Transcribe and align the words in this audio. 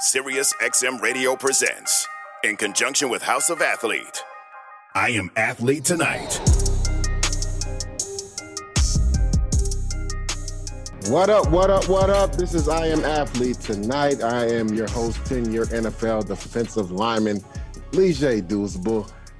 Sirius 0.00 0.52
XM 0.62 1.00
Radio 1.00 1.34
presents, 1.34 2.06
in 2.44 2.54
conjunction 2.54 3.08
with 3.08 3.20
House 3.20 3.50
of 3.50 3.60
Athlete, 3.60 4.22
I 4.94 5.08
Am 5.10 5.28
Athlete 5.34 5.84
Tonight. 5.84 6.38
What 11.08 11.30
up, 11.30 11.50
what 11.50 11.70
up, 11.70 11.88
what 11.88 12.10
up? 12.10 12.36
This 12.36 12.54
is 12.54 12.68
I 12.68 12.86
Am 12.86 13.04
Athlete 13.04 13.58
Tonight. 13.58 14.22
I 14.22 14.46
am 14.46 14.68
your 14.68 14.88
host, 14.88 15.18
10 15.24 15.50
year 15.50 15.64
NFL 15.64 16.28
defensive 16.28 16.92
lineman, 16.92 17.42
Leger 17.90 18.28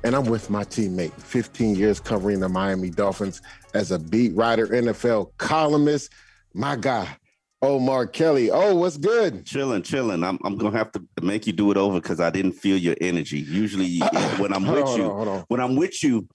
And 0.03 0.17
I'm 0.17 0.25
with 0.25 0.51
my 0.51 0.65
teammate, 0.65 1.13
15 1.23 1.77
years 1.77 2.01
covering 2.01 2.41
the 2.41 2.49
Miami 2.49 2.91
Dolphins 2.91 3.43
as 3.75 3.93
a 3.93 3.99
beat 4.01 4.35
writer, 4.35 4.67
NFL 4.67 5.31
columnist, 5.39 6.11
my 6.53 6.75
guy, 6.75 7.17
Omar 7.61 8.07
Kelly. 8.07 8.51
Oh, 8.51 8.75
what's 8.77 8.97
good? 8.97 9.45
Chilling, 9.45 9.83
chilling. 9.83 10.23
I'm, 10.23 10.39
I'm 10.45 10.57
gonna 10.57 10.77
have 10.77 10.93
to 10.93 11.03
make 11.23 11.47
you 11.47 11.53
do 11.53 11.71
it 11.71 11.77
over 11.77 12.01
because 12.01 12.21
I 12.21 12.31
didn't 12.31 12.53
feel 12.53 12.77
your 12.77 12.97
energy. 13.01 13.39
Usually, 13.41 13.99
when 14.39 14.53
I'm 14.53 14.67
with 14.67 14.85
Hold 14.85 14.99
you, 14.99 15.05
on, 15.05 15.11
hold 15.11 15.29
on. 15.29 15.45
when 15.49 15.61
I'm 15.61 15.75
with 15.77 16.03
you, 16.05 16.29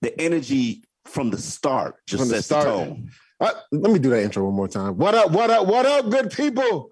the 0.00 0.18
energy 0.20 0.82
from 1.04 1.30
the 1.30 1.38
start 1.38 1.96
just 2.06 2.22
From 2.22 2.28
the 2.28 2.36
sets 2.36 2.46
start. 2.46 2.64
the 2.64 2.70
tone. 2.70 3.10
Uh, 3.40 3.52
let 3.72 3.92
me 3.92 3.98
do 3.98 4.10
that 4.10 4.22
intro 4.22 4.44
one 4.44 4.54
more 4.54 4.68
time. 4.68 4.96
What 4.96 5.14
up, 5.14 5.30
what 5.30 5.50
up, 5.50 5.66
what 5.66 5.86
up, 5.86 6.10
good 6.10 6.30
people? 6.30 6.90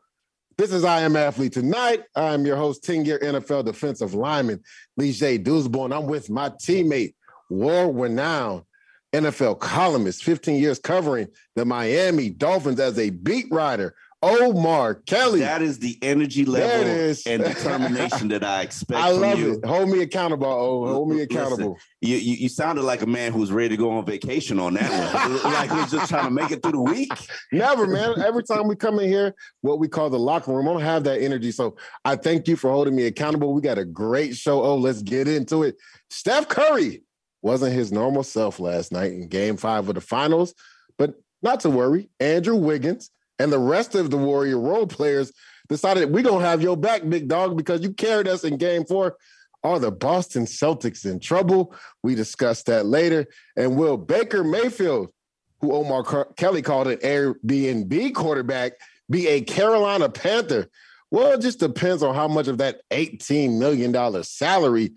This 0.56 0.72
is 0.72 0.82
I 0.84 1.02
Am 1.02 1.14
Athlete 1.14 1.52
Tonight. 1.52 2.02
I'm 2.16 2.44
your 2.44 2.56
host, 2.56 2.82
10 2.84 3.04
year 3.04 3.18
NFL 3.20 3.64
defensive 3.66 4.12
lineman, 4.14 4.62
Leger 4.96 5.38
Douzable. 5.38 5.94
I'm 5.96 6.06
with 6.06 6.30
my 6.30 6.48
teammate, 6.50 7.14
world 7.48 7.98
renowned 7.98 8.64
NFL 9.12 9.58
columnist, 9.60 10.22
15 10.22 10.60
years 10.60 10.78
covering 10.78 11.28
the 11.56 11.64
Miami 11.64 12.30
Dolphins 12.30 12.78
as 12.78 12.98
a 12.98 13.10
beat 13.10 13.46
writer, 13.50 13.94
Omar 14.20 14.96
Kelly. 15.06 15.40
That 15.40 15.62
is 15.62 15.78
the 15.78 15.96
energy 16.02 16.44
level 16.44 17.14
and 17.26 17.44
determination 17.44 18.28
that 18.28 18.42
I 18.42 18.62
expect 18.62 19.00
I 19.00 19.10
love 19.10 19.40
it. 19.40 19.64
Hold 19.64 19.90
me 19.90 20.02
accountable. 20.02 20.46
Oh, 20.46 20.86
hold 20.92 21.08
me 21.08 21.16
Listen, 21.16 21.36
accountable. 21.36 21.78
You, 22.00 22.16
you 22.16 22.34
you 22.34 22.48
sounded 22.48 22.82
like 22.82 23.02
a 23.02 23.06
man 23.06 23.32
who's 23.32 23.52
ready 23.52 23.70
to 23.70 23.76
go 23.76 23.92
on 23.92 24.04
vacation 24.04 24.58
on 24.58 24.74
that 24.74 25.14
one. 25.14 25.42
like 25.52 25.70
he's 25.70 25.92
just 25.92 26.10
trying 26.10 26.24
to 26.24 26.30
make 26.30 26.50
it 26.50 26.62
through 26.62 26.72
the 26.72 26.80
week. 26.80 27.12
Never, 27.52 27.86
man. 27.86 28.20
Every 28.20 28.42
time 28.42 28.66
we 28.66 28.74
come 28.74 28.98
in 28.98 29.08
here, 29.08 29.34
what 29.60 29.78
we 29.78 29.86
call 29.86 30.10
the 30.10 30.18
locker 30.18 30.52
room, 30.52 30.68
I 30.68 30.72
don't 30.72 30.82
have 30.82 31.04
that 31.04 31.22
energy. 31.22 31.52
So 31.52 31.76
I 32.04 32.16
thank 32.16 32.48
you 32.48 32.56
for 32.56 32.70
holding 32.70 32.96
me 32.96 33.06
accountable. 33.06 33.54
We 33.54 33.62
got 33.62 33.78
a 33.78 33.84
great 33.84 34.36
show. 34.36 34.62
Oh, 34.62 34.76
let's 34.76 35.00
get 35.00 35.28
into 35.28 35.62
it. 35.62 35.76
Steph 36.10 36.48
Curry 36.48 37.02
wasn't 37.42 37.72
his 37.72 37.92
normal 37.92 38.22
self 38.22 38.60
last 38.60 38.92
night 38.92 39.12
in 39.12 39.28
game 39.28 39.56
five 39.56 39.88
of 39.88 39.94
the 39.94 40.00
finals, 40.00 40.54
but 40.96 41.14
not 41.42 41.60
to 41.60 41.70
worry. 41.70 42.10
Andrew 42.20 42.56
Wiggins 42.56 43.10
and 43.38 43.52
the 43.52 43.58
rest 43.58 43.94
of 43.94 44.10
the 44.10 44.16
Warrior 44.16 44.58
role 44.58 44.86
players 44.86 45.32
decided 45.68 46.10
we're 46.10 46.22
going 46.22 46.42
to 46.42 46.48
have 46.48 46.62
your 46.62 46.76
back, 46.76 47.08
big 47.08 47.28
dog, 47.28 47.56
because 47.56 47.82
you 47.82 47.92
carried 47.92 48.28
us 48.28 48.44
in 48.44 48.56
game 48.56 48.84
four. 48.84 49.16
Are 49.64 49.78
the 49.78 49.90
Boston 49.90 50.46
Celtics 50.46 51.04
in 51.04 51.18
trouble? 51.20 51.74
We 52.02 52.14
discussed 52.14 52.66
that 52.66 52.86
later. 52.86 53.26
And 53.56 53.76
will 53.76 53.96
Baker 53.96 54.44
Mayfield 54.44 55.12
who 55.60 55.72
Omar 55.72 56.04
Car- 56.04 56.28
Kelly 56.36 56.62
called 56.62 56.86
an 56.86 56.98
Airbnb 56.98 58.14
quarterback, 58.14 58.74
be 59.10 59.26
a 59.28 59.40
Carolina 59.40 60.08
Panther? 60.08 60.68
Well, 61.10 61.32
it 61.32 61.40
just 61.40 61.58
depends 61.58 62.02
on 62.02 62.14
how 62.14 62.28
much 62.28 62.48
of 62.48 62.58
that 62.58 62.82
$18 62.90 63.58
million 63.58 64.22
salary 64.22 64.92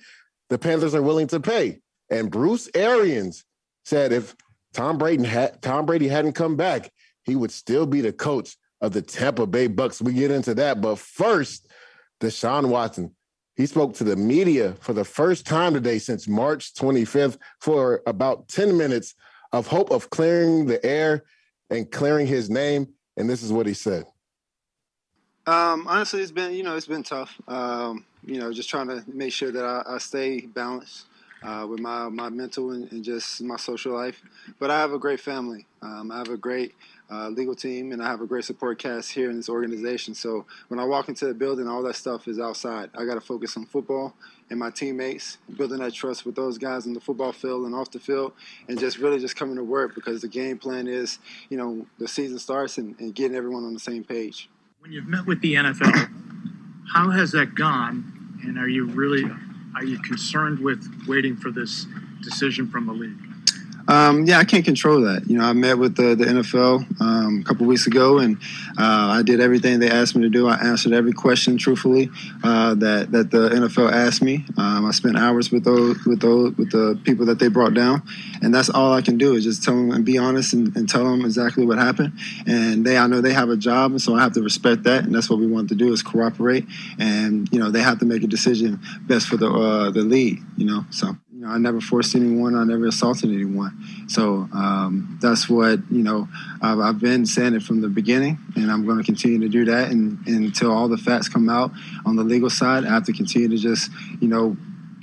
the 0.50 0.60
Panthers 0.60 0.94
are 0.94 1.02
willing 1.02 1.28
to 1.28 1.40
pay. 1.40 1.80
And 2.12 2.30
Bruce 2.30 2.70
Arians 2.76 3.46
said 3.86 4.12
if 4.12 4.36
Tom 4.74 4.98
Brady, 4.98 5.24
had, 5.24 5.62
Tom 5.62 5.86
Brady 5.86 6.10
hadn't 6.10 6.34
come 6.34 6.58
back, 6.58 6.92
he 7.24 7.36
would 7.36 7.52
still 7.52 7.86
be 7.86 8.02
the 8.02 8.14
coach 8.14 8.58
of 8.82 8.92
the 8.92 9.02
Tampa 9.02 9.48
Bay 9.48 9.68
Bucks. 9.68 10.02
We 10.02 10.14
get 10.14 10.30
into 10.30 10.54
that. 10.56 10.82
But 10.82 11.00
first, 11.00 11.68
Deshaun 12.20 12.68
Watson. 12.68 13.16
He 13.56 13.66
spoke 13.66 13.94
to 13.96 14.04
the 14.04 14.16
media 14.16 14.76
for 14.82 14.94
the 14.94 15.04
first 15.04 15.46
time 15.46 15.74
today 15.74 16.00
since 16.00 16.28
March 16.28 16.74
25th 16.74 17.38
for 17.60 18.02
about 18.06 18.48
10 18.50 18.78
minutes 18.78 19.16
of 19.52 19.68
hope 19.68 19.92
of 19.92 20.10
clearing 20.10 20.66
the 20.66 20.84
air 20.86 21.24
and 21.70 21.90
clearing 21.92 22.28
his 22.28 22.50
name. 22.50 22.88
And 23.18 23.30
this 23.30 23.44
is 23.44 23.52
what 23.52 23.68
he 23.68 23.74
said. 23.74 24.06
Um, 25.46 25.86
honestly, 25.88 26.22
it's 26.22 26.32
been 26.32 26.54
you 26.54 26.64
know 26.64 26.76
it's 26.76 26.88
been 26.88 27.04
tough. 27.04 27.40
Um, 27.48 28.06
you 28.24 28.40
know, 28.40 28.54
just 28.54 28.70
trying 28.70 28.88
to 28.88 29.04
make 29.08 29.34
sure 29.34 29.52
that 29.52 29.66
I, 29.66 29.96
I 29.96 29.98
stay 29.98 30.42
balanced 30.42 31.08
uh, 31.44 31.66
with 31.70 31.80
my 31.80 32.10
my 32.10 32.30
mental 32.30 32.72
and, 32.72 32.92
and 32.92 33.04
just 33.04 33.42
my 33.42 33.58
social 33.58 33.94
life. 33.94 34.22
But 34.60 34.72
I 34.72 34.80
have 34.80 34.94
a 34.94 35.00
great 35.00 35.20
family. 35.20 35.66
Um, 35.82 36.12
I 36.12 36.20
have 36.20 36.30
a 36.30 36.38
great 36.38 36.76
uh, 37.12 37.30
legal 37.30 37.56
team, 37.56 37.92
and 37.92 38.02
I 38.02 38.08
have 38.08 38.22
a 38.22 38.26
great 38.26 38.46
support 38.46 38.80
cast 38.80 39.12
here 39.12 39.30
in 39.30 39.38
this 39.38 39.50
organization. 39.50 40.14
So 40.14 40.46
when 40.70 40.80
I 40.80 40.86
walk 40.86 41.10
into 41.10 41.26
the 41.26 41.34
building, 41.34 41.68
all 41.68 41.82
that 41.84 41.96
stuff 41.96 42.28
is 42.28 42.40
outside. 42.40 42.90
I 42.96 43.06
got 43.06 43.16
to 43.16 43.22
focus 43.22 43.58
on 43.58 43.66
football 43.66 44.14
and 44.50 44.60
my 44.60 44.70
teammates, 44.70 45.38
building 45.58 45.80
that 45.80 45.94
trust 45.94 46.26
with 46.26 46.36
those 46.36 46.58
guys 46.58 46.86
on 46.86 46.94
the 46.94 47.00
football 47.00 47.32
field 47.32 47.66
and 47.66 47.74
off 47.74 47.92
the 47.92 48.00
field, 48.00 48.34
and 48.68 48.80
just 48.80 48.98
really 48.98 49.20
just 49.20 49.36
coming 49.36 49.56
to 49.56 49.64
work 49.64 49.96
because 49.96 50.22
the 50.22 50.28
game 50.28 50.58
plan 50.58 50.88
is, 50.88 51.20
you 51.50 51.58
know, 51.58 51.86
the 52.00 52.08
season 52.08 52.38
starts 52.38 52.78
and, 52.78 53.00
and 53.00 53.16
getting 53.16 53.36
everyone 53.36 53.64
on 53.64 53.74
the 53.74 53.80
same 53.80 54.04
page. 54.04 54.50
When 54.80 54.92
you've 54.92 55.08
met 55.08 55.26
with 55.26 55.42
the 55.42 55.56
NFL, 55.56 56.12
how 56.94 57.10
has 57.12 57.32
that 57.32 57.56
gone? 57.56 58.40
And 58.44 58.58
are 58.58 58.68
you 58.68 58.86
really 58.86 59.24
are 59.76 59.84
you 59.86 59.98
concerned 60.00 60.60
with 60.60 60.88
waiting 61.08 61.36
for 61.36 61.52
this 61.52 61.88
decision 62.24 62.68
from 62.68 62.86
the 62.86 62.94
league? 62.94 63.31
Um, 63.88 64.26
yeah, 64.26 64.38
I 64.40 64.44
can't 64.44 64.64
control 64.64 65.02
that. 65.02 65.30
You 65.30 65.38
know, 65.38 65.44
I 65.44 65.54
met 65.54 65.78
with 65.78 65.96
the, 65.96 66.16
the 66.16 66.26
NFL 66.26 67.02
um, 67.02 67.42
a 67.42 67.44
couple 67.44 67.66
weeks 67.66 67.88
ago, 67.88 68.20
and 68.20 68.38
uh, 68.78 69.10
I 69.12 69.22
did 69.24 69.40
everything 69.40 69.80
they 69.80 69.90
asked 69.90 70.16
me 70.16 70.22
to 70.24 70.30
do. 70.30 70.48
I 70.48 70.56
answered 70.56 70.94
every 70.94 71.14
question 71.14 71.58
truthfully 71.58 72.10
uh, 72.44 72.76
that 72.76 73.12
that 73.12 73.32
the 73.32 73.50
NFL 73.50 73.92
asked 73.92 74.22
me. 74.22 74.46
Um, 74.58 74.86
I 74.86 74.92
spent 74.92 75.18
hours 75.18 75.52
with 75.52 75.64
those 75.64 76.04
with 76.06 76.22
those 76.22 76.56
with 76.58 76.72
the 76.72 77.00
people 77.04 77.26
that 77.26 77.40
they 77.40 77.48
brought 77.48 77.74
down, 77.74 78.04
and 78.42 78.54
that's 78.54 78.70
all 78.70 78.94
I 78.94 79.02
can 79.02 79.18
do 79.18 79.34
is 79.34 79.44
just 79.44 79.64
tell 79.64 79.76
them 79.76 79.92
and 79.92 80.06
be 80.06 80.18
honest 80.18 80.54
and, 80.54 80.76
and 80.76 80.88
tell 80.88 81.04
them 81.04 81.26
exactly 81.26 81.66
what 81.66 81.78
happened. 81.78 82.14
And 82.48 82.86
they, 82.86 82.98
I 82.98 83.08
know 83.08 83.22
they 83.22 83.34
have 83.34 83.50
a 83.50 83.58
job, 83.58 83.92
and 83.92 84.02
so 84.02 84.16
I 84.16 84.22
have 84.22 84.34
to 84.34 84.42
respect 84.42 84.84
that, 84.84 85.04
and 85.04 85.14
that's 85.14 85.30
what 85.30 85.40
we 85.40 85.48
want 85.48 85.70
to 85.70 85.76
do 85.76 85.92
is 85.92 86.02
cooperate. 86.04 86.66
And 87.00 87.50
you 87.52 87.60
know, 87.60 87.72
they 87.72 87.82
have 87.82 88.00
to 88.00 88.06
make 88.06 88.24
a 88.24 88.28
decision 88.28 88.80
best 89.02 89.28
for 89.28 89.38
the 89.38 89.50
uh, 89.50 89.92
the 89.92 90.02
league. 90.02 90.42
You 90.58 90.66
know, 90.66 90.86
so. 90.92 91.16
You 91.42 91.48
know, 91.48 91.54
I 91.54 91.58
never 91.58 91.82
forced 91.82 92.14
anyone. 92.14 92.54
I 92.54 92.64
never 92.66 92.86
assaulted 92.86 93.32
anyone. 93.32 93.76
So 94.08 94.48
um, 94.54 95.18
that's 95.20 95.50
what 95.50 95.80
you 95.90 96.04
know. 96.04 96.28
I've, 96.62 96.78
I've 96.78 97.00
been 97.00 97.26
saying 97.26 97.56
it 97.56 97.64
from 97.64 97.82
the 97.82 97.88
beginning, 97.90 98.38
and 98.56 98.72
I'm 98.72 98.86
going 98.86 99.00
to 99.00 99.04
continue 99.04 99.40
to 99.40 99.50
do 99.50 99.66
that. 99.66 99.90
And, 99.90 100.20
and 100.28 100.46
until 100.46 100.72
all 100.72 100.88
the 100.88 101.00
facts 101.00 101.28
come 101.30 101.50
out 101.50 101.72
on 102.06 102.16
the 102.16 102.24
legal 102.24 102.52
side, 102.52 102.86
I 102.86 102.90
have 102.90 103.06
to 103.06 103.14
continue 103.14 103.48
to 103.48 103.58
just 103.58 103.90
you 104.20 104.28
know 104.28 104.56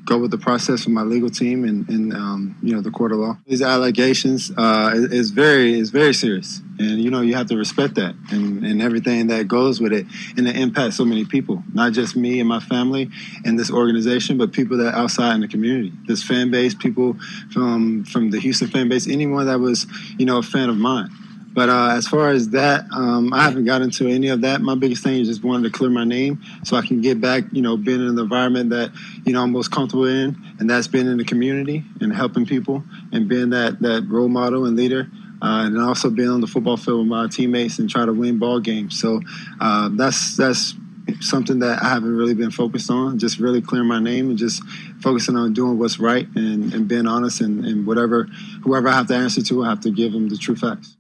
go 0.09 0.19
with 0.19 0.31
the 0.31 0.39
process 0.39 0.87
with 0.87 0.95
my 0.95 1.03
legal 1.03 1.29
team 1.29 1.65
and, 1.65 1.87
and 1.89 2.15
um, 2.15 2.57
you 2.63 2.75
know 2.75 2.81
the 2.81 2.91
court 2.91 3.13
of 3.13 3.19
law. 3.19 3.37
These 3.47 3.63
allegations 3.63 4.51
uh, 4.57 4.93
is, 4.95 5.31
very 5.31 5.79
is 5.79 5.91
very 5.91 6.15
serious, 6.15 6.61
and 6.79 7.01
you 7.01 7.11
know 7.11 7.21
you 7.21 7.35
have 7.35 7.47
to 7.49 7.57
respect 7.57 7.95
that 7.97 8.15
and, 8.33 8.65
and 8.65 8.81
everything 8.81 9.27
that 9.27 9.47
goes 9.47 9.81
with 9.81 9.93
it, 9.93 10.07
and 10.37 10.49
it 10.49 10.57
impacts 10.57 10.97
so 10.97 11.05
many 11.05 11.27
people, 11.27 11.63
not 11.75 11.93
just 11.93 12.17
me 12.17 12.41
and 12.41 12.49
my 12.49 12.61
family 12.61 13.11
and 13.45 13.59
this 13.59 13.71
organization, 13.71 14.39
but 14.39 14.53
people 14.53 14.79
that 14.79 14.95
outside 14.95 15.35
in 15.35 15.43
the 15.43 15.49
community, 15.49 15.93
this 16.07 16.23
fan 16.23 16.51
base, 16.51 16.75
people 16.75 17.17
from 17.53 18.05
from 18.05 18.31
the 18.31 18.41
Houston 18.41 18.69
fan 18.69 18.89
base, 18.89 19.07
anyone 19.07 19.47
that 19.47 19.61
was 19.61 19.87
you 20.19 20.25
know 20.25 20.39
a 20.39 20.43
fan 20.43 20.71
of 20.71 20.77
mine. 20.77 21.11
But 21.59 21.71
uh, 21.71 21.89
as 21.97 22.07
far 22.07 22.29
as 22.29 22.51
that, 22.51 22.85
um, 22.93 23.33
I 23.33 23.43
haven't 23.43 23.65
got 23.65 23.83
into 23.83 24.07
any 24.07 24.29
of 24.29 24.43
that. 24.43 24.61
My 24.61 24.77
biggest 24.77 25.03
thing 25.03 25.19
is 25.19 25.27
just 25.27 25.43
wanting 25.43 25.65
to 25.65 25.77
clear 25.77 25.91
my 25.91 26.05
name 26.05 26.41
so 26.63 26.77
I 26.77 26.87
can 26.87 27.01
get 27.01 27.21
back, 27.21 27.43
you 27.51 27.63
know, 27.63 27.77
being 27.77 28.01
in 28.01 28.15
the 28.15 28.23
environment 28.23 28.71
that, 28.71 28.93
you 29.27 29.33
know, 29.33 29.43
I'm 29.43 29.51
most 29.51 29.73
comfortable 29.73 30.07
in, 30.07 30.41
and 30.61 30.71
that's 30.71 30.87
being 30.87 31.09
in 31.09 31.17
the 31.17 31.25
community 31.25 31.83
and 32.01 32.15
helping 32.15 32.47
people 32.47 32.85
and 33.11 33.29
being 33.29 33.51
that, 33.51 33.81
that 33.81 34.07
role 34.09 34.29
model 34.29 34.67
and 34.67 34.77
leader. 34.77 35.11
Uh, 35.43 35.67
and 35.67 35.81
also 35.81 36.11
being 36.11 36.29
on 36.29 36.41
the 36.41 36.47
football 36.47 36.77
field 36.77 37.01
with 37.01 37.09
my 37.09 37.27
teammates 37.27 37.81
and 37.81 37.91
try 37.91 38.07
to 38.07 38.13
win 38.13 38.39
ball 38.39 38.61
games. 38.61 38.97
So 39.01 39.21
uh, 39.61 39.89
that's 39.95 40.37
that's 40.37 40.75
something 41.21 41.59
that 41.59 41.83
I 41.83 41.89
haven't 41.89 42.17
really 42.17 42.35
been 42.35 42.53
focused 42.53 42.89
on. 42.89 43.19
Just 43.19 43.41
really 43.41 43.63
clearing 43.63 43.89
my 43.89 43.99
name 43.99 44.31
and 44.31 44.39
just 44.39 44.63
focusing 45.01 45.35
on 45.35 45.55
doing 45.55 45.77
what's 45.77 45.99
right 45.99 46.29
and, 46.37 46.73
and 46.73 46.87
being 46.87 47.09
honest 47.09 47.41
and, 47.41 47.65
and 47.65 47.85
whatever 47.85 48.29
whoever 48.63 48.87
I 48.87 48.93
have 48.93 49.09
to 49.09 49.17
answer 49.17 49.43
to, 49.43 49.65
I 49.65 49.71
have 49.71 49.81
to 49.81 49.91
give 49.91 50.13
them 50.13 50.29
the 50.29 50.37
true 50.37 50.55
facts. 50.55 50.98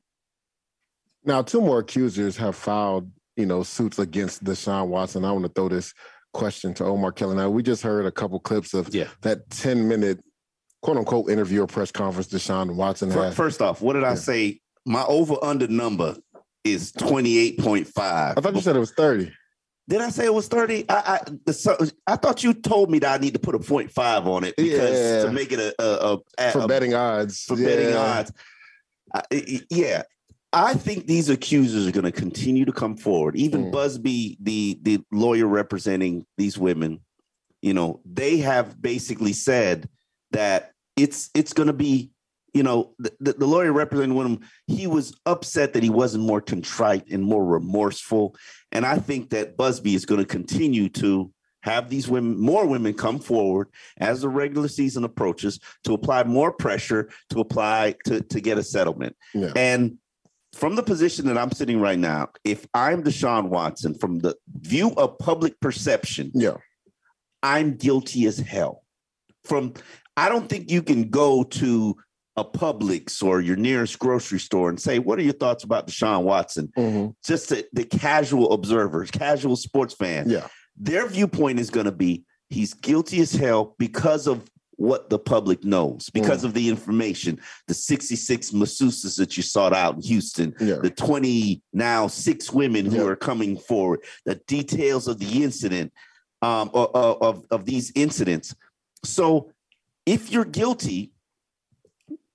Now, 1.28 1.42
two 1.42 1.60
more 1.60 1.80
accusers 1.80 2.38
have 2.38 2.56
filed, 2.56 3.10
you 3.36 3.44
know, 3.44 3.62
suits 3.62 3.98
against 3.98 4.42
Deshaun 4.42 4.88
Watson. 4.88 5.26
I 5.26 5.30
want 5.32 5.44
to 5.44 5.50
throw 5.50 5.68
this 5.68 5.92
question 6.32 6.72
to 6.74 6.84
Omar 6.86 7.12
Kelly. 7.12 7.36
Now, 7.36 7.50
we 7.50 7.62
just 7.62 7.82
heard 7.82 8.06
a 8.06 8.10
couple 8.10 8.40
clips 8.40 8.72
of 8.72 8.94
Yeah. 8.94 9.08
that 9.20 9.50
10 9.50 9.86
minute 9.86 10.20
quote 10.80 10.96
unquote 10.96 11.30
interview 11.30 11.62
or 11.62 11.66
press 11.66 11.92
conference 11.92 12.28
Deshaun 12.28 12.74
Watson 12.76 13.10
had. 13.10 13.34
First 13.34 13.60
off, 13.60 13.82
what 13.82 13.92
did 13.92 14.04
I 14.04 14.10
Yeah. 14.10 14.14
say? 14.14 14.60
My 14.86 15.04
over 15.04 15.36
under 15.42 15.68
number 15.68 16.16
is 16.64 16.92
28.5. 16.92 18.38
I 18.38 18.40
thought 18.40 18.54
you 18.54 18.62
said 18.62 18.74
it 18.74 18.80
was 18.80 18.92
30. 18.92 19.30
Did 19.86 20.00
I 20.00 20.08
say 20.08 20.24
it 20.24 20.32
was 20.34 20.48
30? 20.48 20.86
I 20.88 21.20
I, 21.46 21.52
so, 21.52 21.76
I 22.06 22.16
thought 22.16 22.42
you 22.42 22.54
told 22.54 22.90
me 22.90 23.00
that 23.00 23.20
I 23.20 23.22
need 23.22 23.34
to 23.34 23.38
put 23.38 23.54
a 23.54 23.58
0.5 23.58 24.26
on 24.26 24.44
it 24.44 24.54
because 24.56 24.98
Yeah. 24.98 25.24
to 25.24 25.32
make 25.32 25.52
it 25.52 25.58
a, 25.60 25.74
a, 25.82 26.18
a, 26.38 26.52
For 26.52 26.66
betting 26.66 26.94
odds. 26.94 27.42
for 27.44 27.56
betting 27.56 27.94
odds. 27.94 28.32
I- 29.14 29.22
I- 29.32 29.60
yeah, 29.70 30.02
I 30.52 30.74
think 30.74 31.06
these 31.06 31.28
accusers 31.28 31.86
are 31.86 31.92
going 31.92 32.04
to 32.04 32.12
continue 32.12 32.64
to 32.64 32.72
come 32.72 32.96
forward. 32.96 33.36
Even 33.36 33.66
Mm. 33.66 33.72
Buzbee, 33.72 34.36
the 34.40 34.78
the 34.82 35.00
lawyer 35.12 35.46
representing 35.46 36.24
these 36.38 36.56
women, 36.56 37.00
you 37.60 37.74
know, 37.74 38.00
they 38.04 38.38
have 38.38 38.80
basically 38.80 39.34
said 39.34 39.88
that 40.30 40.72
it's 40.96 41.30
it's 41.34 41.52
going 41.52 41.66
to 41.66 41.74
be, 41.74 42.10
you 42.54 42.62
know, 42.62 42.94
the, 42.98 43.12
the, 43.20 43.46
lawyer 43.46 43.72
representing 43.72 44.16
one 44.16 44.26
of 44.26 44.32
them, 44.32 44.48
he 44.66 44.86
was 44.86 45.14
upset 45.26 45.74
that 45.74 45.82
he 45.82 45.90
wasn't 45.90 46.24
more 46.24 46.40
contrite 46.40 47.08
and 47.10 47.22
more 47.22 47.44
remorseful. 47.44 48.34
And 48.72 48.86
I 48.86 48.98
think 48.98 49.30
that 49.30 49.56
Buzbee 49.56 49.94
is 49.94 50.06
going 50.06 50.20
to 50.20 50.26
continue 50.26 50.88
to 50.90 51.30
have 51.62 51.90
these 51.90 52.08
women, 52.08 52.40
more 52.40 52.66
women 52.66 52.94
come 52.94 53.18
forward 53.18 53.68
as 53.98 54.22
the 54.22 54.28
regular 54.28 54.68
season 54.68 55.04
approaches 55.04 55.60
to 55.84 55.92
apply 55.92 56.24
more 56.24 56.52
pressure 56.52 57.10
to 57.30 57.40
apply 57.40 57.94
to, 58.06 58.22
to 58.22 58.40
get 58.40 58.58
a 58.58 58.62
settlement. 58.62 59.14
Yeah. 59.34 59.52
And 59.54 59.98
from 60.58 60.74
the 60.74 60.82
position 60.82 61.26
that 61.26 61.38
I'm 61.38 61.52
sitting 61.52 61.80
right 61.80 61.98
now, 61.98 62.28
if 62.44 62.66
I'm 62.74 63.04
Deshaun 63.04 63.48
Watson, 63.48 63.94
from 63.94 64.18
the 64.18 64.34
view 64.60 64.92
of 64.96 65.16
public 65.18 65.58
perception, 65.60 66.32
Yeah. 66.34 66.56
I'm 67.44 67.76
guilty 67.76 68.26
as 68.26 68.38
hell. 68.38 68.82
From 69.44 69.74
I 70.16 70.28
don't 70.28 70.48
think 70.48 70.68
you 70.68 70.82
can 70.82 71.10
go 71.10 71.44
to 71.44 71.94
a 72.36 72.44
Publix 72.44 73.22
or 73.22 73.40
your 73.40 73.54
nearest 73.54 74.00
grocery 74.00 74.40
store 74.40 74.68
and 74.68 74.80
say, 74.80 74.98
"What 74.98 75.20
are 75.20 75.22
your 75.22 75.32
thoughts 75.32 75.62
about 75.62 75.86
Deshaun 75.86 76.24
Watson?" 76.24 76.72
Mhm. 76.76 77.14
Just 77.24 77.50
the, 77.50 77.64
the 77.72 77.84
casual 77.84 78.52
observers, 78.52 79.12
casual 79.12 79.54
sports 79.54 79.94
fan, 79.94 80.28
Yeah. 80.28 80.48
their 80.76 81.06
viewpoint 81.06 81.60
is 81.60 81.70
going 81.70 81.86
to 81.86 81.92
be 81.92 82.24
he's 82.50 82.74
guilty 82.74 83.20
as 83.20 83.30
hell 83.32 83.76
because 83.78 84.26
of 84.26 84.42
what 84.78 85.10
the 85.10 85.18
public 85.18 85.64
knows, 85.64 86.08
because 86.10 86.44
of 86.44 86.54
the 86.54 86.68
information, 86.68 87.40
the 87.66 87.74
66 87.74 88.52
masseuses 88.52 89.16
that 89.16 89.36
you 89.36 89.42
sought 89.42 89.72
out 89.74 89.96
in 89.96 90.02
Houston, 90.02 90.54
Yeah. 90.60 90.76
the 90.76 90.88
20 90.90 91.60
now 91.72 92.06
six 92.06 92.52
women 92.52 92.86
who 92.86 92.98
Yeah. 92.98 93.08
are 93.08 93.16
coming 93.16 93.58
forward, 93.58 94.00
the 94.24 94.36
details 94.46 95.08
of 95.08 95.18
the 95.18 95.42
incident, 95.42 95.92
um, 96.42 96.70
of, 96.72 97.20
of, 97.20 97.44
of 97.50 97.64
these 97.64 97.90
incidents. 97.96 98.54
So 99.04 99.50
if 100.06 100.30
you're 100.30 100.44
guilty, 100.44 101.10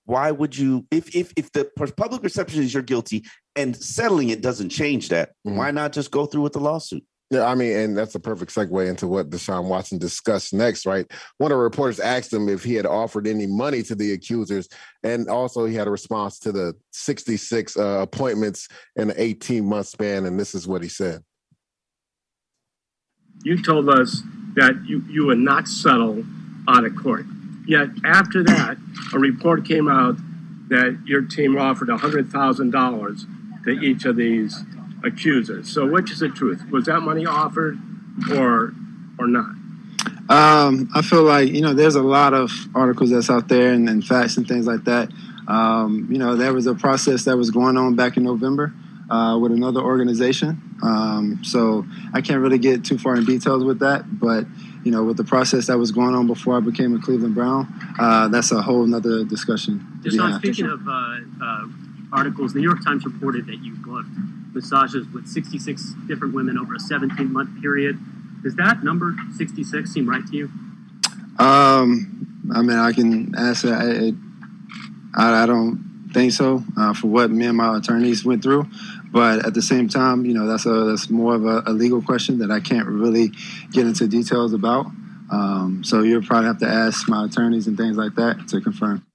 why 0.05 0.29
would 0.31 0.57
you 0.57 0.85
if 0.91 1.15
if 1.15 1.31
if 1.37 1.49
the 1.53 1.63
public 1.95 2.21
perception 2.21 2.61
is 2.61 2.73
you're 2.73 2.83
guilty 2.83 3.23
and 3.55 3.73
settling 3.73 4.29
it 4.29 4.41
doesn't 4.41 4.67
change 4.67 5.07
that, 5.09 5.31
Mhm. 5.47 5.55
why 5.55 5.71
not 5.71 5.93
just 5.93 6.11
go 6.11 6.25
through 6.25 6.41
with 6.41 6.51
the 6.53 6.59
lawsuit? 6.59 7.05
Yeah, 7.33 7.45
I 7.45 7.55
mean, 7.55 7.75
and 7.75 7.97
that's 7.97 8.13
a 8.15 8.19
perfect 8.19 8.53
segue 8.53 8.87
into 8.87 9.07
what 9.07 9.29
Deshaun 9.29 9.65
Watson 9.65 9.97
discussed 9.97 10.53
next, 10.53 10.85
right? 10.85 11.11
One 11.39 11.51
of 11.51 11.57
the 11.57 11.63
reporters 11.63 11.99
asked 11.99 12.31
him 12.31 12.47
if 12.47 12.63
he 12.63 12.75
had 12.75 12.85
offered 12.85 13.25
any 13.25 13.47
money 13.47 13.81
to 13.83 13.95
the 13.95 14.13
accusers, 14.13 14.69
and 15.03 15.27
also 15.27 15.65
he 15.65 15.73
had 15.73 15.87
a 15.87 15.91
response 15.91 16.37
to 16.39 16.51
the 16.51 16.75
66 16.91 17.75
uh, 17.75 17.99
appointments 18.01 18.67
in 18.95 19.09
an 19.09 19.15
18 19.17 19.65
month 19.65 19.87
span, 19.87 20.25
and 20.25 20.39
this 20.39 20.53
is 20.53 20.67
what 20.67 20.83
he 20.83 20.89
said. 20.89 21.23
you 23.43 23.61
told 23.61 23.89
us 23.89 24.21
that 24.55 24.83
you, 24.85 25.03
you 25.09 25.25
would 25.25 25.39
not 25.39 25.67
settle 25.67 26.23
out 26.67 26.85
of 26.85 26.95
court. 26.95 27.25
Yet 27.67 27.89
after 28.05 28.43
that, 28.43 28.77
a 29.13 29.19
report 29.19 29.65
came 29.65 29.87
out 29.89 30.17
that 30.69 30.99
your 31.05 31.23
team 31.23 31.57
offered 31.57 31.89
$100,000 31.89 33.63
to 33.65 33.69
each 33.71 34.05
of 34.05 34.15
these 34.15 34.63
accusers. 35.03 35.69
So 35.69 35.85
which 35.85 36.11
is 36.11 36.19
the 36.19 36.29
truth? 36.29 36.63
Was 36.71 36.85
that 36.85 37.01
money 37.01 37.25
offered 37.25 37.77
or 38.31 38.73
or 39.19 39.27
not? 39.27 39.55
Um, 40.29 40.89
I 40.95 41.01
feel 41.01 41.23
like 41.23 41.49
you 41.49 41.61
know 41.61 41.73
there's 41.73 41.95
a 41.95 42.01
lot 42.01 42.33
of 42.33 42.51
articles 42.73 43.09
that's 43.11 43.29
out 43.29 43.47
there 43.47 43.73
and, 43.73 43.89
and 43.89 44.05
facts 44.05 44.37
and 44.37 44.47
things 44.47 44.65
like 44.65 44.83
that. 44.85 45.11
Um, 45.47 46.07
you 46.09 46.17
know 46.17 46.35
there 46.35 46.53
was 46.53 46.67
a 46.67 46.75
process 46.75 47.25
that 47.25 47.37
was 47.37 47.51
going 47.51 47.77
on 47.77 47.95
back 47.95 48.17
in 48.17 48.23
November 48.23 48.73
uh, 49.09 49.37
with 49.37 49.51
another 49.51 49.81
organization. 49.81 50.61
Um, 50.81 51.39
so 51.43 51.85
I 52.13 52.21
can't 52.21 52.41
really 52.41 52.57
get 52.57 52.85
too 52.85 52.97
far 52.97 53.15
in 53.15 53.25
details 53.25 53.63
with 53.63 53.79
that, 53.79 54.19
but 54.19 54.45
you 54.83 54.91
know 54.91 55.03
with 55.03 55.17
the 55.17 55.25
process 55.25 55.67
that 55.67 55.77
was 55.77 55.91
going 55.91 56.15
on 56.15 56.27
before 56.27 56.55
I 56.55 56.61
became 56.61 56.95
a 56.95 57.01
Cleveland 57.01 57.35
Brown, 57.35 57.67
uh, 57.99 58.29
that's 58.29 58.51
a 58.51 58.61
whole 58.61 58.85
nother 58.85 59.25
discussion. 59.25 59.85
to 60.03 60.09
be 60.09 60.17
Deshaun, 60.17 60.31
had. 60.31 60.39
speaking 60.39 60.65
of 60.67 60.87
uh, 60.87 61.17
uh, 61.43 61.65
articles, 62.13 62.53
the 62.53 62.59
New 62.59 62.69
York 62.69 62.83
Times 62.83 63.05
reported 63.05 63.45
that 63.47 63.59
you 63.61 63.75
booked 63.75 64.09
massages 64.53 65.07
with 65.13 65.27
66 65.27 65.93
different 66.07 66.33
women 66.33 66.57
over 66.57 66.75
a 66.75 66.79
17 66.79 67.31
month 67.31 67.61
period. 67.61 67.99
Does 68.43 68.55
that 68.55 68.83
number 68.83 69.15
66 69.37 69.91
seem 69.91 70.09
right 70.09 70.25
to 70.27 70.35
you? 70.35 70.49
Um, 71.39 72.49
I 72.53 72.61
mean, 72.61 72.77
I 72.77 72.91
can 72.91 73.35
answer. 73.35 73.73
I, 73.73 74.13
I, 75.15 75.43
I 75.43 75.45
don't 75.45 76.09
think 76.13 76.31
so 76.31 76.63
uh, 76.77 76.93
for 76.93 77.07
what 77.07 77.31
me 77.31 77.45
and 77.47 77.57
my 77.57 77.77
attorneys 77.77 78.23
went 78.23 78.43
through, 78.43 78.67
but 79.11 79.45
at 79.45 79.53
the 79.53 79.61
same 79.61 79.89
time, 79.89 80.25
you 80.25 80.33
know, 80.33 80.45
that's 80.45 80.65
a 80.65 80.85
that's 80.85 81.09
more 81.09 81.35
of 81.35 81.45
a, 81.45 81.63
a 81.65 81.73
legal 81.73 82.01
question 82.01 82.39
that 82.39 82.51
I 82.51 82.59
can't 82.59 82.87
really 82.87 83.31
get 83.71 83.87
into 83.87 84.07
details 84.07 84.53
about. 84.53 84.85
Um, 85.31 85.81
so 85.83 86.01
you'll 86.01 86.21
probably 86.21 86.47
have 86.47 86.59
to 86.59 86.67
ask 86.67 87.09
my 87.09 87.25
attorneys 87.25 87.65
and 87.65 87.77
things 87.77 87.97
like 87.97 88.15
that 88.15 88.47
to 88.49 88.61
confirm. 88.61 89.05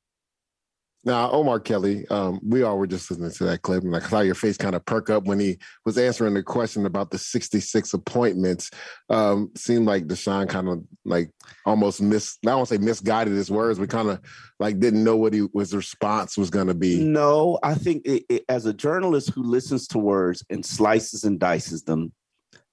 Now, 1.08 1.30
Omar 1.30 1.58
Kelly, 1.58 2.06
um, 2.10 2.38
we 2.46 2.62
all 2.62 2.76
were 2.76 2.86
just 2.86 3.10
listening 3.10 3.30
to 3.30 3.44
that 3.44 3.62
clip, 3.62 3.82
and 3.82 3.96
I 3.96 4.00
saw 4.00 4.20
your 4.20 4.34
face 4.34 4.58
kind 4.58 4.74
of 4.74 4.84
perk 4.84 5.08
up 5.08 5.24
when 5.24 5.40
he 5.40 5.56
was 5.86 5.96
answering 5.96 6.34
the 6.34 6.42
question 6.42 6.84
about 6.84 7.10
the 7.10 7.16
66 7.16 7.94
appointments. 7.94 8.70
Um, 9.08 9.50
seemed 9.56 9.86
like 9.86 10.06
Deshaun 10.06 10.50
kind 10.50 10.68
of 10.68 10.84
like 11.06 11.30
almost 11.64 12.02
miss, 12.02 12.36
I 12.44 12.48
don't 12.50 12.56
want 12.58 12.68
to 12.68 12.74
say 12.74 12.84
misguided 12.84 13.32
his 13.32 13.50
words, 13.50 13.78
but 13.78 13.88
kind 13.88 14.10
of 14.10 14.20
like 14.60 14.80
didn't 14.80 15.02
know 15.02 15.16
what 15.16 15.32
he 15.32 15.46
his 15.54 15.74
response 15.74 16.36
was 16.36 16.50
going 16.50 16.66
to 16.66 16.74
be. 16.74 17.02
No, 17.02 17.58
I 17.62 17.74
think 17.74 18.04
it, 18.04 18.24
it- 18.28 18.44
as 18.50 18.66
a 18.66 18.74
journalist 18.74 19.30
who 19.30 19.42
listens 19.42 19.88
to 19.88 19.98
words 19.98 20.44
and 20.50 20.62
slices 20.62 21.24
and 21.24 21.40
dices 21.40 21.84
them 21.84 22.12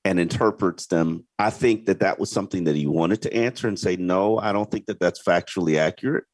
and 0.03 0.19
interprets 0.19 0.87
them, 0.87 1.25
I 1.39 1.51
think 1.51 1.85
that 1.85 2.01
that 2.01 2.19
was 2.19 2.31
something 2.31 2.65
that 2.65 2.75
he 2.75 2.85
wanted 2.85 3.21
to 3.21 3.33
answer 3.33 3.69
and 3.69 3.79
say, 3.79 3.95
no, 3.95 4.37
I 4.39 4.51
don't 4.51 4.69
think 4.69 4.87
that 4.87 4.99
that's 4.99 5.23
factually 5.23 5.77
accurate. 5.79 6.25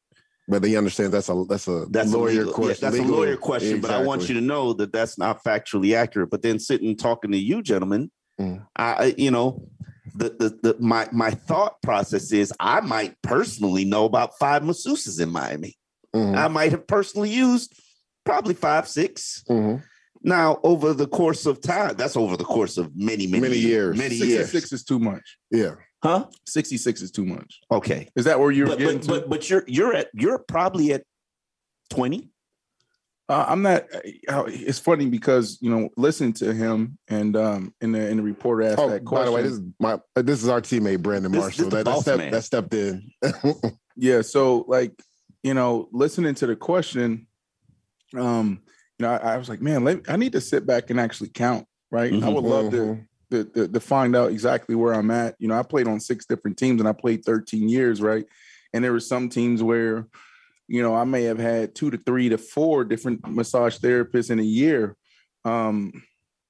But 0.48 0.64
he 0.64 0.76
understands 0.76 1.12
that's 1.12 1.28
a 1.28 1.44
that's 1.48 1.68
a 1.68 1.86
That's 1.90 2.10
lawyer 2.12 2.28
a 2.28 2.32
legal, 2.32 2.46
yeah, 2.46 2.52
question. 2.52 2.90
that's 2.90 2.98
legal- 2.98 3.14
a 3.14 3.16
lawyer 3.16 3.36
question, 3.36 3.80
but 3.80 3.90
I 3.90 4.02
want 4.02 4.28
you 4.28 4.34
to 4.34 4.40
know 4.40 4.72
that 4.74 4.92
that's 4.92 5.16
not 5.16 5.42
factually 5.44 5.94
accurate. 5.96 6.30
But 6.30 6.42
then 6.42 6.58
sitting 6.58 6.96
talking 6.96 7.30
to 7.32 7.38
you, 7.38 7.62
gentlemen, 7.62 8.10
Mm. 8.40 8.66
I, 8.74 8.92
I- 8.94 9.14
you 9.18 9.30
know, 9.30 9.68
the, 10.14 10.30
the 10.30 10.58
the 10.62 10.76
my 10.80 11.06
my 11.12 11.30
thought 11.30 11.80
process 11.82 12.32
is 12.32 12.52
I 12.58 12.80
might 12.80 13.14
personally 13.22 13.84
know 13.84 14.04
about 14.04 14.36
five 14.38 14.62
masseuses 14.62 15.20
in 15.20 15.30
Miami. 15.30 15.76
Mhm, 16.14 16.36
I 16.36 16.48
might 16.48 16.72
have 16.72 16.86
personally 16.86 17.30
used 17.30 17.72
probably 18.24 18.54
five, 18.54 18.88
six. 18.88 19.44
mhm. 19.48 19.82
Now, 20.24 20.60
over 20.62 20.92
the 20.94 21.06
course 21.08 21.46
of 21.46 21.60
time, 21.60 21.94
that's 21.96 22.16
over 22.16 22.36
the 22.36 22.44
course 22.44 22.78
of 22.78 22.90
many, 22.96 23.26
many, 23.26 23.42
Many 23.42 23.58
years. 23.58 23.96
Many 23.98 24.14
years. 24.16 24.50
66 24.50 24.72
is 24.72 24.84
too 24.84 24.98
much. 25.00 25.36
Yeah. 25.50 25.74
Huh? 26.02 26.26
66 26.46 27.00
is 27.02 27.10
too 27.12 27.24
much. 27.24 27.60
Okay. 27.70 28.08
Is 28.16 28.24
that 28.24 28.40
where 28.40 28.50
you're 28.50 28.66
But 28.66 28.78
getting 28.78 28.98
but, 28.98 29.02
to? 29.04 29.08
but 29.08 29.30
but 29.30 29.50
you're 29.50 29.64
you're 29.68 29.94
at 29.94 30.08
you're 30.14 30.38
probably 30.38 30.92
at 30.92 31.04
20. 31.90 32.28
Uh, 33.28 33.46
I'm 33.48 33.62
not. 33.62 33.84
uh, 34.28 34.44
It's 34.48 34.80
funny 34.80 35.06
because 35.08 35.58
you 35.60 35.70
know, 35.70 35.88
listening 35.96 36.32
to 36.34 36.52
him 36.52 36.98
and 37.08 37.36
um, 37.36 37.72
in 37.80 37.92
the 37.92 38.08
in 38.08 38.16
the 38.16 38.22
reporter 38.22 38.62
asked 38.64 38.78
Oh, 38.80 38.90
that 38.90 39.04
question. 39.04 39.22
by 39.22 39.24
the 39.26 39.32
way, 39.32 39.42
this 39.42 39.52
is 39.52 39.60
my 39.78 40.00
this 40.16 40.42
is 40.42 40.48
our 40.48 40.60
teammate 40.60 41.02
Brandon 41.02 41.30
This- 41.30 41.40
Marshall. 41.40 41.64
this 41.66 41.70
the 41.70 41.76
that, 41.76 41.84
that, 41.84 41.90
boss 41.92 42.02
stepped, 42.02 42.30
that 42.32 42.44
stepped 42.44 42.74
in. 42.74 43.10
yeah. 43.96 44.22
So 44.22 44.64
like, 44.66 45.00
you 45.44 45.54
know, 45.54 45.88
listening 45.92 46.34
to 46.34 46.46
the 46.48 46.56
question, 46.56 47.28
um, 48.16 48.60
you 48.98 49.06
know, 49.06 49.12
I, 49.12 49.34
I 49.34 49.36
was 49.36 49.48
like, 49.48 49.62
man, 49.62 49.84
let, 49.84 50.10
I 50.10 50.16
need 50.16 50.32
to 50.32 50.40
sit 50.40 50.66
back 50.66 50.90
and 50.90 50.98
actually 51.00 51.28
count. 51.30 51.66
Right. 51.92 52.12
I 52.12 52.28
would 52.28 52.44
love 52.44 52.70
to, 52.72 53.00
to, 53.32 53.44
to 53.44 53.68
to 53.68 53.80
find 53.80 54.14
out 54.14 54.30
exactly 54.30 54.74
where 54.74 54.94
I'm 54.94 55.10
at. 55.10 55.34
You 55.38 55.48
know, 55.48 55.58
I 55.58 55.62
played 55.62 55.88
on 55.88 55.98
six 56.00 56.24
different 56.26 56.56
teams 56.56 56.80
and 56.80 56.88
I 56.88 56.92
played 56.92 57.24
13 57.24 57.68
years. 57.68 58.00
Right. 58.00 58.24
And 58.72 58.82
there 58.84 58.92
were 58.92 59.00
some 59.00 59.28
teams 59.28 59.62
where, 59.62 60.06
you 60.68 60.82
know, 60.82 60.94
I 60.94 61.04
may 61.04 61.24
have 61.24 61.38
had 61.38 61.74
two 61.74 61.90
to 61.90 61.98
three 61.98 62.28
to 62.30 62.38
four 62.38 62.84
different 62.84 63.28
massage 63.28 63.76
therapists 63.78 64.30
in 64.30 64.38
a 64.38 64.42
year. 64.44 64.96
Um, 65.44 66.02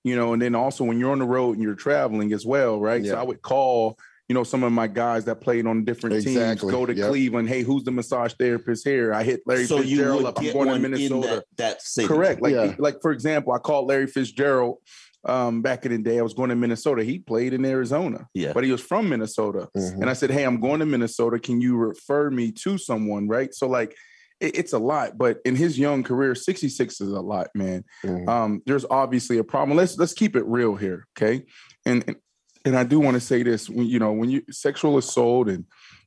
you 0.04 0.16
know, 0.16 0.32
and 0.32 0.42
then 0.42 0.54
also 0.54 0.84
when 0.84 0.98
you're 0.98 1.12
on 1.12 1.18
the 1.20 1.24
road 1.24 1.52
and 1.54 1.62
you're 1.62 1.74
traveling 1.74 2.32
as 2.32 2.44
well, 2.44 2.80
right? 2.80 3.04
So 3.06 3.16
I 3.16 3.22
would 3.22 3.40
call, 3.40 3.96
you 4.28 4.34
know, 4.34 4.42
some 4.44 4.62
of 4.64 4.72
my 4.72 4.86
guys 4.88 5.24
that 5.26 5.40
played 5.40 5.66
on 5.66 5.84
different 5.84 6.16
Exactly. 6.16 6.70
teams, 6.70 6.72
go 6.72 6.86
to 6.86 6.94
Yep. 6.94 7.08
Cleveland. 7.08 7.48
Hey, 7.48 7.62
who's 7.62 7.84
the 7.84 7.90
massage 7.92 8.34
therapist 8.34 8.86
here? 8.86 9.12
I 9.14 9.22
hit 9.22 9.42
Larry 9.46 9.64
so 9.66 9.76
you 9.76 9.82
Fitzgerald 9.96 10.22
would 10.22 10.28
up. 10.30 10.38
I'm 10.38 10.44
get 10.44 10.54
going 10.54 10.68
to 10.68 10.74
in 10.74 10.82
Minnesota. 10.82 11.28
that, 11.28 11.44
that 11.56 11.82
city. 11.82 12.08
Correct. 12.08 12.42
Like, 12.42 12.52
Yeah. 12.54 12.74
like 12.78 13.00
for 13.00 13.12
example, 13.12 13.52
I 13.52 13.58
called 13.58 13.88
Larry 13.88 14.06
Fitzgerald 14.08 14.78
um, 15.24 15.62
back 15.62 15.84
in 15.86 15.92
the 15.92 15.98
day. 15.98 16.18
I 16.18 16.22
was 16.22 16.34
going 16.34 16.50
to 16.50 16.56
Minnesota. 16.56 17.04
He 17.04 17.18
played 17.18 17.52
in 17.52 17.64
Arizona, 17.64 18.26
Yeah. 18.34 18.52
but 18.52 18.64
he 18.64 18.72
was 18.72 18.80
from 18.80 19.08
Minnesota. 19.08 19.68
Mhm. 19.76 20.00
And 20.00 20.10
I 20.10 20.14
said, 20.14 20.30
Hey, 20.30 20.44
I'm 20.44 20.60
going 20.60 20.80
to 20.80 20.86
Minnesota. 20.86 21.38
Can 21.38 21.60
you 21.60 21.76
refer 21.76 22.30
me 22.30 22.50
to 22.52 22.78
someone? 22.78 23.28
Right. 23.28 23.54
So, 23.54 23.68
like, 23.68 23.94
it- 24.40 24.56
it's 24.58 24.72
a 24.72 24.78
lot, 24.78 25.16
but 25.16 25.38
in 25.44 25.54
his 25.54 25.78
young 25.78 26.02
career, 26.02 26.34
66 26.34 27.00
is 27.00 27.08
a 27.12 27.20
lot, 27.20 27.48
man. 27.54 27.84
Mhm. 28.04 28.28
Um, 28.28 28.62
there's 28.66 28.84
obviously 28.90 29.38
a 29.38 29.44
problem. 29.44 29.76
Let's 29.76 29.96
let's 29.96 30.12
keep 30.14 30.34
it 30.34 30.44
real 30.46 30.74
here, 30.74 31.06
okay? 31.16 31.44
And 31.86 32.02
and, 32.08 32.16
and 32.64 32.76
I 32.76 32.82
do 32.84 32.98
want 32.98 33.14
to 33.14 33.20
say 33.20 33.42
this: 33.44 33.70
when 33.70 33.86
you 33.86 33.98
know, 34.00 34.12
when 34.12 34.30
you 34.30 34.42
sexual 34.50 34.98
assault 34.98 35.48
and 35.48 35.64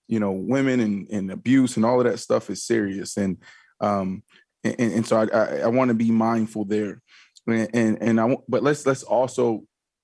you 0.08 0.20
know, 0.20 0.34
women 0.34 0.82
and, 0.82 1.08
and 1.10 1.32
abuse 1.32 1.78
and 1.78 1.86
all 1.86 2.00
of 2.00 2.06
that 2.06 2.20
stuff 2.20 2.50
is 2.50 2.64
serious, 2.64 3.18
and 3.18 3.38
um, 3.80 4.22
and, 4.64 4.76
and 4.80 5.08
so 5.08 5.16
I 5.18 5.26
I, 5.34 5.46
I 5.62 5.68
want 5.68 5.88
to 5.90 5.96
be 5.96 6.12
mindful 6.12 6.66
there, 6.66 7.02
and 7.48 7.70
and, 7.74 7.98
and 8.02 8.20
I 8.20 8.26
want- 8.26 8.44
but 8.50 8.64
let's 8.64 8.86
let's 8.86 9.04
also 9.04 9.64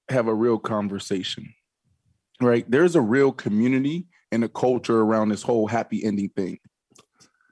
have 0.10 0.28
a 0.28 0.34
real 0.34 0.58
conversation, 0.60 1.54
right? 2.42 2.70
There's 2.70 2.96
a 2.96 3.02
real 3.02 3.32
community 3.32 4.08
and 4.32 4.44
a 4.44 4.50
culture 4.50 5.00
around 5.02 5.30
this 5.30 5.42
whole 5.44 5.68
happy 5.68 6.04
ending 6.04 6.30
thing 6.30 6.58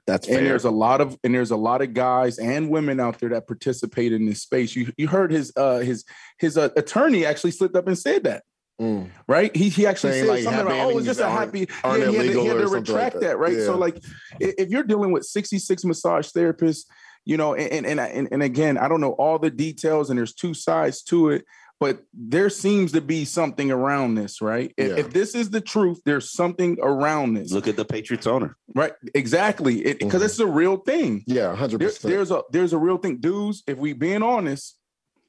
That's 0.06 0.26
and 0.26 0.36
fair. 0.38 0.44
there's 0.44 0.64
a 0.64 0.70
lot 0.70 1.00
of 1.00 1.18
and 1.24 1.34
there's 1.34 1.50
a 1.50 1.56
lot 1.56 1.82
of 1.82 1.94
guys 1.94 2.38
and 2.38 2.70
women 2.70 3.00
out 3.00 3.18
there 3.18 3.28
that 3.30 3.46
participate 3.46 4.12
in 4.12 4.26
this 4.26 4.42
space. 4.42 4.74
You 4.76 4.92
you 4.96 5.08
heard 5.08 5.30
his 5.30 5.52
uh 5.56 5.78
his 5.78 6.04
his 6.38 6.56
uh, 6.58 6.70
attorney 6.76 7.24
actually 7.26 7.52
slipped 7.52 7.76
up 7.76 7.86
and 7.86 7.98
said 7.98 8.24
that. 8.24 8.42
Mm. 8.80 9.10
Right, 9.28 9.54
he 9.54 9.68
he 9.68 9.86
actually 9.86 10.12
Saying, 10.12 10.24
said 10.24 10.30
like, 10.32 10.42
something 10.44 10.60
about, 10.62 10.92
oh, 10.92 10.96
it's 10.96 11.06
just 11.06 11.20
a 11.20 11.28
happy. 11.28 11.68
yeah, 11.84 11.96
he 11.96 12.02
had 12.02 12.12
to, 12.12 12.12
he 12.12 12.22
had 12.22 12.32
to 12.32 12.32
something 12.32 12.56
like 12.56 12.72
retract 12.72 13.14
that. 13.16 13.20
that, 13.20 13.38
right? 13.38 13.58
So, 13.60 13.76
like, 13.76 14.02
if 14.40 14.70
you're 14.70 14.84
dealing 14.84 15.12
with 15.12 15.24
66 15.26 15.84
massage 15.84 16.28
therapists, 16.30 16.86
you 17.24 17.36
know, 17.36 17.54
and 17.54 17.86
and 17.86 18.00
and, 18.00 18.28
and 18.30 18.42
again, 18.42 18.78
I 18.78 18.88
don't 18.88 19.00
know 19.00 19.12
all 19.12 19.38
the 19.38 19.50
details, 19.50 20.10
and 20.10 20.18
there's 20.18 20.34
two 20.34 20.54
sides 20.54 21.02
to 21.04 21.30
it, 21.30 21.44
but 21.78 22.02
there 22.14 22.50
seems 22.50 22.92
to 22.92 23.00
be 23.00 23.24
something 23.24 23.70
around 23.70 24.14
this, 24.16 24.40
right? 24.40 24.72
If, 24.76 24.88
Yeah. 24.90 24.96
if 24.96 25.12
this 25.12 25.34
is 25.34 25.50
the 25.50 25.60
truth, 25.60 26.00
there's 26.04 26.30
something 26.32 26.78
around 26.82 27.34
this, 27.34 27.52
Look 27.52 27.68
at 27.68 27.76
the 27.76 27.84
Patriots 27.84 28.26
owner. 28.26 28.56
right? 28.74 28.92
Exactly, 29.14 29.82
because 29.94 30.22
Mhm. 30.22 30.24
it's 30.24 30.38
a 30.40 30.46
real 30.46 30.76
thing. 30.78 31.22
Yeah, 31.26 31.54
hundred 31.54 31.80
There- 31.80 31.88
percent. 31.88 32.10
there's 32.12 32.30
a 32.30 32.42
there's 32.52 32.72
a 32.72 32.78
real 32.78 32.96
thing, 32.98 33.18
dudes. 33.18 33.62
If 33.66 33.78
we 33.78 33.92
being 33.92 34.22
honest, 34.22 34.76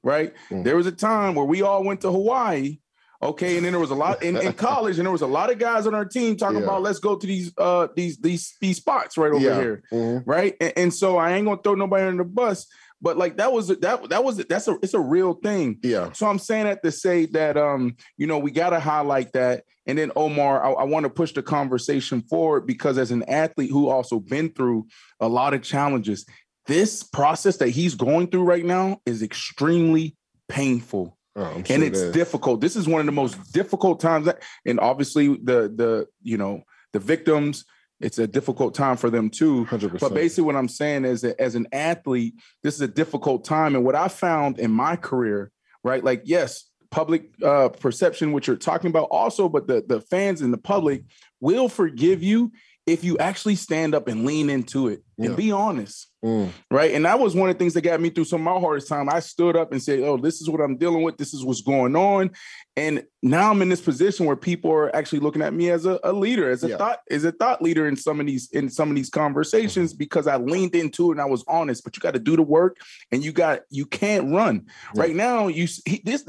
right? 0.03 0.33
Mm. 0.49 0.63
There 0.63 0.75
was 0.77 0.87
a 0.87 0.91
time 0.91 1.35
where 1.35 1.45
we 1.45 1.61
all 1.61 1.83
went 1.83 2.01
to 2.01 2.11
Hawaii, 2.11 2.79
okay, 3.21 3.57
and 3.57 3.65
then 3.65 3.73
there 3.73 3.79
was 3.79 3.91
a 3.91 3.95
lot 3.95 4.23
in, 4.23 4.37
in 4.37 4.53
college, 4.69 4.97
and 4.97 5.05
there 5.05 5.11
was 5.11 5.21
a 5.21 5.27
lot 5.27 5.51
of 5.51 5.57
guys 5.59 5.87
on 5.87 5.93
our 5.95 6.05
team 6.05 6.35
talking 6.37 6.57
Yeah. 6.59 6.63
about 6.63 6.81
let's 6.81 6.99
go 6.99 7.15
to 7.15 7.27
these 7.27 7.51
uh 7.57 7.87
these 7.95 8.17
these 8.17 8.55
these 8.61 8.77
spots 8.77 9.17
right 9.17 9.31
over 9.31 9.43
Yeah. 9.43 9.55
here, 9.59 9.83
Mhm. 9.91 10.23
right? 10.25 10.55
And, 10.59 10.73
and 10.75 10.93
so 10.93 11.17
I 11.17 11.33
ain't 11.33 11.45
gonna 11.45 11.61
throw 11.63 11.75
nobody 11.75 12.05
under 12.05 12.23
the 12.23 12.29
bus, 12.29 12.67
but 13.01 13.17
like 13.17 13.37
that 13.37 13.51
was 13.51 13.67
that 13.67 14.09
that 14.09 14.23
was 14.23 14.37
that's 14.37 14.67
a 14.67 14.77
it's 14.81 14.93
a 14.93 14.99
real 14.99 15.33
thing. 15.33 15.79
Yeah. 15.83 16.11
So 16.13 16.27
I'm 16.27 16.39
saying 16.39 16.65
that 16.65 16.83
to 16.83 16.91
say 16.91 17.25
that 17.27 17.57
um, 17.57 17.95
you 18.17 18.27
know, 18.27 18.39
we 18.39 18.51
gotta 18.51 18.79
highlight 18.79 19.33
that. 19.33 19.63
And 19.87 19.97
then 19.97 20.11
Omar, 20.15 20.63
I, 20.63 20.71
I 20.71 20.83
want 20.83 21.05
to 21.05 21.09
push 21.09 21.33
the 21.33 21.41
conversation 21.41 22.21
forward 22.21 22.67
because 22.67 22.99
as 22.99 23.09
an 23.09 23.23
athlete 23.23 23.71
who 23.71 23.89
also 23.89 24.19
been 24.19 24.49
through 24.53 24.85
a 25.19 25.27
lot 25.27 25.55
of 25.55 25.63
challenges, 25.63 26.25
this 26.67 27.01
process 27.01 27.57
that 27.57 27.69
he's 27.69 27.95
going 27.95 28.27
through 28.27 28.43
right 28.43 28.63
now 28.63 28.99
is 29.07 29.23
extremely 29.23 30.15
painful 30.47 31.17
Oh, 31.35 31.43
and 31.43 31.67
sure 31.67 31.83
it's 31.83 31.99
is. 31.99 32.13
difficult. 32.13 32.61
This 32.61 32.75
is 32.75 32.87
one 32.87 32.99
of 32.99 33.05
the 33.05 33.11
most 33.11 33.53
difficult 33.53 33.99
times, 33.99 34.25
that, 34.25 34.43
and 34.65 34.79
obviously 34.79 35.27
the 35.27 35.71
the 35.73 36.07
you 36.21 36.37
know 36.37 36.63
the 36.93 36.99
victims. 36.99 37.65
It's 37.99 38.17
a 38.17 38.25
difficult 38.25 38.73
time 38.73 38.97
for 38.97 39.11
them 39.11 39.29
too. 39.29 39.65
100%. 39.65 39.99
But 39.99 40.15
basically, 40.15 40.45
what 40.45 40.55
I'm 40.55 40.67
saying 40.67 41.05
is 41.05 41.21
that 41.21 41.39
as 41.39 41.53
an 41.53 41.67
athlete, 41.71 42.33
this 42.63 42.73
is 42.73 42.81
a 42.81 42.87
difficult 42.87 43.45
time. 43.45 43.75
And 43.75 43.85
what 43.85 43.93
I 43.93 44.07
found 44.07 44.57
in 44.57 44.71
my 44.71 44.95
career, 44.95 45.51
right? 45.83 46.03
Like, 46.03 46.23
yes, 46.25 46.65
public 46.89 47.29
uh, 47.43 47.69
perception, 47.69 48.31
which 48.31 48.47
you're 48.47 48.55
talking 48.55 48.89
about, 48.89 49.07
also, 49.11 49.47
but 49.47 49.67
the 49.67 49.83
the 49.87 50.01
fans 50.01 50.41
and 50.41 50.51
the 50.51 50.57
public 50.57 51.03
will 51.39 51.69
forgive 51.69 52.23
you 52.23 52.51
if 52.87 53.03
you 53.03 53.17
actually 53.19 53.55
stand 53.55 53.93
up 53.93 54.07
and 54.07 54.25
lean 54.25 54.49
into 54.49 54.87
it 54.87 55.01
Yeah. 55.17 55.27
and 55.27 55.37
be 55.37 55.51
honest 55.51 56.07
Mm. 56.25 56.49
right? 56.69 56.93
And 56.93 57.05
that 57.05 57.19
was 57.19 57.35
one 57.35 57.49
of 57.49 57.55
the 57.55 57.59
things 57.59 57.73
that 57.73 57.81
got 57.81 57.99
me 57.99 58.09
through 58.11 58.25
some 58.25 58.45
of 58.47 58.53
my 58.53 58.59
hardest 58.59 58.87
time. 58.87 59.09
I 59.09 59.19
stood 59.21 59.55
up 59.55 59.71
and 59.71 59.81
said, 59.81 59.99
"Oh, 60.01 60.17
this 60.17 60.39
is 60.41 60.49
what 60.49 60.61
I'm 60.61 60.77
dealing 60.77 61.01
with. 61.03 61.17
This 61.17 61.33
is 61.33 61.43
what's 61.43 61.61
going 61.61 61.95
on." 61.95 62.31
And 62.75 63.03
now 63.23 63.51
I'm 63.51 63.61
in 63.61 63.69
this 63.69 63.81
position 63.81 64.25
where 64.25 64.35
people 64.35 64.71
are 64.71 64.95
actually 64.95 65.19
looking 65.19 65.41
at 65.43 65.53
me 65.53 65.69
as 65.69 65.85
a, 65.85 65.99
a 66.03 66.11
leader, 66.11 66.49
as 66.49 66.63
a 66.63 66.69
Yeah. 66.69 66.77
thought, 66.77 66.99
as 67.11 67.23
a 67.23 67.31
thought 67.31 67.61
leader 67.61 67.87
in 67.87 67.95
some 67.95 68.19
of 68.19 68.25
these 68.25 68.49
in 68.51 68.69
some 68.69 68.89
of 68.89 68.95
these 68.95 69.09
conversations 69.09 69.91
mm-hmm. 69.91 69.99
because 69.99 70.27
I 70.27 70.37
leaned 70.37 70.73
into 70.75 71.09
it 71.09 71.13
and 71.13 71.21
I 71.21 71.25
was 71.25 71.43
honest. 71.47 71.83
But 71.83 71.95
you 71.95 72.01
got 72.01 72.13
to 72.15 72.19
do 72.19 72.35
the 72.35 72.41
work, 72.41 72.77
and 73.11 73.23
you 73.23 73.31
got 73.31 73.61
you 73.69 73.85
can't 73.85 74.33
run 74.33 74.65
Yeah. 74.95 75.01
right 75.01 75.15
now. 75.15 75.47
You 75.47 75.67
he 75.85 76.01
this 76.03 76.25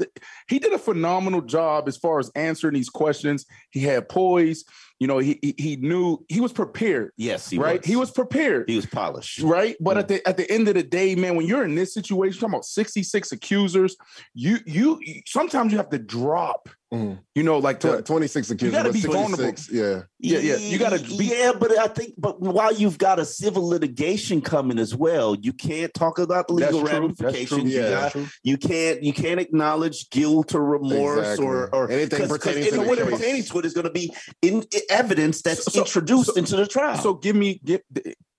he 0.47 0.59
did 0.59 0.73
a 0.73 0.77
phenomenal 0.79 1.41
job 1.41 1.87
as 1.87 1.97
far 1.97 2.19
as 2.19 2.29
answering 2.35 2.75
these 2.75 2.89
questions. 2.89 3.45
He 3.71 3.79
had 3.81 4.07
poise. 4.07 4.63
You 4.99 5.07
know, 5.07 5.17
he 5.17 5.39
he, 5.41 5.55
he 5.57 5.75
knew 5.77 6.23
he 6.29 6.39
was 6.39 6.53
prepared. 6.53 7.11
Yes, 7.17 7.49
he 7.49 7.57
right, 7.57 7.81
was. 7.81 7.85
he 7.89 7.95
was 7.95 8.11
prepared 8.11 8.69
He 8.69 8.75
was 8.77 8.85
polished. 8.85 9.39
right? 9.41 9.75
But 9.81 9.97
at 9.97 10.05
mm. 10.05 10.07
the 10.09 10.27
at 10.29 10.37
the 10.37 10.49
end 10.49 10.67
of 10.69 10.75
the 10.75 10.83
day, 10.83 11.15
man, 11.15 11.35
when 11.35 11.45
you're 11.47 11.65
in 11.65 11.75
this 11.75 11.93
situation, 11.93 12.39
talking 12.39 12.53
about 12.53 12.65
66 12.65 13.31
accusers, 13.31 13.97
you 14.35 14.59
you 14.65 15.01
sometimes 15.25 15.71
you 15.73 15.77
have 15.79 15.89
to 15.89 15.99
drop, 15.99 16.69
Mhm. 16.93 17.17
you 17.33 17.41
know, 17.41 17.57
like 17.57 17.79
to, 17.79 18.01
Tw- 18.01 18.05
26 18.05 18.51
accused. 18.51 18.71
gotta 18.71 18.89
but 18.89 18.93
be 18.93 19.01
vulnerable. 19.01 19.37
26, 19.37 19.71
Yeah. 19.71 20.03
yeah, 20.19 20.37
yeah, 20.39 20.55
you 20.57 20.77
gotta 20.77 20.99
be 20.99 21.25
yeah, 21.25 21.51
but 21.59 21.75
I 21.77 21.87
think, 21.87 22.13
but 22.19 22.39
while 22.39 22.71
you've 22.71 22.99
got 22.99 23.17
a 23.19 23.25
civil 23.25 23.67
litigation 23.67 24.41
coming 24.41 24.77
as 24.77 24.95
well, 24.95 25.35
you 25.35 25.53
can't 25.53 25.91
talk 25.93 26.19
about 26.19 26.47
the 26.47 26.53
that's 26.55 26.71
legal 26.73 26.87
true. 26.87 27.07
That's 27.17 27.49
true. 27.49 27.57
ramifications. 27.57 27.73
You, 27.73 27.81
got- 27.81 28.15
you 28.43 28.57
can't, 28.57 29.01
you 29.01 29.11
can't 29.13 29.39
acknowledge 29.39 30.09
guilt 30.11 30.53
or 30.53 30.63
remorse 30.63 31.19
Exactly. 31.19 31.45
or 31.47 31.73
or 31.73 31.89
Anything 31.89 32.19
'cause- 32.19 32.29
'cause 32.29 32.37
pertaining 32.37 32.63
in 32.65 32.69
to 32.73 32.79
the 32.79 32.83
the 32.85 32.95
case. 32.95 33.05
pertaining 33.19 33.43
to 33.43 33.59
it 33.59 33.65
is 33.65 33.73
going 33.73 33.85
to 33.85 33.91
be 33.91 34.13
in, 34.43 34.63
evidence 34.89 35.41
that's 35.41 35.63
So- 35.65 35.71
so- 35.71 35.79
introduced 35.79 36.27
so- 36.33 36.35
into 36.35 36.55
the 36.55 36.67
trial. 36.67 37.01
So 37.01 37.15
give 37.15 37.35
me 37.35 37.59
give 37.65 37.81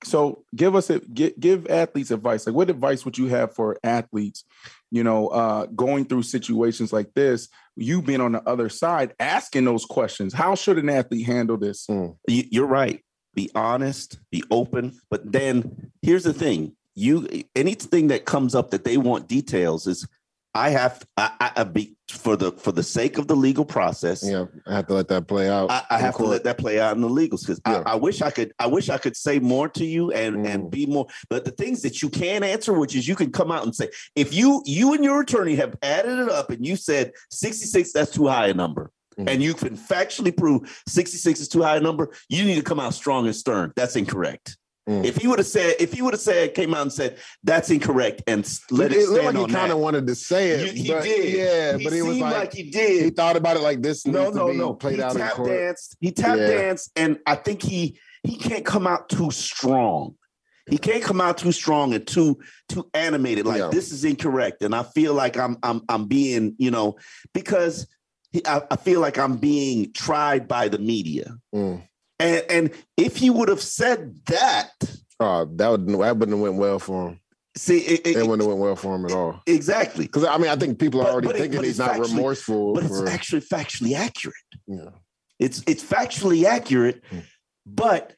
so 0.04 0.44
give 0.54 0.76
us 0.76 0.90
a 0.90 0.98
give, 1.00 1.32
give 1.40 1.66
athletes 1.68 2.10
advice. 2.10 2.46
Like 2.46 2.54
what 2.54 2.68
advice 2.70 3.04
would 3.04 3.16
you 3.16 3.26
have 3.28 3.54
for 3.54 3.78
athletes, 3.82 4.44
you 4.90 5.02
know, 5.02 5.28
uh 5.28 5.66
going 5.74 6.04
through 6.04 6.22
situations 6.24 6.92
like 6.92 7.14
this, 7.14 7.48
you 7.76 8.02
being 8.02 8.20
on 8.20 8.32
the 8.32 8.42
other 8.48 8.68
side, 8.68 9.14
asking 9.18 9.64
those 9.64 9.84
questions. 9.84 10.32
How 10.32 10.54
should 10.54 10.78
an 10.78 10.88
athlete 10.88 11.26
handle 11.26 11.56
this? 11.56 11.86
Mm. 11.86 12.16
You- 12.28 12.44
you're 12.50 12.66
right. 12.66 13.00
Be 13.34 13.50
honest, 13.54 14.20
be 14.30 14.44
open. 14.50 14.98
But 15.10 15.32
then 15.32 15.90
here's 16.02 16.22
the 16.22 16.32
thing: 16.32 16.76
you 16.94 17.26
anything 17.56 18.08
that 18.08 18.26
comes 18.26 18.54
up 18.54 18.70
that 18.70 18.84
they 18.84 18.96
want 18.96 19.26
details 19.28 19.86
is 19.88 20.06
I 20.56 20.70
have 20.70 21.04
I, 21.16 21.50
I, 21.56 21.64
be 21.64 21.96
for 22.08 22.36
the 22.36 22.52
for 22.52 22.70
the 22.70 22.82
sake 22.82 23.18
of 23.18 23.26
the 23.26 23.34
legal 23.34 23.64
process. 23.64 24.22
Yeah. 24.28 24.44
I 24.66 24.76
have 24.76 24.86
to 24.86 24.94
let 24.94 25.08
that 25.08 25.26
play 25.26 25.48
out. 25.48 25.70
I, 25.70 25.82
I 25.90 25.98
have 25.98 26.16
to 26.18 26.24
let 26.24 26.44
that 26.44 26.58
play 26.58 26.78
out 26.78 26.94
in 26.94 27.02
the 27.02 27.08
legals 27.08 27.40
because 27.40 27.60
Yeah. 27.66 27.82
I, 27.84 27.92
I 27.92 27.94
wish 27.96 28.22
I 28.22 28.30
could. 28.30 28.52
I 28.60 28.68
wish 28.68 28.88
I 28.88 28.98
could 28.98 29.16
say 29.16 29.40
more 29.40 29.68
to 29.70 29.84
you 29.84 30.12
and 30.12 30.46
and 30.46 30.64
Mm. 30.64 30.70
be 30.70 30.86
more. 30.86 31.06
But 31.28 31.44
the 31.44 31.50
things 31.50 31.82
that 31.82 32.02
you 32.02 32.08
can 32.08 32.44
answer, 32.44 32.72
which 32.72 32.94
is 32.94 33.08
you 33.08 33.16
can 33.16 33.32
come 33.32 33.50
out 33.50 33.64
and 33.64 33.74
say, 33.74 33.88
if 34.14 34.32
you 34.32 34.62
you 34.64 34.94
and 34.94 35.02
your 35.02 35.20
attorney 35.22 35.56
have 35.56 35.74
added 35.82 36.18
it 36.20 36.28
up 36.28 36.50
and 36.50 36.64
you 36.64 36.76
said 36.76 37.12
sixty 37.30 37.66
six, 37.66 37.92
that's 37.92 38.12
too 38.12 38.28
high 38.28 38.46
a 38.48 38.54
number, 38.54 38.92
Mm. 39.18 39.28
and 39.30 39.42
you 39.42 39.54
can 39.54 39.76
factually 39.76 40.36
prove 40.36 40.82
sixty 40.88 41.18
six 41.18 41.40
is 41.40 41.48
too 41.48 41.62
high 41.62 41.76
a 41.76 41.80
number, 41.80 42.10
you 42.28 42.44
need 42.44 42.56
to 42.56 42.62
come 42.62 42.78
out 42.80 42.94
strong 42.94 43.26
and 43.26 43.34
stern. 43.34 43.72
That's 43.76 43.96
incorrect. 43.96 44.56
Mm. 44.88 45.02
If 45.04 45.16
he 45.16 45.26
would 45.28 45.38
have 45.38 45.46
said, 45.46 45.76
if 45.80 45.94
he 45.94 46.02
would 46.02 46.12
have 46.12 46.20
said, 46.20 46.52
came 46.52 46.74
out 46.74 46.82
and 46.82 46.92
said 46.92 47.16
that's 47.42 47.70
incorrect, 47.70 48.22
and 48.26 48.46
let 48.70 48.92
it, 48.92 48.98
it 48.98 49.06
stand 49.06 49.26
like 49.28 49.36
on 49.36 49.48
he 49.48 49.54
kind 49.54 49.72
of 49.72 49.78
wanted 49.78 50.06
to 50.06 50.14
say 50.14 50.50
it. 50.50 50.74
You- 50.76 50.82
he 50.82 50.88
but, 50.92 51.02
did. 51.02 51.34
Yeah, 51.34 51.78
He 51.78 51.84
but 51.84 51.92
he 51.94 52.02
was 52.02 52.18
like, 52.18 52.34
like 52.34 52.52
he 52.52 52.70
did. 52.70 53.04
he 53.04 53.10
thought 53.10 53.36
about 53.36 53.56
it 53.56 53.60
like 53.62 53.80
this 53.80 54.06
No, 54.06 54.28
no, 54.30 54.48
no. 54.52 54.74
played 54.74 54.96
he 54.96 55.02
out 55.02 55.16
tap 55.16 55.36
danced. 55.38 55.96
He 56.00 56.10
tap 56.12 56.36
Yeah. 56.36 56.48
danced, 56.48 56.90
and 56.96 57.18
I 57.26 57.34
think 57.36 57.62
he 57.62 57.98
he 58.24 58.36
can't 58.36 58.64
come 58.64 58.86
out 58.86 59.08
too 59.08 59.30
strong. 59.30 60.16
He 60.68 60.76
can't 60.78 61.02
come 61.02 61.20
out 61.20 61.38
too 61.38 61.52
strong 61.52 61.94
and 61.94 62.06
too 62.06 62.38
too 62.68 62.88
animated. 62.92 63.46
Like 63.46 63.60
Yeah. 63.60 63.68
this 63.70 63.90
is 63.90 64.04
incorrect, 64.04 64.62
and 64.62 64.74
I 64.74 64.82
feel 64.82 65.14
like 65.14 65.38
I'm 65.38 65.56
I'm 65.62 65.80
I'm 65.88 66.06
being 66.08 66.56
you 66.58 66.70
know 66.70 66.96
because 67.32 67.86
he, 68.32 68.46
I, 68.46 68.60
I 68.70 68.76
feel 68.76 69.00
like 69.00 69.16
I'm 69.18 69.36
being 69.36 69.92
tried 69.94 70.46
by 70.46 70.68
the 70.68 70.78
media. 70.78 71.36
Mm. 71.54 71.82
And 72.18 72.44
and 72.48 72.70
if 72.96 73.16
he 73.16 73.30
would 73.30 73.48
have 73.48 73.62
said 73.62 74.14
that, 74.26 74.70
Oh, 75.20 75.44
that 75.56 75.68
would 75.68 75.86
that 75.88 75.96
wouldn't 76.16 76.30
have 76.30 76.38
went 76.40 76.56
well 76.56 76.78
for 76.78 77.08
him. 77.10 77.20
See, 77.56 77.78
it, 77.78 78.04
it, 78.06 78.16
and 78.16 78.28
when 78.28 78.40
it 78.40 78.46
went 78.46 78.58
well 78.58 78.74
for 78.74 78.96
him 78.96 79.04
at 79.06 79.12
all. 79.12 79.40
exactly. 79.46 80.06
Because 80.06 80.24
I 80.24 80.38
mean, 80.38 80.48
I 80.50 80.56
think 80.56 80.78
people 80.78 81.00
are 81.00 81.04
But- 81.04 81.12
already 81.12 81.26
but 81.28 81.36
thinking 81.36 81.58
but 81.58 81.64
he's 81.66 81.78
not 81.78 81.98
remorseful. 81.98 82.74
But 82.74 82.84
it's 82.84 82.98
for, 83.00 83.08
actually 83.08 83.42
factually 83.42 83.94
accurate. 83.94 84.34
yeah. 84.66 84.90
It's 85.38 85.62
it's 85.66 85.82
factually 85.84 86.44
accurate, 86.44 87.02
Hmm. 87.10 87.18
but 87.66 88.14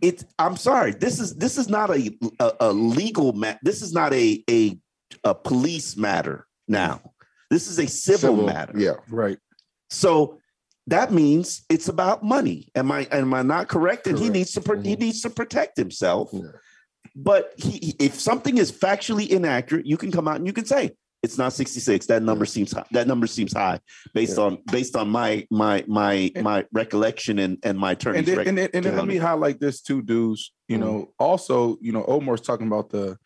it's 0.00 0.24
I'm 0.38 0.56
sorry. 0.56 0.92
This 0.92 1.20
is 1.20 1.34
this 1.36 1.58
is 1.58 1.68
not 1.68 1.90
a 1.90 2.16
a, 2.40 2.52
a 2.60 2.72
legal 2.72 3.32
mat. 3.32 3.58
This 3.62 3.82
is 3.82 3.92
not 3.92 4.12
a 4.12 4.42
a 4.50 4.78
a 5.24 5.34
police 5.34 5.96
matter 5.96 6.46
now. 6.68 7.00
This 7.50 7.68
is 7.68 7.78
a 7.78 7.86
civil, 7.86 8.46
matter. 8.46 8.72
Yeah. 8.78 8.94
Right. 9.10 9.38
So 9.90 10.38
that 10.88 11.12
means 11.12 11.64
it's 11.68 11.88
about 11.88 12.22
money. 12.24 12.68
Am 12.74 12.90
I 12.90 13.02
am 13.10 13.32
I 13.34 13.42
not 13.42 13.68
correct? 13.68 14.06
And 14.06 14.18
he 14.18 14.28
needs 14.28 14.52
to 14.52 14.60
pro- 14.60 14.80
he 14.80 14.96
needs 14.96 15.20
to 15.22 15.30
protect 15.30 15.76
himself. 15.76 16.30
Yeah. 16.32 16.40
But 17.14 17.52
he, 17.56 17.94
if 17.98 18.18
something 18.18 18.58
is 18.58 18.72
factually 18.72 19.28
inaccurate, 19.28 19.86
you 19.86 19.96
can 19.96 20.10
come 20.10 20.26
out 20.28 20.36
and 20.36 20.46
you 20.46 20.52
can 20.52 20.64
say 20.64 20.92
it's 21.22 21.38
not 21.38 21.52
66. 21.52 22.06
That 22.06 22.22
number 22.24 22.44
seems 22.44 22.72
high. 22.72 22.84
That 22.90 23.06
number 23.06 23.26
seems 23.28 23.52
high 23.52 23.78
based 24.12 24.38
Yeah. 24.38 24.44
on 24.44 24.58
based 24.72 24.96
on 24.96 25.08
my 25.08 25.46
my 25.50 25.84
my 25.86 26.32
And- 26.34 26.42
my 26.44 26.64
recollection 26.72 27.38
and 27.38 27.58
and 27.62 27.78
my 27.78 27.92
attorney's 27.92 28.20
and 28.20 28.26
then, 28.26 28.36
rec- 28.38 28.46
and 28.48 28.58
then, 28.58 28.68
and 28.74 28.84
then 28.84 28.96
let 28.96 29.06
me 29.06 29.16
highlight 29.18 29.60
this 29.60 29.82
too, 29.82 30.02
dudes. 30.02 30.52
You 30.68 30.78
Mhm. 30.78 30.80
know, 30.80 31.12
also, 31.18 31.76
you 31.80 31.92
know, 31.92 32.04
Omar's 32.06 32.40
talking 32.40 32.66
about 32.66 32.90
the, 32.90 33.18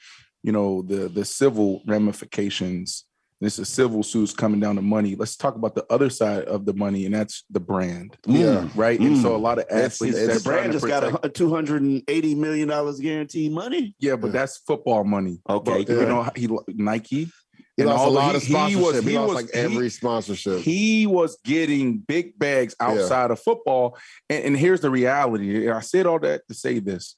you 0.42 0.52
know, 0.52 0.82
the 0.82 1.08
the 1.08 1.24
civil 1.24 1.80
ramifications. 1.86 3.04
This 3.40 3.58
is 3.58 3.68
civil 3.68 4.02
suits 4.02 4.32
coming 4.32 4.60
down 4.60 4.76
to 4.76 4.82
money. 4.82 5.14
Let's 5.14 5.36
talk 5.36 5.56
about 5.56 5.74
the 5.74 5.84
other 5.90 6.08
side 6.08 6.44
of 6.44 6.64
the 6.64 6.72
money, 6.72 7.04
and 7.04 7.14
that's 7.14 7.44
the 7.50 7.60
brand, 7.60 8.16
Yeah. 8.26 8.66
right? 8.74 8.98
And 8.98 9.16
Mm. 9.16 9.22
so 9.22 9.36
a 9.36 9.36
lot 9.36 9.58
of 9.58 9.66
athletes, 9.70 10.16
it's- 10.16 10.26
they're 10.26 10.38
the 10.38 10.42
brand 10.42 10.58
trying 10.60 10.72
to 10.72 10.78
just 10.78 10.86
got 10.86 11.24
a 11.24 11.28
two 11.28 11.50
hundred 11.50 11.82
and 11.82 12.02
eighty 12.08 12.34
million 12.34 12.68
dollars 12.68 12.98
guaranteed 12.98 13.52
money. 13.52 13.94
yeah, 14.00 14.16
but 14.16 14.28
Yeah. 14.28 14.32
that's 14.32 14.56
football 14.58 15.04
money. 15.04 15.38
Okay, 15.48 15.84
But, 15.84 15.88
you 15.88 16.06
know, 16.06 16.30
he 16.34 16.48
Nike. 16.68 17.30
He 17.76 17.82
and 17.82 17.90
lost 17.90 17.98
a 18.00 18.04
all 18.04 18.10
the- 18.10 18.16
lot 18.16 18.34
of 18.36 18.40
he- 18.42 18.46
he 18.48 18.52
sponsorship. 18.54 18.82
was- 18.94 19.04
He, 19.04 19.10
he 19.10 19.18
lost 19.18 19.28
was- 19.28 19.34
like 19.44 19.52
he- 19.52 19.60
every 19.60 19.90
sponsorship. 19.90 20.60
He 20.60 21.06
was 21.06 21.36
getting 21.44 21.98
big 21.98 22.38
bags 22.38 22.74
outside 22.80 23.30
of 23.30 23.38
football. 23.38 23.98
And, 24.30 24.44
and 24.46 24.56
here's 24.56 24.80
the 24.80 24.88
reality. 24.88 25.66
And 25.66 25.74
I 25.74 25.80
said 25.80 26.06
all 26.06 26.18
that 26.20 26.48
to 26.48 26.54
say 26.54 26.78
this. 26.78 27.16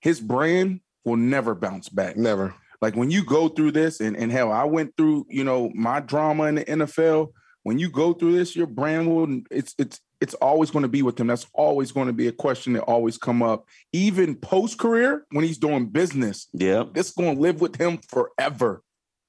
His 0.00 0.18
brand 0.20 0.80
will 1.04 1.16
never 1.16 1.54
bounce 1.54 1.88
back. 1.88 2.16
Never. 2.16 2.56
Like 2.80 2.94
when 2.96 3.10
you 3.10 3.24
go 3.24 3.48
through 3.48 3.72
this, 3.72 4.00
and, 4.00 4.16
and 4.16 4.30
hell, 4.30 4.52
I 4.52 4.64
went 4.64 4.96
through, 4.96 5.26
you 5.28 5.44
know, 5.44 5.70
my 5.74 6.00
drama 6.00 6.44
in 6.44 6.54
the 6.56 6.64
NFL. 6.64 7.28
When 7.64 7.78
you 7.78 7.90
go 7.90 8.12
through 8.12 8.36
this, 8.36 8.54
your 8.56 8.66
brand 8.68 9.08
will 9.10 9.40
it's 9.50 9.74
it's 9.78 10.00
it's 10.20 10.34
always 10.34 10.70
going 10.70 10.82
to 10.84 10.88
be 10.88 11.02
with 11.02 11.18
him. 11.20 11.26
That's 11.26 11.46
always 11.52 11.92
going 11.92 12.06
to 12.06 12.12
be 12.12 12.28
a 12.28 12.32
question 12.32 12.72
that 12.74 12.82
always 12.82 13.18
come 13.18 13.42
up. 13.42 13.66
Even 13.92 14.34
post 14.36 14.78
career, 14.78 15.24
when 15.32 15.44
he's 15.44 15.58
doing 15.58 15.86
business, 15.86 16.48
Yeah. 16.52 16.84
it's 16.94 17.12
going 17.12 17.34
to 17.36 17.40
live 17.40 17.60
with 17.60 17.76
him 17.76 17.98
forever 18.08 18.82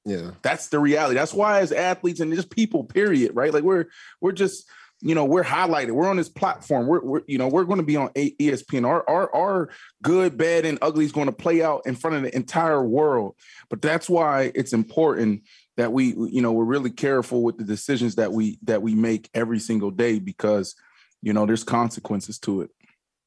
Yeah. 0.06 0.32
that's 0.42 0.68
the 0.70 0.80
reality 0.80 1.16
that's 1.16 1.34
why 1.34 1.60
as 1.60 1.72
athletes 1.72 2.20
and 2.22 2.34
just 2.34 2.50
people 2.50 2.84
period 2.86 3.36
right 3.36 3.54
like 3.54 3.64
we're 3.64 3.86
we're 4.22 4.32
just 4.32 4.66
you 5.02 5.16
know 5.16 5.26
we're 5.26 5.44
highlighted 5.44 5.92
we're 5.92 6.10
on 6.10 6.18
this 6.18 6.30
platform 6.30 6.88
we're, 6.88 7.02
we're 7.02 7.22
you 7.28 7.38
know 7.38 7.48
we're 7.48 7.64
going 7.64 7.80
to 7.80 7.86
be 7.86 7.96
on 7.96 8.10
espn 8.10 8.86
our, 8.86 9.08
our 9.10 9.34
our 9.34 9.70
good 10.02 10.38
bad 10.38 10.66
and 10.66 10.78
ugly 10.82 11.06
is 11.06 11.12
going 11.12 11.28
to 11.28 11.32
play 11.32 11.62
out 11.62 11.82
in 11.86 11.96
front 11.96 12.16
of 12.16 12.24
the 12.24 12.36
entire 12.36 12.84
world 12.84 13.36
but 13.70 13.82
that's 13.82 14.10
why 14.10 14.52
it's 14.56 14.74
important 14.74 15.44
that 15.78 15.94
we 15.94 16.14
you 16.30 16.42
know 16.42 16.52
we're 16.52 16.66
really 16.66 16.92
careful 16.92 17.44
with 17.44 17.58
the 17.58 17.64
decisions 17.64 18.16
that 18.16 18.32
we 18.32 18.60
that 18.64 18.82
we 18.82 18.94
make 18.94 19.30
every 19.34 19.60
single 19.60 19.92
day 19.92 20.20
because 20.20 20.76
you 21.22 21.34
know 21.34 21.46
there's 21.46 21.64
consequences 21.64 22.38
to 22.40 22.62
it 22.62 22.70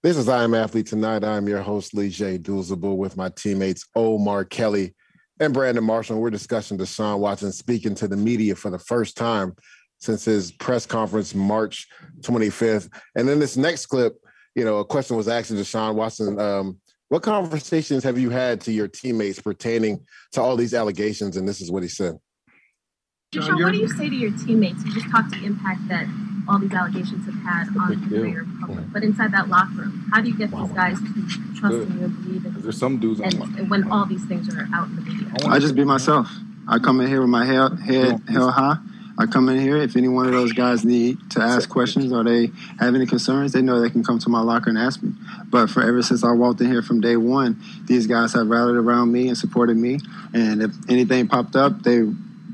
This 0.02 0.16
is 0.16 0.28
I 0.28 0.44
Am 0.44 0.54
Athlete 0.54 0.86
Tonight. 0.86 1.24
I'm 1.24 1.48
your 1.48 1.62
host, 1.62 1.94
Leger 1.94 2.38
Douzable, 2.38 2.96
with 2.96 3.16
my 3.16 3.30
teammates 3.30 3.86
Omar 3.94 4.44
Kelly 4.44 4.94
and 5.40 5.54
Brandon 5.54 5.84
Marshall. 5.84 6.20
We're 6.20 6.30
discussing 6.30 6.76
Deshaun 6.76 7.20
Watson 7.20 7.52
speaking 7.52 7.94
to 7.96 8.08
the 8.08 8.16
media 8.16 8.54
for 8.54 8.70
the 8.70 8.78
first 8.78 9.16
time 9.16 9.54
since 10.02 10.24
his 10.24 10.50
press 10.50 10.84
conference 10.84 11.32
March 11.32 11.86
25th. 12.22 12.90
And 13.14 13.28
then 13.28 13.38
this 13.38 13.56
next 13.56 13.86
clip, 13.86 14.18
you 14.56 14.64
know, 14.64 14.78
a 14.78 14.84
question 14.84 15.16
was 15.16 15.28
asked 15.28 15.48
to 15.48 15.54
Deshaun 15.54 15.94
Watson. 15.94 16.40
Um, 16.40 16.80
what 17.08 17.22
conversations 17.22 18.02
have 18.02 18.18
you 18.18 18.30
had 18.30 18.60
to 18.62 18.72
your 18.72 18.88
teammates 18.88 19.40
pertaining 19.40 20.04
to 20.32 20.42
all 20.42 20.56
these 20.56 20.74
allegations? 20.74 21.36
And 21.36 21.46
this 21.46 21.60
is 21.60 21.70
what 21.70 21.84
he 21.84 21.88
said. 21.88 22.18
Deshaun, 23.32 23.62
what 23.62 23.72
do 23.72 23.78
you 23.78 23.88
say 23.88 24.10
to 24.10 24.16
your 24.16 24.32
teammates? 24.32 24.84
You 24.84 24.92
just 24.92 25.08
talked 25.08 25.30
the 25.30 25.44
impact 25.44 25.86
that 25.88 26.06
all 26.48 26.58
these 26.58 26.72
allegations 26.72 27.24
have 27.26 27.36
had 27.36 27.68
on 27.78 27.90
the 27.90 27.96
deal. 28.08 28.18
career 28.22 28.46
public. 28.60 28.84
But 28.92 29.04
inside 29.04 29.30
that 29.32 29.48
locker 29.48 29.82
room, 29.82 30.10
how 30.12 30.20
do 30.20 30.28
you 30.30 30.36
get 30.36 30.50
these 30.50 30.72
guys 30.72 30.98
to 30.98 31.14
trust 31.54 31.76
Good. 31.76 31.88
in 31.90 31.98
you 31.98 32.04
and 32.06 32.24
believe 32.24 32.44
in 32.44 32.54
you? 32.54 32.60
there's 32.60 32.76
some 32.78 32.98
dudes 32.98 33.20
And, 33.20 33.40
on 33.40 33.54
and 33.56 33.70
when 33.70 33.88
all 33.92 34.04
these 34.04 34.24
things 34.24 34.52
are 34.52 34.66
out 34.74 34.88
in 34.88 34.96
the 34.96 35.02
media? 35.02 35.32
I 35.46 35.60
just 35.60 35.76
be 35.76 35.84
myself. 35.84 36.28
I 36.66 36.80
come 36.80 37.00
in 37.00 37.06
here 37.06 37.20
with 37.20 37.30
my 37.30 37.44
head, 37.44 37.78
head 37.78 38.20
held 38.28 38.52
high. 38.52 38.78
I 39.18 39.26
come 39.26 39.48
in 39.48 39.58
here. 39.60 39.76
If 39.76 39.96
any 39.96 40.08
one 40.08 40.26
of 40.26 40.32
those 40.32 40.52
guys 40.52 40.84
need 40.84 41.18
to 41.32 41.40
ask 41.40 41.68
questions 41.68 42.12
or 42.12 42.24
they 42.24 42.50
have 42.78 42.94
any 42.94 43.06
concerns, 43.06 43.52
they 43.52 43.62
know 43.62 43.80
they 43.80 43.90
can 43.90 44.04
come 44.04 44.18
to 44.20 44.28
my 44.28 44.40
locker 44.40 44.70
and 44.70 44.78
ask 44.78 45.02
me. 45.02 45.12
But 45.46 45.68
for 45.68 45.82
ever 45.82 46.02
since 46.02 46.24
I 46.24 46.32
walked 46.32 46.60
in 46.60 46.70
here 46.70 46.82
from 46.82 47.00
day 47.00 47.16
one, 47.16 47.62
these 47.86 48.06
guys 48.06 48.32
have 48.32 48.48
rallied 48.48 48.76
around 48.76 49.12
me 49.12 49.28
and 49.28 49.36
supported 49.36 49.76
me. 49.76 49.98
And 50.32 50.62
if 50.62 50.70
anything 50.88 51.28
popped 51.28 51.56
up, 51.56 51.82
they 51.82 52.06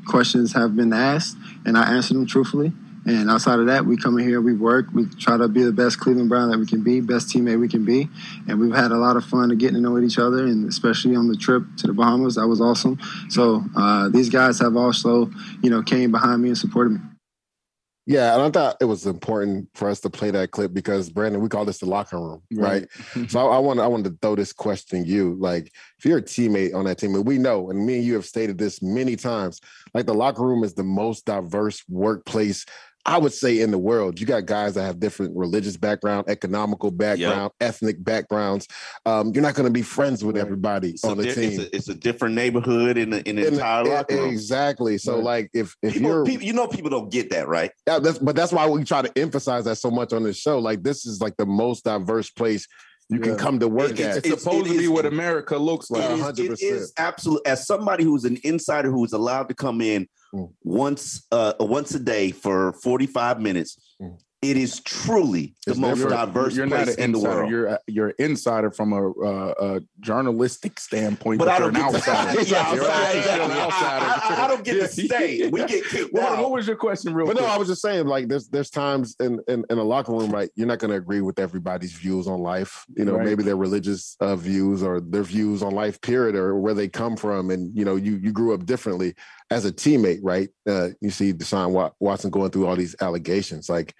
questions 0.09 0.55
have 0.55 0.75
been 0.75 0.93
asked, 0.93 1.37
and 1.65 1.77
I 1.79 1.93
answered 1.93 2.17
them 2.17 2.27
truthfully. 2.27 2.73
And 3.09 3.31
outside 3.31 3.59
of 3.59 3.67
that, 3.67 3.87
we 3.87 3.97
come 3.97 4.19
in 4.19 4.29
here, 4.29 4.43
we 4.43 4.53
work, 4.53 4.87
we 4.93 5.07
try 5.19 5.39
to 5.39 5.49
be 5.49 5.63
the 5.63 5.73
best 5.73 5.99
Cleveland 5.99 6.29
Brown 6.29 6.51
that 6.51 6.59
we 6.59 6.67
can 6.67 6.83
be, 6.83 7.01
best 7.01 7.29
teammate 7.29 7.59
we 7.59 7.67
can 7.67 7.83
be. 7.83 8.07
And 8.47 8.61
we've 8.61 8.75
had 8.75 8.91
a 8.91 8.99
lot 8.99 9.17
of 9.17 9.25
fun 9.25 9.49
getting 9.57 9.77
to 9.77 9.81
know 9.81 9.99
each 9.99 10.19
other, 10.19 10.45
and 10.45 10.69
especially 10.69 11.17
on 11.17 11.27
the 11.27 11.37
trip 11.37 11.63
to 11.79 11.87
the 11.87 11.95
Bahamas, 11.95 12.35
that 12.35 12.47
was 12.47 12.61
awesome. 12.61 12.99
So 13.31 13.65
uh, 13.75 14.11
these 14.11 14.29
guys 14.29 14.59
have 14.61 14.77
also, 14.77 15.31
you 15.63 15.71
know, 15.71 15.83
came 15.83 16.11
behind 16.11 16.43
me 16.43 16.49
and 16.49 16.59
supported 16.59 16.91
me. 16.91 17.01
Yeah, 18.09 18.33
and 18.33 18.43
I 18.43 18.51
thought 18.51 18.79
it 18.81 18.87
was 18.87 19.05
important 19.05 19.69
for 19.75 19.91
us 19.91 20.01
to 20.01 20.09
play 20.09 20.31
that 20.31 20.51
clip 20.51 20.73
because 20.73 21.11
Brandon, 21.11 21.43
we 21.43 21.51
call 21.51 21.67
this 21.67 21.77
the 21.77 21.85
locker 21.85 22.19
room, 22.19 22.43
right? 22.53 22.89
so 23.29 23.39
I, 23.39 23.57
I 23.57 23.59
want 23.59 23.81
I 23.81 23.87
wanted 23.87 24.05
to 24.11 24.19
throw 24.23 24.35
this 24.35 24.51
question 24.51 25.05
to 25.05 25.07
you. 25.11 25.37
Like, 25.39 25.71
if 25.99 26.07
you're 26.07 26.17
a 26.17 26.23
teammate 26.23 26.75
on 26.75 26.87
that 26.87 26.97
team, 26.97 27.15
and 27.15 27.27
we 27.27 27.37
know, 27.37 27.69
and 27.69 27.85
me 27.85 27.97
and 27.97 28.05
you 28.05 28.15
have 28.15 28.25
stated 28.25 28.57
this 28.57 28.81
many 28.81 29.15
times, 29.15 29.61
like 29.93 30.07
the 30.07 30.15
locker 30.15 30.43
room 30.43 30.65
is 30.65 30.73
the 30.73 30.85
most 30.85 31.27
diverse 31.27 31.85
workplace. 31.87 32.65
I 33.07 33.17
would 33.17 33.33
say 33.33 33.61
in 33.61 33.71
the 33.71 33.79
world, 33.79 34.21
you 34.21 34.27
got 34.27 34.45
guys 34.45 34.75
that 34.75 34.83
have 34.83 35.01
different 35.01 35.37
religious 35.37 35.77
background, 35.77 36.29
economical 36.29 36.91
background, 36.91 37.53
ethnic 37.61 38.03
backgrounds. 38.05 38.67
Um, 39.07 39.33
you're 39.33 39.43
not 39.43 39.55
going 39.55 39.67
to 39.67 39.73
be 39.73 39.83
friends 39.83 40.23
with 40.23 40.37
everybody 40.37 40.97
a, 41.03 41.07
on 41.09 41.17
the 41.17 41.25
di- 41.25 41.35
team. 41.35 41.45
it's, 41.51 41.59
a, 41.59 41.77
it's 41.77 41.89
a 41.89 41.95
different 41.95 42.35
neighborhood 42.35 42.99
in 42.99 43.11
the, 43.11 43.27
in 43.27 43.37
the 43.37 43.47
In 43.47 43.55
entire 43.55 43.87
e- 43.87 43.89
locker 43.89 44.17
room. 44.17 44.31
Exactly. 44.31 44.99
So, 44.99 45.15
Right. 45.17 45.25
like, 45.25 45.51
if 45.55 45.75
if 45.83 45.95
People, 45.95 46.09
you're 46.09 46.25
people, 46.25 46.47
you 46.47 46.53
know, 46.53 46.67
people 46.67 46.91
don't 46.91 47.11
get 47.11 47.31
that, 47.31 47.49
right? 47.49 47.71
yeah, 47.87 47.99
that's 47.99 48.19
but 48.19 48.37
that's 48.37 48.53
why 48.53 48.67
we 48.69 48.85
try 48.85 49.01
to 49.01 49.19
emphasize 49.19 49.65
that 49.65 49.77
so 49.77 49.91
much 49.91 50.13
on 50.13 50.23
this 50.25 50.37
show. 50.39 50.59
Like 50.59 50.83
this 50.83 51.07
is 51.07 51.21
like 51.21 51.37
the 51.39 51.47
most 51.47 51.85
diverse 51.85 52.31
place 52.31 52.67
you 53.11 53.19
can 53.21 53.37
come 53.37 53.59
to 53.59 53.69
work 53.69 53.93
It- 53.93 54.01
at. 54.01 54.17
it's 54.19 54.27
It's- 54.27 54.43
supposed 54.43 54.67
it 54.67 54.73
to 54.73 54.79
be 54.79 54.85
is- 54.85 54.91
what 54.91 55.07
america 55.07 55.57
looks 55.57 55.91
like 55.91 56.05
It 56.05 56.13
is- 56.13 56.21
100%. 56.21 56.63
it 56.63 56.63
is 56.63 56.93
absolute. 56.97 57.41
As 57.47 57.67
somebody 57.67 58.05
who's 58.05 58.25
an 58.25 58.39
insider 58.45 58.91
who 58.91 59.05
is 59.05 59.13
allowed 59.13 59.49
to 59.49 59.55
come 59.55 59.81
in 59.81 60.09
Mm. 60.35 60.51
once 60.63 61.27
uh, 61.33 61.55
once 61.59 61.95
a 61.95 61.99
day 61.99 62.33
for 62.33 62.75
forty 62.83 63.07
five 63.07 63.41
minutes, 63.41 63.79
Mm. 64.03 64.19
It 64.41 64.57
is 64.57 64.79
truly 64.81 65.57
the 65.67 65.73
It's 65.73 65.81
most 65.81 65.99
different. 65.99 66.15
diverse 66.33 66.55
you're 66.55 66.69
place 66.69 66.87
not 66.87 66.95
an 66.97 67.03
in 67.03 67.11
the 67.13 67.19
world. 67.19 67.51
You're 67.51 67.67
a, 67.67 67.79
you're 67.89 68.09
an 68.11 68.15
insider 68.21 68.71
from 68.71 68.93
a, 68.93 69.11
uh, 69.11 69.55
a 69.61 69.81
journalistic 70.01 70.79
standpoint, 70.79 71.41
But 71.41 71.47
but, 71.47 71.55
I 71.55 71.59
you're 71.59 71.73
don't 71.73 71.83
an 71.87 71.93
get 71.93 72.03
to- 72.05 72.11
outsider. 72.13 72.43
Yeah, 72.43 72.75
You're 72.75 72.85
outside, 72.85 73.17
an 73.41 73.51
outsider. 73.51 74.05
I- 74.05 74.21
I- 74.37 74.45
I 74.45 74.49
don't 74.49 74.65
get 74.65 74.75
to 74.75 74.89
stay. 74.89 75.49
We 75.49 75.65
get 75.67 75.85
kicked 75.87 76.13
What, 76.13 76.23
out. 76.23 76.39
what 76.43 76.53
was 76.53 76.67
your 76.69 76.77
question, 76.77 77.15
real 77.15 77.27
but 77.27 77.37
no. 77.37 77.47
I 77.47 77.57
was 77.59 77.67
just 77.69 77.83
saying, 77.83 78.07
like, 78.07 78.29
there's 78.29 78.49
there's 78.49 78.71
times 78.71 79.17
in, 79.21 79.41
in 79.49 79.65
in 79.71 79.79
a 79.79 79.83
locker 79.83 80.13
room, 80.13 80.31
right? 80.31 80.51
You're 80.55 80.69
not 80.69 80.79
going 80.79 80.93
to 80.93 80.97
agree 80.97 81.21
with 81.21 81.39
everybody's 81.41 81.93
views 81.93 82.27
on 82.29 82.41
life. 82.41 82.87
You 82.97 83.05
know, 83.05 83.15
Right. 83.17 83.27
maybe 83.27 83.43
their 83.43 83.57
religious 83.57 84.17
uh, 84.21 84.37
views 84.37 84.83
or 84.85 85.01
their 85.01 85.25
views 85.25 85.63
on 85.65 85.73
life, 85.75 86.01
period, 86.01 86.37
or 86.37 86.55
where 86.61 86.75
they 86.75 86.89
come 86.89 87.17
from, 87.17 87.51
and 87.51 87.77
you 87.77 87.85
know, 87.85 87.97
you 87.97 88.17
you 88.23 88.31
grew 88.33 88.55
up 88.55 88.65
differently 88.67 89.15
as 89.51 89.65
a 89.65 89.73
teammate, 89.73 90.21
right? 90.23 90.49
Uh, 90.69 90.91
you 91.01 91.11
see 91.11 91.33
Deshaun 91.33 91.93
Watson 92.01 92.31
going 92.31 92.51
through 92.51 92.67
all 92.67 92.77
these 92.77 92.97
allegations, 93.01 93.69
like, 93.69 93.95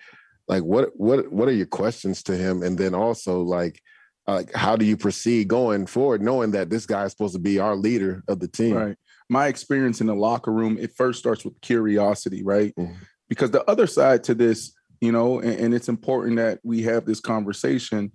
like 0.49 0.63
what 0.63 0.91
what 0.97 1.31
what 1.33 1.49
are 1.49 1.53
your 1.53 1.67
questions 1.67 2.23
to 2.25 2.37
him, 2.37 2.63
and 2.63 2.79
then 2.79 2.95
also 2.95 3.43
like. 3.43 3.81
uh, 4.29 4.35
Like, 4.35 4.53
how 4.55 4.77
do 4.77 4.85
you 4.85 4.97
proceed 4.97 5.49
going 5.49 5.87
forward, 5.87 6.21
knowing 6.21 6.51
that 6.53 6.69
this 6.69 6.85
guy 6.85 7.05
is 7.05 7.13
supposed 7.13 7.35
to 7.35 7.41
be 7.41 7.59
our 7.59 7.75
leader 7.75 8.23
of 8.29 8.41
the 8.41 8.49
team? 8.49 8.75
Right. 8.75 8.97
My 9.31 9.47
experience 9.49 10.03
in 10.03 10.07
the 10.07 10.15
locker 10.15 10.53
room, 10.53 10.77
it 10.79 10.93
first 10.95 11.19
starts 11.19 11.45
with 11.47 11.59
curiosity, 11.63 12.43
right? 12.45 12.75
Mhm. 12.77 12.95
Because 13.31 13.51
the 13.53 13.65
other 13.71 13.87
side 13.87 14.25
to 14.25 14.35
this, 14.35 14.73
you 15.01 15.13
know, 15.13 15.41
and, 15.41 15.59
and 15.61 15.75
it's 15.75 15.89
important 15.89 16.37
that 16.37 16.59
we 16.63 16.83
have 16.83 17.07
this 17.07 17.21
conversation 17.21 18.13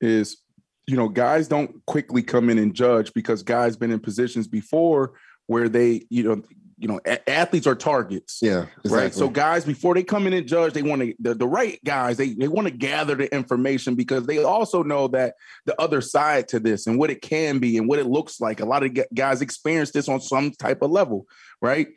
is, 0.00 0.36
you 0.86 0.96
know, 0.96 1.08
guys 1.08 1.48
don't 1.48 1.84
quickly 1.86 2.22
come 2.22 2.48
in 2.48 2.58
and 2.58 2.72
judge 2.72 3.12
because 3.12 3.42
guys 3.42 3.76
been 3.76 3.90
in 3.90 3.98
positions 4.00 4.46
before 4.46 5.14
where 5.48 5.68
they, 5.68 6.06
you 6.10 6.22
know, 6.22 6.42
you 6.78 6.88
know, 6.88 7.00
a- 7.06 7.28
athletes 7.28 7.66
are 7.66 7.74
targets. 7.74 8.40
Yeah, 8.42 8.66
Right. 8.84 9.14
So 9.14 9.28
guys, 9.28 9.64
before 9.64 9.94
they 9.94 10.02
come 10.02 10.26
in 10.26 10.32
and 10.34 10.46
judge, 10.46 10.74
they 10.74 10.82
want 10.82 11.02
to 11.02 11.14
the, 11.18 11.34
the 11.34 11.46
right 11.46 11.82
guys, 11.84 12.16
they, 12.16 12.34
they 12.34 12.48
want 12.48 12.68
to 12.68 12.72
gather 12.74 13.14
the 13.14 13.34
information 13.34 13.94
because 13.94 14.26
they 14.26 14.42
also 14.42 14.82
know 14.82 15.08
that 15.08 15.34
the 15.64 15.80
other 15.80 16.00
side 16.00 16.48
to 16.48 16.60
this 16.60 16.86
and 16.86 16.98
what 16.98 17.10
it 17.10 17.22
can 17.22 17.58
be 17.58 17.78
and 17.78 17.88
what 17.88 17.98
it 17.98 18.06
looks 18.06 18.40
like. 18.40 18.60
A 18.60 18.66
lot 18.66 18.82
of 18.82 18.96
guys 19.14 19.40
experience 19.40 19.90
this 19.92 20.08
on 20.08 20.20
some 20.20 20.50
type 20.52 20.82
of 20.82 20.90
level, 20.90 21.26
right? 21.62 21.88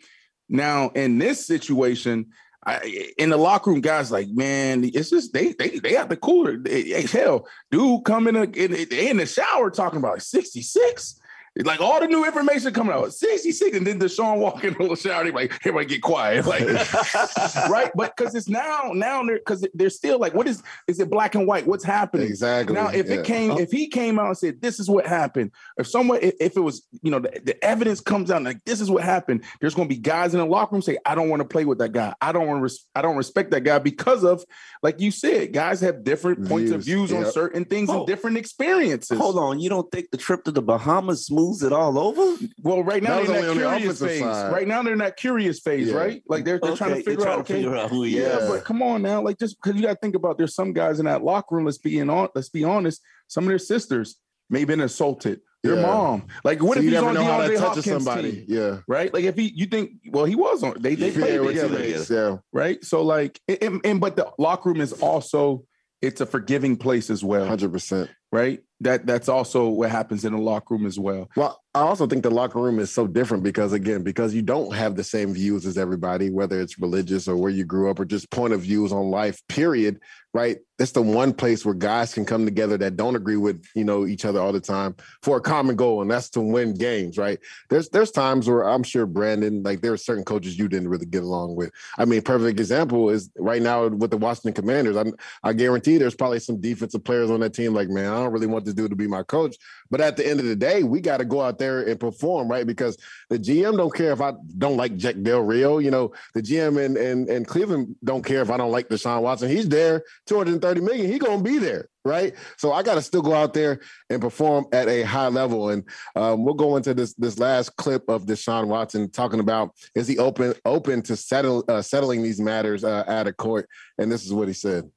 Now, 0.48 0.90
in 0.90 1.18
this 1.18 1.46
situation, 1.46 2.28
I, 2.66 3.14
in 3.18 3.30
the 3.30 3.38
locker 3.38 3.72
room, 3.72 3.82
guys 3.82 4.12
like, 4.12 4.30
man, 4.30 4.84
it's 4.84 5.10
just 5.10 5.34
they 5.34 5.54
they 5.54 5.80
they 5.80 5.94
have 5.94 6.10
the 6.10 6.18
cooler. 6.18 6.58
They, 6.58 6.84
hey, 6.84 7.08
hell, 7.08 7.48
dude, 7.72 8.04
come 8.06 8.28
in, 8.28 8.36
a, 8.36 8.44
in 8.44 8.74
in 8.74 9.18
the 9.18 9.26
shower 9.26 9.70
talking 9.70 10.00
about 10.00 10.22
66. 10.22 11.19
Like 11.66 11.82
all 11.82 12.00
the 12.00 12.08
new 12.08 12.26
information 12.26 12.74
coming 12.74 12.94
out, 12.94 13.14
66, 13.14 13.76
and 13.78 13.86
then 13.86 14.00
Deshaun 14.00 14.38
walking 14.38 14.76
in 14.80 14.88
the 14.88 14.96
shower, 14.96 15.24
they 15.24 15.32
like, 15.32 15.54
everybody 15.66 15.86
get 15.86 16.02
quiet. 16.02 16.46
Like, 16.46 16.62
right? 17.70 17.92
But 17.96 18.16
because 18.16 18.34
it's 18.36 18.48
now, 18.48 18.92
now 18.94 19.24
they're 19.24 19.38
because 19.40 19.68
they're 19.74 19.90
still 19.90 20.20
like, 20.20 20.34
what 20.34 20.48
is 20.48 20.64
is 20.88 21.00
it 21.00 21.10
black 21.10 21.36
and 21.36 21.46
white? 21.46 21.68
What's 21.68 21.84
happening? 21.84 22.28
Exactly. 22.28 22.76
Now, 22.76 22.88
if 22.90 23.08
yeah. 23.08 23.16
it 23.16 23.26
came, 23.26 23.52
if 23.52 23.72
he 23.72 23.88
came 23.88 24.20
out 24.20 24.28
and 24.28 24.38
said, 24.38 24.62
"This 24.62 24.80
is 24.80 24.90
what 24.90 25.06
happened," 25.06 25.52
if 25.78 25.88
someone, 25.88 26.20
if, 26.22 26.34
if 26.40 26.58
it 26.58 26.62
was, 26.62 26.88
you 27.02 27.12
know, 27.12 27.20
the, 27.20 27.42
the 27.44 27.64
evidence 27.64 28.00
comes 28.00 28.32
out 28.32 28.44
like 28.44 28.64
this 28.66 28.80
is 28.82 28.90
what 28.90 29.04
happened, 29.04 29.44
there's 29.60 29.76
going 29.76 29.90
to 29.90 29.96
be 29.96 30.00
guys 30.00 30.34
in 30.34 30.40
the 30.40 30.46
locker 30.46 30.74
room 30.76 30.82
say, 30.82 30.98
"I 31.06 31.16
don't 31.16 31.30
want 31.30 31.42
to 31.42 31.48
play 31.48 31.66
with 31.66 31.80
that 31.80 31.92
guy. 31.92 32.14
I 32.22 32.32
don't 32.32 32.48
want 32.48 32.60
to. 32.60 32.64
Res- 32.64 32.86
I 32.96 33.02
don't 33.02 33.18
respect 33.18 33.52
that 33.52 33.62
guy 33.62 33.80
because 33.80 34.24
of, 34.24 34.44
like 34.82 35.00
you 35.00 35.12
said, 35.12 35.54
guys 35.54 35.82
have 35.82 36.04
different 36.04 36.48
points 36.48 36.72
of 36.72 36.84
Views, 36.84 37.10
views 37.10 37.26
on 37.26 37.32
certain 37.32 37.66
things 37.66 37.90
and 37.90 38.00
Oh. 38.00 38.06
different 38.06 38.38
experiences. 38.38 39.18
Hold 39.18 39.38
on, 39.38 39.60
you 39.60 39.70
don't 39.70 39.92
think 39.92 40.12
the 40.12 40.18
trip 40.18 40.44
to 40.46 40.52
the 40.52 40.62
Bahamas 40.62 41.26
smooths 41.50 41.64
it 41.64 41.74
all 41.74 41.98
over? 41.98 42.38
Well, 42.64 42.84
right 42.84 43.02
now 43.04 43.22
they're 43.24 43.38
in 43.40 43.46
only 43.50 43.64
that 43.64 43.70
the 43.70 43.78
curious 43.78 44.00
phase. 44.00 44.20
side. 44.22 44.52
Right 44.52 44.68
now 44.68 44.84
they're 44.84 44.94
in 44.94 45.00
that 45.00 45.18
curious 45.18 45.60
phase, 45.60 45.88
Yeah. 45.88 45.96
right? 45.96 46.24
Like 46.28 46.46
they're, 46.46 46.60
they're 46.62 46.76
trying 46.76 46.92
to 46.92 46.96
Okay, 46.98 47.04
they're 47.04 47.12
figure 47.14 47.26
trying 47.26 47.40
out, 47.40 47.46
to 47.46 47.54
okay, 47.54 47.64
figure 47.64 47.76
out 47.78 47.90
who 47.90 48.04
he 48.04 48.20
yeah, 48.20 48.38
is. 48.40 48.50
but 48.50 48.64
come 48.66 48.82
on 48.82 49.02
now, 49.02 49.22
like 49.22 49.38
just 49.40 49.62
because 49.62 49.80
you 49.80 49.86
got 49.86 49.94
to 49.94 50.00
think 50.00 50.16
about 50.16 50.38
there's 50.38 50.56
some 50.56 50.74
guys 50.74 51.00
in 51.00 51.06
that 51.06 51.24
locker 51.24 51.56
room. 51.56 51.66
Let's 51.66 51.78
be 51.78 52.00
in 52.00 52.10
on. 52.10 52.30
Let's 52.36 52.50
be 52.50 52.64
honest. 52.64 53.02
Some 53.28 53.44
of 53.46 53.50
their 53.50 53.60
sisters 53.60 54.18
may 54.50 54.60
have 54.60 54.68
been 54.68 54.82
assaulted. 54.82 55.42
Their 55.62 55.76
Yeah. 55.76 55.82
mom, 55.82 56.28
like, 56.46 56.64
what 56.64 56.76
So 56.76 56.80
if 56.80 56.86
you 56.86 56.92
he's 56.92 56.94
never 56.96 57.10
on 57.10 57.14
know 57.16 57.24
how 57.26 57.40
that 57.42 57.50
DeAndre 57.52 57.58
touches 57.58 57.86
Hopkins 57.86 58.06
somebody. 58.06 58.32
team, 58.32 58.46
Yeah. 58.48 58.78
right? 58.88 59.14
Like 59.14 59.26
if 59.26 59.36
he, 59.36 59.52
you 59.54 59.66
think, 59.66 59.92
well, 60.10 60.24
he 60.24 60.36
was 60.36 60.64
on. 60.64 60.76
They 60.80 60.96
they 60.96 61.10
Yeah, 61.10 61.20
played 61.20 61.40
with 61.42 61.50
together, 61.62 62.14
Yeah. 62.32 62.38
right? 62.54 62.82
So 62.84 63.02
like, 63.04 63.42
and- 63.50 63.58
and, 63.62 63.82
and 63.84 64.00
but 64.00 64.16
the 64.16 64.32
locker 64.40 64.70
room 64.70 64.80
is 64.80 64.94
also 64.94 65.66
it's 66.02 66.22
a 66.22 66.26
forgiving 66.26 66.78
place 66.78 67.10
as 67.10 67.26
well, 67.26 67.46
Hundred 67.46 67.74
percent. 67.74 68.10
Right? 68.32 68.62
That 68.82 69.06
that's 69.06 69.28
also 69.28 69.68
what 69.68 69.90
happens 69.90 70.24
in 70.24 70.34
the 70.34 70.40
locker 70.40 70.76
room 70.76 70.86
as 70.86 70.98
well. 70.98 71.30
Well, 71.36 71.62
I 71.76 71.82
also 71.82 72.08
think 72.08 72.24
the 72.24 72.32
locker 72.32 72.60
room 72.60 72.80
is 72.80 72.92
so 72.92 73.06
different 73.06 73.44
because, 73.44 73.74
again, 73.74 74.04
because 74.04 74.34
you 74.34 74.42
don't 74.42 74.74
have 74.74 74.96
the 74.96 75.04
same 75.04 75.34
views 75.34 75.68
as 75.68 75.78
everybody, 75.78 76.32
whether 76.32 76.60
it's 76.60 76.80
religious 76.80 77.28
or 77.28 77.36
where 77.36 77.52
you 77.52 77.64
grew 77.64 77.92
up 77.92 78.00
or 78.00 78.06
just 78.06 78.32
point 78.32 78.54
of 78.54 78.62
views 78.62 78.92
on 78.92 79.12
life, 79.12 79.42
period. 79.48 80.00
Right. 80.32 80.58
It's 80.78 80.92
the 80.92 81.02
one 81.02 81.34
place 81.34 81.66
where 81.66 81.74
guys 81.74 82.14
can 82.14 82.24
come 82.24 82.46
together 82.46 82.78
that 82.78 82.96
don't 82.96 83.16
agree 83.16 83.36
with, 83.36 83.66
you 83.76 83.84
know, 83.84 84.06
each 84.06 84.26
other 84.26 84.40
all 84.40 84.52
the 84.52 84.60
time 84.60 84.96
for 85.24 85.38
a 85.38 85.42
common 85.42 85.76
goal, 85.76 86.04
and 86.04 86.12
that's 86.12 86.30
to 86.32 86.40
win 86.40 86.76
games, 86.76 87.18
right? 87.18 87.40
There's 87.72 87.90
there's 87.90 88.12
times 88.12 88.48
where 88.48 88.62
I'm 88.62 88.84
sure 88.84 89.08
Brandon, 89.08 89.64
like 89.64 89.82
there 89.82 89.92
are 89.92 89.98
certain 89.98 90.24
coaches 90.24 90.58
you 90.58 90.68
didn't 90.68 90.88
really 90.88 91.08
get 91.08 91.24
along 91.24 91.56
with. 91.56 91.72
I 91.98 92.06
mean, 92.06 92.22
perfect 92.22 92.60
example 92.60 93.10
is 93.10 93.32
right 93.40 93.62
now 93.62 93.88
with 93.88 94.12
the 94.12 94.18
Washington 94.18 94.54
Commanders. 94.54 94.96
I, 94.96 95.06
I 95.44 95.54
guarantee 95.54 95.98
there's 95.98 96.16
probably 96.16 96.40
some 96.40 96.62
defensive 96.62 97.04
players 97.04 97.32
on 97.32 97.40
that 97.40 97.56
team 97.56 97.74
like, 97.74 97.90
man, 97.90 98.14
I 98.20 98.24
don't 98.24 98.34
really 98.34 98.48
want 98.48 98.66
this 98.66 98.74
dude 98.74 98.90
to 98.90 98.96
be 98.96 99.08
my 99.08 99.24
coach. 99.24 99.56
But 99.90 100.02
at 100.02 100.18
the 100.18 100.28
end 100.28 100.40
of 100.40 100.46
the 100.46 100.56
day, 100.56 100.84
we 100.84 101.02
got 101.02 101.18
to 101.18 101.26
go 101.26 101.42
out 101.42 101.58
there 101.58 101.82
and 101.82 102.00
perform, 102.00 102.48
right? 102.48 102.68
Because 102.68 102.98
the 103.30 103.40
GM 103.40 103.78
don't 103.78 103.94
care 103.94 104.12
if 104.12 104.22
I 104.22 104.34
don't 104.58 104.78
like 104.78 104.98
Jack 104.98 105.16
Del 105.22 105.42
Rio. 105.42 105.80
You 105.80 105.92
know, 105.92 106.14
the 106.34 106.42
GM 106.42 106.84
and 106.84 106.98
in, 106.98 107.30
in 107.30 107.46
Cleveland 107.46 107.96
don't 108.04 108.24
care 108.24 108.42
if 108.42 108.50
I 108.50 108.58
don't 108.58 108.72
like 108.72 108.90
Deshaun 108.90 109.22
Watson. 109.22 109.50
He's 109.50 109.70
there, 109.70 110.04
230 110.28 110.82
million. 110.82 111.12
He 111.12 111.18
gonna 111.18 111.42
be 111.42 111.58
there, 111.58 111.90
right? 112.06 112.36
So 112.58 112.74
I 112.74 112.84
got 112.84 112.96
to 112.96 113.02
still 113.02 113.22
go 113.22 113.34
out 113.34 113.54
there 113.54 113.80
and 114.10 114.22
perform 114.22 114.66
at 114.72 114.88
a 114.88 115.04
high 115.04 115.30
level. 115.30 115.70
And 115.70 115.84
um, 116.16 116.44
we'll 116.44 116.54
go 116.54 116.76
into 116.76 116.94
this 116.94 117.14
this 117.16 117.40
last 117.40 117.76
clip 117.78 118.08
of 118.10 118.26
Deshaun 118.26 118.68
Watson 118.68 119.10
talking 119.10 119.40
about 119.40 119.72
is 119.96 120.08
he 120.08 120.18
open 120.18 120.54
open 120.66 121.02
to 121.04 121.16
settle 121.16 121.64
uh, 121.68 121.82
settling 121.82 122.22
these 122.22 122.40
matters 122.40 122.84
uh, 122.84 123.06
out 123.08 123.28
of 123.28 123.38
court? 123.38 123.68
And 123.98 124.12
this 124.12 124.26
is 124.26 124.34
what 124.34 124.48
he 124.48 124.54
said. 124.54 124.90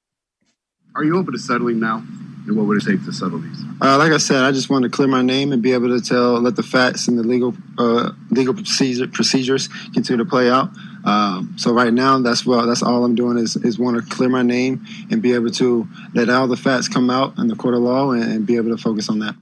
Are 0.94 1.04
you 1.04 1.16
open 1.16 1.32
to 1.32 1.38
settling 1.38 1.80
now? 1.80 2.04
And 2.46 2.56
what 2.56 2.66
would 2.66 2.82
it 2.82 2.84
take 2.84 3.04
to 3.04 3.12
settle 3.12 3.38
these? 3.38 3.62
Uh, 3.80 3.96
like 3.98 4.10
I 4.10 4.16
said, 4.16 4.42
I 4.42 4.50
just 4.50 4.68
want 4.68 4.82
to 4.82 4.90
clear 4.90 5.06
my 5.06 5.22
name 5.22 5.52
and 5.52 5.62
be 5.62 5.72
able 5.72 5.88
to 5.88 6.04
tell, 6.04 6.40
let 6.40 6.56
the 6.56 6.62
facts 6.62 7.06
and 7.06 7.16
the 7.16 7.22
legal 7.22 7.54
uh, 7.78 8.10
legal 8.30 8.52
procedure, 8.52 9.06
procedures 9.06 9.68
continue 9.94 10.24
to 10.24 10.28
play 10.28 10.50
out. 10.50 10.70
Um, 11.04 11.54
so 11.56 11.72
right 11.72 11.92
now, 11.92 12.18
that's 12.18 12.44
what 12.44 12.66
that's 12.66 12.82
all 12.82 13.04
I'm 13.04 13.14
doing 13.14 13.38
is 13.38 13.54
is 13.56 13.78
want 13.78 13.96
to 13.96 14.14
clear 14.14 14.28
my 14.28 14.42
name 14.42 14.84
and 15.10 15.22
be 15.22 15.34
able 15.34 15.50
to 15.52 15.86
let 16.14 16.28
all 16.28 16.48
the 16.48 16.56
facts 16.56 16.88
come 16.88 17.10
out 17.10 17.38
in 17.38 17.46
the 17.46 17.56
court 17.56 17.74
of 17.74 17.80
law 17.80 18.10
and, 18.10 18.24
and 18.24 18.46
be 18.46 18.56
able 18.56 18.76
to 18.76 18.82
focus 18.82 19.08
on 19.08 19.20
that. 19.20 19.36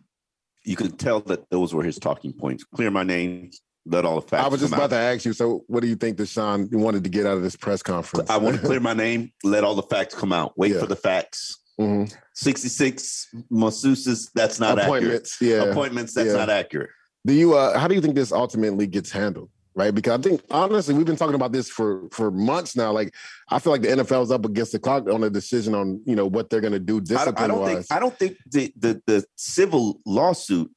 You 0.65 0.77
could 0.77 0.99
tell 0.99 1.21
that 1.21 1.49
those 1.49 1.75
were 1.75 1.83
his 1.83 1.99
talking 1.99 2.35
points. 2.35 2.65
Clear 2.65 2.91
my 2.91 3.03
name, 3.03 3.51
let 3.87 4.05
all 4.05 4.21
the 4.21 4.27
facts. 4.27 4.45
I 4.45 4.49
was 4.49 4.61
just 4.61 4.73
about 4.73 4.85
out. 4.85 4.91
to 4.91 4.97
ask 4.97 5.25
you. 5.25 5.33
So, 5.33 5.65
what 5.67 5.81
do 5.81 5.89
you 5.89 5.97
think 5.97 6.19
Deshaun 6.19 6.73
wanted 6.75 7.05
to 7.05 7.11
get 7.11 7.27
out 7.27 7.37
of 7.37 7.43
this 7.43 7.57
press 7.57 7.83
conference? 7.83 8.29
I 8.31 8.37
want 8.37 8.57
to 8.61 8.63
clear 8.67 8.81
my 8.81 8.93
name, 8.95 9.33
let 9.43 9.65
all 9.65 9.75
the 9.75 9.83
facts 9.83 10.15
come 10.15 10.33
out. 10.33 10.57
Wait 10.59 10.73
Yeah. 10.73 10.81
for 10.81 10.87
the 10.87 10.97
facts. 10.97 11.59
Mhm. 11.81 12.13
66 12.35 13.29
masseuses, 13.51 14.31
that's 14.35 14.61
not 14.61 14.79
appointments. 14.79 15.37
accurate. 15.41 15.65
Yeah, 15.65 15.71
Appointments, 15.71 16.13
that's 16.15 16.29
Yeah. 16.29 16.37
not 16.37 16.51
accurate. 16.51 16.91
Do 17.27 17.33
you? 17.33 17.55
Uh, 17.55 17.79
how 17.79 17.89
do 17.89 17.95
you 17.95 18.01
think 18.01 18.15
this 18.15 18.33
ultimately 18.33 18.87
gets 18.87 19.11
handled? 19.11 19.49
Right, 19.77 19.95
because 19.95 20.19
I 20.19 20.21
think 20.23 20.43
honestly, 20.51 20.95
we've 20.95 21.07
been 21.07 21.17
talking 21.17 21.37
about 21.37 21.53
this 21.53 21.71
for 21.71 22.09
for 22.11 22.31
months 22.31 22.75
now. 22.77 22.93
Like, 22.93 23.15
I 23.51 23.61
feel 23.61 23.73
like 23.73 23.83
the 23.83 23.89
NFL 23.93 24.25
is 24.25 24.31
up 24.33 24.45
against 24.45 24.73
the 24.73 24.79
clock 24.81 25.09
on 25.09 25.23
a 25.23 25.31
decision 25.31 25.75
on 25.75 26.03
you 26.05 26.17
know 26.17 26.27
what 26.27 26.51
they're 26.51 26.61
going 26.61 26.73
to 26.73 26.81
do 26.81 26.97
I 26.97 27.01
discipline 27.01 27.35
I 27.39 27.47
don't 27.47 27.61
wise. 27.61 27.73
think 27.75 27.87
I 27.93 28.01
don't 28.01 28.19
think 28.19 28.37
the, 28.51 28.73
the 28.77 29.01
the 29.07 29.25
civil 29.37 30.01
lawsuit 30.05 30.71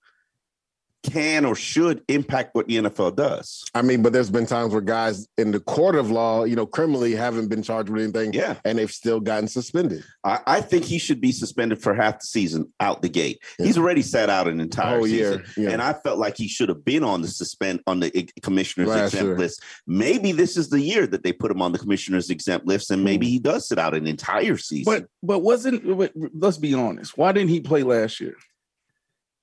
can 1.04 1.44
or 1.46 1.54
should 1.56 2.02
impact 2.08 2.56
what 2.56 2.68
the 2.68 2.78
NFL 2.78 3.16
does. 3.16 3.63
I 3.76 3.82
mean, 3.82 4.02
but 4.02 4.13
there's 4.13 4.30
been 4.30 4.46
times 4.46 4.72
where 4.72 4.82
guys 4.82 5.28
in 5.38 5.52
the 5.52 5.60
court 5.60 5.96
of 5.96 6.10
law, 6.10 6.46
you 6.46 6.56
know, 6.56 6.66
criminally 6.66 7.13
haven't 7.13 7.50
been 7.50 7.62
charged 7.62 7.89
with 7.89 8.02
anything, 8.04 8.34
Yeah. 8.34 8.56
and 8.66 8.78
they've 8.80 8.92
still 8.92 9.20
gotten 9.20 9.48
suspended. 9.48 10.04
I, 10.24 10.39
I 10.48 10.62
think 10.62 10.86
he 10.86 10.98
should 10.98 11.20
be 11.20 11.32
suspended 11.32 11.82
for 11.82 11.94
half 11.94 12.20
the 12.20 12.26
season 12.26 12.72
out 12.80 13.02
the 13.02 13.10
gate. 13.10 13.39
He's 13.58 13.78
already 13.78 14.02
sat 14.02 14.30
out 14.30 14.48
an 14.48 14.60
entire 14.62 14.98
Whole 14.98 15.08
year, 15.08 15.46
season. 15.46 15.63
yeah. 15.63 15.70
And 15.72 15.82
I 15.82 15.94
felt 15.94 16.20
like 16.20 16.38
he 16.38 16.48
should 16.48 16.70
have 16.70 16.86
been 16.86 17.04
on 17.04 17.22
the 17.22 17.28
suspend 17.28 17.82
on 17.86 18.00
the 18.00 18.30
commissioner's 18.42 18.88
Last 18.89 19.13
exempt 19.13 19.28
year. 19.28 19.38
list. 19.38 19.62
Maybe 19.86 20.32
this 20.32 20.56
is 20.58 20.70
the 20.70 20.80
year 20.80 21.06
that 21.08 21.24
they 21.24 21.34
put 21.34 21.52
him 21.52 21.62
on 21.62 21.72
the 21.74 21.80
commissioner's 21.80 22.30
exempt 22.30 22.66
list, 22.66 22.92
and 22.92 23.00
Hmm. 23.02 23.06
maybe 23.06 23.28
he 23.28 23.39
does 23.39 23.68
sit 23.68 23.78
out 23.78 23.94
an 23.94 24.08
entire 24.08 24.58
season. 24.58 24.92
But 24.94 25.08
but 25.22 25.39
wasn't 25.39 25.86
but 25.98 26.13
let's 26.34 26.58
be 26.58 26.74
honest. 26.74 27.18
Why 27.18 27.32
didn't 27.34 27.50
he 27.50 27.60
play 27.60 27.84
last 27.84 28.20
year? 28.22 28.36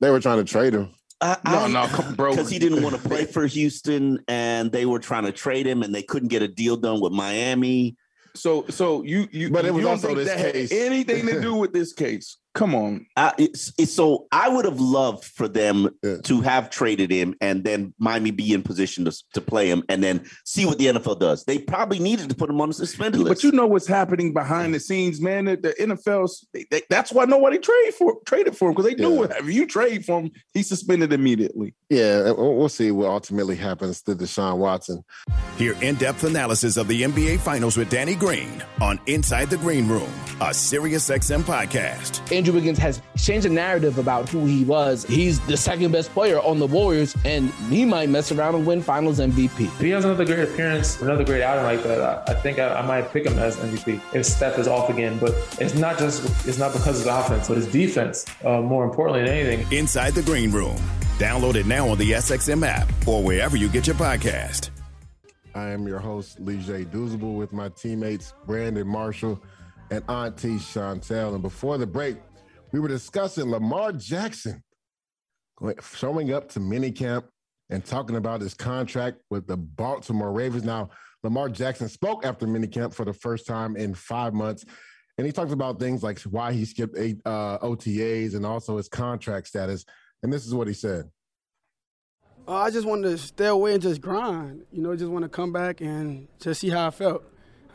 They 0.01 0.11
were 0.11 0.21
trying 0.21 0.39
to 0.43 0.51
trade 0.51 0.73
him. 0.73 0.89
I, 1.21 1.37
No, 1.45 1.67
no, 1.67 1.87
come- 1.87 2.15
bro. 2.15 2.31
because 2.31 2.51
he 2.51 2.59
didn't 2.59 2.83
want 2.83 3.01
to 3.01 3.09
play 3.09 3.25
for 3.27 3.47
Houston, 3.47 4.23
and 4.29 4.73
they 4.73 4.87
were 4.87 4.99
trying 4.99 5.25
to 5.25 5.33
trade 5.33 5.67
him, 5.67 5.83
and 5.83 5.95
they 5.95 6.03
couldn't 6.03 6.29
get 6.29 6.43
a 6.43 6.49
deal 6.49 6.77
done 6.77 7.01
with 7.01 7.13
Miami. 7.13 7.97
So 8.35 8.65
so 8.71 9.03
you 9.03 9.27
you 9.33 9.51
But 9.51 9.65
it 9.65 9.75
was 9.75 9.83
don't 9.83 9.91
also 9.93 10.07
think 10.09 10.19
this 10.21 10.29
that 10.29 10.39
had 10.39 10.53
case. 10.55 10.73
anything 10.73 11.27
to 11.27 11.41
do 11.41 11.55
with 11.57 11.73
this 11.73 11.93
case? 11.93 12.37
Come 12.53 12.75
on. 12.75 13.07
I, 13.17 13.33
it's, 13.39 13.73
it's 13.79 13.95
so 13.95 14.27
I 14.33 14.49
would 14.49 14.65
have 14.65 14.81
loved 14.81 15.25
for 15.25 15.47
them 15.47 15.89
Yeah. 16.03 16.17
to 16.25 16.41
have 16.41 16.69
traded 16.69 17.11
him 17.11 17.35
and 17.41 17.63
then 17.63 17.95
Miami 17.99 18.33
be 18.33 18.53
in 18.53 18.63
position 18.63 19.05
to, 19.05 19.13
to 19.35 19.41
play 19.41 19.69
him 19.71 19.85
and 19.89 20.03
then 20.03 20.25
see 20.45 20.67
what 20.67 20.79
the 20.79 20.87
NFL 20.87 21.21
does. 21.21 21.45
They 21.45 21.59
probably 21.59 22.01
needed 22.01 22.29
to 22.29 22.35
put 22.35 22.51
him 22.51 22.61
on 22.61 22.69
the 22.69 22.75
suspended 22.75 23.21
list. 23.21 23.43
But 23.43 23.45
you 23.45 23.53
know 23.53 23.67
what's 23.69 23.87
happening 23.87 24.33
behind 24.35 24.75
the 24.75 24.81
scenes, 24.81 25.21
man. 25.21 25.45
The, 25.45 25.57
the 25.59 25.75
NFL's 25.81 26.45
they, 26.53 26.67
they- 26.73 26.83
that's 26.91 27.13
why 27.13 27.25
nobody 27.25 27.59
traded 27.59 27.95
for 27.95 28.17
traded 28.27 28.57
for 28.57 28.69
him 28.71 28.75
because 28.75 28.91
they 28.91 28.97
knew 29.01 29.13
Yeah. 29.13 29.19
what 29.19 29.31
if 29.39 29.47
you 29.47 29.67
trade 29.67 30.05
for 30.05 30.21
him, 30.21 30.33
he's 30.53 30.69
suspended 30.69 31.13
immediately. 31.13 31.75
Yeah, 31.89 32.25
uh, 32.31 32.35
we'll 32.35 32.57
we'll 32.57 32.69
see 32.69 32.91
what 32.91 33.09
ultimately 33.11 33.55
happens 33.57 34.03
to 34.03 34.15
Deshaun 34.17 34.59
Watson. 34.59 35.05
Hear 35.57 35.75
in 35.83 35.95
depth 35.97 36.25
analysis 36.25 36.77
of 36.77 36.89
the 36.89 37.03
NBA 37.03 37.39
Finals 37.41 37.77
with 37.77 37.91
Danny 37.91 38.17
Green 38.17 38.63
on 38.81 38.99
Inside 39.07 39.51
the 39.51 39.57
Green 39.59 39.87
Room, 39.89 40.11
a 40.41 40.51
SiriusXM 40.51 41.43
podcast. 41.43 42.21
Andrew 42.41 42.55
Wiggins 42.55 42.79
has 42.79 43.03
changed 43.19 43.45
the 43.45 43.51
narrative 43.51 43.99
about 43.99 44.27
who 44.31 44.47
he 44.47 44.65
was. 44.65 45.05
He's 45.05 45.41
the 45.41 45.59
second 45.59 45.93
best 45.93 46.11
player 46.15 46.41
on 46.41 46.59
the 46.59 46.67
Warriors, 46.67 47.15
and 47.27 47.51
he 47.69 47.85
might 47.85 48.09
mess 48.09 48.33
around 48.33 48.55
and 48.55 48.67
win 48.67 48.81
Finals 48.81 49.21
MVP. 49.21 49.67
If 49.67 49.79
he 49.79 49.91
has 49.91 50.07
another 50.07 50.25
great 50.25 50.39
appearance, 50.39 51.03
another 51.03 51.23
great 51.23 51.43
outing 51.43 51.65
like 51.65 51.83
that, 51.83 52.01
I, 52.01 52.33
I 52.33 52.35
think 52.37 52.59
I, 52.59 52.77
I 52.77 52.87
might 52.87 53.13
pick 53.13 53.27
him 53.27 53.39
as 53.39 53.59
MVP 53.59 54.01
if 54.15 54.25
Steph 54.25 54.59
is 54.59 54.67
off 54.67 54.89
again. 54.89 55.19
But 55.19 55.35
it's 55.61 55.75
not 55.75 55.99
just 55.99 56.25
it's 56.49 56.57
not 56.57 56.73
because 56.73 57.01
of 57.01 57.05
the 57.05 57.15
offense, 57.15 57.47
but 57.47 57.59
his 57.59 57.67
defense. 57.67 58.25
Uh, 58.43 58.63
more 58.63 58.85
importantly 58.85 59.23
than 59.23 59.37
anything. 59.37 59.71
Inside 59.79 60.15
the 60.15 60.23
Green 60.23 60.51
Room. 60.51 60.79
Download 61.19 61.57
it 61.57 61.67
now 61.67 61.91
on 61.91 61.99
the 61.99 62.13
SXM 62.13 62.67
app 62.67 62.89
or 63.07 63.23
wherever 63.23 63.59
you 63.59 63.69
get 63.69 63.87
your 63.87 63.97
podcast. 63.97 64.71
I 65.55 65.67
am 65.67 65.87
your 65.87 65.99
host, 65.99 66.41
Leger 66.41 66.87
Douzable, 66.87 67.37
with 67.37 67.53
my 67.53 67.69
teammates 67.69 68.33
Brandon 68.47 68.87
Marshall 68.89 69.43
and 69.91 70.03
Auntie 70.09 70.57
Chantel. 70.57 71.35
And 71.35 71.43
before 71.43 71.79
the 71.79 71.87
break, 71.87 72.17
we 72.73 72.81
were 72.81 72.89
discussing 72.89 73.51
Lamar 73.51 73.93
Jackson 73.93 74.63
showing 75.95 76.33
up 76.33 76.49
to 76.51 76.61
minicamp 76.61 77.25
and 77.69 77.85
talking 77.85 78.17
about 78.17 78.41
his 78.41 78.55
contract 78.55 79.19
with 79.31 79.47
the 79.47 79.57
Baltimore 79.57 80.33
Ravens. 80.33 80.65
Now, 80.65 80.91
Lamar 81.23 81.49
Jackson 81.49 81.89
spoke 81.89 82.25
after 82.25 82.47
minicamp 82.47 82.95
for 82.95 83.05
the 83.05 83.13
first 83.13 83.47
time 83.47 83.77
in 83.77 83.95
five 83.95 84.33
months. 84.33 84.65
And 85.19 85.27
he 85.27 85.33
talked 85.33 85.53
about 85.53 85.79
things 85.79 86.03
like 86.03 86.19
why 86.23 86.53
he 86.53 86.65
skipped 86.65 86.97
eight 86.97 87.21
uh, 87.27 87.59
OTAs 87.59 88.35
and 88.35 88.47
also 88.47 88.79
his 88.79 88.89
contract 88.89 89.49
status. 89.49 89.85
And 90.23 90.33
this 90.33 90.47
is 90.47 90.55
what 90.55 90.67
he 90.67 90.73
said. 90.73 91.11
Uh, 92.49 92.55
I 92.55 92.71
just 92.71 92.87
wanted 92.87 93.11
to 93.11 93.19
stay 93.19 93.47
away 93.47 93.75
and 93.75 93.83
just 93.83 94.01
grind. 94.01 94.65
You 94.73 94.83
know, 94.83 94.97
just 94.97 95.11
want 95.11 95.25
to 95.25 95.29
come 95.29 95.53
back 95.53 95.83
and 95.83 96.27
just 96.41 96.61
see 96.61 96.71
how 96.71 96.87
I 96.87 96.91
felt. 96.91 97.23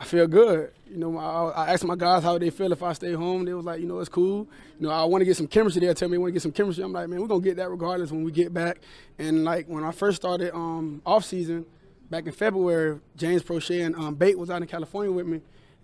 I 0.00 0.04
feel 0.04 0.26
good. 0.26 0.72
You 0.88 0.98
know, 0.98 1.16
I, 1.18 1.50
I, 1.50 1.72
asked 1.72 1.84
my 1.84 1.96
guys 1.96 2.22
how 2.22 2.38
they 2.38 2.50
feel 2.50 2.70
if 2.72 2.82
I 2.82 2.92
stay 2.92 3.12
home. 3.12 3.44
They 3.44 3.54
was 3.54 3.64
like, 3.64 3.80
you 3.80 3.86
know, 3.86 3.98
it's 3.98 4.08
cool. 4.08 4.46
You 4.78 4.86
know, 4.86 4.90
I 4.90 5.04
want 5.04 5.22
to 5.22 5.24
get 5.24 5.36
some 5.36 5.46
chemistry. 5.46 5.84
They 5.84 5.92
tell 5.94 6.08
me 6.08 6.16
I 6.16 6.18
want 6.18 6.28
to 6.30 6.32
get 6.32 6.42
some 6.42 6.52
chemistry. 6.52 6.84
I'm 6.84 6.92
like, 6.92 7.08
man, 7.08 7.20
we're 7.20 7.26
gonna 7.26 7.40
get 7.40 7.56
that 7.56 7.70
regardless 7.70 8.10
when 8.10 8.22
we 8.22 8.30
get 8.30 8.52
back. 8.52 8.78
And 9.18 9.44
like 9.44 9.66
when 9.66 9.84
I 9.84 9.90
first 9.90 10.16
started 10.16 10.54
um, 10.54 11.02
off 11.04 11.24
season, 11.24 11.66
back 12.10 12.26
in 12.26 12.32
February, 12.32 13.00
James 13.16 13.42
Proche 13.42 13.84
and 13.84 13.96
um, 13.96 14.14
Bate 14.14 14.38
was 14.38 14.50
out 14.50 14.62
in 14.62 14.68
California 14.68 15.10
with 15.10 15.26
me 15.26 15.40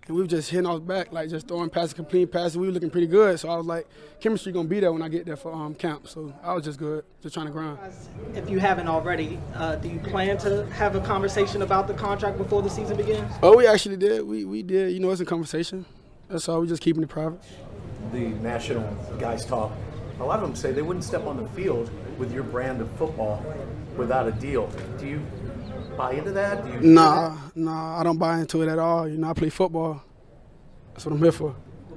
and 0.07 0.15
we 0.15 0.21
were 0.21 0.27
just 0.27 0.49
hitting 0.49 0.65
off 0.65 0.85
back, 0.85 1.13
like 1.13 1.29
just 1.29 1.47
throwing 1.47 1.69
passes, 1.69 1.93
complete 1.93 2.31
passes. 2.31 2.57
We 2.57 2.67
were 2.67 2.73
looking 2.73 2.89
pretty 2.89 3.07
good. 3.07 3.39
So 3.39 3.49
I 3.49 3.55
was 3.55 3.65
like, 3.65 3.87
chemistry 4.19 4.51
gonna 4.51 4.67
be 4.67 4.79
there 4.79 4.91
when 4.91 5.01
I 5.01 5.07
get 5.07 5.25
there 5.25 5.37
for 5.37 5.53
um, 5.53 5.73
camp. 5.75 6.07
So 6.07 6.33
I 6.43 6.53
was 6.53 6.65
just 6.65 6.77
good, 6.77 7.05
just 7.21 7.33
trying 7.33 7.45
to 7.45 7.51
grind. 7.51 7.77
If 8.35 8.49
you 8.49 8.59
haven't 8.59 8.87
already, 8.87 9.39
uh, 9.55 9.75
do 9.77 9.87
you 9.87 9.99
plan 9.99 10.37
to 10.39 10.65
have 10.67 10.95
a 10.95 11.01
conversation 11.01 11.61
about 11.61 11.87
the 11.87 11.93
contract 11.93 12.37
before 12.37 12.61
the 12.61 12.69
season 12.69 12.97
begins? 12.97 13.31
Oh, 13.41 13.55
we 13.57 13.65
actually 13.65 13.97
did. 13.97 14.25
We 14.25 14.45
we 14.45 14.61
did. 14.61 14.91
You 14.91 14.99
know, 14.99 15.11
it's 15.11 15.21
a 15.21 15.25
conversation. 15.25 15.85
That's 16.27 16.49
all. 16.49 16.59
We're 16.59 16.67
just 16.67 16.81
keeping 16.81 17.03
it 17.03 17.09
private. 17.09 17.39
The 18.11 18.19
national 18.19 18.83
guys 19.19 19.45
talk. 19.45 19.71
A 20.19 20.23
lot 20.23 20.39
of 20.39 20.47
them 20.47 20.55
say 20.55 20.71
they 20.71 20.81
wouldn't 20.81 21.05
step 21.05 21.25
on 21.25 21.37
the 21.37 21.49
field 21.49 21.89
with 22.17 22.31
your 22.33 22.43
brand 22.43 22.81
of 22.81 22.91
football 22.91 23.43
without 23.97 24.27
a 24.27 24.31
deal. 24.31 24.67
Do 24.99 25.07
you 25.07 25.21
buy 25.97 26.13
into 26.13 26.31
that? 26.31 26.65
Do 26.65 26.71
you 26.71 26.93
nah, 26.93 27.37
nah, 27.55 27.99
I 27.99 28.03
don't 28.03 28.17
buy 28.17 28.39
into 28.39 28.61
it 28.61 28.69
at 28.69 28.79
all. 28.79 29.07
You 29.07 29.17
know, 29.17 29.29
I 29.29 29.33
play 29.33 29.49
football. 29.49 30.03
That's 30.93 31.05
what 31.05 31.13
I'm 31.13 31.19
here 31.19 31.31
for. 31.31 31.55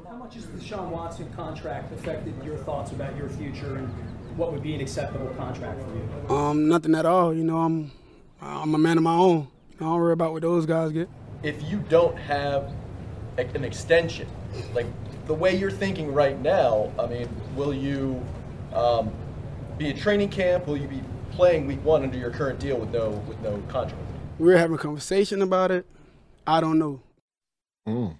How 0.08 0.16
much 0.16 0.34
has 0.34 0.46
Deshaun 0.46 0.88
Watson 0.88 1.30
contract 1.34 1.92
affected 1.92 2.34
your 2.44 2.56
thoughts 2.58 2.92
about 2.92 3.16
your 3.16 3.28
future 3.28 3.76
and 3.76 3.88
what 4.36 4.52
would 4.52 4.62
be 4.62 4.74
an 4.74 4.80
acceptable 4.80 5.28
contract 5.34 5.80
for 5.82 5.94
you? 5.94 6.34
Um, 6.34 6.68
nothing 6.68 6.94
at 6.94 7.06
all. 7.06 7.34
You 7.34 7.44
know, 7.44 7.58
I'm 7.58 7.90
I'm 8.40 8.74
a 8.74 8.78
man 8.78 8.96
of 8.96 9.02
my 9.02 9.14
own. 9.14 9.48
I 9.76 9.84
don't 9.84 10.00
worry 10.00 10.12
about 10.12 10.32
what 10.32 10.42
those 10.42 10.66
guys 10.66 10.92
get. 10.92 11.08
If 11.42 11.62
you 11.70 11.78
don't 11.88 12.16
have 12.16 12.72
an 13.38 13.64
extension, 13.64 14.26
like 14.74 14.86
the 15.26 15.34
way 15.34 15.54
you're 15.56 15.70
thinking 15.70 16.12
right 16.12 16.40
now, 16.40 16.90
I 16.98 17.06
mean, 17.06 17.28
will 17.54 17.74
you 17.74 18.24
um, 18.72 19.10
be 19.76 19.90
at 19.90 19.98
training 19.98 20.30
camp? 20.30 20.66
Will 20.66 20.76
you 20.76 20.88
be 20.88 21.02
playing 21.36 21.66
week 21.66 21.84
one 21.84 22.02
under 22.02 22.16
your 22.16 22.30
current 22.30 22.58
deal 22.58 22.78
with 22.78 22.90
no 22.90 23.10
with 23.28 23.38
no 23.40 23.62
contract? 23.68 24.02
We're 24.38 24.56
having 24.56 24.76
a 24.76 24.78
conversation 24.78 25.42
about 25.42 25.70
it. 25.70 25.86
I 26.46 26.60
don't 26.60 26.78
know. 26.78 27.00
Mm. 27.86 28.18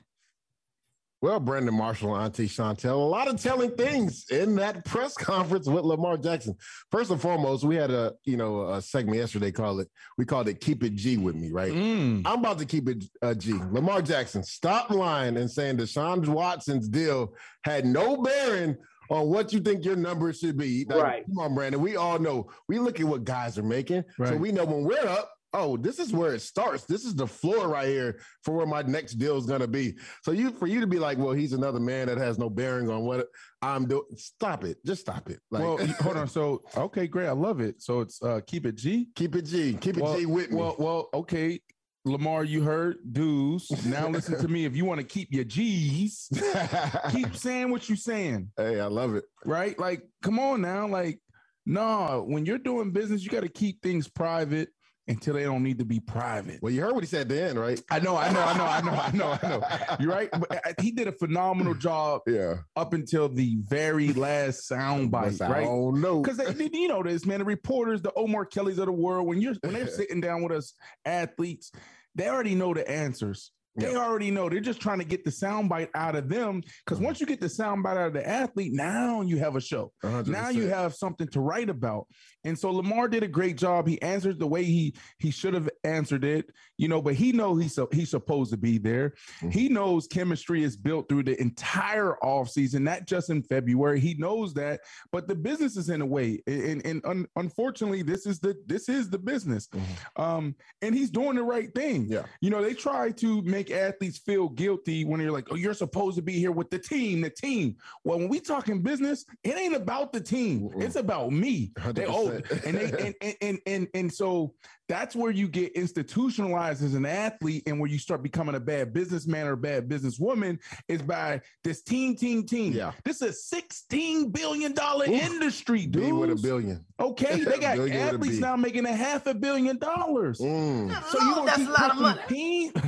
Well, 1.22 1.40
Brandon 1.40 1.74
Marshall 1.74 2.14
and 2.14 2.26
Auntie 2.26 2.46
Chantel, 2.46 2.92
a 2.92 2.96
lot 2.96 3.26
of 3.26 3.40
telling 3.40 3.70
things 3.70 4.26
in 4.30 4.54
that 4.56 4.84
press 4.84 5.14
conference 5.14 5.66
with 5.66 5.82
Lamar 5.82 6.18
Jackson. 6.18 6.54
First 6.90 7.10
and 7.10 7.20
foremost, 7.20 7.64
we 7.64 7.74
had 7.74 7.90
a 7.90 8.12
you 8.24 8.36
know 8.36 8.68
a 8.68 8.82
segment 8.82 9.18
yesterday 9.18 9.50
called 9.50 9.80
it 9.80 9.88
we 10.18 10.26
called 10.26 10.46
it 10.48 10.60
"Keep 10.60 10.84
It 10.84 10.94
G" 10.94 11.16
with 11.16 11.34
me, 11.34 11.50
right? 11.50 11.72
Mm. 11.72 12.22
I'm 12.26 12.40
about 12.40 12.58
to 12.58 12.66
keep 12.66 12.88
it 12.88 13.04
uh, 13.22 13.32
G. 13.32 13.54
Lamar 13.70 14.02
Jackson, 14.02 14.42
stop 14.42 14.90
lying 14.90 15.38
and 15.38 15.50
saying 15.50 15.78
Deshaun 15.78 16.26
Watson's 16.28 16.86
deal 16.86 17.34
had 17.64 17.86
no 17.86 18.18
bearing 18.18 18.76
on 19.10 19.28
what 19.28 19.52
you 19.52 19.60
think 19.60 19.84
your 19.84 19.96
number 19.96 20.32
should 20.32 20.56
be. 20.56 20.84
Like, 20.84 21.02
right. 21.02 21.24
Come 21.26 21.38
on, 21.38 21.54
Brandon. 21.54 21.80
We 21.80 21.96
all 21.96 22.18
know. 22.18 22.48
We 22.68 22.78
look 22.78 23.00
at 23.00 23.06
what 23.06 23.24
guys 23.24 23.58
are 23.58 23.62
making, 23.62 24.04
right. 24.18 24.30
so 24.30 24.36
we 24.36 24.52
know 24.52 24.64
when 24.64 24.84
we're 24.84 25.06
up. 25.06 25.32
Oh, 25.52 25.76
this 25.78 25.98
is 25.98 26.12
where 26.12 26.34
it 26.34 26.42
starts. 26.42 26.84
This 26.84 27.06
is 27.06 27.14
the 27.14 27.26
floor 27.26 27.68
right 27.68 27.88
here 27.88 28.20
for 28.44 28.52
where 28.54 28.66
my 28.66 28.82
next 28.82 29.14
deal 29.14 29.38
is 29.38 29.46
going 29.46 29.62
to 29.62 29.68
be. 29.68 29.94
So 30.22 30.32
you, 30.32 30.50
for 30.50 30.66
you 30.66 30.80
to 30.80 30.86
be 30.86 30.98
like, 30.98 31.16
well, 31.16 31.32
he's 31.32 31.54
another 31.54 31.80
man 31.80 32.08
that 32.08 32.18
has 32.18 32.38
no 32.38 32.50
bearing 32.50 32.90
on 32.90 33.04
what 33.04 33.28
I'm 33.62 33.86
doing. 33.86 34.04
Stop 34.16 34.64
it. 34.64 34.76
Just 34.84 35.00
stop 35.00 35.30
it. 35.30 35.40
Like, 35.50 35.62
well, 35.62 35.78
hold 36.00 36.18
on. 36.18 36.28
So, 36.28 36.60
okay, 36.76 37.06
great. 37.06 37.28
I 37.28 37.32
love 37.32 37.60
it. 37.60 37.80
So 37.80 38.00
it's 38.00 38.22
uh, 38.22 38.40
keep 38.46 38.66
it 38.66 38.74
G. 38.74 39.08
Keep 39.14 39.36
it 39.36 39.46
G. 39.46 39.74
Keep 39.74 39.96
it 39.96 40.02
well, 40.02 40.18
G 40.18 40.26
with 40.26 40.50
me. 40.50 40.56
Well, 40.58 40.76
well, 40.78 41.08
okay. 41.14 41.60
Lamar, 42.06 42.44
you 42.44 42.62
heard 42.62 42.98
dudes. 43.12 43.84
Now 43.84 44.08
listen 44.08 44.38
to 44.38 44.46
me. 44.46 44.64
If 44.64 44.76
you 44.76 44.84
want 44.84 45.00
to 45.00 45.06
keep 45.06 45.32
your 45.32 45.42
G's, 45.42 46.28
keep 47.10 47.34
saying 47.34 47.70
what 47.70 47.88
you're 47.88 47.96
saying. 47.96 48.52
Hey, 48.56 48.80
I 48.80 48.86
love 48.86 49.16
it. 49.16 49.24
Right? 49.44 49.76
Like, 49.76 50.02
come 50.22 50.38
on 50.38 50.62
now. 50.62 50.86
Like, 50.86 51.18
no, 51.66 52.24
when 52.28 52.46
you're 52.46 52.58
doing 52.58 52.92
business, 52.92 53.24
you 53.24 53.30
got 53.30 53.42
to 53.42 53.48
keep 53.48 53.82
things 53.82 54.06
private 54.06 54.68
until 55.08 55.34
they 55.34 55.44
don't 55.44 55.62
need 55.62 55.78
to 55.78 55.84
be 55.84 56.00
private. 56.00 56.60
Well, 56.62 56.72
you 56.72 56.80
heard 56.80 56.92
what 56.92 57.02
he 57.02 57.08
said 57.08 57.28
then, 57.28 57.58
right? 57.58 57.80
I 57.90 58.00
know, 58.00 58.16
I 58.16 58.32
know, 58.32 58.40
I 58.40 58.56
know, 58.56 58.64
I 58.64 58.80
know, 58.80 58.92
I 58.92 59.10
know, 59.16 59.38
I 59.42 59.48
know. 59.48 59.96
You're 60.00 60.12
right. 60.12 60.28
But 60.32 60.80
he 60.80 60.90
did 60.90 61.08
a 61.08 61.12
phenomenal 61.12 61.74
job. 61.88 62.22
Yeah. 62.26 62.58
Up 62.74 62.92
until 62.92 63.28
the 63.28 63.56
very 63.68 64.12
last 64.12 64.66
sound 64.66 65.10
bite, 65.10 65.38
right? 65.40 65.66
Oh 65.66 65.90
no. 65.90 66.22
Because 66.22 66.40
you 66.58 66.88
know 66.88 67.02
this, 67.02 67.24
man. 67.24 67.38
The 67.38 67.44
reporters, 67.44 68.02
the 68.02 68.12
Omar 68.14 68.46
Kellys 68.46 68.78
of 68.78 68.86
the 68.86 68.92
world, 68.92 69.26
when 69.26 69.40
you're 69.40 69.54
when 69.62 69.74
they're 69.74 69.86
sitting 69.88 70.20
down 70.20 70.42
with 70.42 70.52
us 70.52 70.74
athletes, 71.04 71.70
they 72.16 72.28
already 72.28 72.54
know 72.54 72.74
the 72.74 72.90
answers. 72.90 73.52
They 73.76 73.92
yep. 73.92 74.00
already 74.00 74.30
know. 74.30 74.48
They're 74.48 74.60
just 74.60 74.80
trying 74.80 74.98
to 74.98 75.04
get 75.04 75.24
the 75.24 75.30
soundbite 75.30 75.90
out 75.94 76.16
of 76.16 76.28
them. 76.28 76.62
Because 76.84 76.98
once 76.98 77.20
you 77.20 77.26
get 77.26 77.40
the 77.40 77.46
soundbite 77.46 77.96
out 77.96 78.08
of 78.08 78.12
the 78.14 78.26
athlete, 78.26 78.72
now 78.72 79.20
you 79.20 79.38
have 79.38 79.56
a 79.56 79.60
show. 79.60 79.92
100%. 80.02 80.28
Now 80.28 80.48
you 80.48 80.68
have 80.68 80.94
something 80.94 81.28
to 81.28 81.40
write 81.40 81.68
about. 81.68 82.06
And 82.46 82.56
so 82.56 82.70
Lamar 82.70 83.08
did 83.08 83.24
a 83.24 83.28
great 83.28 83.56
job. 83.56 83.88
He 83.88 84.00
answered 84.02 84.38
the 84.38 84.46
way 84.46 84.62
he 84.62 84.94
he 85.18 85.32
should 85.32 85.52
have 85.52 85.68
answered 85.82 86.24
it, 86.24 86.48
you 86.78 86.86
know. 86.86 87.02
But 87.02 87.14
he 87.14 87.32
knows 87.32 87.60
he's 87.60 87.78
he's 87.92 88.10
supposed 88.10 88.52
to 88.52 88.56
be 88.56 88.78
there. 88.78 89.14
Mm-hmm. 89.38 89.50
He 89.50 89.68
knows 89.68 90.06
chemistry 90.06 90.62
is 90.62 90.76
built 90.76 91.08
through 91.08 91.24
the 91.24 91.40
entire 91.40 92.16
offseason, 92.22 92.82
not 92.82 93.04
just 93.06 93.30
in 93.30 93.42
February. 93.42 93.98
He 93.98 94.14
knows 94.14 94.54
that. 94.54 94.80
But 95.10 95.26
the 95.26 95.34
business 95.34 95.76
is 95.76 95.88
in 95.88 96.00
a 96.00 96.06
way, 96.06 96.40
and, 96.46 96.86
and 96.86 97.04
un, 97.04 97.26
unfortunately, 97.34 98.02
this 98.02 98.26
is 98.26 98.38
the 98.38 98.54
this 98.66 98.88
is 98.88 99.10
the 99.10 99.18
business. 99.18 99.66
Mm-hmm. 99.66 100.22
Um, 100.22 100.54
and 100.82 100.94
he's 100.94 101.10
doing 101.10 101.34
the 101.34 101.42
right 101.42 101.74
thing. 101.74 102.06
Yeah. 102.08 102.26
You 102.40 102.50
know, 102.50 102.62
they 102.62 102.74
try 102.74 103.10
to 103.10 103.42
make 103.42 103.65
make 103.68 103.76
athletes 103.76 104.18
feel 104.18 104.48
guilty 104.48 105.04
when 105.04 105.20
you're 105.20 105.32
like, 105.32 105.48
oh, 105.50 105.54
you're 105.54 105.74
supposed 105.74 106.16
to 106.16 106.22
be 106.22 106.34
here 106.34 106.52
with 106.52 106.70
the 106.70 106.78
team, 106.78 107.20
the 107.20 107.30
team. 107.30 107.76
Well, 108.04 108.18
when 108.18 108.28
we 108.28 108.40
talking 108.40 108.82
business, 108.82 109.24
it 109.42 109.56
ain't 109.56 109.74
about 109.74 110.12
the 110.12 110.20
team. 110.20 110.70
It's 110.76 110.96
about 110.96 111.32
me. 111.32 111.72
They, 111.92 112.06
oh, 112.06 112.40
and 112.64 112.76
they 112.76 112.90
and, 113.06 113.14
and, 113.20 113.36
and 113.40 113.58
and 113.66 113.88
and 113.94 114.12
so 114.12 114.54
that's 114.88 115.16
where 115.16 115.30
you 115.30 115.48
get 115.48 115.72
institutionalized 115.72 116.84
as 116.84 116.94
an 116.94 117.06
athlete 117.06 117.64
and 117.66 117.80
where 117.80 117.90
you 117.90 117.98
start 117.98 118.22
becoming 118.22 118.54
a 118.54 118.60
bad 118.60 118.92
businessman 118.92 119.46
or 119.46 119.52
a 119.52 119.56
bad 119.56 119.88
businesswoman 119.88 120.58
is 120.88 121.02
by 121.02 121.40
this 121.64 121.82
team, 121.82 122.14
team, 122.14 122.44
team. 122.44 122.72
Yeah. 122.72 122.92
This 123.04 123.20
is 123.20 123.30
a 123.30 123.32
16 123.32 124.30
billion 124.30 124.72
dollar 124.72 125.06
industry, 125.06 125.86
dude. 125.86 126.14
with 126.14 126.30
a 126.30 126.36
billion. 126.36 126.84
Okay, 127.00 127.40
they 127.44 127.58
got 127.58 127.78
athletes 127.78 128.38
now 128.38 128.56
making 128.56 128.86
a 128.86 128.94
half 128.94 129.26
a 129.26 129.34
billion 129.34 129.78
dollars. 129.78 130.38
Mm. 130.38 131.04
So 131.06 131.20
you 131.20 131.46
that's 131.46 131.62
a 131.62 131.70
lot 131.70 131.90
of 131.90 131.98
money. 131.98 132.20
Team? 132.28 132.72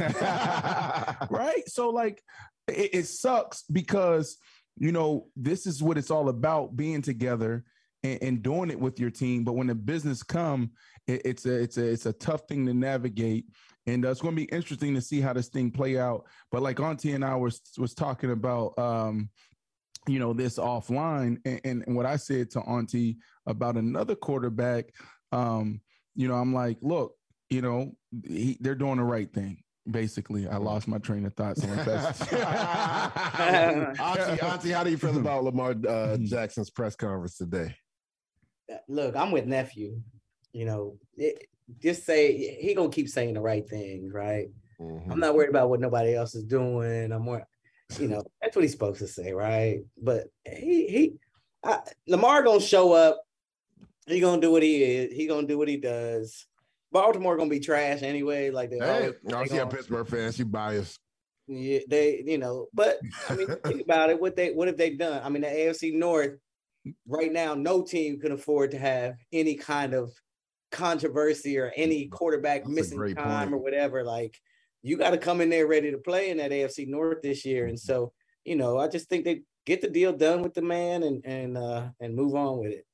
right? 1.31 1.63
So 1.67 1.91
like 1.91 2.23
it, 2.69 2.91
it 2.95 3.07
sucks 3.07 3.63
because 3.63 4.39
you 4.79 4.93
know 4.93 5.27
this 5.37 5.67
is 5.67 5.83
what 5.83 5.99
it's 5.99 6.11
all 6.11 6.29
about 6.29 6.77
being 6.77 7.03
together 7.03 7.65
and, 8.05 8.23
and, 8.23 8.43
doing 8.43 8.71
it 8.71 8.79
with 8.79 9.01
your 9.01 9.11
team. 9.11 9.43
But 9.43 9.55
when 9.55 9.67
the 9.67 9.75
business 9.75 10.23
come, 10.23 10.71
it, 11.09 11.23
it's 11.25 11.47
a 11.47 11.55
it's 11.55 11.79
a 11.79 11.85
it's 11.85 12.07
a 12.07 12.13
tough 12.13 12.43
thing 12.49 12.67
to 12.67 12.75
navigate, 12.75 13.47
and 13.87 14.05
uh, 14.05 14.11
it's 14.11 14.21
going 14.21 14.37
to 14.37 14.41
be 14.41 14.55
interesting 14.55 14.95
to 14.95 15.01
see 15.01 15.21
how 15.21 15.33
this 15.33 15.49
thing 15.49 15.73
play 15.73 15.99
out. 15.99 16.25
But 16.53 16.63
like 16.63 16.79
Auntie 16.79 17.13
and 17.13 17.25
I 17.25 17.35
was 17.35 17.61
was 17.79 17.95
talking 17.95 18.31
about, 18.31 18.79
um, 18.79 19.31
you 20.07 20.21
know, 20.21 20.33
this 20.33 20.59
offline, 20.59 21.39
and, 21.45 21.61
and 21.65 21.85
what 21.97 22.07
I 22.07 22.17
said 22.17 22.51
to 22.53 22.61
Auntie 22.61 23.17
about 23.47 23.77
another 23.77 24.15
quarterback, 24.15 24.95
um, 25.33 25.81
you 26.15 26.29
know, 26.29 26.35
I'm 26.35 26.55
like, 26.55 26.79
look, 26.83 27.15
you 27.51 27.63
know, 27.63 27.97
he, 28.25 28.59
they're 28.61 28.75
doing 28.75 28.99
the 28.99 29.05
right 29.05 29.33
thing 29.33 29.63
basically. 29.91 30.47
I 30.47 30.59
lost 30.59 30.87
my 30.87 30.99
train 30.99 31.25
of 31.25 31.33
thought 31.33 31.57
so 31.57 31.67
auntie, 31.79 31.91
auntie 34.43 34.71
how 34.71 34.85
do 34.85 34.91
you 34.91 34.99
feel 34.99 35.17
about 35.17 35.45
lamar 35.45 35.75
uh, 35.89 36.19
jackson's 36.19 36.69
press 36.69 36.95
conference 36.95 37.39
today? 37.39 37.75
Look 38.87 39.17
i'm 39.17 39.31
with 39.31 39.47
nephew 39.47 40.03
you 40.59 40.65
know 40.65 40.97
it, 41.17 41.47
just 41.81 42.05
say 42.05 42.57
he 42.61 42.75
gonna 42.75 42.89
keep 42.89 43.09
saying 43.09 43.35
the 43.35 43.41
right 43.41 43.69
things 43.69 44.13
right 44.13 44.49
mm-hmm. 44.81 45.13
i'm 45.13 45.21
not 45.21 45.35
worried 45.35 45.51
about 45.51 45.71
what 45.71 45.81
nobody 45.81 46.15
else 46.15 46.35
is 46.35 46.45
doing 46.45 47.13
i'm 47.13 47.23
more 47.23 47.47
you 47.99 48.09
know 48.09 48.23
that's 48.43 48.57
what 48.57 48.63
he's 48.63 48.73
supposed 48.73 48.99
to 48.99 49.07
say 49.07 49.33
right 49.33 49.81
but 50.03 50.25
he 50.45 50.89
he 50.89 51.13
I, 51.65 51.81
lamar 52.09 52.43
gonna 52.43 52.61
show 52.61 52.93
up 52.93 53.23
he 54.07 54.19
gonna 54.19 54.41
do 54.41 54.51
what 54.51 54.65
he 54.65 54.83
is 54.83 55.13
he 55.13 55.29
gonna 55.29 55.47
do 55.47 55.59
what 55.59 55.69
he 55.69 55.77
does 55.77 56.47
Baltimore 56.91 57.37
gonna 57.37 57.51
be 57.51 57.61
trash 57.61 58.03
anyway. 58.03 58.51
Like 58.51 58.71
they, 58.71 58.79
hey, 58.79 59.13
I 59.35 59.47
see 59.47 59.59
a 59.59 59.67
Pittsburgh 59.67 60.09
fans. 60.09 60.39
You 60.39 60.47
biased. 60.47 60.99
Yeah, 61.47 61.81
they, 61.89 62.23
you 62.27 62.39
know, 62.39 62.69
but 62.73 62.99
I 63.29 63.35
mean, 63.35 63.49
think 63.65 63.83
about 63.83 64.09
it. 64.11 64.19
What 64.19 64.37
they, 64.37 64.53
what 64.53 64.69
have 64.69 64.77
they 64.77 64.95
done? 64.95 65.21
I 65.23 65.29
mean, 65.29 65.43
the 65.43 65.49
AFC 65.49 65.95
North 65.95 66.39
right 67.07 67.33
now, 67.33 67.55
no 67.55 67.83
team 67.83 68.21
can 68.21 68.33
afford 68.33 68.71
to 68.71 68.79
have 68.79 69.17
any 69.33 69.55
kind 69.55 69.95
of 69.95 70.13
controversy 70.71 71.59
or 71.59 71.73
any 71.77 72.07
quarterback 72.07 72.63
That's 72.65 72.75
missing 72.75 73.15
time 73.15 73.49
point. 73.51 73.55
or 73.55 73.59
whatever. 73.59 74.05
Like 74.05 74.39
you 74.83 74.97
got 74.97 75.11
to 75.11 75.19
come 75.19 75.41
in 75.41 75.51
there 75.51 75.67
ready 75.67 75.91
to 75.91 75.99
play 75.99 76.31
in 76.31 76.37
that 76.39 76.51
AFC 76.51 76.87
North 76.89 77.23
this 77.23 77.45
year. 77.45 77.67
And 77.67 77.79
so, 77.79 78.13
you 78.45 78.57
know, 78.57 78.79
I 78.79 78.89
just 78.89 79.09
think 79.09 79.25
they 79.25 79.43
get 79.67 79.81
the 79.81 79.89
deal 79.91 80.13
done 80.13 80.43
with 80.43 80.55
the 80.55 80.63
man 80.63 81.03
and 81.03 81.25
and 81.25 81.59
uh 81.59 81.89
and 82.01 82.15
move 82.15 82.35
on 82.35 82.59
with 82.59 82.73
it. 82.73 82.85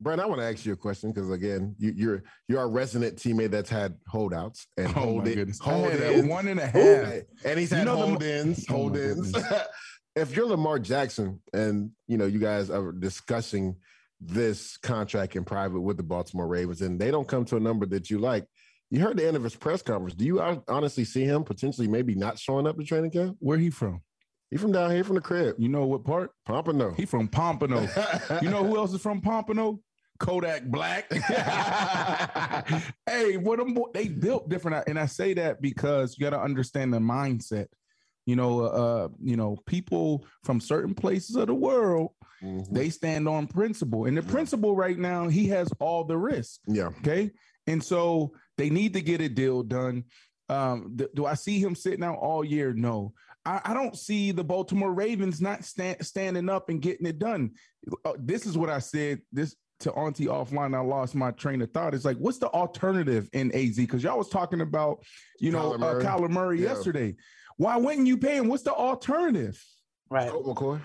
Brent, 0.00 0.20
I 0.20 0.26
want 0.26 0.40
to 0.40 0.46
ask 0.46 0.66
you 0.66 0.72
a 0.72 0.76
question 0.76 1.12
because 1.12 1.30
again, 1.30 1.76
you, 1.78 1.92
you're 1.96 2.22
you're 2.48 2.58
our 2.60 2.68
resident 2.68 3.16
teammate 3.16 3.50
that's 3.50 3.70
had 3.70 3.94
holdouts 4.08 4.66
and 4.76 4.88
Oh, 4.88 4.92
hold 5.00 5.28
it, 5.28 5.34
goodness. 5.36 5.58
Hold 5.60 5.92
had 5.92 6.00
ins. 6.00 6.26
one 6.28 6.48
and 6.48 6.58
a 6.60 6.72
Ooh, 6.76 7.54
he's 7.56 7.70
You 7.70 7.76
had 7.78 7.86
know 7.86 7.96
the- 7.96 8.06
hold 8.06 8.22
ins, 8.22 8.66
Oh, 8.68 8.72
hold 8.74 8.96
ins. 8.96 9.32
if 10.16 10.34
you're 10.36 10.46
Lamar 10.46 10.78
Jackson 10.78 11.40
and 11.52 11.90
you 12.08 12.16
know 12.18 12.26
you 12.26 12.38
guys 12.40 12.68
are 12.70 12.92
discussing 12.92 13.76
this 14.24 14.76
contract 14.78 15.36
in 15.36 15.44
private 15.44 15.80
with 15.80 15.96
the 15.96 16.02
Baltimore 16.02 16.46
Ravens 16.46 16.82
and 16.82 17.00
they 17.00 17.10
don't 17.10 17.28
come 17.28 17.44
to 17.46 17.56
a 17.56 17.60
number 17.60 17.86
that 17.86 18.10
you 18.10 18.18
like, 18.18 18.46
you 18.90 19.00
heard 19.00 19.16
the 19.16 19.26
end 19.26 19.36
of 19.36 19.44
his 19.44 19.56
press 19.56 19.82
conference. 19.82 20.14
Do 20.14 20.24
you 20.24 20.40
honestly 20.68 21.04
see 21.04 21.24
him 21.24 21.44
potentially 21.44 21.88
maybe 21.88 22.14
not 22.14 22.38
showing 22.38 22.66
up 22.66 22.76
to 22.76 22.84
training 22.84 23.10
camp? 23.10 23.36
Where 23.40 23.58
he 23.58 23.70
from? 23.70 24.02
He 24.50 24.58
from 24.58 24.72
down 24.72 24.90
here 24.90 25.02
from 25.02 25.14
the 25.14 25.22
crib. 25.22 25.56
You 25.58 25.70
know 25.70 25.86
what 25.86 26.04
part? 26.04 26.30
Pompano. 26.44 26.92
He 26.92 27.06
from 27.06 27.26
Pompano. 27.26 27.88
you 28.42 28.50
know 28.50 28.62
who 28.62 28.76
else 28.76 28.92
is 28.92 29.00
from 29.00 29.22
Pompano? 29.22 29.80
Kodak 30.18 30.64
Black. 30.66 31.10
hey, 33.06 33.38
what 33.38 33.58
them 33.58 33.74
boy- 33.74 33.90
they 33.94 34.08
built 34.08 34.48
different, 34.48 34.86
and 34.86 34.98
I 34.98 35.06
say 35.06 35.34
that 35.34 35.60
because 35.62 36.16
you 36.16 36.22
got 36.22 36.36
to 36.36 36.40
understand 36.40 36.92
the 36.94 36.98
mindset. 36.98 37.66
You 38.26 38.36
know, 38.36 38.60
uh, 38.60 39.08
you 39.20 39.36
know, 39.36 39.56
people 39.66 40.26
from 40.44 40.60
certain 40.60 40.94
places 40.94 41.34
of 41.34 41.48
the 41.48 41.54
world, 41.54 42.10
Mm-hmm. 42.42 42.74
they 42.74 42.90
stand 42.90 43.28
on 43.28 43.46
principle, 43.46 44.06
and 44.06 44.16
the 44.16 44.22
principle 44.22 44.74
right 44.74 44.98
now, 44.98 45.28
he 45.28 45.46
has 45.48 45.68
all 45.78 46.04
the 46.04 46.16
risk. 46.18 46.60
Yeah. 46.66 46.88
Okay, 46.98 47.30
and 47.66 47.82
so 47.82 48.32
they 48.58 48.68
need 48.70 48.94
to 48.94 49.00
get 49.00 49.20
a 49.20 49.28
deal 49.28 49.62
done. 49.62 50.04
Um, 50.48 50.96
th- 50.98 51.10
do 51.14 51.24
I 51.24 51.34
see 51.34 51.58
him 51.58 51.74
sitting 51.74 52.02
out 52.04 52.18
all 52.18 52.44
year? 52.44 52.72
No. 52.72 53.14
I, 53.44 53.60
I 53.64 53.74
don't 53.74 53.96
see 53.98 54.30
the 54.32 54.44
Baltimore 54.44 54.92
Ravens 54.92 55.40
not 55.40 55.64
stand, 55.64 56.04
standing 56.06 56.48
up 56.48 56.68
and 56.68 56.80
getting 56.80 57.06
it 57.06 57.18
done. 57.18 57.52
Uh, 58.04 58.12
this 58.18 58.46
is 58.46 58.56
what 58.56 58.70
I 58.70 58.78
said. 58.78 59.20
This 59.32 59.56
to 59.80 59.92
Auntie 59.94 60.26
offline. 60.26 60.76
I 60.76 60.80
lost 60.80 61.14
my 61.16 61.32
train 61.32 61.60
of 61.62 61.70
thought. 61.72 61.92
It's 61.94 62.04
like, 62.04 62.18
what's 62.18 62.38
the 62.38 62.48
alternative 62.48 63.28
in 63.32 63.52
AZ? 63.52 63.74
Because 63.76 64.02
y'all 64.04 64.18
was 64.18 64.28
talking 64.28 64.60
about, 64.60 65.02
you 65.40 65.50
know, 65.50 65.72
Kyler 65.72 65.78
Murray. 65.80 66.04
uh, 66.06 66.08
Kyler 66.08 66.30
Murray 66.30 66.62
Yeah. 66.62 66.68
yesterday. 66.68 67.16
Why 67.56 67.76
wouldn't 67.78 68.06
you 68.06 68.16
pay 68.16 68.36
him? 68.36 68.46
What's 68.48 68.62
the 68.62 68.72
alternative? 68.74 69.60
Right. 70.08 70.30
Colt 70.30 70.46
McCoy. 70.46 70.80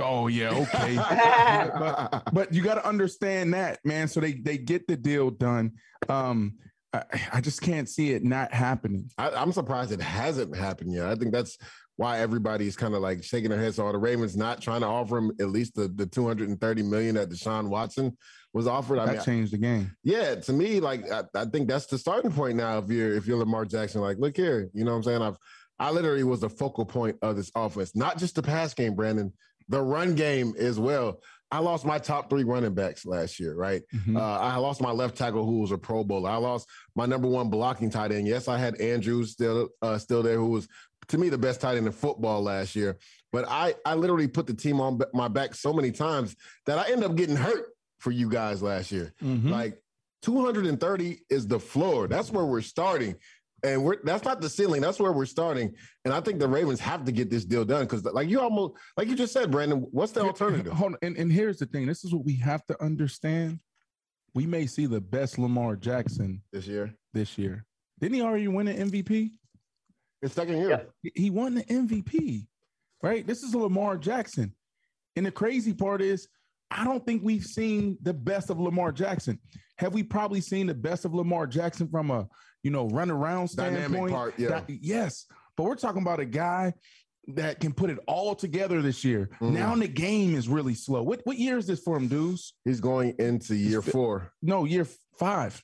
Oh 0.00 0.26
yeah, 0.26 0.50
okay. 0.50 0.96
but, 1.78 2.22
but 2.32 2.52
you 2.52 2.62
got 2.62 2.74
to 2.74 2.86
understand 2.86 3.54
that, 3.54 3.78
man. 3.84 4.08
So 4.08 4.20
they 4.20 4.32
they 4.32 4.58
get 4.58 4.86
the 4.86 4.96
deal 4.96 5.30
done. 5.30 5.72
Um, 6.08 6.54
I, 6.92 7.02
I 7.34 7.40
just 7.40 7.60
can't 7.60 7.88
see 7.88 8.12
it 8.12 8.24
not 8.24 8.52
happening. 8.52 9.10
I, 9.18 9.30
I'm 9.30 9.52
surprised 9.52 9.92
it 9.92 10.00
hasn't 10.00 10.56
happened 10.56 10.92
yet. 10.92 11.06
I 11.06 11.14
think 11.14 11.32
that's 11.32 11.58
why 11.96 12.18
everybody's 12.18 12.76
kind 12.76 12.94
of 12.94 13.02
like 13.02 13.22
shaking 13.22 13.50
their 13.50 13.58
heads. 13.58 13.76
So 13.76 13.90
the 13.90 13.98
Ravens 13.98 14.36
not 14.36 14.60
trying 14.60 14.80
to 14.80 14.86
offer 14.86 15.18
him 15.18 15.32
at 15.40 15.50
least 15.50 15.76
the, 15.76 15.88
the 15.88 16.06
230 16.06 16.82
million 16.82 17.14
that 17.14 17.30
Deshaun 17.30 17.68
Watson 17.68 18.16
was 18.52 18.66
offered. 18.66 18.98
I 18.98 19.06
That 19.06 19.14
mean, 19.16 19.24
changed 19.24 19.52
the 19.52 19.58
game. 19.58 19.94
yeah, 20.02 20.34
to 20.36 20.52
me, 20.52 20.80
like 20.80 21.10
I, 21.10 21.22
I 21.34 21.44
think 21.44 21.68
that's 21.68 21.86
the 21.86 21.98
starting 21.98 22.32
point 22.32 22.56
now. 22.56 22.78
If 22.78 22.90
you're 22.90 23.14
if 23.14 23.26
you're 23.26 23.38
Lamar 23.38 23.64
Jackson, 23.64 24.00
like 24.00 24.18
look 24.18 24.36
here, 24.36 24.70
you 24.72 24.84
know 24.84 24.92
what 24.92 24.98
I'm 24.98 25.02
saying? 25.04 25.22
I've 25.22 25.36
I 25.78 25.90
literally 25.90 26.24
was 26.24 26.40
the 26.40 26.48
focal 26.48 26.86
point 26.86 27.16
of 27.22 27.36
this 27.36 27.50
offense, 27.54 27.96
not 27.96 28.18
just 28.18 28.36
the 28.36 28.42
pass 28.42 28.74
game, 28.74 28.94
Brandon, 28.94 29.32
the 29.68 29.80
run 29.80 30.14
game 30.14 30.54
as 30.58 30.78
well. 30.78 31.20
I 31.50 31.58
lost 31.58 31.84
my 31.84 31.98
top 31.98 32.28
three 32.30 32.42
running 32.42 32.74
backs 32.74 33.06
last 33.06 33.38
year, 33.38 33.54
right? 33.54 33.82
Mhm. 33.94 34.16
Uh, 34.16 34.38
I 34.40 34.56
lost 34.56 34.80
my 34.80 34.90
left 34.90 35.16
tackle 35.16 35.44
who 35.44 35.60
was 35.60 35.70
a 35.70 35.78
Pro 35.78 36.02
Bowler. 36.02 36.30
I 36.30 36.36
lost 36.36 36.68
my 36.96 37.06
number 37.06 37.28
one 37.28 37.48
blocking 37.48 37.90
tight 37.90 38.10
end. 38.12 38.26
Yes, 38.26 38.48
I 38.48 38.58
had 38.58 38.80
Andrews 38.80 39.30
still 39.32 39.68
uh, 39.80 39.98
still 39.98 40.22
there, 40.22 40.36
who 40.36 40.46
was 40.48 40.66
to 41.08 41.18
me 41.18 41.28
the 41.28 41.38
best 41.38 41.60
tight 41.60 41.76
end 41.76 41.86
in 41.86 41.92
football 41.92 42.42
last 42.42 42.74
year. 42.74 42.98
But 43.30 43.44
I 43.48 43.74
I 43.84 43.94
literally 43.94 44.26
put 44.26 44.46
the 44.46 44.54
team 44.54 44.80
on 44.80 44.98
my 45.12 45.28
back 45.28 45.54
so 45.54 45.72
many 45.72 45.92
times 45.92 46.34
that 46.66 46.78
I 46.78 46.90
end 46.90 47.04
up 47.04 47.14
getting 47.14 47.36
hurt 47.36 47.66
for 47.98 48.10
you 48.10 48.28
guys 48.28 48.60
last 48.62 48.90
year. 48.90 49.12
Mhm. 49.22 49.50
Like 49.50 49.80
230 50.22 51.20
is 51.30 51.46
the 51.46 51.60
floor. 51.60 52.08
That's 52.08 52.30
where 52.32 52.44
we're 52.46 52.62
starting. 52.62 53.14
And 53.64 53.82
we're 53.82 53.96
that's 54.04 54.24
not 54.24 54.40
the 54.40 54.48
ceiling. 54.48 54.82
That's 54.82 55.00
where 55.00 55.10
we're 55.12 55.24
starting. 55.26 55.74
And 56.04 56.12
I 56.12 56.20
think 56.20 56.38
the 56.38 56.46
Ravens 56.48 56.80
have 56.80 57.04
to 57.06 57.12
get 57.12 57.30
this 57.30 57.44
deal 57.44 57.64
done 57.64 57.84
because, 57.84 58.04
like 58.04 58.28
you 58.28 58.40
almost, 58.40 58.74
like 58.96 59.08
you 59.08 59.16
just 59.16 59.32
said, 59.32 59.50
Brandon. 59.50 59.86
What's 59.90 60.12
the 60.12 60.20
alternative? 60.20 60.72
Hold 60.72 60.92
on. 60.92 60.98
And, 61.02 61.16
and 61.16 61.32
here's 61.32 61.58
the 61.58 61.66
thing. 61.66 61.86
This 61.86 62.04
is 62.04 62.12
what 62.14 62.24
we 62.24 62.36
have 62.36 62.64
to 62.66 62.80
understand. 62.82 63.58
We 64.34 64.46
may 64.46 64.66
see 64.66 64.86
the 64.86 65.00
best 65.00 65.38
Lamar 65.38 65.76
Jackson 65.76 66.42
this 66.52 66.66
year. 66.66 66.94
This 67.14 67.38
year. 67.38 67.64
Didn't 68.00 68.14
he 68.16 68.22
already 68.22 68.48
win 68.48 68.68
an 68.68 68.90
MVP? 68.90 69.30
His 70.20 70.32
second 70.32 70.58
year. 70.58 70.86
He- 71.02 71.12
He 71.14 71.30
won 71.30 71.54
the 71.54 71.64
MVP, 71.64 72.46
right? 73.02 73.26
This 73.26 73.42
is 73.42 73.54
Lamar 73.54 73.96
Jackson. 73.96 74.54
And 75.16 75.24
the 75.24 75.30
crazy 75.30 75.72
part 75.72 76.02
is, 76.02 76.28
I 76.70 76.84
don't 76.84 77.06
think 77.06 77.22
we've 77.22 77.44
seen 77.44 77.96
the 78.02 78.12
best 78.12 78.50
of 78.50 78.58
Lamar 78.58 78.90
Jackson. 78.90 79.38
Have 79.78 79.94
we 79.94 80.02
probably 80.02 80.40
seen 80.40 80.66
the 80.66 80.74
best 80.74 81.04
of 81.04 81.14
Lamar 81.14 81.46
Jackson 81.46 81.88
from 81.88 82.10
a, 82.10 82.26
you 82.64 82.70
know, 82.72 82.88
run 82.88 83.10
around 83.10 83.54
Dynamic 83.54 83.82
standpoint? 83.84 84.12
part, 84.12 84.34
yeah. 84.38 84.48
That- 84.48 84.68
yes. 84.68 85.26
But 85.56 85.64
we're 85.64 85.76
talking 85.76 86.02
about 86.02 86.18
a 86.18 86.24
guy 86.24 86.72
that 87.28 87.60
can 87.60 87.72
put 87.72 87.88
it 87.90 87.98
all 88.08 88.34
together 88.34 88.82
this 88.82 89.04
year. 89.04 89.30
Mhm. 89.40 89.52
Now 89.52 89.74
the 89.76 89.86
game 89.88 90.34
is 90.34 90.48
really 90.48 90.74
slow. 90.74 91.02
What 91.02 91.20
what 91.24 91.38
year 91.38 91.56
is 91.58 91.66
this 91.66 91.80
for 91.80 91.96
him, 91.96 92.08
dudes? 92.08 92.54
He's 92.64 92.80
going 92.80 93.14
into 93.18 93.54
year 93.54 93.80
four. 93.80 94.32
No, 94.42 94.64
year 94.64 94.86
five. 95.18 95.62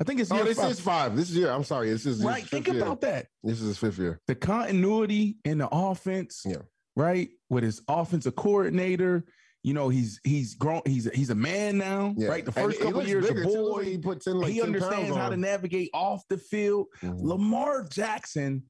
I 0.00 0.04
think 0.04 0.20
it's 0.20 0.30
Oh, 0.32 0.36
year 0.36 0.44
this 0.44 0.58
five. 0.58 0.70
is 0.70 0.80
five. 0.80 1.16
This 1.16 1.30
is 1.30 1.36
year. 1.36 1.50
I'm 1.50 1.64
sorry. 1.64 1.90
This 1.90 2.06
is 2.06 2.24
Right, 2.24 2.44
think 2.48 2.66
year. 2.66 2.80
about 2.80 3.02
that. 3.02 3.26
This 3.42 3.60
is 3.60 3.66
his 3.68 3.78
fifth 3.78 3.98
year. 3.98 4.20
the 4.26 4.34
continuity 4.34 5.36
in 5.44 5.58
the 5.58 5.68
offense, 5.70 6.42
yeah, 6.46 6.62
right? 6.96 7.28
With 7.50 7.64
his 7.64 7.82
offensive 7.88 8.34
coordinator, 8.34 9.24
you 9.62 9.74
know, 9.74 9.88
he's 9.88 10.20
he's 10.24 10.54
grown, 10.54 10.82
he's 10.86 11.08
he's 11.14 11.30
a 11.30 11.34
man 11.34 11.78
now, 11.78 12.14
Yeah. 12.16 12.28
right? 12.28 12.44
The 12.44 12.52
first 12.52 12.78
he 12.78 12.84
couple 12.84 13.06
years, 13.06 13.28
a 13.30 13.34
boy, 13.34 13.84
He 13.84 13.98
put 13.98 14.20
10, 14.22 14.34
like, 14.38 14.50
he 14.52 14.58
10 14.58 14.66
understands 14.66 15.16
how 15.16 15.28
to 15.28 15.36
navigate 15.36 15.90
off 15.94 16.26
the 16.28 16.38
field. 16.38 16.86
Mm-hmm. 17.02 17.26
Lamar 17.26 17.84
Jackson 17.88 18.64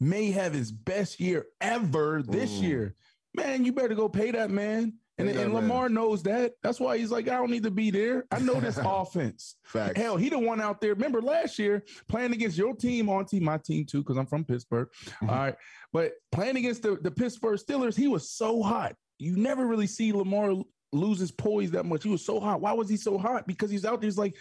may 0.00 0.32
have 0.32 0.52
his 0.52 0.72
best 0.72 1.20
year 1.20 1.46
ever 1.60 2.22
this 2.26 2.50
Mm. 2.58 2.62
year. 2.62 2.94
Man, 3.34 3.64
you 3.64 3.72
better 3.72 3.94
go 3.94 4.08
pay 4.08 4.30
that 4.32 4.50
man. 4.50 4.94
And, 5.18 5.28
that 5.28 5.36
and 5.36 5.52
man. 5.52 5.62
Lamar 5.62 5.88
knows 5.88 6.22
that. 6.24 6.54
That's 6.62 6.80
why 6.80 6.98
he's 6.98 7.10
like, 7.12 7.28
I 7.28 7.34
don't 7.34 7.50
need 7.50 7.62
to 7.62 7.70
be 7.70 7.90
there. 7.90 8.24
I 8.32 8.40
know 8.40 8.58
this 8.60 8.78
offense. 8.84 9.56
Facts. 9.62 9.96
Hell, 10.00 10.16
he 10.16 10.28
the 10.28 10.38
one 10.38 10.60
out 10.60 10.80
there. 10.80 10.94
Remember 10.94 11.22
last 11.22 11.58
year 11.58 11.84
playing 12.08 12.32
against 12.32 12.58
your 12.58 12.74
team, 12.74 13.08
on 13.08 13.26
team, 13.26 13.44
my 13.44 13.58
team 13.58 13.84
too, 13.86 13.98
because 14.02 14.16
I'm 14.16 14.26
from 14.26 14.44
Pittsburgh. 14.44 14.88
Mm-hmm. 15.04 15.30
All 15.30 15.36
right. 15.36 15.54
But 15.92 16.12
playing 16.32 16.56
against 16.56 16.82
the, 16.82 16.96
the 16.96 17.10
Pittsburgh 17.10 17.60
Steelers, 17.60 17.94
he 17.96 18.08
was 18.08 18.30
so 18.30 18.62
hot. 18.62 18.96
You 19.22 19.36
never 19.36 19.66
really 19.66 19.86
see 19.86 20.12
Lamar 20.12 20.54
lose 20.92 21.18
his 21.18 21.30
poise 21.30 21.70
that 21.70 21.86
much. 21.86 22.02
He 22.02 22.10
was 22.10 22.24
so 22.24 22.40
hot. 22.40 22.60
Why 22.60 22.72
was 22.72 22.88
he 22.88 22.96
so 22.96 23.18
hot? 23.18 23.46
Because 23.46 23.70
he's 23.70 23.84
out 23.84 24.00
there. 24.00 24.08
He's 24.08 24.18
like, 24.18 24.36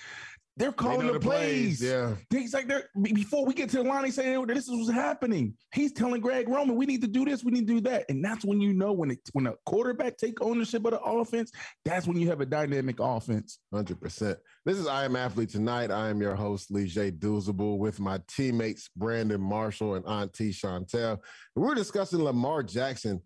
they're 0.57 0.73
calling 0.73 1.07
know 1.07 1.13
the, 1.13 1.19
plays, 1.19 1.79
plays. 1.79 1.81
yeah. 1.81 2.13
He's 2.29 2.53
like, 2.53 2.67
they're 2.67 2.89
before 3.01 3.45
we 3.45 3.53
get 3.53 3.69
to 3.69 3.77
the 3.77 3.83
line, 3.83 4.03
he's 4.03 4.15
saying 4.15 4.45
this 4.47 4.67
is 4.67 4.69
what's 4.69 4.91
happening. 4.91 5.53
He's 5.73 5.93
telling 5.93 6.19
Greg 6.19 6.49
Roman, 6.49 6.75
we 6.75 6.85
need 6.85 7.01
to 7.01 7.07
do 7.07 7.23
this, 7.23 7.43
we 7.43 7.51
need 7.51 7.67
to 7.67 7.75
do 7.75 7.81
that. 7.81 8.05
And 8.09 8.23
that's 8.23 8.43
when 8.43 8.59
you 8.59 8.73
know 8.73 8.91
when 8.91 9.11
it, 9.11 9.19
when 9.31 9.47
a 9.47 9.53
quarterback 9.65 10.17
take 10.17 10.41
ownership 10.41 10.83
of 10.85 10.91
the 10.91 10.99
offense, 10.99 11.51
that's 11.85 12.05
when 12.05 12.19
you 12.19 12.27
have 12.29 12.41
a 12.41 12.45
dynamic 12.45 12.97
offense. 12.99 13.59
Hundred 13.73 14.01
percent. 14.01 14.39
This 14.65 14.77
is 14.77 14.87
I 14.87 15.05
Am 15.05 15.15
Athlete 15.15 15.49
tonight. 15.49 15.89
I 15.89 16.09
am 16.09 16.21
your 16.21 16.35
host, 16.35 16.69
J. 16.69 17.11
Douzable, 17.11 17.77
with 17.77 17.99
my 18.01 18.19
teammates 18.27 18.89
Brandon 18.95 19.41
Marshall 19.41 19.95
and 19.95 20.05
Auntie 20.05 20.51
Chantel. 20.51 21.19
We're 21.55 21.75
discussing 21.75 22.21
Lamar 22.21 22.61
Jackson 22.61 23.21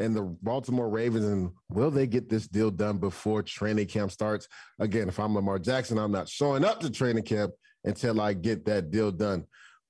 and 0.00 0.16
the 0.16 0.22
Baltimore 0.42 0.88
Ravens 0.88 1.26
and 1.26 1.50
will 1.68 1.90
they 1.90 2.06
get 2.06 2.28
this 2.28 2.48
deal 2.48 2.70
done 2.70 2.98
before 2.98 3.42
training 3.42 3.86
camp 3.86 4.10
starts? 4.10 4.48
Again, 4.78 5.08
if 5.08 5.20
I'm 5.20 5.34
Lamar 5.34 5.58
Jackson, 5.58 5.98
I'm 5.98 6.10
not 6.10 6.28
showing 6.28 6.64
up 6.64 6.80
to 6.80 6.90
training 6.90 7.24
camp 7.24 7.52
until 7.84 8.20
I 8.20 8.32
get 8.32 8.64
that 8.64 8.90
deal 8.90 9.12
done. 9.12 9.44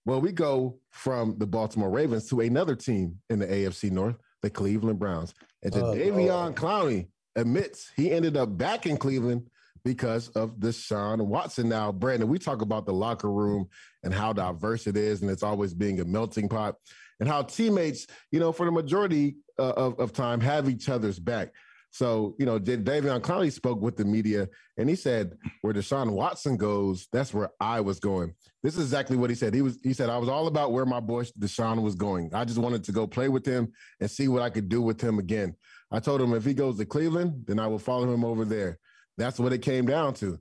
Well, 0.04 0.20
we 0.20 0.32
go 0.32 0.78
from 0.90 1.36
the 1.38 1.46
Baltimore 1.46 1.90
Ravens 1.90 2.28
to 2.30 2.40
another 2.40 2.74
team 2.74 3.20
in 3.30 3.38
the 3.38 3.46
AFC 3.46 3.90
North, 3.90 4.16
the 4.42 4.50
Cleveland 4.50 4.98
Browns. 4.98 5.32
And 5.62 5.74
Oh, 5.74 5.94
Davion 5.94 6.54
Clowney 6.54 7.08
admits 7.36 7.90
he 7.96 8.10
ended 8.10 8.36
up 8.36 8.58
back 8.58 8.86
in 8.86 8.96
Cleveland 8.96 9.48
because 9.84 10.28
of 10.30 10.56
Deshaun 10.56 11.24
Watson. 11.24 11.68
Now, 11.68 11.92
Brandon, 11.92 12.28
we 12.28 12.38
talk 12.38 12.62
about 12.62 12.84
the 12.86 12.92
locker 12.92 13.30
room 13.30 13.68
and 14.02 14.12
how 14.12 14.32
diverse 14.32 14.86
it 14.86 14.96
is, 14.96 15.22
and 15.22 15.30
it's 15.30 15.42
always 15.42 15.72
being 15.72 16.00
a 16.00 16.04
melting 16.04 16.48
pot, 16.48 16.74
and 17.20 17.28
how 17.28 17.42
teammates, 17.42 18.06
you 18.32 18.40
know, 18.40 18.50
for 18.50 18.66
the 18.66 18.72
majority 18.72 19.36
uh, 19.58 19.72
of, 19.76 19.98
of 20.00 20.12
time, 20.12 20.40
have 20.40 20.68
each 20.68 20.88
other's 20.88 21.18
back. 21.18 21.52
So, 21.92 22.36
you 22.38 22.46
know, 22.46 22.58
Davion 22.58 23.20
Clowney 23.20 23.52
spoke 23.52 23.80
with 23.80 23.96
the 23.96 24.04
media 24.04 24.48
and 24.76 24.88
he 24.88 24.94
said, 24.94 25.36
where 25.62 25.74
Deshaun 25.74 26.12
Watson 26.12 26.56
goes, 26.56 27.08
that's 27.12 27.34
where 27.34 27.50
I 27.60 27.80
was 27.80 27.98
going. 27.98 28.32
This 28.62 28.76
is 28.76 28.84
exactly 28.84 29.16
what 29.16 29.28
he 29.28 29.34
said. 29.34 29.54
He 29.54 29.62
was 29.62 29.78
he 29.82 29.92
said, 29.92 30.08
I 30.08 30.18
was 30.18 30.28
all 30.28 30.46
about 30.46 30.72
where 30.72 30.86
my 30.86 31.00
boy 31.00 31.24
Deshaun 31.24 31.82
was 31.82 31.96
going. 31.96 32.32
I 32.32 32.44
just 32.44 32.58
wanted 32.58 32.84
to 32.84 32.92
go 32.92 33.08
play 33.08 33.28
with 33.28 33.44
him 33.44 33.72
and 34.00 34.08
see 34.08 34.28
what 34.28 34.42
I 34.42 34.50
could 34.50 34.68
do 34.68 34.80
with 34.80 35.00
him 35.00 35.18
again. 35.18 35.56
I 35.90 35.98
told 35.98 36.20
him 36.20 36.32
if 36.32 36.44
he 36.44 36.54
goes 36.54 36.78
to 36.78 36.86
Cleveland, 36.86 37.44
then 37.46 37.58
I 37.58 37.66
will 37.66 37.80
follow 37.80 38.12
him 38.12 38.24
over 38.24 38.44
there. 38.44 38.78
That's 39.18 39.40
what 39.40 39.52
it 39.52 39.58
came 39.58 39.86
down 39.86 40.14
to. 40.14 40.38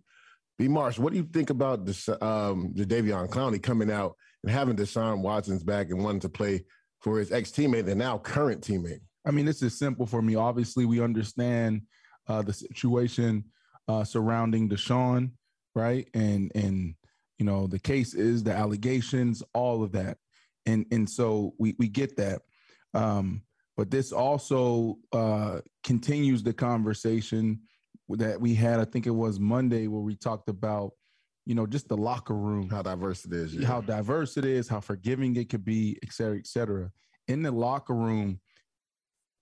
B. 0.60 0.68
Marsh, 0.68 1.00
what 1.00 1.14
do 1.14 1.18
you 1.18 1.28
think 1.34 1.50
about 1.50 1.86
this, 1.86 2.08
um, 2.22 2.74
the 2.76 2.86
Davion 2.86 3.30
Clowney 3.30 3.64
coming 3.64 3.90
out 3.90 4.16
and 4.44 4.52
having 4.52 4.76
Deshaun 4.76 5.22
Watson's 5.22 5.64
back 5.64 5.90
and 5.90 6.04
wanting 6.04 6.22
to 6.22 6.30
play 6.30 6.66
for 7.02 7.20
his 7.20 7.32
ex 7.32 7.52
teammate 7.52 7.88
and 7.88 8.00
now 8.00 8.18
current 8.18 8.62
teammate? 8.62 9.02
I 9.26 9.32
mean, 9.32 9.46
this 9.46 9.62
is 9.62 9.78
simple 9.78 10.06
for 10.06 10.22
me. 10.22 10.36
Obviously, 10.36 10.86
we 10.86 11.02
understand 11.02 11.82
uh, 12.28 12.42
the 12.42 12.54
situation 12.54 13.44
uh, 13.88 14.04
surrounding 14.04 14.70
Deshaun, 14.70 15.32
right? 15.76 16.08
And 16.14 16.52
and 16.56 16.96
you 17.38 17.46
know 17.46 17.68
the 17.68 17.80
case 17.80 18.14
is 18.14 18.44
the 18.44 18.54
allegations, 18.54 19.44
all 19.54 19.84
of 19.84 19.92
that, 19.94 20.18
and 20.66 20.86
and 20.92 21.10
so 21.10 21.54
we 21.58 21.76
we 21.80 21.88
get 21.88 22.16
that. 22.18 22.42
Um, 22.94 23.42
but 23.76 23.92
this 23.92 24.12
also 24.12 24.98
uh, 25.14 25.62
continues 25.84 26.44
the 26.44 26.54
conversation 26.54 27.62
that 28.10 28.40
we 28.40 28.54
had. 28.54 28.80
I 28.80 28.86
think 28.86 29.08
it 29.08 29.12
was 29.12 29.40
Monday 29.40 29.88
where 29.88 30.02
we 30.02 30.16
talked 30.16 30.50
about 30.50 30.92
you 31.46 31.56
know 31.56 31.66
just 31.66 31.88
the 31.88 31.98
locker 31.98 32.36
room, 32.36 32.70
how 32.70 32.82
diverse 32.82 33.26
it 33.26 33.34
is, 33.34 33.56
yeah. 33.56 33.68
how 33.68 33.82
diverse 33.82 34.38
it 34.38 34.46
is, 34.46 34.68
how 34.68 34.80
forgiving 34.80 35.36
it 35.36 35.50
could 35.50 35.66
be, 35.66 35.98
et 36.04 36.12
cetera, 36.12 36.38
et 36.38 36.48
cetera. 36.48 36.92
In 37.28 37.44
the 37.44 37.52
locker 37.52 37.94
room, 37.94 38.40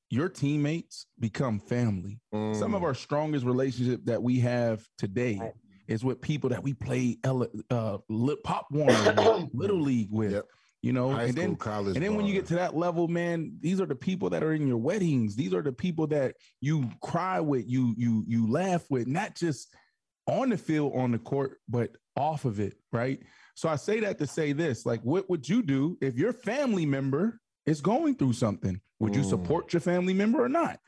your 0.10 0.30
teammates 0.30 1.08
become 1.20 1.60
family. 1.60 2.20
Mm. 2.34 2.56
Some 2.58 2.74
of 2.74 2.82
mm. 2.82 2.86
our 2.86 2.94
strongest 2.94 3.46
relationship 3.46 4.06
that 4.06 4.22
we 4.22 4.40
have 4.40 4.86
today 4.98 5.38
right. 5.40 5.54
is 5.88 6.04
with 6.04 6.22
people 6.22 6.50
that 6.50 6.64
we 6.64 6.74
play 6.74 7.18
uh, 7.24 7.98
pop 8.44 8.68
one 8.70 9.50
little 9.54 9.82
league 9.82 10.12
with. 10.12 10.32
Yep. 10.32 10.46
You 10.84 10.94
know, 10.94 11.12
High 11.12 11.24
and 11.24 11.32
school, 11.32 11.44
then 11.44 11.56
college 11.56 11.96
and 11.96 12.06
then 12.06 12.16
when 12.16 12.28
you 12.28 12.34
get 12.34 12.46
to 12.48 12.56
that 12.56 12.76
level, 12.76 13.08
man, 13.08 13.58
these 13.60 13.82
are 13.82 13.88
the 13.88 13.96
people 13.96 14.30
that 14.30 14.44
are 14.44 14.54
in 14.54 14.68
your 14.68 14.78
weddings. 14.78 15.36
These 15.36 15.54
are 15.54 15.64
the 15.64 15.74
people 15.74 16.06
that 16.08 16.36
you 16.62 16.90
cry 17.02 17.40
with, 17.40 17.68
you 17.68 17.96
you 17.98 18.24
you 18.28 18.50
laugh 18.50 18.86
with, 18.90 19.08
not 19.08 19.36
just 19.36 19.74
on 20.28 20.50
the 20.50 20.58
field, 20.58 20.94
on 20.96 21.12
the 21.12 21.20
court, 21.20 21.60
but 21.68 21.92
off 22.16 22.46
of 22.46 22.60
it, 22.60 22.78
right? 22.92 23.20
So 23.56 23.70
I 23.70 23.76
say 23.76 24.00
that 24.02 24.20
to 24.20 24.28
say 24.28 24.54
this: 24.54 24.86
like, 24.86 25.02
what 25.02 25.30
would 25.30 25.48
you 25.48 25.64
do 25.64 25.98
if 26.02 26.16
your 26.16 26.34
family 26.34 26.86
member 26.86 27.40
is 27.66 27.82
going 27.82 28.16
through 28.16 28.34
something? 28.34 28.80
Would 29.00 29.16
you 29.16 29.22
mm. 29.22 29.30
support 29.30 29.74
your 29.74 29.80
family 29.80 30.14
member 30.14 30.44
or 30.44 30.50
not? 30.50 30.80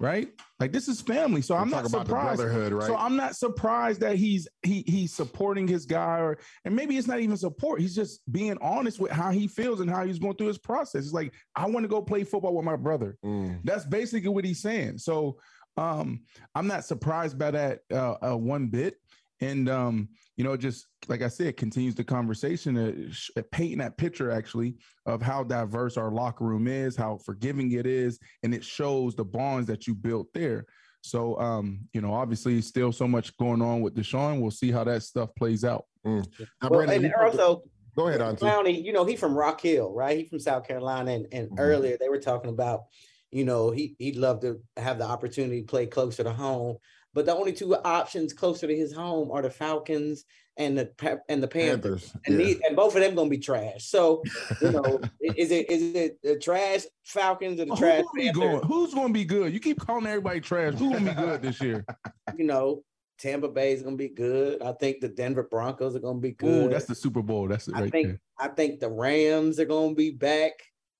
Right? 0.00 0.30
Like 0.58 0.72
this 0.72 0.88
is 0.88 1.00
family. 1.00 1.42
So 1.42 1.54
We're 1.54 1.60
I'm 1.60 1.70
not 1.70 1.88
surprised. 1.88 2.42
Right? 2.42 2.86
So 2.86 2.96
I'm 2.96 3.14
not 3.14 3.36
surprised 3.36 4.00
that 4.00 4.16
he's 4.16 4.48
he 4.62 4.82
he's 4.84 5.14
supporting 5.14 5.68
his 5.68 5.86
guy 5.86 6.18
or 6.18 6.38
and 6.64 6.74
maybe 6.74 6.96
it's 6.96 7.06
not 7.06 7.20
even 7.20 7.36
support. 7.36 7.80
He's 7.80 7.94
just 7.94 8.20
being 8.32 8.58
honest 8.60 8.98
with 8.98 9.12
how 9.12 9.30
he 9.30 9.46
feels 9.46 9.80
and 9.80 9.88
how 9.88 10.04
he's 10.04 10.18
going 10.18 10.34
through 10.34 10.48
his 10.48 10.58
process. 10.58 11.04
It's 11.04 11.12
like, 11.12 11.32
I 11.54 11.66
want 11.66 11.84
to 11.84 11.88
go 11.88 12.02
play 12.02 12.24
football 12.24 12.56
with 12.56 12.64
my 12.64 12.74
brother. 12.74 13.16
Mm. 13.24 13.60
That's 13.62 13.84
basically 13.84 14.30
what 14.30 14.44
he's 14.44 14.60
saying. 14.60 14.98
So 14.98 15.38
um, 15.76 16.22
I'm 16.54 16.66
not 16.66 16.84
surprised 16.84 17.38
by 17.38 17.50
that 17.52 17.80
uh, 17.92 18.16
uh, 18.22 18.36
one 18.36 18.68
bit. 18.68 18.96
And 19.40 19.68
um, 19.68 20.08
you 20.36 20.44
know, 20.44 20.56
just 20.56 20.86
like 21.08 21.20
I 21.22 21.28
said, 21.28 21.56
continues 21.56 21.94
the 21.94 22.04
conversation, 22.04 22.76
uh, 22.76 23.40
uh, 23.40 23.42
painting 23.50 23.78
that 23.78 23.96
picture 23.96 24.30
actually 24.30 24.76
of 25.04 25.20
how 25.20 25.42
diverse 25.42 25.96
our 25.96 26.12
locker 26.12 26.44
room 26.44 26.68
is, 26.68 26.96
how 26.96 27.18
forgiving 27.18 27.72
it 27.72 27.86
is, 27.86 28.20
and 28.44 28.54
it 28.54 28.64
shows 28.64 29.16
the 29.16 29.24
bonds 29.24 29.66
that 29.66 29.86
you 29.86 29.94
built 29.94 30.28
there. 30.32 30.64
So, 31.02 31.38
um, 31.40 31.80
you 31.92 32.00
know, 32.00 32.14
obviously, 32.14 32.60
still 32.62 32.92
so 32.92 33.08
much 33.08 33.36
going 33.36 33.60
on 33.60 33.80
with 33.80 33.96
Deshaun. 33.96 34.40
We'll 34.40 34.52
see 34.52 34.70
how 34.70 34.84
that 34.84 35.02
stuff 35.02 35.30
plays 35.34 35.64
out. 35.64 35.86
Mm. 36.06 36.24
Now, 36.38 36.68
well, 36.70 36.84
Brandon, 36.84 37.06
and 37.06 37.14
also, 37.14 37.64
go 37.96 38.06
ahead, 38.06 38.20
on 38.20 38.36
Clowney. 38.36 38.84
You 38.84 38.92
know, 38.92 39.04
he 39.04 39.16
from 39.16 39.34
Rock 39.34 39.60
Hill, 39.60 39.92
right? 39.92 40.18
He 40.18 40.24
from 40.24 40.38
South 40.38 40.66
Carolina, 40.66 41.10
and, 41.10 41.26
and 41.32 41.48
mm-hmm. 41.48 41.58
earlier 41.58 41.96
they 41.98 42.08
were 42.08 42.20
talking 42.20 42.50
about, 42.50 42.84
you 43.32 43.44
know, 43.44 43.70
he 43.70 43.96
he'd 43.98 44.16
love 44.16 44.40
to 44.40 44.60
have 44.76 44.98
the 44.98 45.04
opportunity 45.04 45.62
to 45.62 45.66
play 45.66 45.86
closer 45.86 46.22
to 46.22 46.32
home. 46.32 46.76
But 47.14 47.26
the 47.26 47.34
only 47.34 47.52
two 47.52 47.74
options 47.74 48.32
closer 48.32 48.66
to 48.66 48.76
his 48.76 48.92
home 48.92 49.30
are 49.30 49.42
the 49.42 49.50
Falcons 49.50 50.24
and 50.56 50.76
the 50.76 51.20
and 51.28 51.42
the 51.42 51.48
Panthers, 51.48 52.10
Panthers 52.10 52.16
and, 52.26 52.40
yeah. 52.40 52.54
and 52.66 52.76
both 52.76 52.94
of 52.94 53.02
them 53.02 53.14
gonna 53.14 53.28
be 53.30 53.38
trash. 53.38 53.84
So 53.84 54.22
you 54.60 54.70
know, 54.70 55.00
is 55.20 55.50
it 55.50 55.70
is 55.70 55.94
it 55.94 56.18
the 56.22 56.38
trash 56.38 56.82
Falcons 57.04 57.60
or 57.60 57.64
the 57.64 57.76
trash 57.76 58.04
Who 58.12 58.32
going, 58.32 58.62
Who's 58.62 58.94
gonna 58.94 59.12
be 59.12 59.24
good? 59.24 59.52
You 59.52 59.60
keep 59.60 59.80
calling 59.80 60.06
everybody 60.06 60.40
trash. 60.40 60.74
Who's 60.74 60.92
gonna 60.92 61.10
be 61.10 61.20
good 61.20 61.42
this 61.42 61.60
year? 61.60 61.84
You 62.38 62.46
know, 62.46 62.82
Tampa 63.18 63.48
Bay 63.48 63.72
is 63.72 63.82
gonna 63.82 63.96
be 63.96 64.08
good. 64.08 64.62
I 64.62 64.72
think 64.72 65.00
the 65.00 65.08
Denver 65.08 65.42
Broncos 65.42 65.94
are 65.94 66.00
gonna 66.00 66.18
be 66.18 66.32
good. 66.32 66.66
Ooh, 66.66 66.68
that's 66.70 66.86
the 66.86 66.94
Super 66.94 67.20
Bowl. 67.20 67.46
That's 67.46 67.68
it 67.68 67.74
right 67.74 67.84
I 67.84 67.90
think 67.90 68.08
there. 68.08 68.20
I 68.38 68.48
think 68.48 68.80
the 68.80 68.88
Rams 68.88 69.60
are 69.60 69.66
gonna 69.66 69.94
be 69.94 70.10
back. 70.12 70.52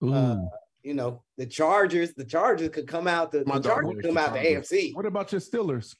Uh, 0.02 0.36
you 0.82 0.94
know, 0.94 1.22
the 1.36 1.46
Chargers, 1.46 2.14
the 2.14 2.24
Chargers 2.24 2.70
could 2.70 2.88
come 2.88 3.06
out 3.06 3.32
the, 3.32 3.44
the 3.44 3.60
Chargers 3.60 4.02
come 4.02 4.18
out 4.18 4.32
the 4.32 4.40
AFC. 4.40 4.94
What 4.94 5.06
about 5.06 5.32
your 5.32 5.40
Steelers? 5.40 5.94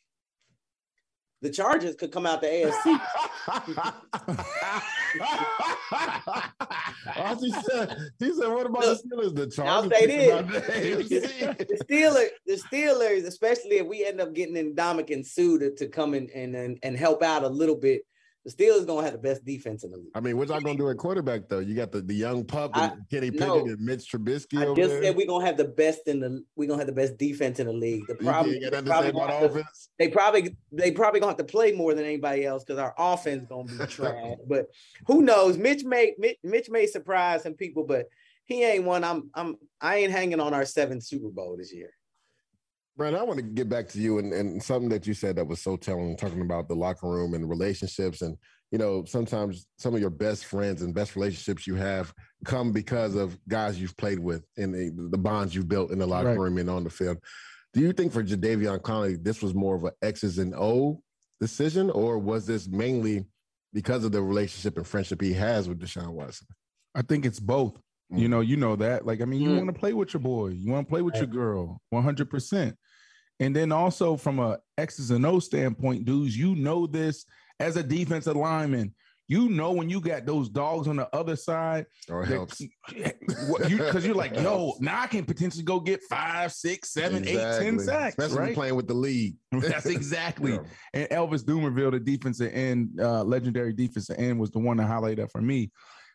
the 1.42 1.50
Chargers 1.50 1.96
could 1.96 2.12
come 2.12 2.24
out 2.24 2.40
the 2.40 2.46
AFC. 2.46 3.00
Oh, 7.14 7.36
he 7.40 7.50
said, 7.50 7.96
he 8.18 8.32
said, 8.32 8.48
what 8.48 8.64
about 8.66 8.84
Look, 8.84 9.02
the 9.02 9.08
Steelers? 9.08 9.34
The 9.34 9.46
Chargers. 9.48 9.58
I'll 9.68 9.90
say 9.90 10.06
this. 10.06 11.56
The, 11.58 11.84
Steelers, 11.84 12.28
the 12.46 12.54
Steelers, 12.54 13.26
especially 13.26 13.76
if 13.78 13.86
we 13.86 14.06
end 14.06 14.20
up 14.20 14.32
getting 14.32 14.56
in 14.56 14.74
Ndamukong 14.74 15.26
Suh 15.26 15.58
to, 15.58 15.74
to 15.74 15.88
come 15.88 16.14
in 16.14 16.30
and, 16.34 16.54
and, 16.54 16.78
and 16.82 16.96
help 16.96 17.22
out 17.22 17.42
a 17.42 17.48
little 17.48 17.76
bit, 17.76 18.02
the 18.45 18.51
Steelers 18.51 18.86
gonna 18.86 19.03
have 19.03 19.12
the 19.12 19.18
best 19.18 19.45
defense 19.45 19.84
in 19.84 19.93
the 19.93 19.99
league. 19.99 20.11
I 20.14 20.20
mean, 20.20 20.36
what 20.36 20.49
y'all 20.49 20.61
gonna 20.61 20.76
do 20.76 20.90
at 20.90 20.97
quarterback 20.97 21.49
though? 21.49 21.61
You 21.61 21.76
got 21.76 21.93
the, 21.93 22.01
the 22.01 22.14
young 22.14 22.45
pup 22.45 22.72
and 22.74 22.93
I, 22.93 22.97
Kenny 23.09 23.30
Pickett 23.30 23.47
no, 23.47 23.64
and 23.66 23.80
Mitch 23.80 24.11
Trubisky. 24.11 24.61
I 24.61 24.74
just 24.74 24.90
there. 24.90 25.03
said 25.05 25.16
we're 25.16 25.28
gonna 25.28 25.47
have 25.47 25.57
the 25.57 25.66
best 25.66 26.09
in 26.09 26.18
the 26.18 26.45
we're 26.57 26.68
gonna 26.68 26.80
have 26.80 26.88
the 26.88 26.93
best 26.93 27.16
defense 27.18 27.61
in 27.61 27.66
the 27.66 27.72
league. 27.72 28.05
The 28.09 28.16
problem 28.16 28.59
they 28.61 28.80
probably, 28.82 29.12
to, 29.12 29.64
they 29.99 30.09
probably 30.09 30.57
they 30.72 30.90
probably 30.90 31.20
gonna 31.20 31.30
have 31.30 31.38
to 31.38 31.45
play 31.45 31.70
more 31.70 31.95
than 31.95 32.05
anybody 32.05 32.45
else 32.45 32.64
because 32.64 32.80
our 32.80 32.95
offense 32.99 33.47
gonna 33.49 33.64
be 33.64 33.86
trash. 33.86 34.36
but 34.49 34.66
who 35.07 35.22
knows? 35.22 35.57
Mitch 35.57 35.84
may 35.84 36.14
Mitch, 36.18 36.38
Mitch 36.43 36.68
may 36.68 36.86
surprise 36.86 37.45
some 37.45 37.55
people, 37.55 37.84
but 37.84 38.07
he 38.45 38.64
ain't 38.64 38.84
one. 38.84 39.05
I'm 39.05 39.30
I'm 39.34 39.57
I 39.80 39.97
ain't 39.99 40.12
hanging 40.12 40.40
on 40.40 40.53
our 40.53 40.64
seventh 40.64 41.05
Super 41.05 41.28
Bowl 41.28 41.57
this 41.57 41.72
year. 41.72 41.90
Brad, 42.97 43.14
I 43.14 43.22
want 43.22 43.38
to 43.38 43.43
get 43.43 43.68
back 43.68 43.88
to 43.88 43.99
you 43.99 44.18
and, 44.18 44.32
and 44.32 44.62
something 44.62 44.90
that 44.90 45.07
you 45.07 45.14
said 45.14 45.36
that 45.36 45.47
was 45.47 45.62
so 45.62 45.76
telling, 45.76 46.16
talking 46.16 46.43
about 46.43 46.68
the 46.68 46.74
locker 46.74 47.09
room 47.09 47.32
and 47.32 47.49
relationships. 47.49 48.20
And, 48.20 48.36
you 48.70 48.78
know, 48.78 49.05
sometimes 49.07 49.66
some 49.78 49.95
of 49.95 50.01
your 50.01 50.11
best 50.11 50.45
friends 50.45 50.82
and 50.82 50.95
best 50.95 51.16
relationships 51.16 51.66
you 51.66 51.74
have 51.74 52.12
come 52.45 52.70
because 52.70 53.14
of 53.14 53.38
guys 53.49 53.80
you've 53.80 53.97
played 53.97 54.18
with 54.18 54.45
and 54.59 54.74
the, 54.74 55.09
the 55.11 55.18
bonds 55.18 55.55
you've 55.55 55.68
built 55.68 55.90
in 55.90 55.99
the 55.99 56.07
locker 56.07 56.28
right. 56.28 56.38
room 56.38 56.59
and 56.59 56.68
on 56.68 56.84
the 56.84 56.90
field. 56.90 57.18
Do 57.72 57.80
you 57.80 57.93
think 57.95 58.12
for 58.12 58.22
Jadeveon 58.22 58.80
Clowney, 58.80 59.22
this 59.22 59.40
was 59.40 59.55
more 59.55 59.76
of 59.76 59.84
an 59.84 59.93
X's 60.03 60.38
and 60.38 60.55
O 60.55 61.03
decision, 61.40 61.90
or 61.90 62.18
was 62.18 62.47
this 62.47 62.68
mainly 62.68 63.24
because 63.72 64.05
of 64.05 64.12
the 64.12 64.22
relationship 64.22 64.76
and 64.76 64.86
friendship 64.86 65.22
he 65.22 65.32
has 65.32 65.68
with 65.68 65.80
Deshaun 65.80 66.11
Watson? 66.11 66.47
I 66.95 67.01
think 67.01 67.24
it's 67.24 67.40
both. 67.40 67.80
Mm. 68.12 68.18
You 68.18 68.28
know, 68.28 68.40
you 68.40 68.56
know 68.56 68.76
that. 68.76 69.06
Like, 69.06 69.20
I 69.20 69.24
mean, 69.24 69.40
you 69.40 69.50
mm. 69.50 69.56
want 69.56 69.68
to 69.68 69.78
play 69.78 69.92
with 69.92 70.12
your 70.12 70.20
boy, 70.20 70.48
you 70.48 70.70
want 70.70 70.86
to 70.86 70.90
play 70.90 71.02
with 71.02 71.16
your 71.16 71.26
girl, 71.26 71.80
one 71.90 72.02
hundred 72.02 72.30
percent. 72.30 72.76
And 73.40 73.56
then 73.56 73.72
also 73.72 74.16
from 74.16 74.38
a 74.38 74.58
X's 74.78 75.10
and 75.10 75.26
O 75.26 75.38
standpoint, 75.40 76.04
dudes, 76.04 76.36
you 76.36 76.54
know 76.54 76.86
this 76.86 77.24
as 77.58 77.76
a 77.76 77.82
defensive 77.82 78.36
lineman. 78.36 78.94
You 79.28 79.48
know 79.48 79.72
when 79.72 79.88
you 79.88 80.00
got 80.00 80.26
those 80.26 80.50
dogs 80.50 80.88
on 80.88 80.96
the 80.96 81.08
other 81.16 81.36
side, 81.36 81.86
or 82.10 82.24
helps 82.24 82.60
because 82.88 84.04
you, 84.04 84.12
are 84.12 84.14
like, 84.14 84.36
yo, 84.36 84.74
now 84.80 85.00
I 85.00 85.06
can 85.06 85.24
potentially 85.24 85.64
go 85.64 85.80
get 85.80 86.02
five, 86.02 86.52
six, 86.52 86.92
seven, 86.92 87.24
exactly. 87.24 87.40
eight, 87.40 87.70
ten 87.70 87.78
sacks. 87.78 88.16
Especially 88.18 88.38
right? 88.38 88.54
playing 88.54 88.74
with 88.74 88.88
the 88.88 88.94
league. 88.94 89.36
That's 89.52 89.86
exactly. 89.86 90.52
yeah. 90.52 90.60
And 90.92 91.08
Elvis 91.08 91.44
Dumervil, 91.44 91.92
the 91.92 92.00
defensive 92.00 92.52
end, 92.52 93.00
uh, 93.00 93.22
legendary 93.22 93.72
defensive 93.72 94.16
end, 94.18 94.38
was 94.38 94.50
the 94.50 94.58
one 94.58 94.76
to 94.76 94.86
highlight 94.86 95.16
that 95.16 95.32
for 95.32 95.40
me 95.40 95.70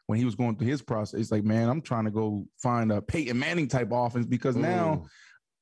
when 0.08 0.18
he 0.18 0.26
was 0.26 0.36
going 0.36 0.58
through 0.58 0.68
his 0.68 0.82
process. 0.82 1.20
It's 1.20 1.32
like, 1.32 1.44
man, 1.44 1.70
I'm 1.70 1.82
trying 1.82 2.06
to 2.06 2.12
go 2.12 2.46
find 2.58 2.92
a 2.92 3.02
Peyton 3.02 3.38
Manning 3.38 3.68
type 3.68 3.90
offense 3.92 4.26
because 4.26 4.56
mm. 4.56 4.62
now 4.62 5.06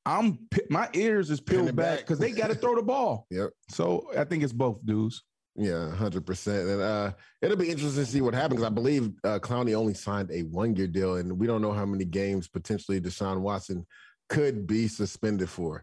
I'm 0.06 0.38
my 0.70 0.88
ears 0.94 1.30
is 1.30 1.40
peeled 1.40 1.74
back 1.76 1.98
because 1.98 2.18
they 2.18 2.30
got 2.30 2.48
to 2.48 2.54
throw 2.54 2.74
the 2.74 2.82
ball. 2.82 3.26
Yep. 3.30 3.50
So 3.68 4.08
I 4.16 4.24
think 4.24 4.42
it's 4.42 4.52
both 4.52 4.84
dudes. 4.86 5.22
Yeah, 5.56 5.90
hundred 5.94 6.24
percent. 6.26 6.68
And 6.68 6.80
uh, 6.80 7.12
it'll 7.42 7.56
be 7.56 7.70
interesting 7.70 8.04
to 8.04 8.10
see 8.10 8.20
what 8.20 8.34
happens. 8.34 8.62
I 8.62 8.68
believe 8.68 9.10
uh, 9.24 9.38
Clowney 9.40 9.74
only 9.74 9.94
signed 9.94 10.30
a 10.30 10.42
one-year 10.42 10.86
deal, 10.86 11.16
and 11.16 11.38
we 11.38 11.46
don't 11.46 11.62
know 11.62 11.72
how 11.72 11.86
many 11.86 12.04
games 12.04 12.46
potentially 12.46 13.00
Deshaun 13.00 13.40
Watson 13.40 13.86
could 14.28 14.66
be 14.66 14.86
suspended 14.86 15.48
for. 15.48 15.82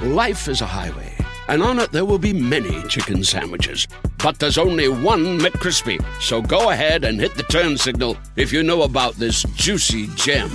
Life 0.00 0.46
is 0.46 0.60
a 0.60 0.66
highway, 0.66 1.12
and 1.48 1.60
on 1.60 1.80
it 1.80 1.90
there 1.90 2.04
will 2.04 2.20
be 2.20 2.32
many 2.32 2.82
chicken 2.84 3.24
sandwiches. 3.24 3.88
But 4.22 4.38
there's 4.38 4.56
only 4.56 4.88
one 4.88 5.40
McCrispy. 5.40 5.98
So 6.20 6.40
go 6.40 6.70
ahead 6.70 7.02
and 7.02 7.20
hit 7.20 7.34
the 7.34 7.42
turn 7.42 7.76
signal 7.76 8.16
if 8.36 8.52
you 8.52 8.62
know 8.62 8.82
about 8.82 9.14
this 9.14 9.42
juicy 9.56 10.06
gem 10.14 10.50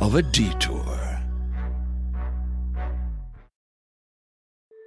of 0.00 0.14
a 0.14 0.22
detour. 0.22 0.94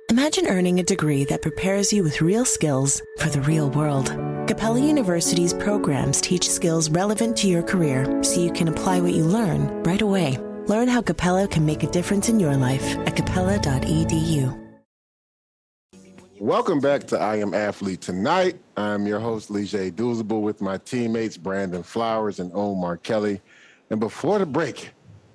Imagine 0.09 0.47
earning 0.47 0.79
a 0.79 0.83
degree 0.83 1.25
that 1.25 1.41
prepares 1.41 1.91
you 1.91 2.01
with 2.01 2.21
real 2.21 2.45
skills 2.45 3.01
for 3.19 3.27
the 3.27 3.41
real 3.41 3.69
world. 3.71 4.07
Capella 4.47 4.79
University's 4.79 5.53
programs 5.53 6.21
teach 6.21 6.49
skills 6.49 6.89
relevant 6.89 7.35
to 7.37 7.47
your 7.47 7.61
career 7.61 8.23
so 8.23 8.39
you 8.39 8.53
can 8.53 8.69
apply 8.69 9.01
what 9.01 9.11
you 9.13 9.25
learn 9.25 9.83
right 9.83 10.01
away. 10.01 10.37
Learn 10.67 10.89
how 10.89 11.01
Capella 11.01 11.47
can 11.47 11.65
make 11.65 11.83
a 11.83 11.87
difference 11.87 12.27
in 12.27 12.41
your 12.41 12.57
life 12.57 12.97
at 13.07 13.15
capella.edu. 13.15 14.65
Welcome 16.41 16.81
back 16.81 17.07
to 17.07 17.17
I 17.17 17.37
Am 17.37 17.53
Athlete 17.53 18.01
Tonight. 18.01 18.59
I'm 18.75 19.07
your 19.07 19.21
host, 19.21 19.49
Leger 19.49 19.89
Douzable, 19.89 20.41
with 20.41 20.59
my 20.59 20.77
teammates 20.77 21.37
Brandon 21.37 21.83
Flowers 21.83 22.39
and 22.39 22.51
Omar 22.53 22.97
Kelly. 22.97 23.41
And 23.89 24.01
before 24.01 24.39
the 24.39 24.45
break, 24.45 24.91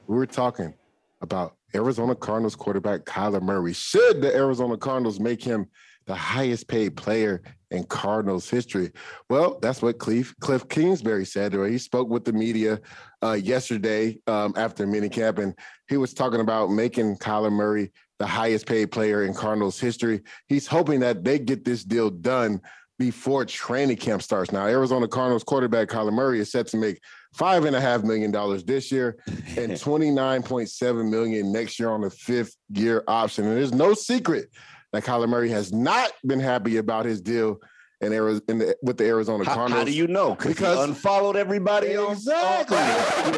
we 0.07 0.17
were 0.17 0.27
talking 0.27 0.75
about 1.23 1.57
Arizona 1.75 2.15
Cardinals 2.15 2.55
quarterback 2.55 3.07
Kyler 3.07 3.41
Murray. 3.41 3.73
Should 3.73 4.21
the 4.21 4.37
Arizona 4.37 4.77
Cardinals 4.77 5.19
make 5.19 5.43
him 5.43 5.67
the 6.07 6.15
highest 6.15 6.69
paid 6.69 6.97
player 6.97 7.43
in 7.71 7.85
Cardinals 7.85 8.49
history? 8.49 8.91
Well, 9.31 9.59
that's 9.61 9.83
what 9.83 9.99
Cliff, 9.99 10.35
Cliff 10.41 10.69
Kingsbury 10.69 11.25
said. 11.25 11.53
He 11.53 11.79
spoke 11.79 12.09
with 12.09 12.25
the 12.25 12.33
media 12.33 12.81
uh, 13.23 13.33
yesterday 13.33 14.19
um, 14.27 14.55
after 14.57 14.87
minicamp, 14.87 15.39
and 15.39 15.55
he 15.89 15.97
was 15.97 16.15
talking 16.15 16.41
about 16.41 16.71
making 16.71 17.17
Kyler 17.17 17.53
Murray 17.53 17.93
the 18.19 18.27
highest 18.27 18.67
paid 18.67 18.93
player 18.93 19.25
in 19.25 19.35
Cardinals 19.35 19.81
history. 19.81 20.23
He's 20.49 20.67
hoping 20.67 21.01
that 21.01 21.25
they 21.25 21.39
get 21.39 21.65
this 21.65 21.83
deal 21.83 22.11
done 22.11 22.61
before 22.99 23.45
training 23.45 23.97
camp 23.97 24.23
starts. 24.23 24.53
Now, 24.53 24.67
Arizona 24.67 25.09
Cardinals 25.09 25.43
quarterback 25.43 25.89
Kyler 25.89 26.13
Murray 26.13 26.39
is 26.39 26.53
set 26.53 26.69
to 26.69 26.77
make 26.77 27.01
five 27.33 27.65
and 27.65 27.75
a 27.75 27.81
half 27.81 28.05
million 28.05 28.31
dollars 28.31 28.63
this 28.63 28.93
year 28.93 29.17
and 29.27 29.73
29.7 29.73 31.11
million 31.11 31.53
next 31.53 31.81
year 31.81 31.91
on 31.91 32.03
the 32.03 32.11
fifth 32.11 32.57
year 32.73 33.03
option. 33.09 33.47
And 33.47 33.57
there's 33.57 33.73
no 33.73 33.95
secret 33.95 34.51
that 34.93 35.05
Kyler 35.05 35.29
Murray 35.29 35.51
has 35.51 35.73
not 35.73 36.13
been 36.25 36.41
happy 36.41 36.77
about 36.77 37.05
his 37.07 37.21
deal 37.21 37.61
in 38.03 38.13
Arizona 38.13 38.43
in 38.49 38.59
the, 38.59 38.77
with 38.83 38.99
the 38.99 39.05
Arizona 39.07 39.45
How, 39.45 39.55
Cardinals. 39.55 39.79
how 39.81 39.85
do 39.85 39.93
you 39.93 40.07
know? 40.09 40.35
Because 40.35 40.59
he 40.59 40.83
unfollowed 40.83 41.37
everybody. 41.37 41.89
Exactly. 41.89 42.79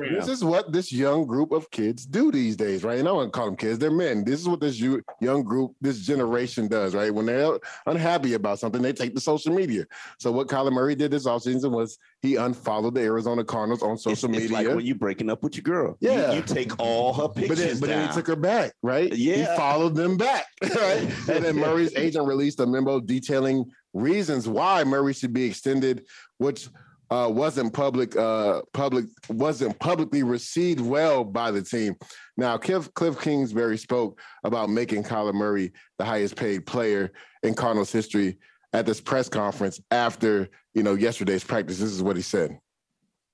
This 0.15 0.29
is 0.29 0.45
what 0.45 0.73
this 0.73 0.93
young 0.93 1.27
group 1.27 1.53
of 1.53 1.71
kids 1.71 2.07
do 2.07 2.31
these 2.33 2.57
days, 2.57 2.83
right? 2.85 2.99
And 2.99 3.09
I 3.09 3.13
wouldn't 3.13 3.33
call 3.33 3.47
them 3.47 3.57
kids; 3.57 3.79
they're 3.79 3.91
men. 3.91 4.25
This 4.25 4.41
is 4.41 4.49
what 4.49 4.61
this 4.61 4.79
young 4.81 5.43
group, 5.43 5.73
this 5.81 6.01
generation 6.01 6.69
does, 6.69 6.95
right? 6.95 7.13
When 7.13 7.27
they're 7.27 7.59
unhappy 7.87 8.35
about 8.35 8.59
something, 8.59 8.81
they 8.81 8.93
take 8.93 9.15
to 9.15 9.21
social 9.21 9.55
media. 9.55 9.85
So 10.19 10.33
what 10.33 10.49
Kyler 10.49 10.73
Murray 10.73 10.95
did 10.95 11.11
this 11.11 11.27
offseason 11.27 11.71
was 11.73 11.99
he 12.23 12.37
unfollowed 12.37 12.95
the 12.95 13.03
Arizona 13.03 13.45
Cardinals 13.45 13.83
on 13.83 13.99
social 13.99 14.31
It's 14.35 14.51
media. 14.51 14.57
like 14.69 14.77
when 14.77 14.87
you 14.87 14.95
breaking 14.95 15.31
up 15.31 15.43
with 15.43 15.57
your 15.57 15.63
girl. 15.63 15.97
Yeah. 16.01 16.33
You, 16.33 16.43
take 16.43 16.79
all 16.79 17.13
her 17.13 17.29
pictures 17.29 17.49
But 17.49 17.59
then, 17.59 17.81
but 17.81 17.87
then 17.89 18.09
he 18.09 18.15
took 18.15 18.27
her 18.27 18.37
back, 18.37 18.73
right? 18.83 19.15
Yeah. 19.15 19.37
He 19.37 19.57
followed 19.57 19.95
them 19.95 20.17
back, 20.17 20.47
right? 20.63 21.03
and 21.29 21.45
then 21.45 21.57
Murray's 21.65 21.95
agent 21.97 22.27
released 22.27 22.61
a 22.61 22.67
memo 22.67 23.01
detailing 23.01 23.65
reasons 23.95 24.49
why 24.49 24.85
Murray 24.85 25.15
should 25.15 25.33
be 25.33 25.45
extended, 25.45 26.05
which 26.39 26.69
uh, 27.11 27.29
wasn't 27.31 27.73
public, 27.73 28.17
uh, 28.17 28.63
public 28.73 29.05
wasn't 29.29 29.79
publicly 29.79 30.23
received 30.23 30.81
well 30.81 31.25
by 31.25 31.51
the 31.51 31.63
team. 31.63 31.97
Now, 32.37 32.59
Cliff, 32.59 32.93
Cliff 32.95 33.21
Kingsbury 33.21 33.79
spoke 33.79 34.21
about 34.43 34.69
making 34.69 35.05
Kyler 35.05 35.35
Murray 35.35 35.73
the 35.99 36.05
highest 36.05 36.37
paid 36.37 36.67
player 36.67 37.13
in 37.43 37.55
Cardinals 37.55 37.93
history 37.93 38.39
at 38.73 38.87
this 38.87 39.01
press 39.01 39.29
conference 39.29 39.81
after 39.91 40.49
you 40.75 40.83
know 40.83 40.95
yesterday's 40.95 41.45
practice. 41.45 41.79
This 41.79 41.93
is 41.93 42.03
what 42.03 42.17
he 42.17 42.23
said. 42.23 42.59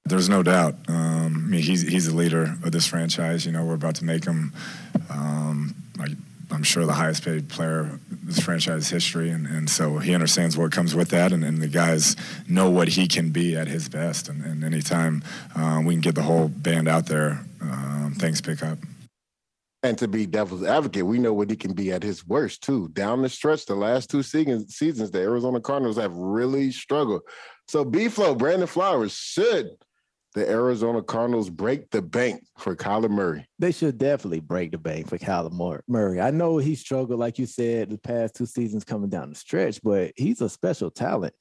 There's 0.05 0.29
no 0.29 0.43
doubt. 0.43 0.75
Um, 0.89 1.45
I 1.47 1.51
mean, 1.51 1.63
he's 1.63 1.83
he's 1.83 2.07
the 2.07 2.17
leader 2.17 2.57
of 2.65 2.73
this 2.73 2.87
franchise. 2.87 3.47
You 3.47 3.53
know, 3.53 3.65
we're 3.65 3.75
about 3.75 3.95
to 3.97 4.05
make 4.05 4.25
him, 4.25 4.53
um, 5.09 5.75
like 5.99 6.11
I'm 6.53 6.63
sure, 6.63 6.85
the 6.85 6.95
highest 6.95 7.25
paid 7.25 7.49
player 7.49 7.99
in 8.11 8.19
this 8.25 8.41
franchise 8.41 8.91
history, 8.91 9.31
and, 9.31 9.47
and 9.47 9.71
so 9.71 9.99
he 9.99 10.15
understands 10.15 10.57
what 10.57 10.73
comes 10.73 10.95
with 10.95 11.09
that, 11.11 11.33
and, 11.33 11.45
and 11.45 11.63
the 11.63 11.69
guys 11.69 12.17
know 12.49 12.69
what 12.69 12.89
he 12.89 13.07
can 13.07 13.31
be 13.31 13.57
at 13.57 13.69
his 13.69 13.89
best. 13.89 14.29
And, 14.29 14.45
and 14.45 14.65
anytime 14.65 15.23
uh, 15.55 15.81
we 15.85 15.95
can 15.95 16.01
get 16.01 16.17
the 16.17 16.23
whole 16.23 16.49
band 16.49 16.89
out 16.89 17.07
there, 17.07 17.45
um, 17.61 18.15
things 18.19 18.41
pick 18.41 18.63
up. 18.63 18.79
And 19.83 19.97
to 19.99 20.09
be 20.09 20.27
devil's 20.27 20.63
advocate, 20.63 21.07
we 21.07 21.19
know 21.19 21.33
what 21.33 21.49
he 21.49 21.57
can 21.57 21.73
be 21.73 21.91
at 21.91 22.03
his 22.03 22.27
worst 22.27 22.63
too. 22.63 22.89
Down 22.89 23.23
the 23.23 23.29
stretch, 23.29 23.65
the 23.65 23.75
last 23.75 24.11
two 24.11 24.23
seasons, 24.23 24.77
seasons 24.77 25.11
the 25.11 25.21
Arizona 25.21 25.61
Cardinals 25.61 25.97
have 25.97 26.15
really 26.15 26.71
struggled. 26.71 27.23
So 27.67 27.85
B 27.85 28.09
Flow, 28.09 28.35
Brandon 28.35 28.67
Flowers, 28.67 29.13
should 29.13 29.71
the 30.35 30.49
Arizona 30.49 31.03
Cardinals 31.03 31.51
break 31.51 31.91
the 31.91 32.03
bank 32.03 32.45
for 32.59 32.77
Kyler 32.77 33.11
Murray? 33.11 33.47
They 33.59 33.73
should 33.73 33.99
definitely 33.99 34.41
break 34.41 34.73
the 34.73 34.79
bank 34.79 35.09
for 35.09 35.19
Kyler 35.19 35.83
Murray. 35.89 36.21
I 36.21 36.31
know 36.31 36.59
he 36.59 36.75
struggled, 36.75 37.19
like 37.19 37.39
you 37.39 37.47
said, 37.47 37.91
the 37.91 37.99
past 37.99 38.37
two 38.37 38.47
seasons 38.47 38.85
coming 38.85 39.11
down 39.11 39.31
the 39.31 39.37
stretch, 39.37 39.81
but 39.83 40.13
he's 40.17 40.41
a 40.41 40.49
special 40.49 40.91
talent. 40.91 41.35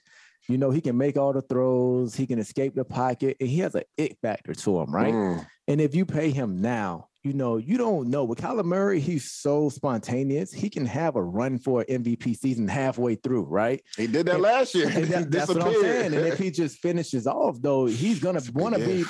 You 0.48 0.58
know, 0.58 0.72
he 0.72 0.82
can 0.82 0.98
make 0.98 1.18
all 1.18 1.34
the 1.34 1.44
throws, 1.44 2.16
he 2.16 2.26
can 2.26 2.40
escape 2.40 2.74
the 2.74 2.86
pocket, 2.86 3.38
and 3.40 3.48
he 3.48 3.60
has 3.60 3.76
an 3.76 3.84
it 3.98 4.18
factor 4.22 4.56
to 4.56 4.80
him, 4.80 4.94
right? 4.94 5.14
Mm. 5.14 5.46
And 5.68 5.80
if 5.80 5.94
you 5.94 6.06
pay 6.06 6.32
him 6.32 6.60
now, 6.60 7.09
you 7.30 7.36
know, 7.36 7.58
you 7.58 7.78
don't 7.78 8.10
know. 8.10 8.24
With 8.24 8.40
Kyler 8.40 8.66
Murray, 8.66 9.00
he's 9.00 9.32
so 9.32 9.70
spontaneous. 9.70 10.52
He 10.52 10.68
can 10.68 10.84
have 10.88 11.16
a 11.16 11.22
run 11.22 11.60
for 11.60 11.86
an 11.88 12.04
MVP 12.04 12.36
season 12.36 12.68
halfway 12.68 13.14
through, 13.14 13.44
right? 13.44 13.84
He 13.98 14.08
did 14.08 14.26
that 14.26 14.40
last 14.42 14.74
year. 14.74 14.90
That- 15.10 15.30
that's 15.30 15.48
what 15.48 15.62
I'm 15.62 15.74
saying. 15.80 16.14
And 16.16 16.26
if 16.26 16.40
he 16.40 16.50
just 16.50 16.80
finishes 16.80 17.28
off, 17.28 17.62
though, 17.62 17.86
he's 17.86 18.20
gonna 18.20 18.42
want 18.52 18.74
to 18.76 18.82
be, 18.84 19.06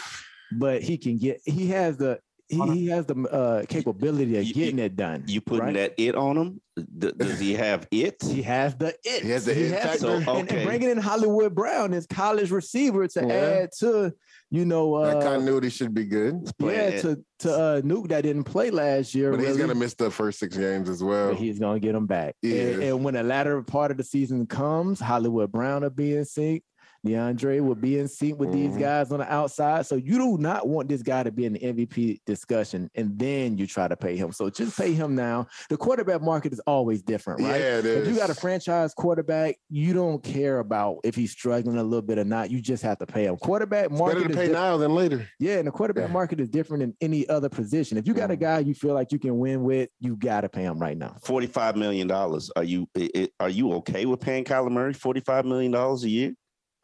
but 0.52 0.82
he 0.82 0.98
can 0.98 1.18
get. 1.18 1.40
He 1.46 1.68
has 1.70 1.96
the. 1.96 2.20
He, 2.50 2.60
he 2.72 2.88
has 2.88 3.06
the 3.06 3.16
uh, 3.32 3.66
capability 3.68 4.36
of 4.38 4.54
getting 4.54 4.80
it 4.80 4.96
done. 4.96 5.24
You 5.28 5.40
putting 5.40 5.66
right? 5.66 5.74
that 5.76 5.94
it 5.98 6.16
on 6.16 6.36
him? 6.36 6.62
D- 6.98 7.12
does 7.16 7.40
he 7.40 7.54
have 7.54 7.88
it? 7.92 8.16
He 8.24 8.42
has 8.42 8.76
the 8.76 8.96
it. 9.04 9.24
He 9.24 9.30
has 9.30 9.46
the 9.46 9.52
it 9.52 9.72
factor? 9.72 9.90
and- 10.10 10.26
So, 10.26 10.36
and, 10.36 10.50
okay. 10.50 10.66
bringing 10.66 10.90
in 10.90 10.98
Hollywood 10.98 11.54
Brown 11.54 11.94
as 11.94 12.08
college 12.08 12.50
receiver 12.52 13.08
to 13.10 13.22
Yeah. 13.28 13.34
add 13.34 13.70
to, 13.80 14.14
you 14.50 14.66
know, 14.66 14.96
uh, 14.96 15.14
that 15.14 15.24
continuity 15.24 15.70
should 15.70 15.94
be 15.94 16.06
good. 16.06 16.50
yeah, 16.60 17.00
to 17.02 17.24
to 17.40 17.54
uh, 17.54 17.82
Nuke 17.82 18.08
that 18.10 18.22
didn't 18.22 18.46
play 18.46 18.72
last 18.72 19.14
year. 19.14 19.32
But 19.32 19.42
he's 19.42 19.58
gonna 19.58 19.76
miss 19.76 19.94
the 19.94 20.10
first 20.10 20.40
six 20.40 20.58
games 20.58 20.90
as 20.90 21.04
well. 21.04 21.30
But 21.30 21.38
he's 21.38 21.60
gonna 21.60 21.80
get 21.80 21.94
them 21.94 22.08
back. 22.08 22.36
Yeah. 22.42 22.62
And, 22.62 22.84
and 22.84 23.04
when 23.04 23.14
the 23.14 23.24
latter 23.24 23.62
part 23.62 23.92
of 23.92 23.98
the 23.98 24.04
season 24.04 24.48
comes, 24.48 25.00
Hollywood 25.00 25.52
Brown 25.52 25.84
will 25.84 25.90
be 25.92 26.16
in 26.16 26.26
sync. 26.26 26.64
DeAndre 27.06 27.62
will 27.62 27.76
be 27.76 27.98
in 27.98 28.08
sync 28.08 28.40
with 28.40 28.52
these 28.52 28.72
Mhm. 28.74 28.80
guys 28.80 29.12
on 29.12 29.20
the 29.20 29.32
outside. 29.32 29.86
So 29.86 29.96
you 29.96 30.18
do 30.18 30.38
not 30.38 30.68
want 30.68 30.90
this 30.90 31.02
guy 31.02 31.24
to 31.24 31.32
be 31.32 31.46
in 31.46 31.54
the 31.54 31.60
MVP 31.64 32.22
discussion 32.26 32.90
and 32.96 33.18
then 33.18 33.58
you 33.58 33.66
try 33.68 33.88
to 33.88 33.96
pay 33.96 34.16
him. 34.18 34.32
So 34.32 34.50
just 34.50 34.78
pay 34.78 34.94
him 34.94 35.16
now. 35.16 35.48
The 35.70 35.78
quarterback 35.78 36.22
market 36.22 36.52
is 36.54 36.60
always 36.62 37.02
different, 37.02 37.42
right? 37.42 37.60
Yeah, 37.60 37.78
it 37.80 37.86
If 37.86 38.08
you 38.08 38.16
got 38.16 38.30
a 38.30 38.34
franchise 38.36 38.94
quarterback, 38.94 39.56
you 39.70 39.94
don't 39.94 40.22
care 40.24 40.60
about 40.60 40.98
if 41.04 41.16
he's 41.16 41.32
struggling 41.32 41.78
a 41.78 41.84
little 41.84 42.02
bit 42.02 42.18
or 42.20 42.26
not. 42.26 42.52
You 42.52 42.62
just 42.62 42.84
have 42.84 42.98
to 43.00 43.06
pay 43.06 43.26
him. 43.26 43.38
Quarterback 43.38 43.92
market 43.92 44.16
Better 44.18 44.26
to 44.26 44.30
is 44.32 44.36
pay 44.36 44.46
diff- 44.48 44.54
now 44.54 44.78
than 44.78 44.94
later. 44.94 45.28
yeah, 45.40 45.58
and 45.60 45.68
the 45.68 45.72
quarterback 45.72 46.12
market 46.12 46.40
is 46.40 46.50
different 46.50 46.82
than 46.82 46.96
any 47.02 47.28
other 47.30 47.50
position. 47.50 47.98
If 47.98 48.08
you 48.08 48.14
got 48.14 48.32
a 48.32 48.36
Mm. 48.36 48.40
guy 48.42 48.60
you 48.60 48.74
feel 48.74 48.94
like 48.94 49.12
you 49.12 49.20
can 49.20 49.40
win 49.40 49.64
with, 49.64 49.90
you 50.00 50.16
got 50.16 50.42
to 50.42 50.50
pay 50.50 50.64
him 50.64 50.80
right 50.80 50.98
now. 50.98 51.16
Forty-five 51.24 51.76
million 51.76 52.08
dollars. 52.08 52.52
Are 52.56 52.64
you 52.64 52.88
i- 52.98 53.10
i- 53.16 53.30
are 53.40 53.50
you 53.50 53.72
okay 53.74 54.06
with 54.06 54.20
paying 54.20 54.44
Kyler 54.44 54.72
Murray 54.72 54.94
forty-five 54.94 55.46
million 55.46 55.72
dollars 55.72 56.04
a 56.04 56.10
year? 56.10 56.34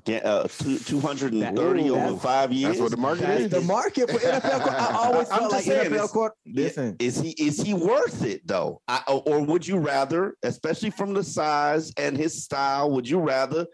Get 0.06 0.24
uh 0.26 0.48
two 0.48 0.78
two 0.78 1.00
hundred 1.00 1.34
and 1.34 1.58
thirty 1.58 1.90
over 1.90 2.16
five 2.18 2.54
years. 2.54 2.74
That's 2.78 2.82
what 2.82 2.92
the 2.92 2.98
market 2.98 3.22
That's 3.24 3.42
is. 3.46 3.50
the 3.50 3.62
market 3.62 4.10
for 4.12 4.20
NFL. 4.20 4.64
qu- 4.64 4.70
I 4.70 4.94
always 4.94 5.30
I'm 5.32 5.40
felt 5.40 5.52
like 5.52 5.66
just 5.66 5.78
saying, 5.80 5.92
NFL 5.92 6.10
court. 6.10 6.34
Listen, 6.46 6.96
is 7.00 7.20
he 7.20 7.32
is 7.32 7.60
he 7.60 7.74
worth 7.74 8.24
it 8.24 8.46
though? 8.46 8.82
I, 8.88 9.02
or- 9.08 9.24
or 9.26 9.42
would 9.44 9.68
you 9.68 9.78
rather, 9.78 10.36
especially 10.44 10.92
from 10.92 11.14
the 11.16 11.24
size 11.24 11.92
and 11.98 12.16
his 12.16 12.44
style, 12.44 12.92
would 12.92 13.10
you 13.10 13.20
rather 13.20 13.66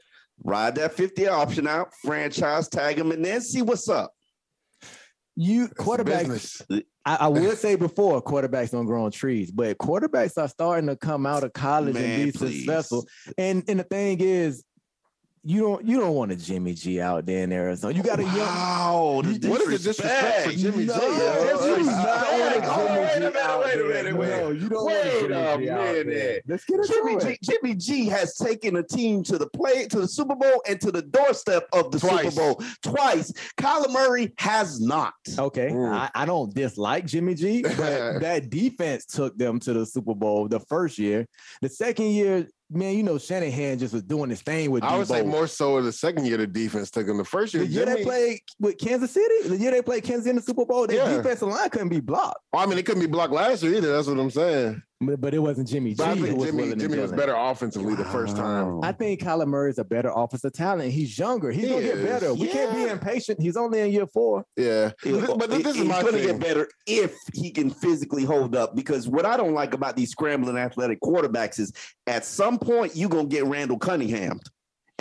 ride 0.43 0.75
that 0.75 0.93
50 0.93 1.27
option 1.27 1.67
out, 1.67 1.93
franchise 2.01 2.69
tag 2.69 2.97
him, 2.97 3.11
and 3.11 3.23
then 3.25 3.41
see 3.41 3.61
what's 3.61 3.89
up? 3.89 4.13
you 5.35 5.63
It's 5.65 5.73
a 5.73 5.75
quarterbacks. 5.83 6.83
I, 7.05 7.15
I 7.21 7.27
would 7.27 7.57
say 7.57 7.75
before 7.75 8.21
quarterbacks 8.21 8.71
don't 8.71 8.85
grow 8.85 9.05
on 9.05 9.11
trees, 9.11 9.49
but 9.51 9.77
quarterbacks 9.79 10.37
are 10.41 10.47
starting 10.47 10.87
to 10.87 10.95
come 10.95 11.25
out 11.25 11.43
of 11.43 11.51
college 11.53 11.95
Man, 11.95 12.03
and 12.21 12.31
be 12.33 12.37
please. 12.37 12.59
successful. 12.59 13.07
And 13.37 13.63
and 13.67 13.79
the 13.79 13.83
thing 13.83 14.19
is, 14.21 14.63
you 15.43 15.59
don't 15.61 15.83
you 15.85 15.99
don't 15.99 16.13
want 16.13 16.31
a 16.31 16.35
Jimmy 16.35 16.73
G 16.75 17.01
out 17.01 17.25
there 17.25 17.43
in 17.43 17.51
Arizona. 17.51 17.95
You 17.95 18.03
got 18.03 18.19
a 18.19 18.23
young. 18.23 18.35
Wow, 18.37 19.21
the 19.23 19.49
What 19.49 19.61
is 19.61 19.67
the 19.83 19.89
disrespect 19.89 20.45
for 20.45 20.51
Jimmy 20.51 20.85
No, 20.85 20.93
G? 20.93 21.01
you 21.01 21.75
do 21.77 21.83
not 21.85 22.31
want 22.31 22.55
a 22.55 22.61
Jimmy 22.61 22.91
wait 23.01 23.17
a 23.17 23.17
G 23.17 23.29
minute, 23.29 23.59
wait 23.59 23.79
a 23.79 24.03
minute, 24.03 24.17
wait. 24.17 24.29
No, 24.29 24.51
you 24.51 24.69
don't 24.69 24.85
want 24.85 25.03
Wait 25.03 25.03
Jimmy 25.21 25.33
a 25.33 25.57
G 25.57 25.69
out 25.69 26.05
there. 26.05 26.41
Let's 26.47 26.65
get 26.65 26.79
into 26.79 26.87
Jimmy 26.93 27.13
it. 27.13 27.39
G, 27.41 27.51
Jimmy 27.51 27.75
G 27.75 28.05
has 28.07 28.35
taken 28.37 28.75
a 28.75 28.83
team 28.83 29.23
to 29.23 29.37
the 29.39 29.47
play 29.49 29.87
to 29.87 30.01
the 30.01 30.07
Super 30.07 30.35
Bowl 30.35 30.61
and 30.67 30.79
to 30.81 30.91
the 30.91 31.01
doorstep 31.01 31.63
of 31.73 31.91
the 31.91 31.99
Twice. 31.99 32.35
Super 32.35 32.53
Bowl 32.53 32.61
twice. 32.83 33.31
Kyler 33.57 33.91
Murray 33.91 34.33
has 34.37 34.79
not. 34.79 35.13
Okay, 35.39 35.69
Mm. 35.71 35.91
I, 35.93 36.09
I 36.13 36.25
don't 36.25 36.53
dislike 36.53 37.05
Jimmy 37.07 37.33
G, 37.33 37.61
but 37.63 37.75
that 38.19 38.49
defense 38.49 39.05
took 39.05 39.37
them 39.37 39.59
to 39.61 39.73
the 39.73 39.85
Super 39.85 40.13
Bowl 40.13 40.47
the 40.47 40.59
first 40.59 40.99
year. 40.99 41.25
The 41.61 41.69
second 41.69 42.07
year, 42.11 42.47
man, 42.71 42.95
you 42.95 43.03
know 43.03 43.17
Shanahan 43.17 43.77
just 43.79 43.93
was 43.93 44.03
doing 44.03 44.29
his 44.29 44.41
thing 44.41 44.71
with. 44.71 44.83
I 44.83 44.97
would 44.97 45.07
say 45.07 45.21
more 45.23 45.47
so 45.47 45.77
in 45.77 45.85
the 45.85 45.91
second 45.91 46.25
year 46.25 46.37
the 46.37 46.47
defense 46.47 46.89
took 46.89 47.07
him. 47.07 47.17
The 47.17 47.25
first 47.25 47.53
year, 47.53 47.63
The 47.63 47.69
year 47.69 47.85
they 47.85 48.03
played 48.03 48.39
with 48.59 48.77
Kansas 48.77 49.11
City, 49.11 49.47
the 49.49 49.57
year 49.57 49.71
they 49.71 49.81
played 49.81 50.03
Kansas 50.03 50.23
City 50.23 50.31
in 50.31 50.35
the 50.37 50.41
Super 50.41 50.65
Bowl, 50.65 50.87
their 50.87 50.97
Yeah. 50.97 51.17
defensive 51.17 51.47
line 51.49 51.69
couldn't 51.69 51.89
be 51.89 51.99
blocked. 51.99 52.39
I 52.53 52.65
mean, 52.65 52.77
it 52.77 52.85
couldn't 52.85 53.01
be 53.01 53.07
blocked 53.07 53.33
last 53.33 53.61
year 53.63 53.75
either. 53.75 53.91
That's 53.91 54.07
what 54.07 54.19
I'm 54.19 54.31
saying. 54.31 54.81
But, 55.01 55.19
but 55.19 55.33
it 55.33 55.39
wasn't 55.39 55.67
Jimmy 55.67 55.91
G 55.91 55.95
But 55.95 56.07
I 56.09 56.15
who 56.15 56.25
think 56.27 56.37
was 56.37 56.45
Jimmy, 56.49 56.63
willing 56.63 56.79
to 56.79 56.87
Jimmy 56.87 57.01
was 57.01 57.11
better 57.11 57.33
offensively 57.35 57.95
the 57.95 58.05
first 58.05 58.35
oh. 58.37 58.39
time. 58.41 58.83
I 58.83 58.91
think 58.91 59.19
Kyler 59.21 59.47
Murray 59.47 59.71
is 59.71 59.79
a 59.79 59.83
better 59.83 60.11
offensive 60.15 60.53
talent. 60.53 60.91
He's 60.91 61.17
younger. 61.17 61.51
He's 61.51 61.63
He 61.63 61.69
gonna 61.69 61.81
get 61.81 61.97
is. 61.97 62.05
better. 62.05 62.33
We 62.35 62.47
can't 62.47 62.75
be 62.75 62.83
impatient. 62.83 63.41
He's 63.41 63.57
only 63.57 63.79
in 63.79 63.91
year 63.91 64.05
four. 64.05 64.45
Yeah, 64.55 64.91
It- 65.03 65.37
but 65.39 65.49
this 65.49 65.65
is 65.65 65.75
he's 65.77 65.85
my 65.85 66.01
going 66.01 66.13
to 66.13 66.19
thing. 66.19 66.37
get 66.37 66.39
better 66.39 66.69
if 66.85 67.15
he 67.33 67.49
can 67.49 67.71
physically 67.71 68.23
hold 68.25 68.55
up. 68.55 68.75
Because 68.75 69.07
what 69.07 69.25
I 69.25 69.37
don't 69.37 69.53
like 69.53 69.73
about 69.73 69.95
these 69.95 70.11
scrambling 70.11 70.57
athletic 70.57 71.01
quarterbacks 71.01 71.59
is 71.59 71.73
at 72.05 72.23
some 72.23 72.59
point 72.59 72.95
you're 72.95 73.09
going 73.09 73.27
to 73.29 73.35
get 73.35 73.45
Randall 73.45 73.79
Cunningham, 73.79 74.39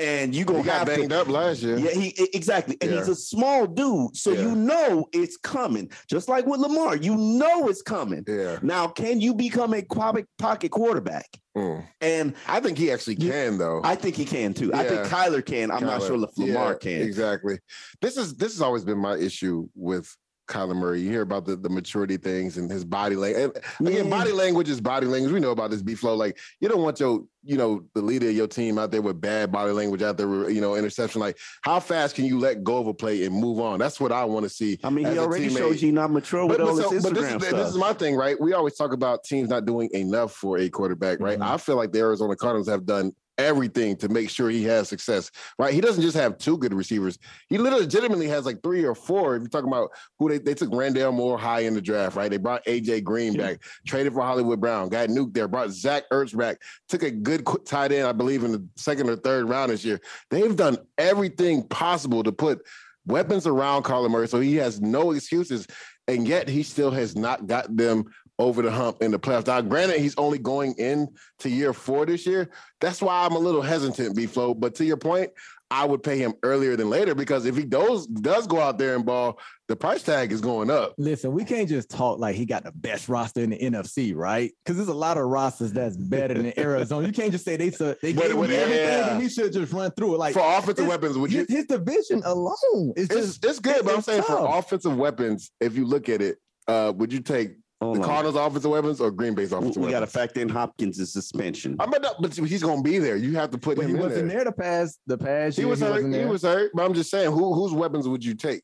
and 0.01 0.35
you're 0.35 0.41
He 0.41 0.45
going 0.45 0.63
to 0.63 0.69
got 0.69 0.87
banged 0.87 1.11
to. 1.11 1.21
up 1.21 1.29
last 1.29 1.63
year. 1.63 1.77
Yeah, 1.79 1.91
he 1.91 2.15
exactly, 2.33 2.77
and 2.81 2.91
he's 2.91 3.09
a 3.09 3.15
small 3.15 3.67
dude, 3.67 4.17
so 4.17 4.33
Yeah. 4.33 4.41
you 4.43 4.55
know 4.57 5.07
it's 5.13 5.37
coming. 5.37 5.91
Just 6.09 6.29
like 6.29 6.47
with 6.47 6.61
Lamar, 6.61 6.97
you 6.97 7.15
know 7.17 7.69
it's 7.69 7.83
coming. 7.83 8.25
Yeah. 8.27 8.59
Now, 8.63 8.89
can 8.89 9.21
you 9.21 9.35
become 9.35 9.75
a 9.75 9.83
pocket 9.85 10.71
quarterback? 10.71 11.27
Mm. 11.57 11.85
And 12.01 12.35
I 12.47 12.61
think 12.61 12.79
he 12.79 12.91
actually 12.93 13.17
can 13.17 13.59
though. 13.59 13.81
I 13.85 13.97
think 13.97 14.17
he 14.17 14.25
can 14.25 14.55
too. 14.55 14.73
I 14.73 14.85
think 14.85 15.05
Yeah. 15.05 15.09
Kyler 15.11 15.45
can. 15.45 15.71
I'm 15.71 15.85
not 15.85 16.03
sure 16.03 16.15
if 16.25 16.39
Lamar 16.39 16.73
Yeah, 16.73 16.75
can. 16.79 17.03
Exactly. 17.03 17.59
This 18.01 18.17
is 18.17 18.35
this 18.37 18.53
has 18.53 18.63
always 18.63 18.85
been 18.85 18.99
my 18.99 19.17
issue 19.17 19.69
with 19.75 20.17
Kyler 20.51 20.77
Murray. 20.77 21.01
You 21.01 21.11
hear 21.11 21.23
about 21.23 21.47
the, 21.47 21.57
the 21.57 21.69
maturity 21.71 22.17
things 22.17 22.59
and 22.59 22.71
his 22.71 22.85
body 22.85 23.17
language. 23.17 23.55
And 23.79 23.89
again, 23.89 24.05
Yeah. 24.05 24.11
body 24.11 24.33
language 24.33 24.69
is 24.69 24.81
body 24.81 25.07
language. 25.07 25.33
We 25.33 25.41
know 25.41 25.53
about 25.53 25.71
this 25.71 25.81
B 25.83 25.95
flow. 25.95 26.15
Like 26.17 26.39
you 26.61 26.69
don't 26.69 26.83
want 26.83 27.01
your, 27.01 27.25
you 27.45 27.57
know, 27.57 27.85
the 27.95 28.03
leader 28.03 28.29
of 28.29 28.35
your 28.35 28.47
team 28.49 28.79
out 28.79 28.91
there 28.91 29.01
with 29.01 29.21
bad 29.21 29.51
body 29.53 29.73
language 29.73 30.03
out 30.03 30.19
there, 30.19 30.51
you 30.51 30.61
know, 30.61 30.75
interception. 30.75 31.21
Like 31.21 31.39
how 31.63 31.81
fast 31.81 32.17
can 32.17 32.25
you 32.27 32.39
let 32.39 32.63
go 32.65 32.79
of 32.79 32.87
a 32.89 32.95
play 32.95 33.25
and 33.25 33.35
move 33.35 33.61
on? 33.61 33.79
That's 33.79 34.01
what 34.01 34.13
I 34.13 34.25
want 34.25 34.45
to 34.45 34.51
see. 34.51 34.79
I 34.85 34.91
mean, 34.91 35.07
he 35.07 35.19
already 35.19 35.49
showed 35.49 35.81
you 35.81 35.93
not 35.93 36.11
mature 36.11 36.45
with 36.45 36.59
But, 36.59 36.67
all 36.69 36.77
but, 36.77 36.91
his 36.93 37.03
so- 37.03 37.09
but 37.11 37.15
this, 37.19 37.25
is, 37.33 37.43
stuff. 37.43 37.51
this 37.59 37.69
is 37.69 37.77
my 37.77 37.93
thing, 37.93 38.17
right? 38.17 38.39
We 38.41 38.53
always 38.53 38.75
talk 38.75 38.93
about 38.93 39.25
teams 39.25 39.49
not 39.49 39.65
doing 39.65 39.89
enough 39.95 40.33
for 40.33 40.59
a 40.59 40.69
quarterback, 40.69 41.21
right? 41.21 41.39
Mm-hmm. 41.39 41.55
I 41.55 41.57
feel 41.57 41.77
like 41.77 41.93
the 41.93 42.01
Arizona 42.01 42.37
Cardinals 42.37 42.69
have 42.69 42.85
done 42.85 43.13
everything 43.41 43.97
to 43.97 44.09
make 44.09 44.31
sure 44.31 44.51
he 44.51 44.65
has 44.65 44.89
success, 44.89 45.31
right? 45.59 45.75
He 45.75 45.81
doesn't 45.81 46.03
just 46.03 46.17
have 46.17 46.39
two 46.39 46.59
good 46.59 46.75
receivers. 46.75 47.19
He 47.49 47.59
literally 47.59 47.85
legitimately 47.85 48.29
has 48.29 48.47
like 48.47 48.63
three 48.63 48.85
or 48.85 48.95
four. 48.95 49.37
If 49.37 49.43
you're 49.43 49.49
talking 49.49 49.69
about 49.69 49.91
who 50.19 50.29
they, 50.29 50.39
they 50.39 50.55
took 50.55 50.71
Rondale 50.71 51.13
Moore 51.13 51.39
high 51.39 51.61
in 51.61 51.75
the 51.75 51.81
draft, 51.81 52.17
right? 52.17 52.31
They 52.31 52.37
brought 52.37 52.65
AJ 52.67 53.05
Green 53.05 53.37
back, 53.37 53.63
traded 53.87 54.13
for 54.13 54.23
Hollywood 54.23 54.61
Brown, 54.61 54.89
got 54.89 55.09
Nuke 55.09 55.35
there, 55.35 55.49
brought 55.49 55.71
Zach 55.71 56.05
Ertz 56.13 56.37
back, 56.37 56.59
took 56.89 57.03
a 57.03 57.11
good 57.11 57.47
tight 57.65 57.93
end, 57.93 58.07
I 58.07 58.13
believe, 58.13 58.45
in 58.45 58.53
the 58.53 58.65
second 58.77 59.09
or 59.09 59.17
third 59.17 59.49
round 59.49 59.73
this 59.73 59.85
year. 59.85 60.01
They've 60.31 60.55
done 60.55 60.79
everything 60.99 61.67
possible 61.69 62.23
to 62.23 62.33
put 62.33 62.63
weapons 63.07 63.47
around 63.47 63.85
Kyler 63.85 64.11
Murray, 64.11 64.29
so 64.29 64.41
he 64.41 64.57
has 64.57 64.81
no 64.81 65.13
excuses, 65.13 65.67
and 66.09 66.27
yet 66.27 66.49
he 66.49 66.63
still 66.63 66.91
has 66.91 67.17
not 67.17 67.47
got 67.47 67.75
them 67.77 68.05
over 68.41 68.63
the 68.63 68.71
hump 68.71 69.03
in 69.03 69.11
the 69.11 69.19
playoffs. 69.19 69.47
Now, 69.47 69.61
granted, 69.61 70.01
he's 70.01 70.17
only 70.17 70.39
going 70.39 70.75
in 70.79 71.09
to 71.41 71.51
year 71.51 71.73
four 71.73 72.07
this 72.07 72.27
year. 72.27 72.51
That's 72.81 73.03
why 73.03 73.25
I'm 73.25 73.33
a 73.33 73.39
little 73.39 73.63
hesitant, 73.63 74.17
B 74.17 74.27
Flow. 74.27 74.55
But 74.55 74.75
to 74.77 74.85
your 74.85 74.97
point, 74.97 75.31
I 75.71 75.85
would 75.85 76.03
pay 76.03 76.19
him 76.19 76.33
earlier 76.43 76.75
than 76.75 76.91
later 76.91 77.15
because 77.15 77.47
if 77.47 77.57
he 77.57 77.65
does 77.65 78.07
does 78.07 78.49
go 78.49 78.59
out 78.59 78.79
there 78.79 78.97
and 78.97 79.07
ball, 79.07 79.39
the 79.69 79.77
price 79.77 80.03
tag 80.03 80.33
is 80.33 80.41
going 80.41 80.69
up. 80.69 80.95
Listen, 80.99 81.33
we 81.33 81.45
can't 81.45 81.69
just 81.69 81.91
talk 81.91 82.19
like 82.19 82.35
he 82.35 82.45
got 82.45 82.65
the 82.65 82.73
best 82.73 83.09
roster 83.09 83.43
in 83.43 83.51
the 83.51 83.59
NFC, 83.59 84.13
right? 84.17 84.53
Because 84.65 84.79
there's 84.79 84.89
a 84.89 84.95
lot 84.95 85.17
of 85.17 85.27
rosters 85.27 85.73
that's 85.73 85.97
better 85.97 86.35
than 86.35 86.59
Arizona. 86.59 87.07
You 87.07 87.13
can't 87.13 87.31
just 87.31 87.45
say 87.45 87.57
they 87.57 87.69
they 87.69 88.13
gave 88.13 88.33
him 88.33 88.39
everything 88.39 88.75
yeah. 88.75 89.13
and 89.13 89.23
he 89.23 89.29
should 89.29 89.53
just 89.53 89.73
run 89.73 89.93
through 89.93 90.15
it. 90.15 90.19
Like 90.19 90.35
For 90.35 90.41
offensive 90.41 90.89
weapons, 90.89 91.17
would 91.19 91.33
you- 91.33 91.47
his, 91.49 91.59
his 91.59 91.67
division 91.67 92.23
alone 92.25 92.95
is 92.97 93.09
It's, 93.11 93.15
just 93.15 93.45
it's 93.45 93.59
good, 93.61 93.85
but 93.85 93.93
I'm 93.93 93.99
it's 93.99 94.07
saying 94.07 94.23
for 94.23 94.59
offensive 94.59 94.97
weapons, 94.97 95.53
if 95.61 95.77
you 95.77 95.85
look 95.85 96.09
at 96.09 96.21
it, 96.21 96.39
uh, 96.67 96.93
would 96.97 97.13
you 97.13 97.21
take 97.21 97.53
Hold 97.81 97.97
the 97.97 98.01
on. 98.01 98.07
Cardinals' 98.07 98.37
offensive 98.37 98.71
weapons 98.71 99.01
or 99.01 99.11
Green 99.11 99.35
Bay's 99.35 99.53
offensive 99.53 99.83
We, 99.83 99.89
offensive 99.89 99.91
got 99.93 100.01
to 100.01 100.07
factor 100.07 100.41
in 100.41 100.49
Hopkins' 100.51 101.13
suspension. 101.13 101.77
I'm 101.81 101.89
not, 101.91 102.17
but 102.21 102.35
he's 102.37 102.63
going 102.63 102.83
to 102.85 102.91
be 102.91 102.99
there. 102.99 103.17
You 103.17 103.35
have 103.37 103.51
to 103.53 103.59
put 103.59 103.77
But 103.77 103.85
him 103.87 103.91
he 103.93 103.95
in 103.97 104.03
wasn't 104.03 104.29
there. 104.29 104.37
there 104.39 104.45
the 104.45 104.53
past 104.53 104.99
the 105.07 105.17
past 105.17 105.57
He 105.57 105.63
year. 105.63 105.71
was 105.71 105.81
hurt. 105.81 105.93
wasn't 105.93 106.13
He 106.15 106.21
there. 106.21 106.29
was 106.29 106.43
hurt. 106.43 106.71
But 106.75 106.85
I'm 106.85 106.93
just 106.95 107.11
saying, 107.11 107.33
who 107.33 107.55
whose 107.55 107.73
weapons 107.73 108.07
would 108.07 108.23
you 108.25 108.35
take? 108.35 108.63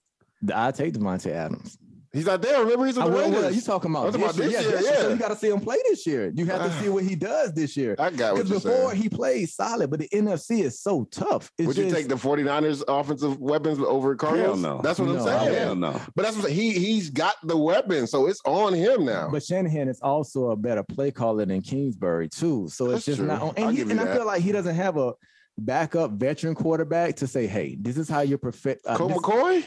I 0.54 0.70
take 0.70 0.92
Davante 0.92 1.30
Adams. 1.30 1.78
He's 2.16 2.26
not 2.26 2.42
there. 2.42 2.60
Remember, 2.60 2.86
he's 2.86 2.98
I 2.98 3.02
on 3.04 3.10
the 3.10 3.16
will- 3.16 3.30
well, 3.30 3.42
Raiders. 3.42 3.56
you 3.56 3.62
talking 3.62 3.90
about, 3.90 4.08
I'm 4.08 4.14
about 4.20 4.34
this 4.34 4.52
this 4.52 4.62
year? 4.64 4.70
year? 4.80 4.80
Yeah, 4.82 5.00
So 5.02 5.08
you 5.10 5.16
got 5.16 5.28
to 5.28 5.36
see 5.36 5.48
him 5.50 5.60
play 5.60 5.76
this 5.88 6.06
year. 6.06 6.32
You 6.34 6.46
have 6.46 6.62
to 6.62 6.82
see 6.82 6.88
what 6.88 7.04
he 7.04 7.14
does 7.14 7.52
this 7.52 7.76
year. 7.76 7.94
I 7.98 8.10
got 8.10 8.34
what 8.34 8.44
Because 8.44 8.64
you're 8.64 8.72
before 8.72 8.90
saying. 8.90 9.02
he 9.02 9.08
played 9.08 9.48
solid, 9.50 9.90
but 9.90 10.00
the 10.00 10.08
NFC 10.08 10.62
is 10.64 10.80
so 10.80 11.04
tough. 11.10 11.52
It's 11.58 11.66
Would 11.68 11.76
you 11.76 11.90
take 11.90 12.08
the 12.08 12.14
49ers 12.16 12.82
offensive 12.88 13.38
weapons 13.38 13.78
over 13.78 14.16
Cardinals? 14.16 14.60
no. 14.60 14.80
That's 14.82 14.98
what 14.98 15.08
I'm 15.10 15.20
saying. 15.22 15.54
Hell 15.54 15.76
no. 15.76 16.00
But 16.14 16.22
that's 16.24 16.36
what 16.38 16.50
He 16.50 16.72
he's 16.72 17.10
got 17.10 17.34
the 17.44 17.56
weapon, 17.56 18.06
so 18.06 18.26
it's 18.26 18.40
on 18.44 18.72
him 18.74 19.04
now. 19.04 19.28
But 19.30 19.42
Shanahan 19.44 19.88
is 19.88 20.00
also 20.00 20.50
a 20.50 20.56
better 20.56 20.82
play 20.82 21.10
caller 21.10 21.44
than 21.44 21.60
Kingsbury 21.62 22.28
too. 22.28 22.68
So 22.68 22.86
That's 22.88 22.98
it's 22.98 23.06
just 23.06 23.18
true. 23.18 23.26
not. 23.26 23.42
On, 23.42 23.54
I'll 23.58 23.68
and 23.68 23.76
he, 23.76 23.82
and 23.82 24.00
I 24.00 24.14
feel 24.14 24.26
like 24.26 24.42
he 24.42 24.52
doesn't 24.52 24.74
have 24.74 24.96
a 24.96 25.12
backup 25.58 26.12
veteran 26.12 26.54
quarterback 26.54 27.16
to 27.16 27.26
say, 27.26 27.46
"Hey, 27.46 27.76
this 27.80 27.96
is 27.96 28.08
how 28.08 28.20
you're 28.20 28.38
perfect." 28.38 28.86
Uh, 28.86 28.96
Cole 28.96 29.08
this- 29.08 29.18
McCoy? 29.18 29.64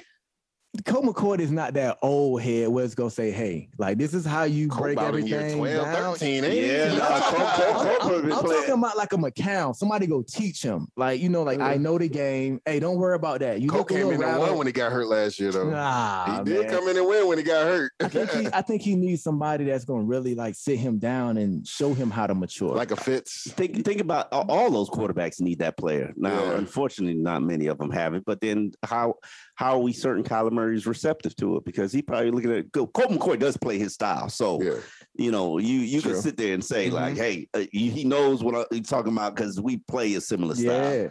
Colt 0.86 1.04
McCoy 1.04 1.40
is 1.40 1.52
not 1.52 1.74
that 1.74 1.98
old 2.04 2.44
head 2.44 2.68
where 2.70 2.86
it's 2.86 2.94
gonna 2.94 3.10
say, 3.10 3.32
"Hey, 3.32 3.70
like 3.80 3.98
this 3.98 4.14
is 4.14 4.24
how 4.24 4.44
you 4.44 4.68
Cole 4.68 4.84
break 4.84 4.98
about 4.98 5.16
in 5.16 5.26
year 5.26 5.40
everything 5.40 5.58
12, 5.58 5.84
down." 5.86 6.14
13, 6.14 6.44
ain't 6.44 6.54
he? 6.54 6.72
Yeah, 6.72 6.92
I'm 6.92 6.98
nah, 7.00 7.08
talking- 7.20 7.40
Cole- 7.40 7.50
Cole- 7.50 7.98
Cole 8.00 8.14
I'm- 8.14 8.30
probably 8.30 8.32
I'm 8.34 8.44
talking 8.62 8.74
about 8.76 8.98
like 8.98 9.14
a 9.14 9.18
McCown. 9.18 9.76
Somebody 9.76 10.06
go 10.06 10.22
teach 10.22 10.62
him. 10.62 10.88
Like 10.96 11.22
you 11.22 11.30
know, 11.30 11.42
like 11.42 11.60
I 11.60 11.78
know 11.78 11.98
the 11.98 12.08
game. 12.08 12.62
Hey, 12.68 12.80
don't 12.80 12.98
worry 12.98 13.16
about 13.16 13.40
that. 13.40 13.62
You 13.62 13.70
Cole 13.70 13.84
came 13.84 14.12
in 14.12 14.22
and 14.22 14.40
won 14.40 14.58
when 14.58 14.68
he 14.68 14.74
got 14.74 14.92
hurt 14.92 15.08
last 15.08 15.40
year, 15.40 15.52
though. 15.52 15.72
Nah, 15.72 16.38
he 16.38 16.44
did 16.44 16.62
man. 16.68 16.70
come 16.70 16.88
in 16.88 16.98
and 16.98 17.08
win 17.08 17.28
when 17.28 17.38
he 17.40 17.44
got 17.44 17.64
hurt. 17.66 17.92
I 18.00 18.08
think 18.08 18.30
he, 18.32 18.48
I 18.54 18.62
think 18.62 18.82
he 18.84 18.96
needs 18.96 19.24
somebody 19.24 19.66
that's 19.66 19.86
gonna 19.86 20.04
really 20.04 20.36
like 20.36 20.54
sit 20.54 20.78
him 20.78 21.00
down 21.00 21.38
and 21.38 21.68
show 21.68 21.96
him 21.96 22.12
how 22.12 22.28
to 22.28 22.36
mature. 22.36 22.76
like 22.76 22.92
a 22.92 22.96
Fitz. 22.96 23.52
Think 23.54 23.84
think 23.84 24.02
about 24.02 24.32
all- 24.32 24.46
all 24.50 24.70
those 24.70 24.90
quarterbacks 24.90 25.42
need 25.42 25.60
that 25.60 25.78
player. 25.78 26.14
Now, 26.16 26.44
Yeah. 26.44 26.58
unfortunately, 26.58 27.20
not 27.20 27.42
many 27.42 27.66
of 27.68 27.80
them 27.80 27.90
have 27.90 28.14
it. 28.14 28.24
But 28.24 28.40
then 28.40 28.72
how 28.84 29.16
how 29.56 29.72
are 29.74 29.80
we 29.80 29.92
certain 29.94 30.24
Kyler 30.24 30.52
Murray's 30.60 30.86
receptive 30.86 31.36
to 31.38 31.58
it? 31.58 31.66
Because 31.66 31.92
he 31.92 32.02
probably 32.02 32.32
looking 32.32 32.52
at 32.54 32.72
Colt 32.72 32.94
McCoy 32.94 33.40
does 33.40 33.58
play 33.58 33.78
his 33.78 33.94
style. 33.94 34.30
So 34.30 34.62
Yeah. 34.62 34.76
you 35.16 35.32
know, 35.32 35.58
you 35.58 35.80
you 35.80 36.02
can 36.02 36.16
sit 36.16 36.38
there 36.38 36.54
and 36.54 36.64
say 36.64 36.88
Mm-hmm. 36.88 36.96
like, 36.96 37.18
hey, 37.18 37.48
uh, 37.54 37.64
he 37.72 37.90
he 37.90 38.04
knows 38.04 38.44
what 38.44 38.68
I'm 38.72 38.84
talking 38.84 39.14
about 39.14 39.36
because 39.36 39.60
we 39.62 39.78
play 39.78 40.14
a 40.16 40.22
similar 40.22 40.56
style. 40.56 40.96
yeah. 40.96 41.08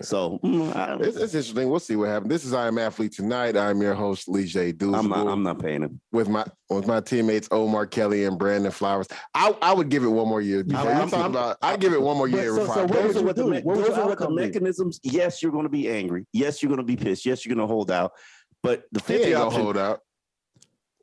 So 0.00 0.38
mm, 0.42 1.00
It's, 1.02 1.18
it's 1.18 1.34
interesting. 1.34 1.68
We'll 1.68 1.78
see 1.78 1.96
what 1.96 2.08
happens. 2.08 2.30
This 2.30 2.46
is 2.46 2.54
I 2.54 2.66
Am 2.66 2.78
Athlete 2.78 3.12
Tonight. 3.12 3.58
I'm 3.58 3.82
your 3.82 3.92
host, 3.92 4.26
Lee 4.26 4.46
J. 4.46 4.72
Deuce. 4.72 4.94
I'm 4.96 5.10
not, 5.10 5.26
I'm 5.26 5.42
not 5.42 5.58
paying 5.58 5.82
him. 5.82 6.00
with 6.12 6.30
my 6.30 6.46
with 6.70 6.86
my 6.86 7.00
teammates 7.00 7.46
Omar 7.50 7.86
Kelly 7.86 8.24
and 8.24 8.38
Brandon 8.38 8.72
Flowers. 8.72 9.06
I, 9.34 9.54
I 9.60 9.74
would 9.74 9.90
give 9.90 10.02
it 10.04 10.08
one 10.08 10.28
more 10.28 10.40
year. 10.40 10.64
I, 10.74 10.92
I'm, 10.92 11.10
talking 11.10 11.26
about 11.26 11.58
I 11.60 11.76
give 11.76 11.92
it 11.92 12.00
one 12.00 12.16
more 12.16 12.26
year. 12.26 12.54
so, 12.56 12.64
so 12.64 12.72
I- 12.84 12.86
those 12.86 13.18
are 13.18 13.22
what 13.22 13.36
the, 13.36 13.46
me- 13.46 13.60
What 13.60 13.76
those 13.76 13.90
are 13.98 14.08
what 14.08 14.18
the 14.18 14.30
mechanisms. 14.30 14.98
Yes, 15.02 15.42
you're 15.42 15.52
going 15.52 15.64
to 15.64 15.68
be 15.68 15.90
angry. 15.90 16.24
Yes, 16.32 16.62
you're 16.62 16.70
going 16.74 16.78
to 16.80 16.86
be 16.86 16.96
pissed. 16.96 17.26
Yes, 17.26 17.44
you're 17.44 17.54
going 17.54 17.68
to 17.68 17.70
hold 17.70 17.90
out. 17.90 18.12
But 18.62 18.84
the 18.92 19.00
He 19.00 19.06
fifth 19.06 19.20
ain't 19.20 19.28
year 19.28 19.38
option, 19.38 19.62
hold 19.62 19.76
out. 19.76 20.00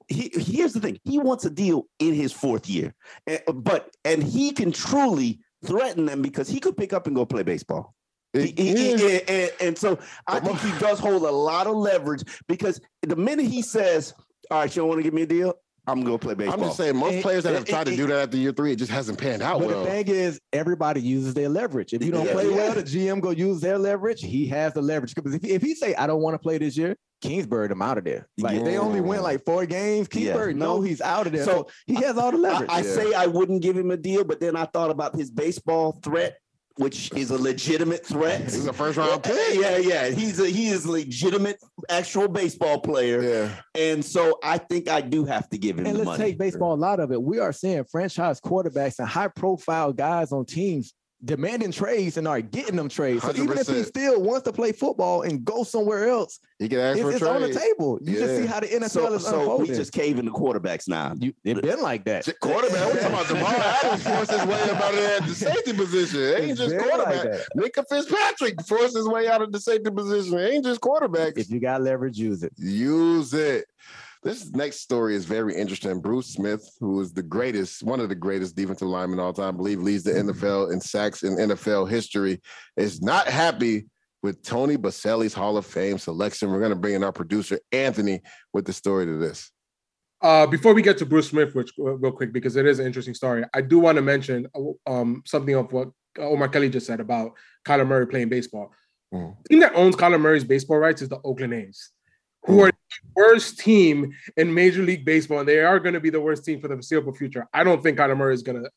he 0.08 0.32
here's 0.34 0.74
the 0.74 0.80
thing 0.80 1.00
he 1.04 1.20
wants 1.20 1.46
a 1.46 1.50
deal 1.50 1.84
in 2.00 2.14
his 2.14 2.32
fourth 2.32 2.68
year 2.70 2.94
And- 3.28 3.42
uh, 3.48 3.52
but 3.54 3.96
and 4.06 4.24
he 4.24 4.52
can 4.52 4.72
truly 4.72 5.40
threaten 5.66 6.06
them 6.06 6.22
because 6.22 6.48
he 6.48 6.60
could 6.60 6.76
pick 6.78 6.94
up 6.94 7.06
and 7.08 7.16
go 7.16 7.26
play 7.26 7.44
baseball 7.44 7.94
He- 8.34 8.54
he- 8.58 8.76
he- 8.76 8.92
and, 8.94 9.02
and- 9.30 9.52
and 9.62 9.78
so 9.78 10.00
i 10.28 10.40
think 10.40 10.58
he 10.62 10.72
does 10.80 11.00
hold 11.00 11.24
a 11.24 11.32
lot 11.32 11.68
of 11.68 11.76
leverage 11.76 12.24
because 12.48 12.80
the 13.04 13.16
minute 13.16 13.46
he 13.46 13.62
says 13.62 14.14
all 14.50 14.60
right 14.62 14.76
you 14.76 14.82
don't 14.82 14.90
want 14.90 15.00
to 15.00 15.04
give 15.04 15.14
me 15.14 15.24
a 15.24 15.28
deal 15.28 15.54
i'm 15.86 16.02
going 16.04 16.18
to 16.18 16.26
play 16.26 16.34
baseball 16.34 16.60
I'm 16.60 16.66
just 16.66 16.78
saying 16.78 16.96
most 16.96 17.14
And- 17.16 17.22
players 17.24 17.44
that 17.44 17.50
have 17.50 17.58
and- 17.60 17.68
tried 17.68 17.86
to 17.88 17.96
do 17.96 18.08
that 18.08 18.20
after 18.24 18.38
year 18.38 18.52
three, 18.52 18.72
it 18.72 18.78
just 18.78 18.92
hasn't 18.92 19.18
panned 19.20 19.42
out 19.44 19.60
But 19.60 19.68
well. 19.70 19.84
the 19.84 19.90
thing 19.92 20.08
is, 20.08 20.40
everybody 20.54 21.02
uses 21.02 21.34
their 21.34 21.50
leverage. 21.50 21.94
If 21.94 22.04
you 22.04 22.12
don't 22.12 22.26
Yeah, 22.28 22.34
play 22.34 22.50
yeah. 22.50 22.56
well, 22.56 22.74
the 22.76 22.84
GM 22.84 23.20
go 23.22 23.32
use 23.32 23.60
their 23.62 23.78
leverage. 23.80 24.22
He 24.22 24.46
has 24.48 24.74
the 24.74 24.82
leverage 24.84 25.16
because 25.16 25.34
if, 25.36 25.44
if 25.44 25.62
he 25.64 25.74
say 25.76 25.96
I 25.96 26.06
don't 26.08 26.22
want 26.22 26.36
to 26.36 26.40
play 26.40 26.58
this 26.60 26.78
year, 26.78 26.96
Kingsbury 27.22 27.68
them 27.68 27.82
out 27.82 27.98
of 27.98 28.04
there. 28.06 28.28
Like 28.38 28.64
they 28.64 28.78
only 28.78 29.02
win 29.02 29.22
like 29.22 29.44
four 29.46 29.66
games. 29.66 30.08
Yeah. 30.14 30.20
Kingsbury 30.34 30.54
No. 30.54 30.82
he's 30.82 31.02
out 31.02 31.28
of 31.28 31.34
there. 31.34 31.44
So, 31.44 31.52
So, 31.52 31.68
he 31.88 31.96
has 31.96 32.18
all 32.18 32.32
the 32.32 32.38
leverage. 32.38 32.70
I, 32.70 32.78
I 32.78 32.82
say 32.82 33.14
I 33.14 33.26
wouldn't 33.26 33.62
give 33.62 33.78
him 33.78 33.92
a 33.92 33.98
deal, 33.98 34.24
but 34.24 34.40
then 34.40 34.56
I 34.56 34.66
thought 34.66 34.90
about 34.90 35.16
his 35.16 35.30
baseball 35.30 36.00
threat, 36.04 36.38
which 36.78 37.12
is 37.14 37.30
a 37.32 37.38
legitimate 37.38 38.06
threat. 38.06 38.44
He's 38.44 38.66
a 38.66 38.72
first 38.72 38.98
round 38.98 39.10
Yeah, 39.12 39.18
pick. 39.36 39.60
Yeah, 39.60 39.78
yeah. 39.78 40.10
He's 40.12 40.40
a 40.40 40.48
he 40.50 40.70
is 40.70 40.86
a 40.86 40.92
legitimate 40.92 41.58
actual 41.90 42.30
baseball 42.30 42.80
player. 42.80 43.22
Yeah. 43.22 43.50
And 43.76 44.04
so 44.06 44.40
I 44.42 44.58
think 44.58 44.88
I 44.88 45.02
do 45.02 45.26
have 45.26 45.50
to 45.50 45.58
give 45.58 45.78
him 45.78 45.86
and 45.88 45.96
the 45.96 46.00
let's 46.00 46.06
money. 46.20 46.24
take 46.24 46.38
baseball 46.38 46.74
a 46.74 46.80
lot 46.80 47.02
of 47.02 47.12
it. 47.12 47.22
We 47.22 47.40
are 47.40 47.52
seeing 47.52 47.84
franchise 47.84 48.40
quarterbacks 48.40 49.00
and 49.00 49.08
high 49.10 49.28
profile 49.28 49.92
guys 49.92 50.32
on 50.32 50.46
teams 50.46 50.94
demanding 51.24 51.72
trades 51.72 52.18
and 52.18 52.28
are 52.28 52.40
getting 52.42 52.76
them 52.76 52.88
trades. 52.88 53.24
So 53.24 53.32
even 53.36 53.58
if 53.58 53.68
he 53.68 53.84
still 53.84 54.22
wants 54.22 54.44
to 54.44 54.54
play 54.54 54.72
football 54.72 55.24
and 55.24 55.44
go 55.44 55.64
somewhere 55.64 56.08
else, 56.08 56.40
He 56.60 56.70
can 56.70 56.80
ask 56.80 56.98
it's, 56.98 57.04
for 57.04 57.12
a 57.12 57.16
it's 57.16 57.24
on 57.24 57.42
the 57.42 57.54
table. 57.54 58.00
You 58.02 58.20
just 58.20 58.38
see 58.38 58.46
how 58.46 58.60
the 58.62 58.68
NFL 58.68 58.90
so, 58.90 59.14
is 59.14 59.24
so 59.26 59.32
we 59.38 59.42
unfolding. 59.42 59.76
just 59.76 59.92
caving 59.92 60.26
the 60.26 60.32
quarterbacks 60.32 60.88
now. 60.88 61.14
you, 61.20 61.34
it 61.44 61.62
been 61.62 61.82
like 61.82 62.06
that. 62.06 62.28
Quarterback, 62.40 62.94
We're 62.94 63.02
talking 63.02 63.08
about 63.14 63.28
Jamal 63.28 63.48
Adams 63.50 64.04
forced 64.04 64.32
his 64.32 64.46
way 64.46 64.62
up 64.70 64.82
out 64.82 64.94
of 64.94 65.00
at 65.00 65.28
the 65.28 65.36
safety 65.36 65.74
position. 65.74 66.20
It 66.22 66.40
ain't 66.40 66.52
It's 66.52 66.60
just 66.60 66.70
been 66.70 66.80
like 66.80 66.90
quarterback. 66.90 67.24
that. 67.24 67.48
Minkah 67.58 67.84
Fitzpatrick 67.90 68.62
forced 68.66 68.96
his 68.96 69.08
way 69.08 69.28
out 69.28 69.42
of 69.42 69.52
the 69.52 69.60
safety 69.60 69.92
position. 69.92 70.38
It 70.40 70.52
ain't 70.54 70.66
just 70.66 70.80
quarterbacks. 70.82 71.38
If 71.38 71.50
you 71.50 71.60
got 71.60 71.82
leverage, 71.82 72.18
use 72.18 72.44
it. 72.44 72.54
Use 72.58 73.34
it. 73.34 73.66
This 74.22 74.52
next 74.52 74.82
story 74.82 75.16
is 75.16 75.24
very 75.24 75.56
interesting. 75.56 76.02
Bruce 76.02 76.34
Smith, 76.34 76.70
who 76.80 77.00
is 77.00 77.14
the 77.14 77.24
greatest, 77.24 77.84
one 77.84 78.02
of 78.02 78.10
the 78.10 78.16
greatest 78.16 78.56
defensive 78.56 78.88
linemen 78.88 79.20
all 79.20 79.32
time, 79.32 79.56
I 79.56 79.58
believe 79.58 79.82
leads 79.82 80.04
the 80.04 80.12
NFL 80.12 80.74
in 80.74 80.82
sacks 80.82 81.24
in 81.24 81.38
NFL 81.38 81.90
history, 81.90 82.42
is 82.76 83.02
not 83.02 83.28
happy 83.28 83.86
with 84.22 84.44
Tony 84.44 84.78
Boselli's 84.78 85.34
Hall 85.34 85.56
of 85.56 85.66
Fame 85.66 85.98
selection. 85.98 86.52
We're 86.52 86.60
going 86.60 86.72
to 86.72 86.76
bring 86.76 86.96
in 86.96 87.04
our 87.04 87.14
producer, 87.14 87.60
Anthony, 87.72 88.22
with 88.52 88.66
the 88.66 88.74
story 88.74 89.06
to 89.06 89.18
this. 89.18 89.52
Uh, 90.22 90.46
before 90.46 90.74
we 90.74 90.82
get 90.82 90.98
to 90.98 91.06
Bruce 91.06 91.30
Smith, 91.30 91.56
which 91.56 91.72
uh, 91.80 91.96
real 91.96 92.12
quick 92.12 92.34
because 92.34 92.58
it 92.58 92.66
is 92.66 92.80
an 92.80 92.86
interesting 92.86 93.14
story, 93.14 93.46
I 93.54 93.62
do 93.62 93.80
want 93.80 93.96
to 93.96 94.02
mention 94.02 94.48
um, 94.86 95.24
something 95.26 95.56
of 95.56 95.72
what 95.72 95.90
Omar 96.18 96.50
Kelly 96.50 96.70
just 96.70 96.88
said 96.88 97.00
about 97.00 97.32
Kyler 97.66 97.88
Murray 97.88 98.06
playing 98.06 98.28
baseball. 98.28 98.74
Mm. 99.14 99.36
The 99.44 99.50
team 99.50 99.60
that 99.62 99.76
owns 99.76 99.96
Kyler 99.96 100.20
Murray's 100.20 100.44
baseball 100.44 100.78
rights 100.78 101.02
is 101.02 101.08
the 101.08 101.22
Oakland 101.24 101.54
A's, 101.54 101.92
who 102.46 102.62
are 102.62 102.72
the 102.72 102.76
worst 103.16 103.60
team 103.60 104.12
in 104.38 104.54
Major 104.54 104.82
League 104.82 105.06
Baseball, 105.06 105.40
and 105.40 105.48
they 105.48 105.60
are 105.60 105.80
going 105.80 105.94
to 105.94 106.00
be 106.00 106.10
the 106.10 106.22
worst 106.22 106.46
team 106.46 106.60
for 106.62 106.68
the 106.68 106.76
foreseeable 106.76 107.14
future. 107.14 107.48
I 107.54 107.64
don't 107.64 107.82
think 107.84 107.98
Kyler 108.00 108.18
Murray 108.18 108.34
is 108.34 108.44
going 108.44 108.64
to. 108.64 108.70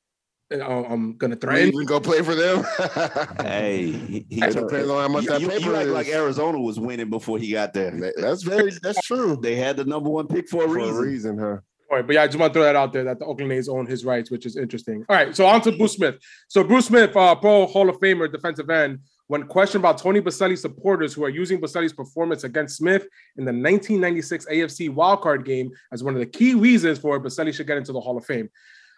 Uh, 0.52 0.82
I'm 0.82 1.16
gonna 1.16 1.34
You 1.34 1.40
threaten. 1.40 1.68
even 1.68 1.86
go 1.86 1.98
play 1.98 2.20
for 2.20 2.34
them? 2.34 2.62
Hey, 3.40 3.86
he, 3.92 4.26
he 4.28 4.42
It 4.42 4.52
depends 4.54 4.90
on 4.90 5.00
how 5.00 5.08
much 5.08 5.24
you, 5.24 5.30
that 5.30 5.40
you- 5.40 5.48
paper 5.48 5.64
you 5.70 5.76
act 5.76 5.86
is. 5.86 5.92
like 5.92 6.08
Arizona 6.08 6.60
was 6.60 6.78
winning 6.78 7.08
before 7.08 7.38
he 7.38 7.52
got 7.52 7.72
there. 7.72 8.12
That's 8.18 8.42
very, 8.42 8.70
that's 8.82 9.00
true. 9.06 9.36
They 9.40 9.56
had 9.56 9.76
the 9.78 9.84
number 9.84 10.10
one 10.10 10.26
pick 10.26 10.48
for 10.50 10.64
a 10.64 10.68
For 10.68 10.74
reason. 10.74 10.94
a 10.96 11.00
reason, 11.00 11.38
huh? 11.38 11.56
All 11.90 11.96
right, 11.98 12.06
but 12.06 12.14
yeah, 12.14 12.22
I 12.22 12.26
just 12.26 12.38
want 12.38 12.52
to 12.52 12.58
throw 12.58 12.64
that 12.64 12.76
out 12.76 12.92
there 12.92 13.04
that 13.04 13.18
the 13.18 13.24
Oakland 13.24 13.52
A's 13.52 13.68
own 13.68 13.86
his 13.86 14.04
rights, 14.04 14.30
which 14.30 14.44
is 14.44 14.56
interesting. 14.58 15.04
All 15.08 15.16
right, 15.16 15.34
so 15.34 15.46
on 15.46 15.60
to 15.62 15.72
Bruce 15.72 15.94
Smith. 15.94 16.16
So 16.48 16.62
Bruce 16.64 16.86
Smith, 16.86 17.16
uh, 17.16 17.34
Pro 17.34 17.66
Hall 17.66 17.88
of 17.88 17.98
Famer, 17.98 18.30
defensive 18.30 18.68
end, 18.68 18.98
when 19.29 19.45
questioned 19.45 19.83
about 19.83 19.99
Tony 19.99 20.20
Boselli 20.20 20.59
supporters 20.59 21.14
who 21.14 21.25
are 21.25 21.29
using 21.29 21.61
Boselli's 21.61 21.93
performance 21.93 22.45
against 22.45 22.77
Smith 22.77 23.07
in 23.37 23.45
the 23.45 23.53
1996 23.53 24.47
AFC 24.47 24.95
wildcard 24.95 25.45
game 25.45 25.70
as 25.93 26.05
one 26.05 26.14
of 26.14 26.20
the 26.20 26.27
key 26.27 26.55
reasons 26.55 26.99
for 26.99 27.20
Boselli 27.20 27.55
should 27.55 27.66
get 27.66 27.79
into 27.79 27.93
the 27.93 28.01
Hall 28.01 28.16
of 28.16 28.25
Fame. 28.25 28.49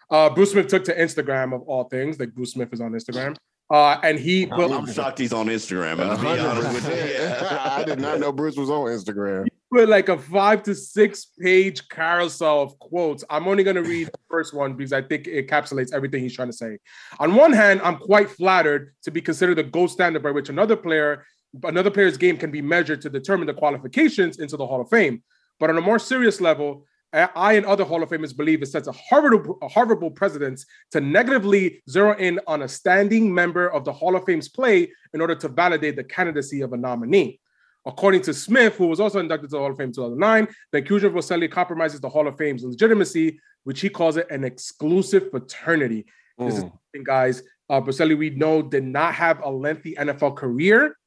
Uh, 0.09 0.29
Bruce 0.29 0.51
Smith 0.51 0.67
took 0.67 0.83
to 0.85 0.95
Instagram 0.95 1.53
of 1.53 1.61
all 1.63 1.85
things, 1.85 2.19
like 2.19 2.33
Bruce 2.33 2.51
Smith 2.51 2.69
is 2.71 2.81
on 2.81 2.91
Instagram, 2.91 3.35
uh, 3.71 3.97
and 4.03 4.19
he 4.19 4.49
I'm, 4.51 4.71
I'm 4.71 4.91
shocked 4.91 5.17
he's 5.17 5.33
on 5.33 5.47
Instagram. 5.47 5.99
I'm 5.99 6.21
be 6.21 6.27
honest 6.39 6.73
with 6.73 6.87
you. 6.89 7.25
I 7.57 7.83
did 7.83 7.99
not 7.99 8.19
know 8.19 8.31
Bruce 8.31 8.55
was 8.55 8.69
on 8.69 8.87
Instagram. 8.87 9.47
Put 9.71 9.89
like 9.89 10.09
a 10.09 10.17
five 10.17 10.63
to 10.63 10.75
six 10.75 11.25
page 11.39 11.87
carousel 11.89 12.61
of 12.61 12.79
quotes. 12.79 13.23
I'm 13.29 13.47
only 13.47 13.63
going 13.63 13.75
to 13.75 13.83
read 13.83 14.07
the 14.07 14.19
first 14.29 14.53
one 14.53 14.73
because 14.73 14.93
I 14.93 15.01
think 15.01 15.27
it 15.27 15.47
encapsulates 15.47 15.93
everything 15.93 16.21
he's 16.21 16.35
trying 16.35 16.49
to 16.49 16.53
say. 16.53 16.77
On 17.19 17.35
one 17.35 17.53
hand, 17.53 17.81
I'm 17.83 17.97
quite 17.97 18.29
flattered 18.29 18.93
to 19.03 19.11
be 19.11 19.21
considered 19.21 19.55
the 19.55 19.63
gold 19.63 19.91
standard 19.91 20.23
by 20.23 20.31
which 20.31 20.49
another 20.49 20.75
player, 20.75 21.25
another 21.63 21.91
player's 21.91 22.17
game 22.17 22.37
can 22.37 22.51
be 22.51 22.61
measured 22.61 23.01
to 23.01 23.09
determine 23.09 23.47
the 23.47 23.53
qualifications 23.53 24.39
into 24.39 24.57
the 24.57 24.67
Hall 24.67 24.81
of 24.81 24.89
Fame. 24.89 25.23
But 25.59 25.69
on 25.69 25.77
a 25.77 25.81
more 25.81 25.99
serious 25.99 26.41
level, 26.41 26.85
I 27.13 27.53
and 27.53 27.65
other 27.65 27.85
Hall 27.85 28.03
of 28.03 28.09
Famers 28.09 28.35
believe 28.35 28.61
it 28.61 28.65
sets 28.65 28.87
a 28.87 28.91
horrible, 28.91 29.57
a 29.61 29.69
horrible 29.69 30.11
precedence 30.11 30.65
to 30.91 30.99
negatively 30.99 31.81
zero 31.89 32.15
in 32.17 32.41
on 32.45 32.63
a 32.63 32.67
standing 32.67 33.33
member 33.33 33.69
of 33.69 33.85
the 33.85 33.93
Hall 33.93 34.17
of 34.17 34.25
Fame's 34.25 34.49
play 34.49 34.91
in 35.13 35.21
order 35.21 35.35
to 35.35 35.47
validate 35.47 35.95
the 35.95 36.03
candidacy 36.03 36.59
of 36.59 36.73
a 36.73 36.77
nominee. 36.77 37.39
According 37.85 38.21
to 38.23 38.33
Smith, 38.33 38.75
who 38.75 38.87
was 38.87 38.99
also 38.99 39.19
inducted 39.19 39.49
to 39.49 39.55
the 39.55 39.59
Hall 39.59 39.71
of 39.71 39.77
Fame 39.77 39.89
in 39.89 39.93
2009, 39.93 40.47
the 40.71 40.77
inclusion 40.79 41.07
of 41.09 41.13
Boselli 41.13 41.49
compromises 41.51 41.99
the 42.01 42.09
Hall 42.09 42.27
of 42.27 42.35
Fame's 42.37 42.63
legitimacy, 42.63 43.39
which 43.63 43.81
he 43.81 43.89
calls 43.89 44.17
it 44.17 44.27
an 44.31 44.43
exclusive 44.43 45.29
fraternity. 45.29 46.05
This 46.39 46.55
is 46.55 46.63
Mm. 46.63 46.69
something, 46.71 47.03
guys. 47.03 47.43
Uh, 47.69 47.81
Boselli, 47.81 48.17
we 48.17 48.31
know, 48.31 48.61
did 48.61 48.83
not 48.83 49.13
have 49.13 49.39
a 49.43 49.49
lengthy 49.49 49.95
NFL 49.95 50.31
career. 50.35 50.97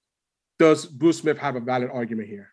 Does 0.58 0.86
Bruce 0.86 1.18
Smith 1.18 1.38
have 1.38 1.56
a 1.56 1.60
valid 1.60 1.90
argument 1.92 2.28
here? 2.28 2.50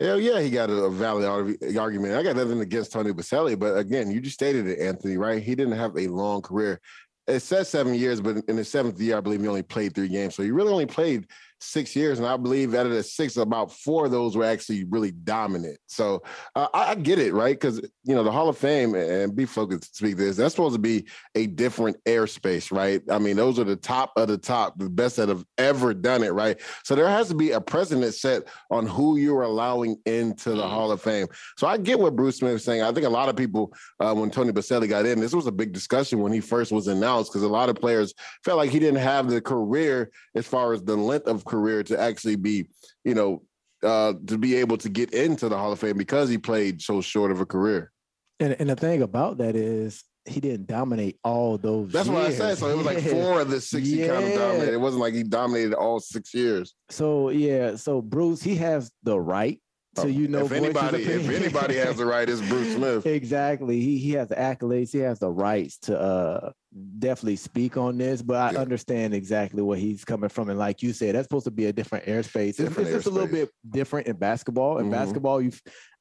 Hell 0.00 0.20
yeah, 0.20 0.40
he 0.40 0.50
got 0.50 0.68
a, 0.68 0.90
valid 0.90 1.24
arg- 1.24 1.76
argument. 1.78 2.14
I 2.14 2.22
got 2.22 2.36
nothing 2.36 2.60
against 2.60 2.92
Tony 2.92 3.12
Boselli, 3.12 3.58
but 3.58 3.78
again, 3.78 4.10
you 4.10 4.20
just 4.20 4.34
stated 4.34 4.66
it, 4.66 4.78
Anthony, 4.78 5.16
right? 5.16 5.42
He 5.42 5.54
didn't 5.54 5.76
have 5.78 5.96
a 5.96 6.06
long 6.08 6.42
career. 6.42 6.80
It 7.26 7.40
says 7.40 7.68
seven 7.70 7.94
years, 7.94 8.20
but 8.20 8.36
in 8.46 8.56
his 8.58 8.68
seventh 8.68 9.00
year, 9.00 9.16
I 9.16 9.20
believe 9.20 9.40
he 9.40 9.48
only 9.48 9.62
played 9.62 9.94
three 9.94 10.08
games. 10.08 10.34
So 10.34 10.42
he 10.42 10.50
really 10.50 10.70
only 10.70 10.86
played 10.86 11.26
six 11.60 11.96
years. 11.96 12.18
And 12.18 12.26
I 12.26 12.36
believe 12.36 12.74
out 12.74 12.86
of 12.86 12.92
the 12.92 13.02
six, 13.02 13.36
about 13.36 13.72
four 13.72 14.06
of 14.06 14.10
those 14.10 14.36
were 14.36 14.44
actually 14.44 14.84
really 14.84 15.10
dominant. 15.10 15.78
So 15.86 16.22
uh, 16.54 16.68
I, 16.74 16.90
I 16.90 16.94
get 16.94 17.18
it, 17.18 17.32
right? 17.32 17.58
Because, 17.58 17.80
you 18.04 18.14
know, 18.14 18.22
the 18.22 18.32
Hall 18.32 18.48
of 18.48 18.58
Fame, 18.58 18.94
and 18.94 19.34
be 19.34 19.46
focused 19.46 19.82
to 19.82 19.94
speak 19.94 20.16
this, 20.16 20.36
that's 20.36 20.54
supposed 20.54 20.74
to 20.74 20.80
be 20.80 21.06
a 21.34 21.46
different 21.46 21.96
airspace, 22.04 22.70
right? 22.70 23.02
I 23.10 23.18
mean, 23.18 23.36
those 23.36 23.58
are 23.58 23.64
the 23.64 23.76
top 23.76 24.12
of 24.16 24.28
the 24.28 24.38
top, 24.38 24.78
the 24.78 24.90
best 24.90 25.16
that 25.16 25.28
have 25.28 25.44
ever 25.58 25.94
done 25.94 26.22
it, 26.22 26.32
right? 26.32 26.60
So 26.84 26.94
there 26.94 27.08
has 27.08 27.28
to 27.28 27.34
be 27.34 27.52
a 27.52 27.60
precedent 27.60 28.14
set 28.14 28.44
on 28.70 28.86
who 28.86 29.16
you're 29.16 29.42
allowing 29.42 29.96
into 30.04 30.50
the 30.50 30.66
Hall 30.66 30.92
of 30.92 31.00
Fame. 31.00 31.26
So 31.56 31.66
I 31.66 31.78
get 31.78 31.98
what 31.98 32.16
Bruce 32.16 32.36
Smith 32.36 32.56
is 32.56 32.64
saying. 32.64 32.82
I 32.82 32.92
think 32.92 33.06
a 33.06 33.10
lot 33.10 33.28
of 33.28 33.36
people, 33.36 33.72
uh, 34.00 34.14
when 34.14 34.30
Tony 34.30 34.52
Boselli 34.52 34.88
got 34.88 35.06
in, 35.06 35.20
this 35.20 35.34
was 35.34 35.46
a 35.46 35.52
big 35.52 35.72
discussion 35.72 36.20
when 36.20 36.32
he 36.32 36.40
first 36.40 36.70
was 36.70 36.86
announced 36.88 37.32
because 37.32 37.42
a 37.42 37.48
lot 37.48 37.68
of 37.68 37.76
players 37.76 38.12
felt 38.44 38.58
like 38.58 38.70
he 38.70 38.78
didn't 38.78 39.00
have 39.00 39.30
the 39.30 39.40
career 39.40 40.10
as 40.34 40.46
far 40.46 40.74
as 40.74 40.82
the 40.82 40.96
length 40.96 41.26
of 41.26 41.45
career 41.46 41.82
to 41.84 41.98
actually 41.98 42.36
be, 42.36 42.68
you 43.04 43.14
know, 43.14 43.42
uh, 43.82 44.14
to 44.26 44.36
be 44.38 44.56
able 44.56 44.76
to 44.78 44.88
get 44.88 45.12
into 45.12 45.48
the 45.48 45.56
Hall 45.56 45.72
of 45.72 45.78
Fame 45.78 45.96
because 45.96 46.28
he 46.28 46.38
played 46.38 46.82
so 46.82 47.00
short 47.00 47.30
of 47.30 47.40
a 47.40 47.46
career. 47.46 47.92
And, 48.40 48.56
and 48.58 48.68
the 48.68 48.76
thing 48.76 49.02
about 49.02 49.38
that 49.38 49.56
is 49.56 50.04
he 50.26 50.40
didn't 50.40 50.66
dominate 50.66 51.18
all 51.24 51.56
those. 51.56 51.92
That's 51.92 52.08
what 52.08 52.22
I 52.24 52.30
said. 52.32 52.58
So 52.58 52.68
it 52.68 52.76
was 52.76 52.84
like 52.86 52.98
four 53.10 53.40
of 53.40 53.48
the 53.50 53.60
six 53.60 53.86
he 53.88 53.98
kind 54.06 54.24
of 54.24 54.30
Yeah. 54.30 54.38
dominated. 54.38 54.74
It 54.74 54.80
wasn't 54.80 55.00
like 55.02 55.14
he 55.14 55.22
dominated 55.22 55.74
all 55.74 56.00
six 56.00 56.34
years. 56.34 56.74
So 56.90 57.30
yeah, 57.30 57.76
so 57.76 58.02
Bruce, 58.02 58.42
he 58.42 58.56
has 58.56 58.90
the 59.04 59.18
right 59.18 59.60
to 59.96 60.10
you 60.10 60.28
know 60.28 60.40
Oh, 60.40 60.46
if 60.46 60.52
anybody, 60.52 61.04
if 61.04 61.28
anybody 61.30 61.76
has 61.76 61.96
the 61.96 62.04
right, 62.04 62.28
it's 62.28 62.46
Bruce 62.48 62.72
Smith. 62.76 63.06
exactly. 63.06 63.80
He 63.80 63.98
he 63.98 64.12
has 64.12 64.28
the 64.28 64.34
accolades. 64.34 64.90
He 64.92 64.98
has 64.98 65.18
the 65.20 65.30
rights 65.30 65.78
to 65.82 65.98
uh 65.98 66.50
definitely 66.98 67.36
speak 67.36 67.76
on 67.76 67.96
this, 67.98 68.22
but 68.22 68.36
I 68.36 68.52
Yeah. 68.52 68.60
understand 68.60 69.14
exactly 69.14 69.62
where 69.62 69.78
he's 69.78 70.04
coming 70.04 70.28
from. 70.28 70.50
And 70.50 70.58
like 70.58 70.82
you 70.82 70.92
said, 70.92 71.14
that's 71.14 71.24
supposed 71.24 71.44
to 71.44 71.50
be 71.50 71.66
a 71.66 71.72
different 71.72 72.04
airspace. 72.06 72.50
It's- 72.50 72.68
Different 72.68 72.88
it's 72.88 72.96
just 72.98 73.06
a 73.06 73.10
little 73.10 73.28
bit 73.28 73.50
different 73.70 74.06
in 74.08 74.16
basketball. 74.16 74.78
In 74.78 74.86
Mhm. 74.88 74.90
basketball, 74.92 75.40
you, 75.40 75.52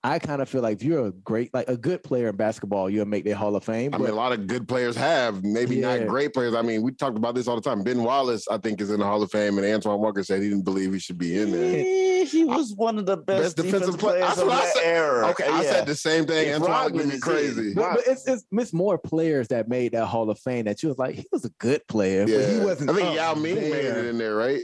I 0.04 0.20
kind 0.20 0.40
of 0.42 0.48
feel 0.50 0.62
like 0.62 0.78
if 0.78 0.84
you're 0.84 1.08
a 1.08 1.12
great, 1.12 1.52
like 1.54 1.68
a 1.68 1.78
good 1.78 2.04
player 2.04 2.28
in 2.30 2.36
basketball, 2.36 2.90
you'll 2.90 3.06
make 3.08 3.24
the 3.24 3.32
Hall 3.32 3.56
of 3.56 3.64
Fame. 3.64 3.92
I 3.94 3.98
but 3.98 4.04
mean, 4.04 4.14
a 4.14 4.16
lot 4.16 4.34
of 4.34 4.46
good 4.48 4.68
players 4.68 4.96
have, 4.96 5.44
maybe 5.44 5.78
Yeah. 5.78 5.98
not 5.98 6.08
great 6.08 6.34
players. 6.34 6.54
I 6.54 6.62
mean, 6.62 6.84
we 6.84 6.92
talked 6.92 7.18
about 7.18 7.34
this 7.36 7.48
all 7.48 7.56
the 7.56 7.62
time. 7.62 7.82
Ben 7.84 8.04
Wallace, 8.04 8.46
I 8.50 8.58
think, 8.58 8.82
is 8.82 8.92
in 8.92 9.00
the 9.00 9.06
Hall 9.06 9.22
of 9.24 9.32
Fame, 9.32 9.58
and 9.58 9.66
Antoine 9.66 10.00
Walker 10.00 10.24
said 10.24 10.42
he 10.44 10.50
didn't 10.50 10.66
believe 10.66 10.94
he 10.94 11.00
should 11.00 11.18
be 11.18 11.40
in 11.40 11.52
there. 11.52 12.04
He 12.26 12.44
was 12.44 12.74
one 12.76 12.98
of 12.98 13.06
the 13.06 13.18
best, 13.18 13.56
defensive, 13.56 13.98
play- 14.00 14.14
players 14.20 14.28
That's 14.28 14.42
of 14.42 14.48
what 14.48 14.58
I 14.58 14.66
that 14.66 14.74
said. 14.74 14.84
era. 14.86 15.28
Okay, 15.30 15.44
I 15.48 15.64
said 15.64 15.86
the 15.88 15.96
same 15.96 16.26
thing. 16.26 16.50
If 16.50 16.56
Antoine 16.56 16.70
looked 16.72 16.82
Rodman 16.96 17.08
at 17.10 17.14
me 17.14 17.20
crazy. 17.20 17.74
But, 17.76 17.96
but 17.98 18.08
it's, 18.08 18.28
it's 18.28 18.44
it's 18.52 18.74
more 18.74 18.98
players 18.98 19.48
that 19.50 19.68
made 19.70 19.92
that 19.92 20.06
Hall 20.08 20.30
of 20.32 20.40
Fame 20.40 20.55
that 20.64 20.82
you 20.82 20.90
was 20.90 20.98
like 20.98 21.16
he 21.16 21.28
was 21.32 21.44
a 21.46 21.52
good 21.60 21.86
player, 21.88 22.26
but 22.26 22.50
he 22.50 22.60
wasn't. 22.60 22.90
I 22.90 22.94
think 22.94 23.08
up 23.10 23.16
Yao 23.16 23.34
Ming 23.36 23.56
made 23.56 23.86
it 23.86 24.06
in 24.06 24.18
there, 24.18 24.36
right? 24.36 24.62